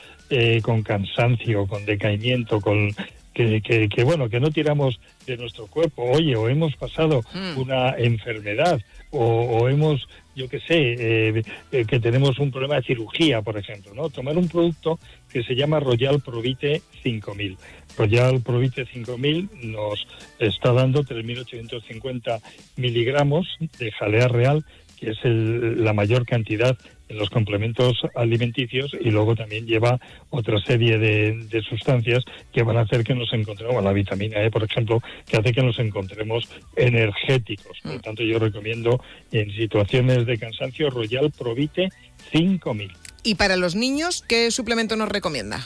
con 0.62 0.82
cansancio, 0.82 1.66
con 1.66 1.84
decaimiento, 1.84 2.60
con 2.60 2.94
que, 3.34 3.88
que, 3.88 4.04
bueno, 4.04 4.28
que 4.28 4.40
no 4.40 4.50
tiramos 4.50 5.00
de 5.26 5.36
nuestro 5.36 5.66
cuerpo, 5.66 6.04
oye, 6.04 6.36
o 6.36 6.48
hemos 6.48 6.76
pasado 6.76 7.22
mm. 7.34 7.60
una 7.60 7.90
enfermedad, 7.98 8.80
o, 9.10 9.68
hemos, 9.68 10.08
yo 10.34 10.48
qué 10.48 10.60
sé, 10.60 10.94
eh, 11.28 11.42
eh, 11.72 11.84
que 11.84 12.00
tenemos 12.00 12.38
un 12.38 12.50
problema 12.50 12.76
de 12.76 12.82
cirugía, 12.82 13.42
por 13.42 13.58
ejemplo, 13.58 13.92
¿no? 13.94 14.08
Tomar 14.08 14.36
un 14.36 14.48
producto 14.48 14.98
que 15.30 15.42
se 15.42 15.54
llama 15.54 15.80
Royal 15.80 16.20
Provite 16.20 16.82
5000. 17.02 17.56
Royal 17.96 18.40
Provite 18.40 18.86
5000 18.86 19.50
nos 19.64 20.06
está 20.38 20.72
dando 20.72 21.04
3.850 21.04 22.40
miligramos 22.76 23.56
de 23.78 23.92
jalea 23.92 24.28
real, 24.28 24.64
que 24.98 25.10
es 25.10 25.18
la 25.24 25.92
mayor 25.92 26.24
cantidad 26.24 26.76
en 27.08 27.18
los 27.18 27.30
complementos 27.30 27.98
alimenticios 28.14 28.92
y 28.98 29.10
luego 29.10 29.36
también 29.36 29.66
lleva 29.66 30.00
otra 30.30 30.60
serie 30.60 30.98
de, 30.98 31.62
sustancias 31.68 32.24
que 32.52 32.62
van 32.62 32.76
a 32.76 32.82
hacer 32.82 33.04
que 33.04 33.14
nos 33.14 33.32
encontremos, 33.32 33.82
la 33.82 33.92
vitamina 33.92 34.42
E, 34.42 34.50
por 34.50 34.64
ejemplo, 34.64 35.02
que 35.26 35.36
hace 35.36 35.52
que 35.52 35.62
nos 35.62 35.78
encontremos 35.78 36.48
energéticos. 36.76 37.78
Por 37.82 37.94
lo 37.94 38.00
tanto, 38.00 38.22
yo 38.22 38.38
recomiendo 38.38 39.00
en 39.32 39.50
situaciones 39.52 40.26
de 40.26 40.38
cansancio 40.38 40.90
Royal 40.90 41.30
Provite 41.30 41.90
5000. 42.32 42.92
¿Y 43.22 43.34
para 43.36 43.56
los 43.56 43.74
niños 43.74 44.24
qué 44.26 44.50
suplemento 44.50 44.96
nos 44.96 45.08
recomienda? 45.08 45.64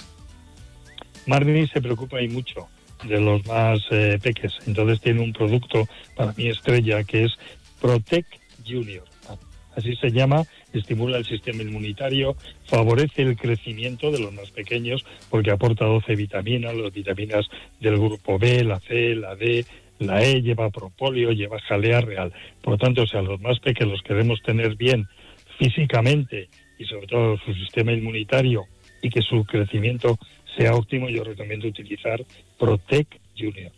Marni 1.26 1.66
se 1.68 1.80
preocupa 1.80 2.22
y 2.22 2.28
mucho 2.28 2.68
de 3.04 3.20
los 3.20 3.44
más 3.46 3.80
eh, 3.90 4.18
peques. 4.22 4.52
Entonces 4.66 5.00
tiene 5.00 5.20
un 5.20 5.32
producto 5.32 5.88
para 6.16 6.32
mi 6.36 6.48
estrella 6.48 7.04
que 7.04 7.24
es 7.24 7.32
Protect 7.80 8.32
Junior. 8.66 9.04
Así 9.76 9.94
se 9.96 10.10
llama 10.10 10.44
estimula 10.72 11.18
el 11.18 11.24
sistema 11.24 11.62
inmunitario, 11.62 12.36
favorece 12.66 13.22
el 13.22 13.36
crecimiento 13.36 14.10
de 14.10 14.20
los 14.20 14.32
más 14.32 14.50
pequeños 14.50 15.04
porque 15.30 15.50
aporta 15.50 15.84
12 15.84 16.14
vitaminas, 16.16 16.74
las 16.74 16.92
vitaminas 16.92 17.46
del 17.80 17.98
grupo 17.98 18.38
B, 18.38 18.64
la 18.64 18.80
C, 18.80 19.14
la 19.14 19.34
D, 19.34 19.64
la 19.98 20.22
E, 20.22 20.42
lleva 20.42 20.70
propóleo, 20.70 21.32
lleva 21.32 21.60
jalea 21.60 22.00
real. 22.00 22.32
Por 22.62 22.74
lo 22.74 22.78
tanto, 22.78 23.06
si 23.06 23.16
a 23.16 23.22
los 23.22 23.40
más 23.40 23.58
pequeños 23.60 24.02
queremos 24.02 24.40
tener 24.42 24.76
bien 24.76 25.06
físicamente 25.58 26.48
y 26.78 26.84
sobre 26.84 27.06
todo 27.06 27.36
su 27.38 27.52
sistema 27.54 27.92
inmunitario 27.92 28.64
y 29.02 29.10
que 29.10 29.22
su 29.22 29.44
crecimiento 29.44 30.18
sea 30.56 30.74
óptimo, 30.74 31.08
yo 31.08 31.24
recomiendo 31.24 31.68
utilizar 31.68 32.24
Protect 32.58 33.14
Junior. 33.36 33.72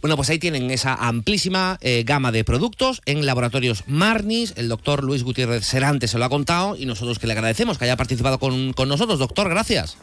Bueno, 0.00 0.16
pues 0.16 0.30
ahí 0.30 0.38
tienen 0.38 0.70
esa 0.70 0.94
amplísima 0.94 1.78
eh, 1.80 2.04
gama 2.04 2.32
de 2.32 2.44
productos 2.44 3.00
en 3.06 3.26
laboratorios 3.26 3.84
Marnis. 3.86 4.54
El 4.56 4.68
doctor 4.68 5.04
Luis 5.04 5.22
Gutiérrez 5.22 5.64
Serante 5.64 6.08
se 6.08 6.18
lo 6.18 6.24
ha 6.24 6.28
contado 6.28 6.76
y 6.76 6.86
nosotros 6.86 7.18
que 7.18 7.26
le 7.26 7.34
agradecemos 7.34 7.78
que 7.78 7.84
haya 7.84 7.96
participado 7.96 8.38
con, 8.38 8.72
con 8.72 8.88
nosotros. 8.88 9.18
Doctor, 9.18 9.48
gracias. 9.48 9.98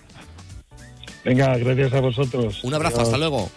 Venga, 1.23 1.57
gracias 1.57 1.91
a 1.93 2.01
vosotros. 2.01 2.63
Un 2.63 2.73
abrazo, 2.75 3.01
hasta 3.01 3.17
luego. 3.17 3.49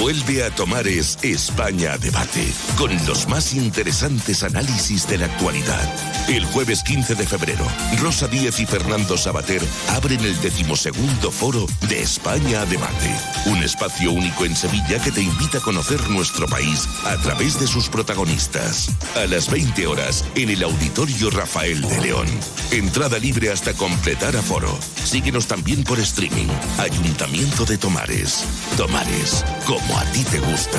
Vuelve 0.00 0.42
a 0.42 0.50
Tomares 0.50 1.18
España 1.20 1.98
Debate, 1.98 2.50
con 2.78 2.90
los 3.06 3.28
más 3.28 3.52
interesantes 3.52 4.42
análisis 4.42 5.06
de 5.06 5.18
la 5.18 5.26
actualidad. 5.26 5.94
El 6.26 6.46
jueves 6.46 6.82
15 6.82 7.14
de 7.16 7.26
febrero, 7.26 7.66
Rosa 8.00 8.26
Díez 8.26 8.60
y 8.60 8.66
Fernando 8.66 9.18
Sabater 9.18 9.60
abren 9.90 10.20
el 10.20 10.40
decimosegundo 10.40 11.30
foro 11.30 11.66
de 11.86 12.00
España 12.00 12.64
Debate, 12.64 13.14
un 13.44 13.62
espacio 13.62 14.10
único 14.10 14.46
en 14.46 14.56
Sevilla 14.56 15.02
que 15.02 15.12
te 15.12 15.20
invita 15.20 15.58
a 15.58 15.60
conocer 15.60 16.00
nuestro 16.08 16.46
país 16.46 16.88
a 17.04 17.18
través 17.18 17.60
de 17.60 17.66
sus 17.66 17.90
protagonistas. 17.90 18.88
A 19.16 19.26
las 19.26 19.50
20 19.50 19.86
horas, 19.86 20.24
en 20.34 20.48
el 20.48 20.62
Auditorio 20.62 21.28
Rafael 21.28 21.82
de 21.82 22.00
León. 22.00 22.26
Entrada 22.70 23.18
libre 23.18 23.52
hasta 23.52 23.74
completar 23.74 24.34
aforo. 24.34 24.78
Síguenos 25.04 25.46
también 25.46 25.84
por 25.84 25.98
streaming. 25.98 26.48
Ayuntamiento 26.78 27.66
de 27.66 27.76
Tomares. 27.76 28.44
Tomares, 28.78 29.44
como 29.90 29.98
a 29.98 30.04
ti 30.12 30.24
te 30.24 30.38
gusta. 30.38 30.78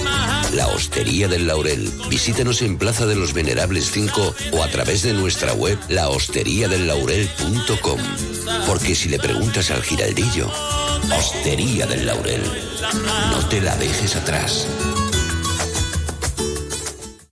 La 0.53 0.67
Hostería 0.67 1.27
del 1.27 1.47
Laurel. 1.47 1.91
Visítenos 2.09 2.61
en 2.61 2.77
Plaza 2.77 3.05
de 3.05 3.15
los 3.15 3.33
Venerables 3.33 3.91
5 3.91 4.35
o 4.51 4.63
a 4.63 4.67
través 4.67 5.03
de 5.03 5.13
nuestra 5.13 5.53
web 5.53 5.79
lahosteriadellaurel.com. 5.89 7.99
Porque 8.67 8.95
si 8.95 9.09
le 9.09 9.19
preguntas 9.19 9.71
al 9.71 9.81
giraldillo, 9.81 10.51
Hostería 11.17 11.85
del 11.85 12.05
Laurel, 12.05 12.43
no 13.29 13.47
te 13.47 13.61
la 13.61 13.75
dejes 13.77 14.15
atrás. 14.15 14.67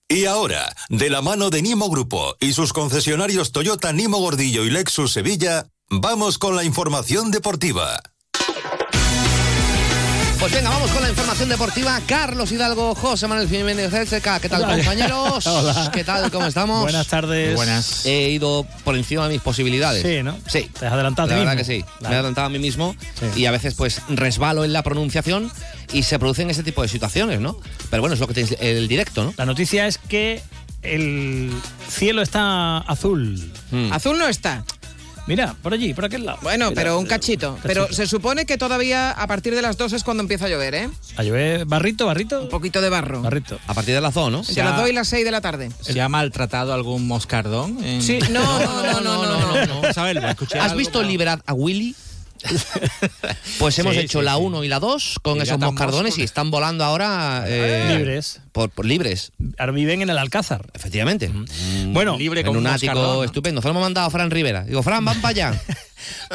Y 0.08 0.26
ahora, 0.26 0.76
de 0.90 1.10
la 1.10 1.22
mano 1.22 1.50
de 1.50 1.62
Nimo 1.62 1.90
Grupo 1.90 2.36
y 2.40 2.54
sus 2.54 2.74
concesionarios 2.74 3.52
Toyota 3.52 3.94
Nimo 3.94 4.20
Gordillo 4.20 4.66
y 4.66 4.70
Lexus 4.70 5.12
Sevilla, 5.12 5.68
vamos 5.90 6.38
con 6.38 6.56
la 6.56 6.64
información 6.64 7.32
deportiva. 7.32 8.02
Pues 10.40 10.54
venga, 10.54 10.70
vamos 10.70 10.90
con 10.92 11.02
la 11.02 11.10
información 11.10 11.50
deportiva. 11.50 12.00
Carlos 12.08 12.50
Hidalgo, 12.54 12.96
José 12.96 13.28
Manuel 13.28 13.50
Jiménez 13.50 13.92
¿Qué 14.10 14.22
tal, 14.50 14.64
Hola. 14.64 14.76
compañeros? 14.78 15.46
Hola. 15.48 15.92
¿Qué 15.94 16.06
tal? 16.06 16.32
¿Cómo 16.32 16.46
estamos? 16.48 16.82
Buenas 16.84 17.08
tardes. 17.08 17.56
Buenas. 17.56 18.06
He 18.06 18.30
ido 18.30 18.66
por 18.86 18.96
encima 18.96 19.28
de 19.28 19.34
mis 19.34 19.42
posibilidades. 19.42 20.02
Sí, 20.02 20.24
¿no? 20.24 20.38
Sí. 20.48 20.70
Te 20.80 20.86
has 20.88 20.94
adelantado 20.94 21.26
a 21.28 21.32
La 21.32 21.36
ti 21.36 21.40
verdad 21.40 21.58
mismo. 21.58 21.68
que 21.76 21.80
sí. 21.82 22.04
Me 22.04 22.10
he 22.10 22.14
adelantado 22.14 22.48
a 22.48 22.50
mí 22.50 22.58
mismo 22.60 22.96
y 23.36 23.46
a 23.48 23.52
veces 23.52 23.74
pues 23.74 24.02
resbalo 24.08 24.64
en 24.64 24.72
la 24.72 24.82
pronunciación 24.82 25.52
y 25.92 26.04
se 26.04 26.18
producen 26.20 26.50
ese 26.50 26.64
tipo 26.64 26.82
de 26.84 26.88
situaciones, 26.88 27.42
¿no? 27.42 27.58
Pero 27.90 28.02
bueno, 28.02 28.14
es 28.14 28.22
lo 28.22 28.28
que 28.28 28.36
tienes 28.36 28.56
el 28.62 28.88
directo, 28.88 29.26
¿no? 29.26 29.34
La 29.36 29.46
noticia 29.46 29.88
es 29.88 29.98
que 29.98 30.42
el 30.84 31.52
cielo 31.90 32.22
está 32.22 32.78
azul. 32.78 33.52
Mm. 33.72 33.92
Azul 33.92 34.18
no 34.18 34.28
está. 34.30 34.64
Mira, 35.30 35.56
por 35.62 35.74
allí, 35.74 35.94
por 35.94 36.06
aquel 36.06 36.26
lado. 36.26 36.40
Bueno, 36.42 36.72
Mira, 36.72 36.82
pero 36.82 37.00
un 37.00 37.06
eh, 37.06 37.10
cachito. 37.10 37.58
Pero 37.64 37.88
se 37.94 38.08
supone 38.08 38.46
que 38.48 38.58
todavía 38.58 39.12
a 39.12 39.28
partir 39.28 39.54
de 39.54 39.62
las 39.62 39.78
2 39.78 39.94
es 39.94 40.04
cuando 40.04 40.22
empieza 40.24 40.48
a 40.48 40.50
llover, 40.50 40.74
¿eh? 40.74 40.90
A 41.18 41.24
llover 41.24 41.66
barrito, 41.66 42.08
barrito. 42.08 42.42
Un 42.42 42.50
poquito 42.50 42.82
de 42.82 42.90
barro. 42.90 43.22
Barrito. 43.22 43.60
A 43.68 43.76
partir 43.76 43.94
de 43.94 44.02
las 44.02 44.16
2, 44.16 44.32
¿no? 44.32 44.40
Entre 44.40 44.64
las 44.64 44.76
2 44.76 44.90
y 44.90 44.94
las 44.94 45.08
6 45.08 45.24
de 45.24 45.32
la 45.32 45.40
tarde. 45.42 45.72
¿Se 45.82 46.02
ha 46.02 46.10
maltratado 46.10 46.74
algún 46.74 47.08
moscardón? 47.08 47.84
en- 47.84 48.02
Sí, 48.02 48.18
no, 48.32 48.42
no, 48.60 48.84
no, 48.84 49.02
no, 49.02 49.26
no, 49.26 49.66
no. 49.68 49.82
Vamos 49.82 49.98
a 49.98 50.04
verlo, 50.04 50.28
escuché 50.28 50.58
¿Has 50.58 50.66
algo, 50.72 50.78
visto 50.78 50.98
pero- 51.00 51.10
Liberad 51.12 51.40
a 51.46 51.54
Willy? 51.54 51.96
Pues 53.60 53.78
hemos 53.80 53.94
Sí, 53.94 54.00
hecho 54.02 54.20
sí, 54.20 54.26
la 54.26 54.36
sí. 54.36 54.42
1 54.42 54.64
y 54.64 54.68
la 54.68 54.80
2 54.80 55.20
con 55.22 55.38
Y 55.38 55.42
esos 55.42 55.60
moscardones 55.60 56.18
y 56.18 56.24
están 56.24 56.52
volando 56.52 56.84
ahora 56.84 57.44
eh, 57.48 57.96
Libres. 57.98 58.42
Por, 58.52 58.70
por 58.70 58.86
libres. 58.86 59.32
Ahora 59.58 59.72
viven 59.74 60.02
en 60.02 60.10
el 60.10 60.18
Alcázar. 60.18 60.66
Efectivamente. 60.74 61.32
Bueno, 61.88 62.18
libre 62.18 62.42
en 62.42 62.50
un 62.50 62.68
ático 62.68 63.24
estupendo. 63.24 63.62
Se 63.62 63.68
lo 63.68 63.72
hemos 63.72 63.84
mandado 63.84 64.08
a 64.08 64.10
Fran 64.10 64.32
Rivera. 64.32 64.64
Digo, 64.64 64.82
Fran, 64.84 65.04
van 65.06 65.20
para 65.22 65.30
allá. 65.30 65.62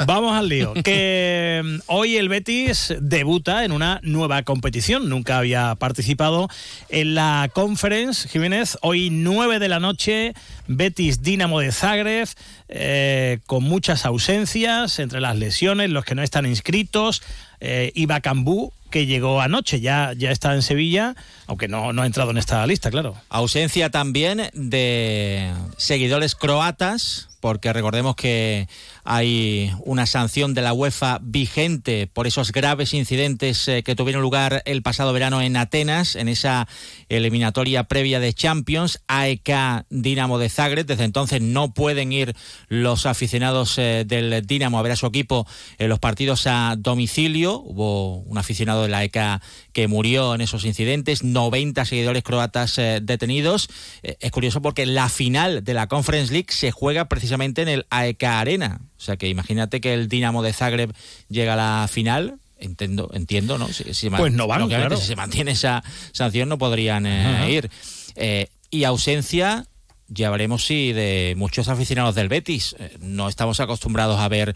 Vamos 0.07 0.37
al 0.37 0.49
lío. 0.49 0.75
Que 0.75 1.63
mm, 1.65 1.81
hoy 1.87 2.17
el 2.17 2.29
Betis 2.29 2.95
debuta 3.01 3.65
en 3.65 3.73
una 3.73 4.01
nueva 4.03 4.43
competición. 4.43 5.09
Nunca 5.09 5.39
había 5.39 5.75
participado 5.77 6.49
en 6.89 7.15
la 7.15 7.51
Conference. 7.53 8.29
Jiménez, 8.29 8.79
hoy 8.83 9.11
9 9.11 9.59
de 9.59 9.69
la 9.69 9.81
noche, 9.81 10.35
Betis 10.67 11.23
Dinamo 11.23 11.61
de 11.61 11.73
Zagreb, 11.73 12.29
eh, 12.69 13.39
con 13.47 13.65
muchas 13.65 14.05
ausencias 14.05 14.99
entre 14.99 15.21
las 15.21 15.37
lesiones, 15.37 15.91
los 15.91 16.05
que 16.05 16.15
no 16.15 16.23
están 16.23 16.47
inscritos. 16.47 17.23
Eh, 17.61 17.93
Iba 17.95 18.21
Cambú, 18.21 18.73
que 18.91 19.07
llegó 19.07 19.41
anoche, 19.41 19.81
ya, 19.81 20.13
ya 20.17 20.31
está 20.31 20.55
en 20.55 20.63
Sevilla, 20.63 21.17
aunque 21.47 21.67
no, 21.67 21.93
no 21.93 22.03
ha 22.03 22.07
entrado 22.07 22.31
en 22.31 22.39
esta 22.39 22.65
lista, 22.67 22.93
claro. 22.93 23.17
Ausencia 23.29 23.91
también 23.91 24.51
de 24.53 25.53
seguidores 25.77 26.35
croatas, 26.37 27.29
porque 27.41 27.73
recordemos 27.73 28.15
que 28.15 28.69
hay 29.05 29.71
una 29.85 30.07
sanción 30.07 30.55
de 30.55 30.63
la 30.63 30.73
UEFA 30.73 31.19
vigente 31.23 32.07
por 32.07 32.27
esos 32.27 32.53
graves 32.53 32.95
incidentes 32.95 33.69
eh, 33.69 33.83
que 33.83 33.95
tuvieron 33.95 34.23
lugar 34.23 34.63
el 34.65 34.83
pasado 34.83 35.13
verano 35.13 35.43
en 35.43 35.59
Atenas, 35.59 36.17
en 36.17 36.29
esa 36.29 36.67
eliminatoria 37.11 37.85
previa 37.85 38.19
de 38.19 38.33
Champions, 38.33 39.03
AEK 39.07 39.85
Dinamo 39.91 40.39
de 40.39 40.49
Zagreb. 40.49 40.87
Desde 40.87 41.05
entonces 41.05 41.43
no 41.43 41.75
pueden 41.75 42.13
ir 42.13 42.35
los 42.69 43.05
aficionados 43.05 43.77
eh, 43.77 44.05
del 44.07 44.47
Dinamo 44.47 44.79
a 44.79 44.83
ver 44.83 44.93
a 44.93 44.97
su 44.97 45.07
equipo 45.07 45.47
en 45.79 45.91
los 45.91 45.99
partidos 45.99 46.47
a 46.47 46.75
domicilio. 46.79 47.61
Hubo 47.61 48.21
un 48.21 48.39
aficionado 48.39 48.83
de 48.83 48.89
la 48.89 48.99
AEK 48.99 49.43
que 49.75 49.87
murió 49.87 50.35
en 50.35 50.41
esos 50.41 50.65
incidentes, 50.65 51.23
90 51.23 51.85
seguidores 51.85 52.23
croatas 52.23 52.79
eh, 52.79 53.01
detenidos. 53.03 53.69
Es 54.03 54.31
curioso 54.31 54.63
porque 54.63 54.87
la 54.87 55.11
final 55.11 55.63
de 55.63 55.75
la 55.75 55.89
Conference 55.89 56.33
League 56.33 56.49
se 56.51 56.71
juega 56.71 57.05
precisamente 57.07 57.61
en 57.61 57.69
el 57.69 57.87
AEK 57.91 58.25
Arena. 58.25 58.81
O 59.05 59.07
sea 59.07 59.19
que 59.19 59.29
imagínate 59.29 59.83
que 59.83 59.93
el 59.93 60.09
Dinamo 60.09 60.43
de 60.43 60.55
Zagreb 60.55 60.91
llega 61.29 61.53
a 61.53 61.57
la 61.57 61.89
final. 61.89 62.39
Entiendo, 62.57 63.11
entiendo, 63.13 63.59
¿no? 63.59 63.69
Si, 63.69 63.93
si 63.93 64.09
Pues 64.09 64.33
no 64.33 64.47
van, 64.47 64.67
claro. 64.67 64.97
Si 64.97 65.09
se 65.09 65.15
mantiene 65.15 65.51
esa 65.51 65.85
sanción 66.13 66.49
no 66.49 66.57
podrían 66.57 67.05
eh, 67.05 67.51
ir. 67.51 67.71
Eh, 68.17 68.49
y 68.71 68.85
ausencia, 68.85 69.67
ya 70.09 70.31
veremos 70.31 70.65
si 70.65 70.95
de 70.95 71.35
muchos 71.37 71.69
aficionados 71.69 72.15
del 72.15 72.31
Betis. 72.31 72.77
Eh, 72.79 72.97
no 73.01 73.29
estamos 73.29 73.61
acostumbrados 73.61 74.19
a 74.19 74.29
ver 74.29 74.55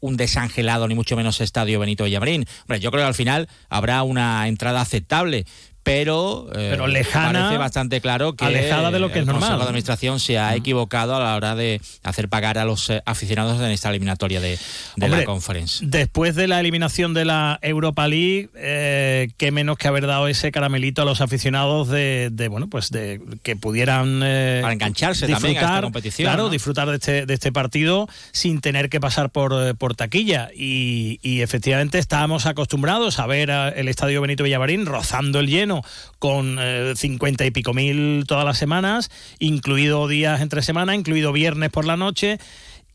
un 0.00 0.16
desangelado, 0.16 0.88
ni 0.88 0.94
mucho 0.94 1.14
menos 1.14 1.42
estadio 1.42 1.78
Benito 1.78 2.04
Villamarín. 2.04 2.46
Hombre, 2.62 2.80
yo 2.80 2.90
creo 2.90 3.02
que 3.02 3.08
al 3.08 3.14
final 3.14 3.46
habrá 3.68 4.02
una 4.04 4.48
entrada 4.48 4.80
aceptable. 4.80 5.44
Pero, 5.84 6.48
eh, 6.54 6.68
Pero 6.70 6.86
lejana, 6.86 7.40
parece 7.40 7.58
bastante 7.58 8.00
claro 8.00 8.32
que 8.34 8.44
alejada 8.44 8.90
de 8.90 8.98
lo 8.98 9.08
que 9.12 9.18
el 9.18 9.20
es 9.20 9.26
normal. 9.26 9.42
Consejo 9.42 9.58
de 9.58 9.64
Administración 9.64 10.18
se 10.18 10.38
ha 10.38 10.54
equivocado 10.56 11.14
a 11.14 11.20
la 11.20 11.36
hora 11.36 11.54
de 11.54 11.80
hacer 12.02 12.28
pagar 12.30 12.56
a 12.58 12.64
los 12.64 12.88
eh, 12.90 13.02
aficionados 13.04 13.60
en 13.60 13.70
esta 13.70 13.90
eliminatoria 13.90 14.40
de, 14.40 14.52
de 14.96 15.04
Hombre, 15.04 15.20
la 15.20 15.24
Conference. 15.24 15.84
Después 15.86 16.34
de 16.34 16.48
la 16.48 16.58
eliminación 16.60 17.12
de 17.12 17.26
la 17.26 17.58
Europa 17.60 18.08
League, 18.08 18.48
eh, 18.54 19.28
qué 19.36 19.52
menos 19.52 19.76
que 19.76 19.86
haber 19.86 20.06
dado 20.06 20.26
ese 20.26 20.50
caramelito 20.52 21.02
a 21.02 21.04
los 21.04 21.20
aficionados 21.20 21.88
de, 21.88 22.30
de, 22.32 22.48
bueno, 22.48 22.68
pues 22.68 22.88
de 22.90 23.20
que 23.42 23.54
pudieran 23.54 24.20
eh, 24.24 24.60
Para 24.62 24.72
engancharse 24.72 25.28
también 25.28 25.58
a 25.58 25.60
esta 25.60 25.82
competición, 25.82 26.26
Claro, 26.30 26.44
¿no? 26.44 26.48
disfrutar 26.48 26.88
de 26.88 26.94
este, 26.94 27.26
de 27.26 27.34
este 27.34 27.52
partido 27.52 28.08
sin 28.32 28.60
tener 28.62 28.88
que 28.88 29.00
pasar 29.00 29.28
por, 29.30 29.76
por 29.76 29.94
taquilla. 29.94 30.48
Y, 30.56 31.18
y 31.22 31.42
efectivamente 31.42 31.98
estábamos 31.98 32.46
acostumbrados 32.46 33.18
a 33.18 33.26
ver 33.26 33.50
a- 33.50 33.68
el 33.68 33.88
estadio 33.88 34.22
Benito 34.22 34.44
Villamarín 34.44 34.86
rozando 34.86 35.40
el 35.40 35.48
lleno 35.48 35.73
con 36.18 36.58
eh, 36.60 36.94
cincuenta 36.96 37.44
y 37.46 37.50
pico 37.50 37.74
mil 37.74 38.24
todas 38.26 38.44
las 38.44 38.58
semanas, 38.58 39.10
incluido 39.38 40.08
días 40.08 40.40
entre 40.40 40.62
semana, 40.62 40.94
incluido 40.94 41.32
viernes 41.32 41.70
por 41.70 41.84
la 41.84 41.96
noche. 41.96 42.38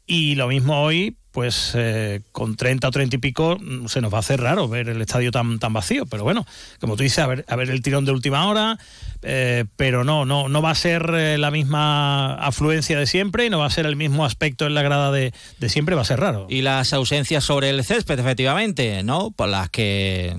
Y 0.06 0.36
lo 0.36 0.48
mismo 0.48 0.82
hoy, 0.82 1.18
pues 1.40 1.72
eh, 1.74 2.20
con 2.34 2.58
30 2.58 2.90
o 2.90 2.92
30 2.92 3.16
y 3.16 3.20
pico, 3.20 3.58
mm, 3.62 3.88
se 3.88 4.02
nos 4.02 4.12
va 4.12 4.18
a 4.18 4.20
hacer 4.20 4.42
raro 4.42 4.68
ver 4.68 4.90
el 4.90 5.02
estadio 5.02 5.32
tan, 5.32 5.58
tan 5.58 5.72
vacío. 5.72 6.06
Pero 6.06 6.26
bueno, 6.26 6.46
como 6.82 6.98
tú 6.98 7.04
dices, 7.04 7.20
a 7.20 7.28
ver, 7.28 7.46
a 7.48 7.56
ver 7.56 7.70
el 7.70 7.82
tirón 7.82 8.04
de 8.04 8.12
última 8.12 8.46
hora, 8.46 8.78
eh, 9.22 9.64
pero 9.78 10.04
no, 10.04 10.26
no, 10.26 10.50
no 10.50 10.62
va 10.62 10.72
a 10.72 10.76
ser 10.76 11.10
eh, 11.14 11.38
la 11.38 11.50
misma 11.50 12.36
afluencia 12.36 13.00
de 13.00 13.08
siempre 13.08 13.46
y 13.46 13.50
no 13.50 13.60
va 13.60 13.68
a 13.68 13.70
ser 13.70 13.86
el 13.86 13.96
mismo 13.96 14.26
aspecto 14.26 14.68
en 14.68 14.74
la 14.74 14.82
grada 14.82 15.14
de, 15.14 15.34
de 15.60 15.70
siempre, 15.70 15.96
va 15.96 16.02
a 16.02 16.06
ser 16.06 16.20
raro. 16.20 16.46
Y 16.50 16.62
las 16.62 16.92
ausencias 16.92 17.46
sobre 17.46 17.70
el 17.70 17.86
césped, 17.86 18.20
efectivamente, 18.20 19.02
¿no? 19.04 19.32
Por 19.32 19.48
las 19.48 19.70
que 19.70 20.36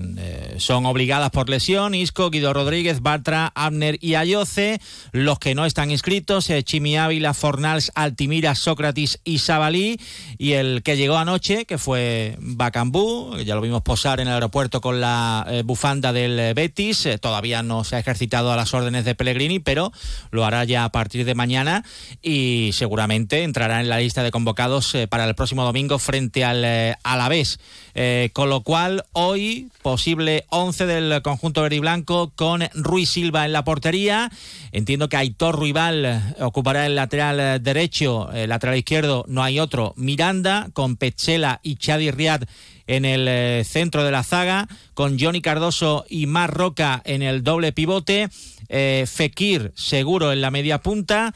son 0.57 0.85
obligadas 0.85 1.31
por 1.31 1.49
lesión, 1.49 1.95
Isco, 1.95 2.29
Guido 2.29 2.53
Rodríguez, 2.53 3.01
Bartra, 3.01 3.51
Abner 3.55 3.97
y 4.01 4.13
Ayoce. 4.13 4.79
Los 5.13 5.39
que 5.39 5.55
no 5.55 5.65
están 5.65 5.89
inscritos, 5.89 6.51
Chimi 6.63 6.95
Ávila, 6.95 7.33
Fornals, 7.33 7.91
Altimira, 7.95 8.53
Sócrates 8.53 9.19
y 9.23 9.39
Sabalí. 9.39 9.99
Y 10.37 10.51
el 10.53 10.83
que 10.83 10.90
llegó 10.95 11.17
anoche, 11.17 11.65
que 11.65 11.77
fue 11.77 12.35
Bacambú, 12.39 13.37
ya 13.37 13.55
lo 13.55 13.61
vimos 13.61 13.81
posar 13.81 14.19
en 14.19 14.27
el 14.27 14.33
aeropuerto 14.33 14.81
con 14.81 15.01
la 15.01 15.45
eh, 15.49 15.63
bufanda 15.63 16.13
del 16.13 16.39
eh, 16.39 16.53
Betis. 16.53 17.05
Eh, 17.05 17.17
todavía 17.17 17.63
no 17.63 17.83
se 17.83 17.95
ha 17.95 17.99
ejercitado 17.99 18.51
a 18.51 18.55
las 18.55 18.73
órdenes 18.73 19.05
de 19.05 19.15
Pellegrini, 19.15 19.59
pero 19.59 19.91
lo 20.31 20.45
hará 20.45 20.63
ya 20.63 20.85
a 20.85 20.91
partir 20.91 21.25
de 21.25 21.35
mañana 21.35 21.83
y 22.21 22.71
seguramente 22.73 23.43
entrará 23.43 23.81
en 23.81 23.89
la 23.89 23.99
lista 23.99 24.23
de 24.23 24.31
convocados 24.31 24.95
para 25.09 25.25
el 25.25 25.35
próximo 25.35 25.63
domingo 25.63 25.99
frente 25.99 26.45
al 26.45 26.97
Alavés. 27.03 27.59
Con 28.33 28.49
lo 28.49 28.61
cual, 28.61 29.03
hoy, 29.11 29.69
posible 29.81 30.45
11 30.49 30.85
del 30.85 31.21
conjunto 31.21 31.61
verde 31.61 31.75
y 31.75 31.79
blanco 31.79 32.31
con 32.35 32.63
Ruiz 32.73 33.09
Silva 33.09 33.45
en 33.45 33.53
la 33.53 33.63
portería. 33.63 34.31
Entiendo 34.71 35.09
que 35.09 35.17
Aitor 35.17 35.55
Ruibal 35.55 36.05
eh, 36.05 36.21
ocupará 36.39 36.85
el 36.85 36.95
lateral 36.95 37.61
derecho, 37.61 38.31
el 38.31 38.49
lateral 38.49 38.77
izquierdo, 38.77 39.25
no 39.27 39.43
hay 39.43 39.59
otro. 39.59 39.93
Miranda 39.97 40.69
con 40.71 40.95
Petzela 40.95 41.59
y 41.63 41.75
Chadi 41.75 42.11
Riad 42.11 42.43
en 42.87 43.05
el 43.05 43.27
eh, 43.27 43.63
centro 43.65 44.03
de 44.03 44.11
la 44.11 44.23
zaga, 44.23 44.67
con 44.93 45.19
Johnny 45.19 45.41
Cardoso 45.41 46.05
y 46.09 46.25
Mar 46.27 46.53
Roca 46.53 47.01
en 47.05 47.21
el 47.21 47.43
doble 47.43 47.71
pivote, 47.71 48.29
eh, 48.69 49.05
Fekir 49.07 49.71
seguro 49.75 50.31
en 50.31 50.41
la 50.41 50.51
media 50.51 50.81
punta. 50.81 51.33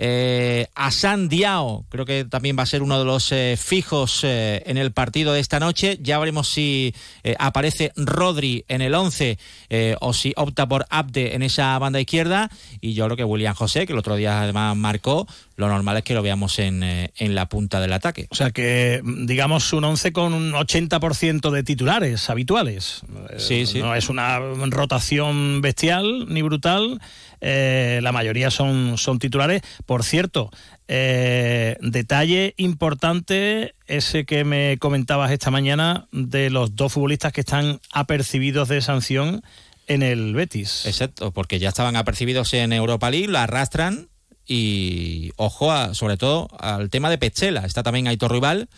Eh, 0.00 0.68
Asan 0.76 1.28
Diao, 1.28 1.84
creo 1.88 2.06
que 2.06 2.24
también 2.24 2.56
va 2.56 2.62
a 2.62 2.66
ser 2.66 2.82
uno 2.82 3.00
de 3.00 3.04
los 3.04 3.32
eh, 3.32 3.56
fijos 3.60 4.22
en 4.22 4.78
el 4.78 4.92
partido 4.92 5.32
de 5.32 5.40
esta 5.40 5.58
noche. 5.58 5.98
Ya 6.00 6.20
veremos 6.20 6.48
si 6.48 6.94
aparece 7.38 7.92
Rodri 7.96 8.64
en 8.68 8.80
el 8.80 8.94
11 8.94 9.38
eh, 9.70 9.96
o 10.00 10.12
si 10.12 10.32
opta 10.36 10.68
por 10.68 10.86
Abde 10.88 11.34
en 11.34 11.42
esa 11.42 11.76
banda 11.80 12.00
izquierda. 12.00 12.48
Y 12.80 12.94
yo 12.94 13.06
creo 13.06 13.16
que 13.16 13.24
William 13.24 13.54
José, 13.54 13.86
que 13.86 13.92
el 13.92 13.98
otro 13.98 14.14
día 14.14 14.40
además 14.40 14.76
marcó, 14.76 15.26
lo 15.58 15.66
normal 15.66 15.96
es 15.96 16.04
que 16.04 16.14
lo 16.14 16.22
veamos 16.22 16.60
en, 16.60 16.84
eh, 16.84 17.10
en 17.16 17.34
la 17.34 17.48
punta 17.48 17.80
del 17.80 17.92
ataque. 17.92 18.28
O 18.30 18.36
sea 18.36 18.52
que, 18.52 19.02
digamos, 19.04 19.72
un 19.72 19.82
11 19.82 20.12
con 20.12 20.32
un 20.32 20.52
80% 20.52 21.50
de 21.50 21.64
titulares 21.64 22.30
habituales. 22.30 23.02
Sí, 23.38 23.54
Eh, 23.62 23.66
sí. 23.66 23.80
No 23.80 23.92
es 23.96 24.08
una 24.08 24.38
rotación 24.38 25.60
bestial 25.60 26.26
ni 26.28 26.42
brutal. 26.42 27.00
Eh, 27.40 27.98
la 28.04 28.12
mayoría 28.12 28.52
son, 28.52 28.98
son 28.98 29.18
titulares. 29.18 29.62
Por 29.84 30.04
cierto, 30.04 30.52
eh, 30.86 31.76
detalle 31.80 32.54
importante 32.56 33.74
ese 33.88 34.24
que 34.26 34.44
me 34.44 34.78
comentabas 34.78 35.32
esta 35.32 35.50
mañana 35.50 36.06
de 36.12 36.50
los 36.50 36.76
dos 36.76 36.92
futbolistas 36.92 37.32
que 37.32 37.40
están 37.40 37.80
apercibidos 37.92 38.68
de 38.68 38.80
sanción 38.80 39.42
en 39.88 40.04
el 40.04 40.34
Betis. 40.34 40.86
Exacto, 40.86 41.32
porque 41.32 41.58
ya 41.58 41.70
estaban 41.70 41.96
apercibidos 41.96 42.54
en 42.54 42.72
Europa 42.72 43.10
League, 43.10 43.26
lo 43.26 43.38
arrastran 43.38 44.08
y 44.48 45.32
ojo 45.36 45.70
a, 45.70 45.94
sobre 45.94 46.16
todo 46.16 46.48
al 46.58 46.90
tema 46.90 47.10
de 47.10 47.18
Pechela. 47.18 47.66
Está 47.66 47.82
también 47.82 48.08
Aitor 48.08 48.32
Rival. 48.32 48.68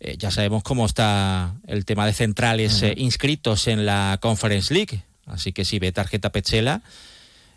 Eh, 0.00 0.16
ya 0.18 0.30
sabemos 0.30 0.62
cómo 0.62 0.86
está 0.86 1.54
el 1.66 1.84
tema 1.84 2.06
de 2.06 2.14
centrales 2.14 2.82
eh, 2.82 2.94
inscritos 2.96 3.68
en 3.68 3.86
la 3.86 4.18
Conference 4.20 4.72
League. 4.74 5.02
Así 5.26 5.52
que 5.52 5.64
si 5.64 5.78
ve 5.78 5.92
tarjeta 5.92 6.32
Pechela, 6.32 6.82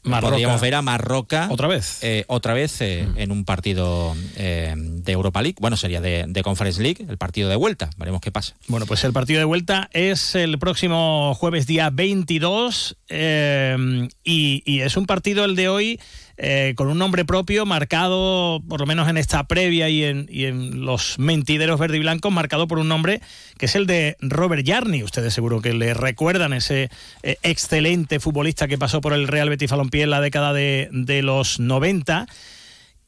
Marroca. 0.06 0.32
podríamos 0.32 0.62
ver 0.62 0.76
a 0.76 0.82
Marroca 0.82 1.48
otra 1.50 1.68
vez, 1.68 2.00
eh, 2.04 2.26
otra 2.28 2.54
vez 2.54 2.80
eh, 2.82 3.08
en 3.16 3.32
un 3.32 3.44
partido 3.44 4.16
eh, 4.36 4.74
de 4.78 5.12
Europa 5.12 5.42
League. 5.42 5.58
Bueno, 5.60 5.78
sería 5.78 6.02
de, 6.02 6.26
de 6.28 6.44
Conference 6.44 6.82
League, 6.82 7.06
el 7.10 7.18
partido 7.18 7.50
de 7.50 7.56
vuelta. 7.56 7.90
Veremos 7.98 8.22
qué 8.22 8.32
pasa. 8.32 8.56
Bueno, 8.68 8.86
pues 8.86 9.04
el 9.04 9.14
partido 9.14 9.40
de 9.40 9.46
vuelta 9.46 9.90
es 9.94 10.36
el 10.36 10.60
próximo 10.60 11.34
jueves 11.36 11.66
día 11.66 11.90
22 11.90 12.98
eh, 13.10 14.08
y, 14.24 14.64
y 14.66 14.82
es 14.82 14.96
un 14.96 15.06
partido 15.06 15.44
el 15.46 15.56
de 15.56 15.70
hoy 15.70 16.00
eh, 16.38 16.74
con 16.76 16.90
un 16.90 16.98
nombre 16.98 17.24
propio 17.24 17.66
marcado, 17.66 18.62
por 18.68 18.82
lo 18.82 18.86
menos 18.86 19.08
en 19.08 19.16
esta 19.16 19.46
previa 19.46 19.88
y 19.88 20.04
en, 20.04 20.86
los 20.86 21.18
mentideros 21.18 21.80
verde 21.80 21.96
y 21.96 22.02
blancos, 22.02 22.32
marcado 22.32 22.68
por 22.68 22.78
un 22.78 22.90
nombre 22.90 23.22
que 23.58 23.68
es 23.68 23.76
el 23.76 23.88
de 23.88 24.18
Robert 24.20 24.68
Jarni. 24.68 25.02
Ustedes 25.02 25.34
seguro 25.34 25.62
que 25.62 25.74
le 25.74 25.94
recuerdan 25.94 26.52
ese 26.52 26.90
eh, 27.24 27.38
excelente 27.42 28.20
futbolista 28.20 28.68
que 28.68 28.78
pasó 28.78 29.00
por 29.00 29.14
el 29.14 29.30
Real 29.30 29.50
Betis 29.50 29.72
Balompié 29.72 30.04
en 30.04 30.10
la 30.10 30.20
década 30.20 30.52
de, 30.52 30.90
los 31.24 31.60
90 31.60 32.28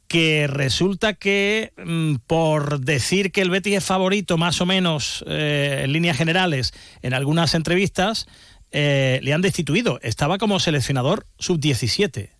que 0.07 0.47
resulta 0.47 1.13
que 1.13 1.73
mm, 1.75 2.15
por 2.27 2.79
decir 2.79 3.33
que 3.33 3.41
el 3.41 3.49
Betis 3.49 3.75
es 3.75 3.83
favorito 3.83 4.37
más 4.37 4.61
o 4.61 4.65
menos 4.65 5.25
eh, 5.27 5.81
en 5.83 5.91
líneas 5.91 6.15
generales 6.15 6.73
en 7.01 7.13
algunas 7.13 7.53
entrevistas, 7.55 8.25
le 8.71 9.33
han 9.33 9.41
destituido. 9.41 9.99
Estaba 10.01 10.37
como 10.37 10.59
seleccionador 10.59 11.25
sub-17. 11.39 12.36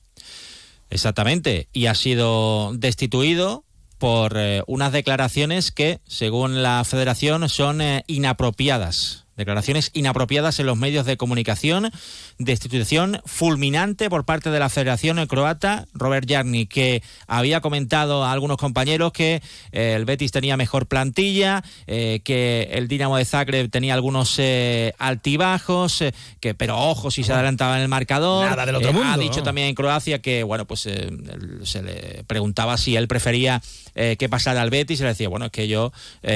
Exactamente, 0.89 1.67
y 1.73 1.85
ha 1.87 1.95
sido 1.95 2.71
destituido 2.73 3.65
por 3.97 4.37
eh, 4.37 4.63
unas 4.67 4.91
declaraciones 4.91 5.71
que, 5.71 5.99
según 6.07 6.63
la 6.63 6.83
federación, 6.85 7.47
son 7.49 7.81
eh, 7.81 8.03
inapropiadas. 8.07 9.26
Declaraciones 9.37 9.91
inapropiadas 9.93 10.59
en 10.59 10.65
los 10.65 10.77
medios 10.77 11.05
de 11.05 11.15
comunicación, 11.15 11.91
destitución 12.39 13.21
fulminante 13.23 14.09
por 14.09 14.25
parte 14.25 14.49
de 14.49 14.57
la 14.57 14.67
Federación 14.67 15.23
Croata, 15.27 15.85
Robert 15.93 16.27
Jarni, 16.27 16.65
que 16.65 17.03
había 17.27 17.61
comentado 17.61 18.25
a 18.25 18.31
algunos 18.31 18.57
compañeros 18.57 19.11
que 19.11 19.43
eh, 19.71 19.93
el 19.95 20.05
Betis 20.05 20.31
tenía 20.31 20.57
mejor 20.57 20.87
plantilla, 20.87 21.63
eh, 21.85 22.21
que 22.23 22.69
el 22.71 22.87
Dinamo 22.87 23.17
de 23.17 23.25
Zagreb 23.25 23.69
tenía 23.69 23.93
algunos 23.93 24.35
eh, 24.39 24.93
altibajos, 24.97 26.03
que 26.39 26.55
pero 26.55 26.79
ojo 26.79 27.11
si 27.11 27.23
se 27.23 27.31
adelantaba 27.31 27.75
en 27.75 27.83
el 27.83 27.89
marcador. 27.89 28.49
Nada 28.49 28.65
del 28.65 28.75
otro 28.75 28.91
mundo, 28.91 29.07
Ha 29.07 29.17
dicho 29.19 29.37
¿no? 29.37 29.43
también 29.43 29.67
en 29.67 29.75
Croacia 29.75 30.19
que, 30.19 30.41
bueno, 30.41 30.65
pues 30.65 30.81
se 30.81 31.83
le 31.83 32.23
preguntaba 32.25 32.77
si 32.77 32.95
él 32.95 33.07
prefería 33.07 33.61
que 33.93 34.29
pasara 34.29 34.61
al 34.61 34.69
Betis 34.69 34.99
y 34.99 35.03
le 35.03 35.09
decía, 35.09 35.29
bueno, 35.29 35.45
es 35.45 35.51
que 35.51 35.67
yo 35.67 35.91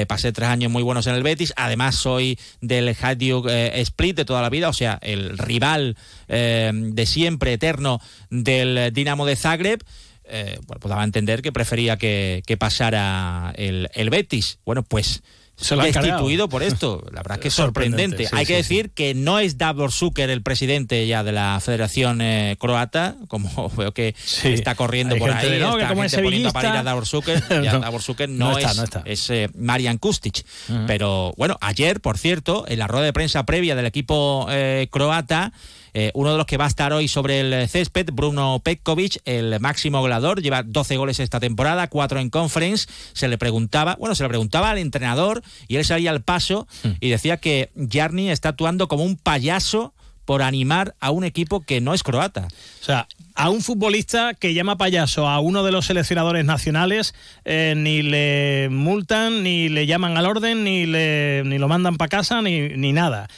pasé 0.08 0.32
tres 0.32 0.48
años 0.48 0.70
muy 0.70 0.82
buenos 0.82 1.06
en 1.06 1.14
el 1.14 1.22
Betis, 1.22 1.52
además 1.56 1.94
soy 1.96 2.38
del 2.60 2.91
Hajduk 3.00 3.48
eh, 3.48 3.80
Split 3.82 4.16
de 4.16 4.24
toda 4.24 4.42
la 4.42 4.50
vida, 4.50 4.68
o 4.68 4.72
sea, 4.72 4.98
el 5.02 5.38
rival 5.38 5.96
eh, 6.28 6.70
de 6.72 7.06
siempre, 7.06 7.52
eterno, 7.52 8.00
del 8.30 8.92
Dinamo 8.92 9.26
de 9.26 9.36
Zagreb. 9.36 9.82
Eh, 10.24 10.58
bueno, 10.66 10.80
pues 10.80 10.88
daba 10.88 11.02
a 11.02 11.04
entender 11.04 11.42
que 11.42 11.52
prefería 11.52 11.96
que, 11.96 12.42
que 12.46 12.56
pasara 12.56 13.52
el, 13.56 13.90
el 13.94 14.10
Betis. 14.10 14.58
Bueno, 14.64 14.82
pues 14.82 15.22
Se 15.56 15.76
lo 15.76 15.82
destituido 15.82 16.48
por 16.48 16.62
esto. 16.62 17.04
La 17.12 17.22
verdad 17.22 17.38
es 17.38 17.42
que 17.42 17.48
es 17.48 17.54
Sorprendente, 17.54 18.24
sí, 18.26 18.30
Hay 18.32 18.46
que 18.46 18.54
sí, 18.54 18.58
decir 18.58 18.90
que 18.90 19.14
no 19.14 19.38
es 19.38 19.58
Davor 19.58 19.92
Zucker 19.92 20.30
el 20.30 20.42
presidente 20.42 21.06
ya 21.06 21.22
de 21.22 21.32
la 21.32 21.60
Federación 21.60 22.20
eh, 22.20 22.56
Croata, 22.58 23.16
como 23.28 23.70
veo 23.76 23.92
que 23.92 24.14
está 24.42 24.74
corriendo 24.74 25.14
Hay 25.14 25.20
por 25.20 25.30
ahí, 25.30 25.60
no, 25.60 25.76
que 25.76 25.82
está 25.82 25.88
como 25.88 26.04
es 26.04 26.10
gente 26.10 26.24
poniendo 26.24 26.48
a 26.48 26.52
parir 26.52 26.70
a. 26.70 26.82
Davor 26.82 27.06
Zucker. 27.06 27.42
Ya 27.62 27.72
No. 27.74 27.80
Davor 27.80 28.02
Zucker 28.02 28.28
no, 28.28 28.50
No 28.50 28.58
está, 28.58 28.70
es, 28.70 28.76
no 28.76 28.84
está. 28.84 29.02
es 29.04 29.30
eh, 29.30 29.50
Marian 29.54 29.98
Kustic. 29.98 30.44
Pero 30.86 31.32
bueno, 31.36 31.58
ayer, 31.60 32.00
por 32.00 32.18
cierto, 32.18 32.64
en 32.66 32.78
la 32.78 32.86
rueda 32.88 33.04
de 33.04 33.12
prensa 33.12 33.44
previa 33.44 33.76
del 33.76 33.86
equipo 33.86 34.46
eh, 34.50 34.88
croata, 34.90 35.52
eh, 35.94 36.10
uno 36.14 36.32
de 36.32 36.38
los 36.38 36.46
que 36.46 36.56
va 36.56 36.64
a 36.64 36.68
estar 36.68 36.92
hoy 36.92 37.08
sobre 37.08 37.40
el 37.40 37.68
césped, 37.68 38.10
Bruno 38.12 38.60
Petkovic, 38.64 39.20
el 39.24 39.58
máximo 39.60 40.00
goleador, 40.00 40.40
lleva 40.42 40.62
12 40.62 40.96
goles 40.96 41.20
esta 41.20 41.40
temporada, 41.40 41.88
4 41.88 42.20
en 42.20 42.30
conference. 42.30 42.88
Se 43.12 43.28
le 43.28 43.38
preguntaba, 43.38 43.96
bueno, 43.98 44.14
se 44.14 44.22
le 44.22 44.28
preguntaba 44.28 44.70
al 44.70 44.78
entrenador 44.78 45.42
y 45.68 45.76
él 45.76 45.84
salía 45.84 46.10
al 46.10 46.22
paso 46.22 46.66
y 47.00 47.10
decía 47.10 47.36
que 47.36 47.70
Jarni 47.90 48.30
está 48.30 48.50
actuando 48.50 48.88
como 48.88 49.04
un 49.04 49.16
payaso 49.16 49.92
por 50.24 50.42
animar 50.42 50.94
a 51.00 51.10
un 51.10 51.24
equipo 51.24 51.60
que 51.60 51.80
no 51.80 51.94
es 51.94 52.02
croata. 52.02 52.48
O 52.80 52.84
sea, 52.84 53.08
a 53.34 53.50
un 53.50 53.62
futbolista 53.62 54.34
que 54.34 54.54
llama 54.54 54.76
payaso 54.76 55.28
a 55.28 55.40
uno 55.40 55.64
de 55.64 55.72
los 55.72 55.86
seleccionadores 55.86 56.44
nacionales, 56.44 57.14
eh, 57.44 57.74
ni 57.76 58.02
le 58.02 58.68
multan, 58.70 59.42
ni 59.42 59.68
le 59.68 59.86
llaman 59.86 60.16
al 60.16 60.26
orden, 60.26 60.64
ni, 60.64 60.86
le, 60.86 61.42
ni 61.44 61.58
lo 61.58 61.68
mandan 61.68 61.96
para 61.96 62.08
casa, 62.08 62.42
ni, 62.42 62.68
ni 62.70 62.92
nada. 62.92 63.28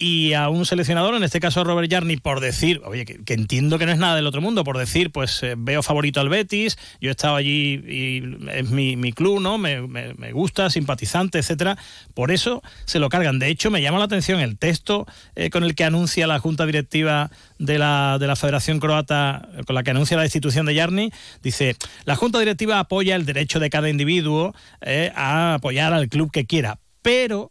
Y 0.00 0.32
a 0.34 0.48
un 0.48 0.64
seleccionador, 0.64 1.16
en 1.16 1.24
este 1.24 1.40
caso 1.40 1.64
Robert 1.64 1.90
Jarni, 1.90 2.18
por 2.18 2.38
decir, 2.38 2.80
oye, 2.84 3.04
que, 3.04 3.24
que 3.24 3.34
entiendo 3.34 3.78
que 3.80 3.86
no 3.86 3.90
es 3.90 3.98
nada 3.98 4.14
del 4.14 4.28
otro 4.28 4.40
mundo, 4.40 4.62
por 4.62 4.78
decir, 4.78 5.10
pues 5.10 5.42
eh, 5.42 5.56
veo 5.58 5.82
favorito 5.82 6.20
al 6.20 6.28
Betis, 6.28 6.78
yo 7.00 7.08
he 7.08 7.10
estado 7.10 7.34
allí 7.34 7.82
y 7.84 8.22
es 8.52 8.70
mi, 8.70 8.94
mi 8.94 9.12
club, 9.12 9.40
¿no? 9.40 9.58
Me, 9.58 9.82
me- 9.88 10.14
gusta, 10.30 10.70
simpatizante, 10.70 11.40
etcétera. 11.40 11.76
Por 12.14 12.30
eso 12.30 12.62
se 12.84 13.00
lo 13.00 13.08
cargan. 13.08 13.40
De 13.40 13.48
hecho, 13.48 13.72
me 13.72 13.82
llama 13.82 13.98
la 13.98 14.04
atención 14.04 14.38
el 14.38 14.56
texto 14.56 15.04
eh, 15.34 15.50
con 15.50 15.64
el 15.64 15.74
que 15.74 15.82
anuncia 15.82 16.28
la 16.28 16.38
Junta 16.38 16.64
Directiva 16.64 17.32
de 17.58 17.78
la, 17.78 18.18
de 18.20 18.28
la 18.28 18.36
Federación 18.36 18.78
Croata, 18.78 19.48
con 19.66 19.74
la 19.74 19.82
que 19.82 19.90
anuncia 19.90 20.16
la 20.16 20.22
destitución 20.22 20.64
de 20.66 20.74
Yarni, 20.74 21.10
dice, 21.42 21.74
la 22.04 22.14
Junta 22.14 22.38
Directiva 22.38 22.78
apoya 22.78 23.16
el 23.16 23.26
derecho 23.26 23.58
de 23.58 23.68
cada 23.68 23.88
individuo 23.90 24.54
eh, 24.80 25.10
a 25.16 25.54
apoyar 25.54 25.92
al 25.92 26.08
club 26.08 26.30
que 26.30 26.46
quiera, 26.46 26.78
pero... 27.02 27.50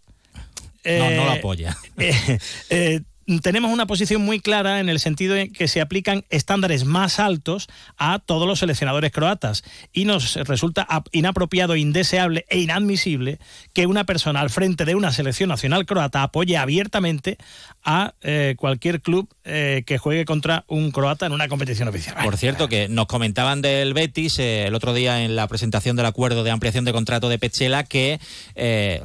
No, 0.88 1.09
no 1.09 1.26
lo 1.26 1.34
eh, 1.34 1.38
apoya. 1.38 1.77
eh, 1.97 2.39
eh, 2.69 3.01
tenemos 3.41 3.72
una 3.72 3.86
posición 3.86 4.22
muy 4.22 4.40
clara 4.40 4.80
en 4.80 4.88
el 4.88 4.99
sentido 4.99 5.36
de 5.36 5.49
que 5.52 5.68
se 5.68 5.82
aplican 5.82 6.24
estándares 6.30 6.86
más 6.86 7.20
altos 7.20 7.68
a 7.98 8.20
todos 8.20 8.48
los 8.48 8.60
seleccionadores 8.60 9.12
croatas 9.12 9.64
y 9.91 10.06
nos 10.06 10.36
resulta 10.36 10.84
ap- 10.84 11.08
inapropiado, 11.12 11.76
indeseable 11.76 12.45
e 12.49 12.60
inadmisible 12.60 13.40
que 13.74 13.86
una 13.86 14.06
persona 14.06 14.40
al 14.40 14.49
frente 14.49 14.86
de 14.86 14.95
una 14.95 15.12
selección 15.12 15.49
nacional 15.49 15.86
croata 15.86 16.24
apoye 16.24 16.56
abiertamente 16.58 17.38
a 17.84 18.14
eh, 18.22 18.56
cualquier 18.58 19.02
club 19.02 19.28
eh, 19.44 19.84
que 19.86 19.98
juegue 19.98 20.24
contra 20.24 20.64
un 20.68 20.91
croata 20.91 21.26
en 21.26 21.34
una 21.34 21.49
competición 21.49 21.90
oficial. 21.90 22.16
Por 22.24 22.38
cierto, 22.38 22.68
que 22.70 22.88
nos 22.88 23.08
comentaban 23.08 23.62
del 23.62 23.94
Betis 23.94 24.40
eh, 24.40 24.68
el 24.68 24.76
otro 24.76 24.94
día 24.94 25.24
en 25.24 25.36
la 25.36 25.48
presentación 25.48 25.98
del 25.98 26.06
acuerdo 26.06 26.44
de 26.45 26.52
ampliación 26.52 26.86
de 26.86 26.94
contrato 26.94 27.28
de 27.28 27.38
Pechela 27.40 27.84
que 27.84 28.20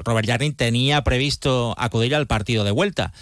Robert 0.05 0.29
Jarni 0.29 0.53
tenía 0.53 1.03
previsto 1.03 1.75
acudir 1.77 2.15
al 2.15 2.27
partido 2.29 2.63
de 2.65 2.71
vuelta. 2.71 3.13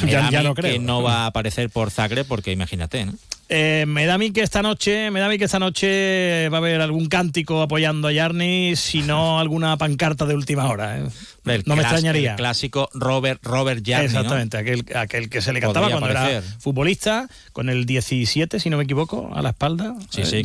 Me 0.04 0.10
Ya- 0.12 0.20
da 0.20 0.28
a 0.28 0.30
ya 0.30 0.38
mí 0.40 0.44
no 0.46 0.54
creo. 0.54 0.72
que 0.72 0.78
no 0.78 1.02
va 1.02 1.24
a 1.24 1.26
aparecer 1.26 1.70
por 1.70 1.90
Zagreb 1.90 2.26
porque 2.26 2.52
imagínate, 2.52 3.04
¿no? 3.06 3.14
Eh, 3.52 3.84
me 3.88 4.06
da 4.06 4.14
a 4.14 4.18
mí 4.18 4.30
que 4.30 4.42
esta 4.42 4.62
noche, 4.62 5.10
me 5.10 5.18
da 5.18 5.26
a 5.26 5.28
mí 5.28 5.36
que 5.36 5.46
esta 5.46 5.58
noche 5.58 6.48
va 6.50 6.58
a 6.58 6.60
haber 6.60 6.80
algún 6.80 7.06
cántico 7.08 7.62
apoyando 7.62 8.06
a 8.06 8.12
Yarni, 8.12 8.76
si 8.76 9.02
no 9.02 9.40
alguna 9.40 9.76
pancarta 9.76 10.24
de 10.24 10.36
última 10.36 10.68
hora. 10.68 10.98
¿eh? 11.00 11.04
El 11.46 11.64
no 11.66 11.74
me 11.74 11.82
extrañaría. 11.82 12.30
El 12.32 12.36
clásico 12.36 12.88
Robert, 12.94 13.40
Robert 13.44 13.82
Jarni, 13.84 14.04
¿no? 14.06 14.20
Exactamente, 14.20 14.56
aquel, 14.56 14.84
aquel 14.94 15.28
que 15.28 15.42
se 15.42 15.52
le 15.52 15.58
cantaba 15.60 15.88
Podría 15.88 15.98
cuando 16.00 16.30
era 16.30 16.42
futbolista, 16.60 17.28
con 17.52 17.68
el 17.70 17.86
17, 17.86 18.60
si 18.60 18.70
no 18.70 18.76
me 18.76 18.84
equivoco, 18.84 19.32
a 19.34 19.42
la 19.42 19.48
espalda, 19.48 19.96
Sí, 20.10 20.20
eh, 20.20 20.26
sí, 20.26 20.42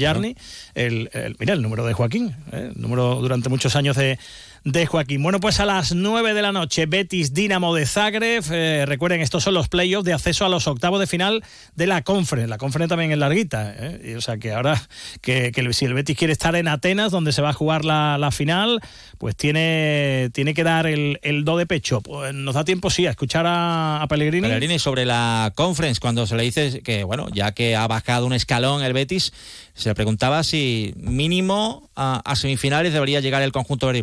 el- 0.73 1.35
mira, 1.39 1.53
el 1.53 1.61
número 1.61 1.85
de 1.85 1.93
Joaquín, 1.93 2.35
¿eh? 2.51 2.71
el 2.75 2.81
número 2.81 3.15
durante 3.21 3.49
muchos 3.49 3.75
años 3.75 3.95
de, 3.97 4.17
de 4.65 4.85
Joaquín. 4.85 5.23
Bueno, 5.23 5.39
pues 5.39 5.59
a 5.59 5.65
las 5.65 5.93
9 5.95 6.33
de 6.33 6.41
la 6.41 6.51
noche, 6.51 6.85
Betis 6.85 7.33
Dinamo 7.33 7.73
de 7.73 7.85
Zagreb. 7.85 8.43
Eh, 8.51 8.85
recuerden, 8.85 9.21
estos 9.21 9.43
son 9.43 9.53
los 9.53 9.69
playoffs 9.69 10.05
de 10.05 10.13
acceso 10.13 10.45
a 10.45 10.49
los 10.49 10.67
octavos 10.67 10.99
de 10.99 11.07
final 11.07 11.43
de 11.75 11.87
la 11.87 12.01
Conference. 12.03 12.49
La 12.49 12.57
Conference 12.57 12.89
también 12.89 13.11
es 13.11 13.17
larguita. 13.17 13.73
¿eh? 13.77 14.15
o 14.17 14.21
sea 14.21 14.37
que 14.37 14.53
ahora, 14.53 14.81
que, 15.21 15.51
si 15.71 15.85
el 15.85 15.93
Betis 15.93 16.17
quiere 16.17 16.33
estar 16.33 16.55
en 16.55 16.67
Atenas, 16.67 17.11
donde 17.11 17.31
se 17.31 17.41
va 17.41 17.49
a 17.49 17.53
jugar 17.53 17.85
la, 17.85 18.29
final, 18.31 18.81
pues 19.17 19.35
tiene, 19.35 20.29
tiene 20.33 20.53
que 20.53 20.63
dar 20.63 20.87
el, 20.87 21.19
do 21.45 21.57
de 21.57 21.65
pecho. 21.65 22.01
Pues 22.01 22.33
nos 22.33 22.55
da 22.55 22.65
tiempo, 22.65 22.89
sí, 22.89 23.05
a 23.05 23.11
escuchar 23.11 23.45
a, 23.47 24.01
a 24.01 24.07
Pellegrini. 24.07 24.47
Pellegrini 24.47 24.79
sobre 24.79 25.05
la 25.05 25.53
Conference, 25.55 25.99
cuando 25.99 26.25
se 26.25 26.35
le 26.35 26.43
dice 26.43 26.81
que, 26.81 27.03
bueno, 27.03 27.27
ya 27.31 27.53
que 27.53 27.75
ha 27.75 27.87
bajado 27.87 28.25
un 28.25 28.33
escalón 28.33 28.83
el 28.83 28.93
Betis, 28.93 29.31
se 29.73 29.89
le 29.89 29.95
preguntaba 29.95 30.43
si 30.43 30.93
mínimo 30.97 31.89
a, 31.95 32.35
semifinales 32.35 32.93
debería 32.93 33.19
llegar 33.19 33.41
el 33.41 33.51
conjunto 33.51 33.87
verde. 33.87 33.95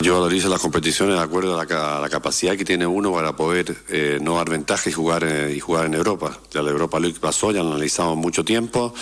Yo 0.00 0.24
analizo 0.24 0.48
las 0.48 0.60
competiciones 0.60 1.16
de 1.16 1.22
acuerdo 1.22 1.58
a 1.58 1.64
la, 2.00 2.08
capacidad 2.08 2.56
que 2.56 2.64
tiene 2.64 2.86
uno 2.86 3.12
para 3.12 3.34
poder 3.34 3.76
eh, 3.88 4.18
no 4.22 4.36
dar 4.36 4.48
ventaja 4.48 4.88
y 4.88 4.92
jugar, 4.92 5.24
eh, 5.24 5.52
y 5.56 5.58
jugar 5.58 5.86
en 5.86 5.94
Europa. 5.94 6.38
Ya 6.52 6.62
la 6.62 6.70
Europa 6.70 7.00
League 7.00 7.18
pasó, 7.20 7.50
ya 7.50 7.64
lo 7.64 7.70
analizamos 7.72 8.16
mucho 8.16 8.44
tiempo. 8.44 8.94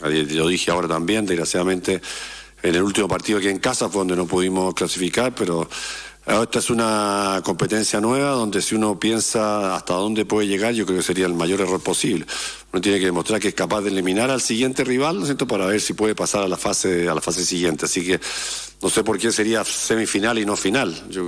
Lo 0.00 0.48
dije 0.48 0.72
ahora 0.72 0.88
también, 0.88 1.26
desgraciadamente 1.26 2.02
en 2.60 2.74
el 2.74 2.82
último 2.82 3.06
partido 3.06 3.38
aquí 3.38 3.48
en 3.48 3.60
casa 3.60 3.88
fue 3.88 4.00
donde 4.00 4.16
no 4.16 4.26
pudimos 4.26 4.74
clasificar, 4.74 5.32
pero 5.32 5.68
esta 6.26 6.58
es 6.58 6.70
una 6.70 7.40
competencia 7.44 8.00
nueva 8.00 8.30
donde 8.30 8.62
si 8.62 8.74
uno 8.74 8.98
piensa 8.98 9.76
hasta 9.76 9.94
dónde 9.94 10.24
puede 10.24 10.48
llegar, 10.48 10.74
yo 10.74 10.86
creo 10.86 10.98
que 10.98 11.04
sería 11.04 11.26
el 11.26 11.34
mayor 11.34 11.60
error 11.60 11.80
posible. 11.80 12.26
Uno 12.72 12.80
tiene 12.80 12.98
que 12.98 13.06
demostrar 13.06 13.40
que 13.40 13.48
es 13.48 13.54
capaz 13.54 13.82
de 13.82 13.90
eliminar 13.90 14.30
al 14.30 14.40
siguiente 14.40 14.82
rival, 14.82 15.20
¿no 15.20 15.24
siento? 15.24 15.46
Para 15.46 15.66
ver 15.66 15.80
si 15.80 15.94
puede 15.94 16.16
pasar 16.16 16.42
a 16.42 16.48
la 16.48 16.56
fase 16.56 17.08
a 17.08 17.14
la 17.14 17.20
fase 17.20 17.44
siguiente. 17.44 17.86
Así 17.86 18.04
que 18.04 18.20
no 18.82 18.90
sé 18.90 19.04
por 19.04 19.18
qué 19.18 19.30
sería 19.30 19.64
semifinal 19.64 20.38
y 20.38 20.44
no 20.44 20.56
final. 20.56 21.08
Yo 21.08 21.22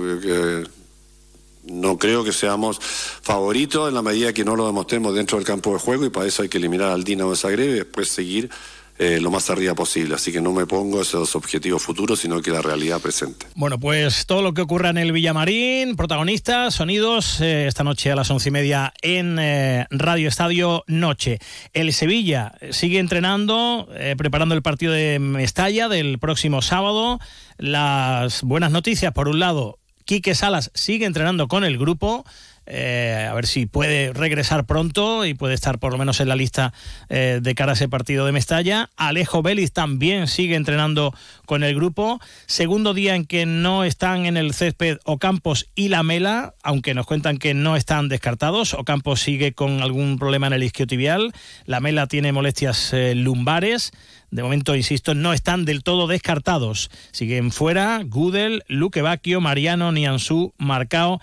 no 1.67 1.97
creo 1.97 2.23
que 2.23 2.31
seamos 2.31 2.79
favoritos 2.79 3.87
en 3.87 3.95
la 3.95 4.01
medida 4.01 4.33
que 4.33 4.45
no 4.45 4.55
lo 4.55 4.67
demostremos 4.67 5.15
dentro 5.15 5.37
del 5.37 5.47
campo 5.47 5.73
de 5.73 5.79
juego 5.79 6.05
y 6.05 6.09
para 6.09 6.27
eso 6.27 6.43
hay 6.43 6.49
que 6.49 6.57
eliminar 6.57 6.91
al 6.91 7.03
Dinamo 7.03 7.35
Zagreb 7.35 7.69
y 7.69 7.73
después 7.73 8.09
seguir 8.09 8.49
eh, 8.97 9.19
lo 9.19 9.31
más 9.31 9.49
arriba 9.49 9.75
posible. 9.75 10.15
Así 10.15 10.31
que 10.31 10.41
no 10.41 10.53
me 10.53 10.65
pongo 10.65 11.01
esos 11.01 11.35
objetivos 11.35 11.83
futuros, 11.83 12.19
sino 12.19 12.41
que 12.41 12.51
la 12.51 12.61
realidad 12.61 13.01
presente. 13.01 13.47
Bueno, 13.55 13.79
pues 13.79 14.25
todo 14.25 14.41
lo 14.41 14.53
que 14.53 14.61
ocurra 14.61 14.89
en 14.89 14.97
el 14.97 15.11
Villamarín, 15.11 15.95
protagonistas, 15.95 16.75
sonidos, 16.75 17.41
eh, 17.41 17.67
esta 17.67 17.83
noche 17.83 18.11
a 18.11 18.15
las 18.15 18.29
once 18.31 18.49
y 18.49 18.51
media 18.51 18.93
en 19.01 19.37
eh, 19.39 19.85
Radio 19.89 20.29
Estadio 20.29 20.83
Noche. 20.87 21.39
El 21.73 21.93
Sevilla 21.93 22.53
sigue 22.71 22.99
entrenando, 22.99 23.87
preparando 24.17 24.55
el 24.55 24.61
partido 24.61 24.93
de 24.93 25.19
Mestalla 25.19 25.89
del 25.89 26.19
próximo 26.19 26.61
sábado. 26.61 27.19
Las 27.57 28.43
buenas 28.43 28.71
noticias, 28.71 29.13
por 29.13 29.27
un 29.27 29.39
lado, 29.39 29.79
Quique 30.05 30.35
Salas 30.35 30.71
sigue 30.73 31.05
entrenando 31.05 31.47
con 31.47 31.63
el 31.63 31.77
grupo. 31.77 32.25
Eh, 32.67 33.27
a 33.29 33.33
ver 33.33 33.45
si 33.45 33.65
puede 33.65 34.11
regresar 34.13 34.65
pronto 34.65 35.25
y 35.25 35.33
puede 35.33 35.53
estar 35.53 35.79
por 35.79 35.91
lo 35.91 35.97
menos 35.97 36.19
en 36.19 36.29
la 36.29 36.35
lista 36.35 36.73
eh, 37.09 37.39
de 37.41 37.55
cara 37.55 37.73
a 37.73 37.75
ese 37.75 37.89
partido 37.89 38.25
de 38.25 38.31
Mestalla. 38.31 38.89
Alejo 38.97 39.41
Vélez 39.41 39.71
también 39.71 40.27
sigue 40.27 40.55
entrenando 40.55 41.13
con 41.45 41.63
el 41.63 41.75
grupo. 41.75 42.19
Segundo 42.47 42.93
día 42.93 43.15
en 43.15 43.25
que 43.25 43.45
no 43.45 43.83
están 43.83 44.25
en 44.25 44.37
el 44.37 44.53
césped 44.53 44.97
Ocampos 45.05 45.67
y 45.75 45.89
la 45.89 46.03
Mela, 46.03 46.55
aunque 46.63 46.93
nos 46.93 47.05
cuentan 47.05 47.37
que 47.37 47.53
no 47.53 47.75
están 47.75 48.09
descartados. 48.09 48.73
Ocampos 48.73 49.21
sigue 49.21 49.53
con 49.53 49.81
algún 49.81 50.17
problema 50.17 50.47
en 50.47 50.53
el 50.53 50.63
isquiotibial. 50.63 51.33
La 51.65 51.79
Mela 51.79 52.07
tiene 52.07 52.31
molestias 52.31 52.93
eh, 52.93 53.13
lumbares. 53.15 53.91
De 54.31 54.43
momento, 54.43 54.75
insisto, 54.75 55.13
no 55.13 55.33
están 55.33 55.65
del 55.65 55.83
todo 55.83 56.07
descartados. 56.07 56.89
Siguen 57.11 57.51
fuera 57.51 58.01
Gudel, 58.03 58.63
Luque 58.67 59.01
Bacchio, 59.01 59.39
Mariano, 59.39 59.91
Nianzú, 59.91 60.53
Marcao 60.57 61.21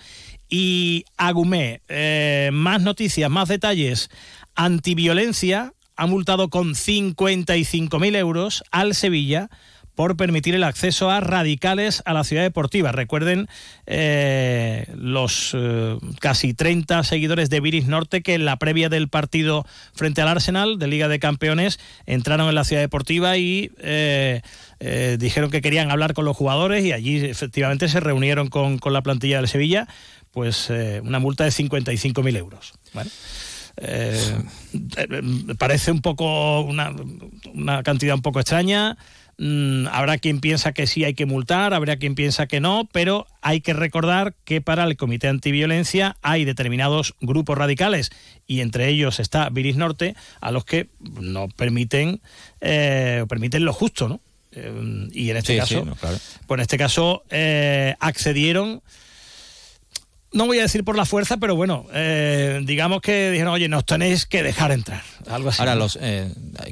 y 0.52 1.06
Agumé. 1.16 1.80
Eh, 1.88 2.50
más 2.52 2.82
noticias, 2.82 3.30
más 3.30 3.48
detalles. 3.48 4.10
Antiviolencia 4.54 5.72
ha 5.96 6.06
multado 6.06 6.50
con 6.50 6.74
55.000 6.74 8.16
euros 8.16 8.62
al 8.70 8.94
Sevilla 8.94 9.48
por 9.94 10.16
permitir 10.18 10.54
el 10.54 10.64
acceso 10.64 11.10
a 11.10 11.20
radicales 11.20 12.02
a 12.04 12.12
la 12.12 12.24
ciudad 12.24 12.42
deportiva. 12.42 12.92
Recuerden 12.92 13.48
eh, 13.86 14.86
los 14.94 15.52
eh, 15.54 15.96
casi 16.20 16.52
30 16.52 17.02
seguidores 17.04 17.48
de 17.48 17.60
Viris 17.60 17.86
Norte 17.86 18.22
que 18.22 18.34
en 18.34 18.44
la 18.44 18.56
previa 18.56 18.90
del 18.90 19.08
partido 19.08 19.64
frente 19.94 20.20
al 20.20 20.28
Arsenal 20.28 20.78
de 20.78 20.86
Liga 20.86 21.08
de 21.08 21.18
Campeones 21.18 21.80
entraron 22.04 22.50
en 22.50 22.54
la 22.54 22.64
ciudad 22.64 22.82
deportiva 22.82 23.38
y 23.38 23.70
dijeron 25.18 25.50
que 25.50 25.62
querían 25.62 25.90
hablar 25.90 26.12
con 26.12 26.26
los 26.26 26.36
jugadores 26.36 26.84
y 26.84 26.92
allí 26.92 27.24
efectivamente 27.24 27.88
se 27.88 28.00
reunieron 28.00 28.48
con, 28.48 28.78
la 28.84 29.02
plantilla 29.02 29.36
del 29.36 29.48
Sevilla, 29.48 29.88
pues 30.32 30.70
una 31.02 31.18
multa 31.18 31.44
de 31.44 31.50
55.000 31.50 32.36
euros. 32.36 32.72
parece 35.58 35.92
un 35.92 36.00
poco 36.00 36.60
una, 36.62 36.94
una 37.54 37.82
cantidad 37.82 38.14
un 38.14 38.22
poco 38.22 38.40
extraña. 38.40 38.96
Mm, 39.38 39.88
habrá 39.90 40.18
quien 40.18 40.40
piensa 40.40 40.72
que 40.72 40.86
sí 40.86 41.04
hay 41.04 41.14
que 41.14 41.26
multar, 41.26 41.72
habrá 41.72 41.96
quien 41.96 42.14
piensa 42.14 42.46
que 42.46 42.60
no, 42.60 42.88
pero 42.92 43.26
hay 43.40 43.60
que 43.60 43.72
recordar 43.72 44.34
que 44.44 44.60
para 44.60 44.84
el 44.84 44.96
Comité 44.96 45.28
Antiviolencia 45.28 46.16
hay 46.22 46.44
determinados 46.44 47.14
grupos 47.20 47.56
radicales 47.56 48.10
y 48.46 48.60
entre 48.60 48.88
ellos 48.88 49.20
está 49.20 49.48
Viris 49.48 49.76
Norte 49.76 50.14
a 50.40 50.50
los 50.52 50.64
que 50.64 50.90
no 51.00 51.48
permiten 51.48 52.20
eh, 52.60 53.24
permiten 53.28 53.64
lo 53.64 53.72
justo, 53.72 54.08
¿no? 54.08 54.20
Eh, 54.52 55.08
y 55.12 55.30
en 55.30 55.38
este 55.38 55.56
caso, 55.56 55.86
pues 56.46 56.58
en 56.58 56.60
este 56.60 56.76
caso 56.76 57.24
eh, 57.30 57.96
accedieron 58.00 58.82
no 60.32 60.46
voy 60.46 60.58
a 60.58 60.62
decir 60.62 60.84
por 60.84 60.96
la 60.96 61.04
fuerza, 61.04 61.36
pero 61.36 61.56
bueno, 61.56 61.86
digamos 62.62 63.00
que 63.00 63.30
dijeron, 63.30 63.52
oye, 63.54 63.68
nos 63.68 63.84
tenéis 63.84 64.26
que 64.26 64.42
dejar 64.42 64.72
entrar. 64.72 65.02
Algo 65.28 65.50
así. 65.50 65.60
Ahora, 65.60 65.74
los, 65.74 65.98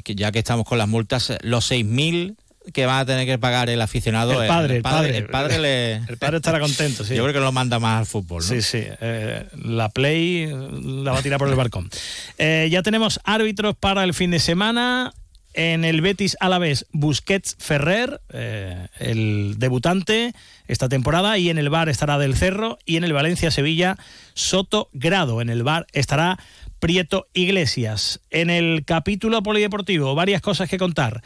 ya 0.05 0.31
que 0.31 0.39
estamos 0.39 0.65
con 0.65 0.77
las 0.77 0.87
multas, 0.87 1.33
los 1.41 1.71
6.000 1.71 2.35
que 2.73 2.85
va 2.85 2.99
a 2.99 3.05
tener 3.05 3.25
que 3.25 3.37
pagar 3.37 3.69
el 3.69 3.81
aficionado. 3.81 4.41
El 4.41 4.47
padre, 4.47 4.77
el, 4.77 4.81
padre, 4.81 5.17
el 5.17 5.27
padre, 5.27 5.59
le... 5.59 5.93
el 6.09 6.17
padre 6.17 6.37
estará 6.37 6.59
contento, 6.59 7.03
sí. 7.03 7.15
Yo 7.15 7.23
creo 7.23 7.33
que 7.33 7.39
lo 7.39 7.51
manda 7.51 7.79
más 7.79 7.99
al 7.99 8.05
fútbol. 8.05 8.43
¿no? 8.43 8.47
Sí, 8.47 8.61
sí. 8.61 8.83
Eh, 8.83 9.47
la 9.63 9.89
Play 9.89 10.47
la 10.47 11.11
va 11.11 11.19
a 11.19 11.23
tirar 11.23 11.39
por 11.39 11.49
el 11.49 11.55
balcón. 11.55 11.89
Eh, 12.37 12.69
ya 12.71 12.81
tenemos 12.83 13.19
árbitros 13.23 13.75
para 13.75 14.03
el 14.03 14.13
fin 14.13 14.31
de 14.31 14.39
semana. 14.39 15.13
En 15.53 15.83
el 15.83 15.99
Betis 15.99 16.37
Alavés, 16.39 16.85
Busquets 16.93 17.57
Ferrer, 17.59 18.21
eh, 18.31 18.87
el 18.99 19.55
debutante 19.57 20.33
esta 20.71 20.89
temporada, 20.89 21.37
y 21.37 21.49
en 21.49 21.57
el 21.57 21.69
bar 21.69 21.89
estará 21.89 22.17
Del 22.17 22.35
Cerro, 22.35 22.79
y 22.85 22.95
en 22.95 23.03
el 23.03 23.13
Valencia 23.13 23.51
Sevilla, 23.51 23.97
Soto 24.33 24.89
Grado. 24.93 25.41
En 25.41 25.49
el 25.49 25.63
bar 25.63 25.85
estará 25.91 26.39
Prieto 26.79 27.27
Iglesias. 27.33 28.21
En 28.29 28.49
el 28.49 28.85
capítulo 28.85 29.43
polideportivo, 29.43 30.15
varias 30.15 30.41
cosas 30.41 30.69
que 30.69 30.77
contar. 30.77 31.21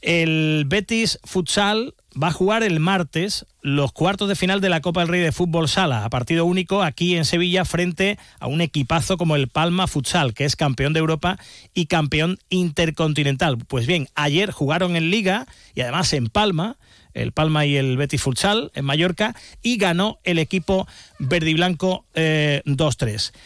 El 0.00 0.64
Betis 0.66 1.20
Futsal 1.24 1.94
va 2.20 2.28
a 2.28 2.32
jugar 2.32 2.62
el 2.62 2.80
martes 2.80 3.46
los 3.62 3.92
cuartos 3.92 4.28
de 4.28 4.34
final 4.34 4.60
de 4.60 4.70
la 4.70 4.80
Copa 4.80 5.00
del 5.00 5.08
Rey 5.08 5.20
de 5.20 5.32
Fútbol 5.32 5.68
Sala, 5.68 6.04
a 6.04 6.10
partido 6.10 6.44
único 6.44 6.82
aquí 6.82 7.14
en 7.14 7.24
Sevilla 7.24 7.64
frente 7.64 8.18
a 8.40 8.46
un 8.46 8.60
equipazo 8.60 9.16
como 9.16 9.36
el 9.36 9.48
Palma 9.48 9.86
Futsal, 9.86 10.34
que 10.34 10.46
es 10.46 10.56
campeón 10.56 10.94
de 10.94 11.00
Europa 11.00 11.38
y 11.74 11.86
campeón 11.86 12.38
intercontinental. 12.48 13.58
Pues 13.58 13.86
bien, 13.86 14.08
ayer 14.14 14.50
jugaron 14.50 14.96
en 14.96 15.10
Liga 15.10 15.46
y 15.74 15.82
además 15.82 16.12
en 16.12 16.28
Palma, 16.28 16.76
el 17.14 17.32
Palma 17.32 17.66
y 17.66 17.76
el 17.76 17.96
Betis 17.96 18.22
Futsal 18.22 18.70
en 18.74 18.84
Mallorca, 18.84 19.34
y 19.62 19.76
ganó 19.76 20.18
el 20.24 20.38
equipo 20.38 20.86
verde 21.18 21.50
y 21.50 21.54
blanco 21.54 22.04
2-3. 22.14 23.30
Eh, 23.30 23.38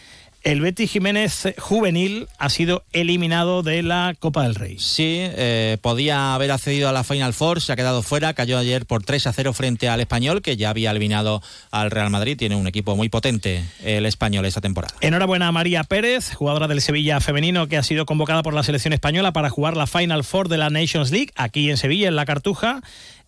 el 0.45 0.61
Betis 0.61 0.91
Jiménez 0.91 1.55
juvenil 1.57 2.27
ha 2.37 2.51
sido 2.51 2.83
eliminado 2.93 3.63
de 3.63 3.81
la 3.81 4.13
Copa 4.19 4.43
del 4.43 4.53
Rey. 4.53 4.77
Sí, 4.77 5.17
eh, 5.19 5.79
podía 5.81 6.35
haber 6.35 6.51
accedido 6.51 6.87
a 6.87 6.91
la 6.91 7.03
Final 7.03 7.33
Four, 7.33 7.61
se 7.61 7.73
ha 7.73 7.75
quedado 7.75 8.03
fuera, 8.03 8.35
cayó 8.35 8.59
ayer 8.59 8.85
por 8.85 9.03
3 9.03 9.25
a 9.25 9.33
0 9.33 9.53
frente 9.53 9.89
al 9.89 10.01
español, 10.01 10.43
que 10.43 10.55
ya 10.55 10.69
había 10.69 10.91
eliminado 10.91 11.41
al 11.71 11.89
Real 11.89 12.11
Madrid. 12.11 12.37
Tiene 12.37 12.55
un 12.55 12.67
equipo 12.67 12.95
muy 12.95 13.09
potente 13.09 13.65
el 13.83 14.05
español 14.05 14.45
esta 14.45 14.61
temporada. 14.61 14.93
Enhorabuena 15.01 15.47
a 15.47 15.51
María 15.51 15.83
Pérez, 15.83 16.35
jugadora 16.35 16.67
del 16.67 16.79
Sevilla 16.79 17.19
femenino, 17.21 17.67
que 17.67 17.77
ha 17.77 17.83
sido 17.83 18.05
convocada 18.05 18.43
por 18.43 18.53
la 18.53 18.61
selección 18.61 18.93
española 18.93 19.33
para 19.33 19.49
jugar 19.49 19.75
la 19.75 19.87
Final 19.87 20.23
Four 20.23 20.47
de 20.47 20.57
la 20.59 20.69
Nations 20.69 21.09
League, 21.09 21.31
aquí 21.35 21.71
en 21.71 21.77
Sevilla, 21.77 22.07
en 22.07 22.15
la 22.15 22.25
Cartuja. 22.27 22.83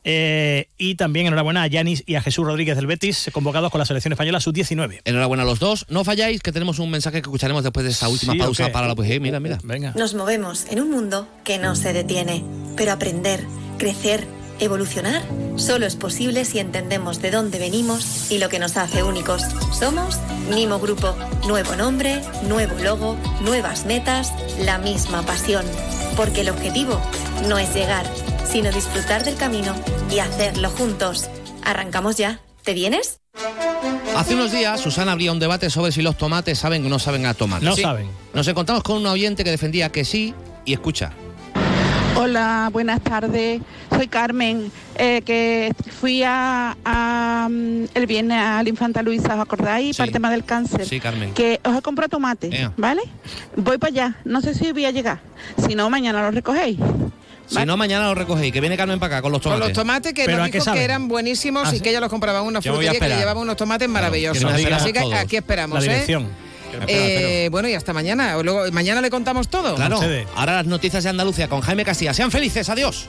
Eh, 0.09 0.69
y 0.77 0.95
también 0.95 1.27
enhorabuena 1.27 1.63
a 1.63 1.67
Yanis 1.67 2.01
y 2.05 2.15
a 2.15 2.21
Jesús 2.21 2.45
Rodríguez 2.45 2.77
del 2.77 2.87
Betis, 2.87 3.29
convocados 3.33 3.69
con 3.69 3.79
la 3.79 3.85
selección 3.85 4.13
española 4.13 4.39
sub-19. 4.39 5.01
Enhorabuena 5.03 5.43
a 5.43 5.45
los 5.45 5.59
dos. 5.59 5.85
No 5.89 6.05
falláis, 6.05 6.41
que 6.41 6.53
tenemos 6.53 6.79
un 6.79 6.89
mensaje 6.89 7.21
que 7.21 7.27
escucharemos 7.27 7.61
después 7.61 7.83
de 7.83 7.91
esta 7.91 8.07
última 8.07 8.33
pausa 8.35 8.71
para 8.71 8.87
la 8.87 8.95
pues, 8.95 9.19
Mira, 9.19 9.41
mira. 9.41 9.59
Venga. 9.63 9.91
Nos 9.97 10.13
movemos 10.13 10.65
en 10.69 10.79
un 10.79 10.91
mundo 10.91 11.27
que 11.43 11.57
no 11.57 11.75
se 11.75 11.91
detiene, 11.91 12.41
pero 12.77 12.93
aprender, 12.93 13.43
crecer, 13.77 14.25
evolucionar, 14.59 15.21
solo 15.55 15.85
es 15.85 15.95
posible 15.95 16.45
si 16.45 16.59
entendemos 16.59 17.21
de 17.21 17.31
dónde 17.31 17.59
venimos 17.59 18.31
y 18.31 18.37
lo 18.39 18.49
que 18.49 18.59
nos 18.59 18.77
hace 18.77 19.03
únicos. 19.03 19.43
Somos 19.77 20.17
Nimo 20.53 20.79
Grupo. 20.79 21.15
Nuevo 21.47 21.75
nombre, 21.75 22.21
nuevo 22.47 22.75
logo, 22.83 23.17
nuevas 23.41 23.85
metas, 23.85 24.31
la 24.59 24.77
misma 24.77 25.21
pasión. 25.23 25.65
Porque 26.15 26.41
el 26.41 26.49
objetivo 26.49 26.99
no 27.47 27.57
es 27.57 27.73
llegar 27.73 28.05
sino 28.49 28.71
disfrutar 28.71 29.25
del 29.25 29.35
camino 29.35 29.75
y 30.09 30.19
hacerlo 30.19 30.69
juntos. 30.69 31.29
Arrancamos 31.65 32.15
ya. 32.15 32.39
¿Te 32.63 32.73
vienes? 32.73 33.19
Hace 34.15 34.35
unos 34.35 34.51
días 34.53 34.79
Susana 34.79 35.11
abría 35.11 35.31
un 35.33 35.39
debate 35.39 35.69
sobre 35.69 35.91
si 35.91 36.01
los 36.01 36.17
tomates 36.17 36.57
saben 36.57 36.85
o 36.85 36.89
no 36.89 36.97
saben 36.97 37.25
a 37.25 37.33
tomate. 37.33 37.65
No 37.65 37.75
Sí. 37.75 37.81
saben. 37.81 38.09
Nos 38.33 38.47
encontramos 38.47 38.83
con 38.83 38.97
un 38.97 39.05
oyente 39.05 39.43
que 39.43 39.51
defendía 39.51 39.91
que 39.91 40.05
sí 40.05 40.33
y 40.65 40.73
escucha. 40.73 41.11
Hola, 42.19 42.69
buenas 42.73 42.99
tardes. 43.01 43.61
Soy 43.91 44.07
Carmen, 44.07 44.71
eh, 44.95 45.21
que 45.23 45.71
fui 45.99 46.23
a, 46.23 46.75
a, 46.83 47.47
mm, 47.49 47.83
el 47.93 48.07
viernes 48.07 48.39
al 48.41 48.67
Infanta 48.67 49.03
Luisa, 49.03 49.35
¿os 49.35 49.39
acordáis? 49.41 49.95
Sí. 49.95 49.97
Para 49.99 50.07
el 50.07 50.13
tema 50.13 50.31
del 50.31 50.43
cáncer. 50.43 50.85
Sí, 50.87 50.99
Carmen. 50.99 51.33
Que 51.35 51.59
os 51.63 51.77
he 51.77 51.81
comprado 51.83 52.09
tomate. 52.09 52.71
¿vale? 52.75 53.01
Voy 53.55 53.77
para 53.77 53.89
allá. 53.91 54.15
No 54.25 54.41
sé 54.41 54.55
si 54.55 54.71
voy 54.71 54.85
a 54.85 54.91
llegar. 54.91 55.19
Si 55.67 55.75
no, 55.75 55.89
mañana 55.91 56.23
lo 56.23 56.31
recogéis. 56.31 56.77
Si 57.45 57.65
no, 57.65 57.77
mañana 57.77 58.07
lo 58.07 58.15
recogéis, 58.15 58.51
que 58.51 58.61
viene 58.61 58.75
Carmen 58.75 58.99
para 58.99 59.17
acá 59.17 59.21
con 59.21 59.31
los 59.31 59.41
Con 59.41 59.53
tomates. 59.53 59.69
los 59.69 59.77
tomates 59.83 60.13
que 60.13 60.25
¿Pero 60.25 60.39
nos 60.39 60.51
dijo 60.51 60.73
que 60.73 60.83
eran 60.83 61.07
buenísimos 61.07 61.67
Ah, 61.69 61.75
y 61.75 61.79
que 61.79 61.91
ella 61.91 62.01
los 62.01 62.09
compraba 62.09 62.39
en 62.39 62.45
una 62.47 62.61
frutería 62.61 62.91
que 62.99 63.07
llevaba 63.07 63.39
unos 63.39 63.55
tomates 63.55 63.87
maravillosos. 63.87 64.43
que 64.43 64.73
Así 64.73 64.91
que 64.91 64.99
aquí 65.15 65.37
esperamos, 65.37 65.85
La 65.85 65.97
¿eh? 65.97 66.05
Eh, 66.87 67.49
bueno, 67.51 67.67
y 67.67 67.73
hasta 67.73 67.93
mañana. 67.93 68.41
Luego, 68.41 68.71
mañana 68.71 69.01
le 69.01 69.09
contamos 69.09 69.47
todo. 69.47 69.75
Claro, 69.75 69.99
ahora 70.35 70.55
las 70.55 70.65
noticias 70.65 71.03
de 71.03 71.09
Andalucía 71.09 71.47
con 71.47 71.61
Jaime 71.61 71.85
Castilla. 71.85 72.13
Sean 72.13 72.31
felices, 72.31 72.69
adiós. 72.69 73.07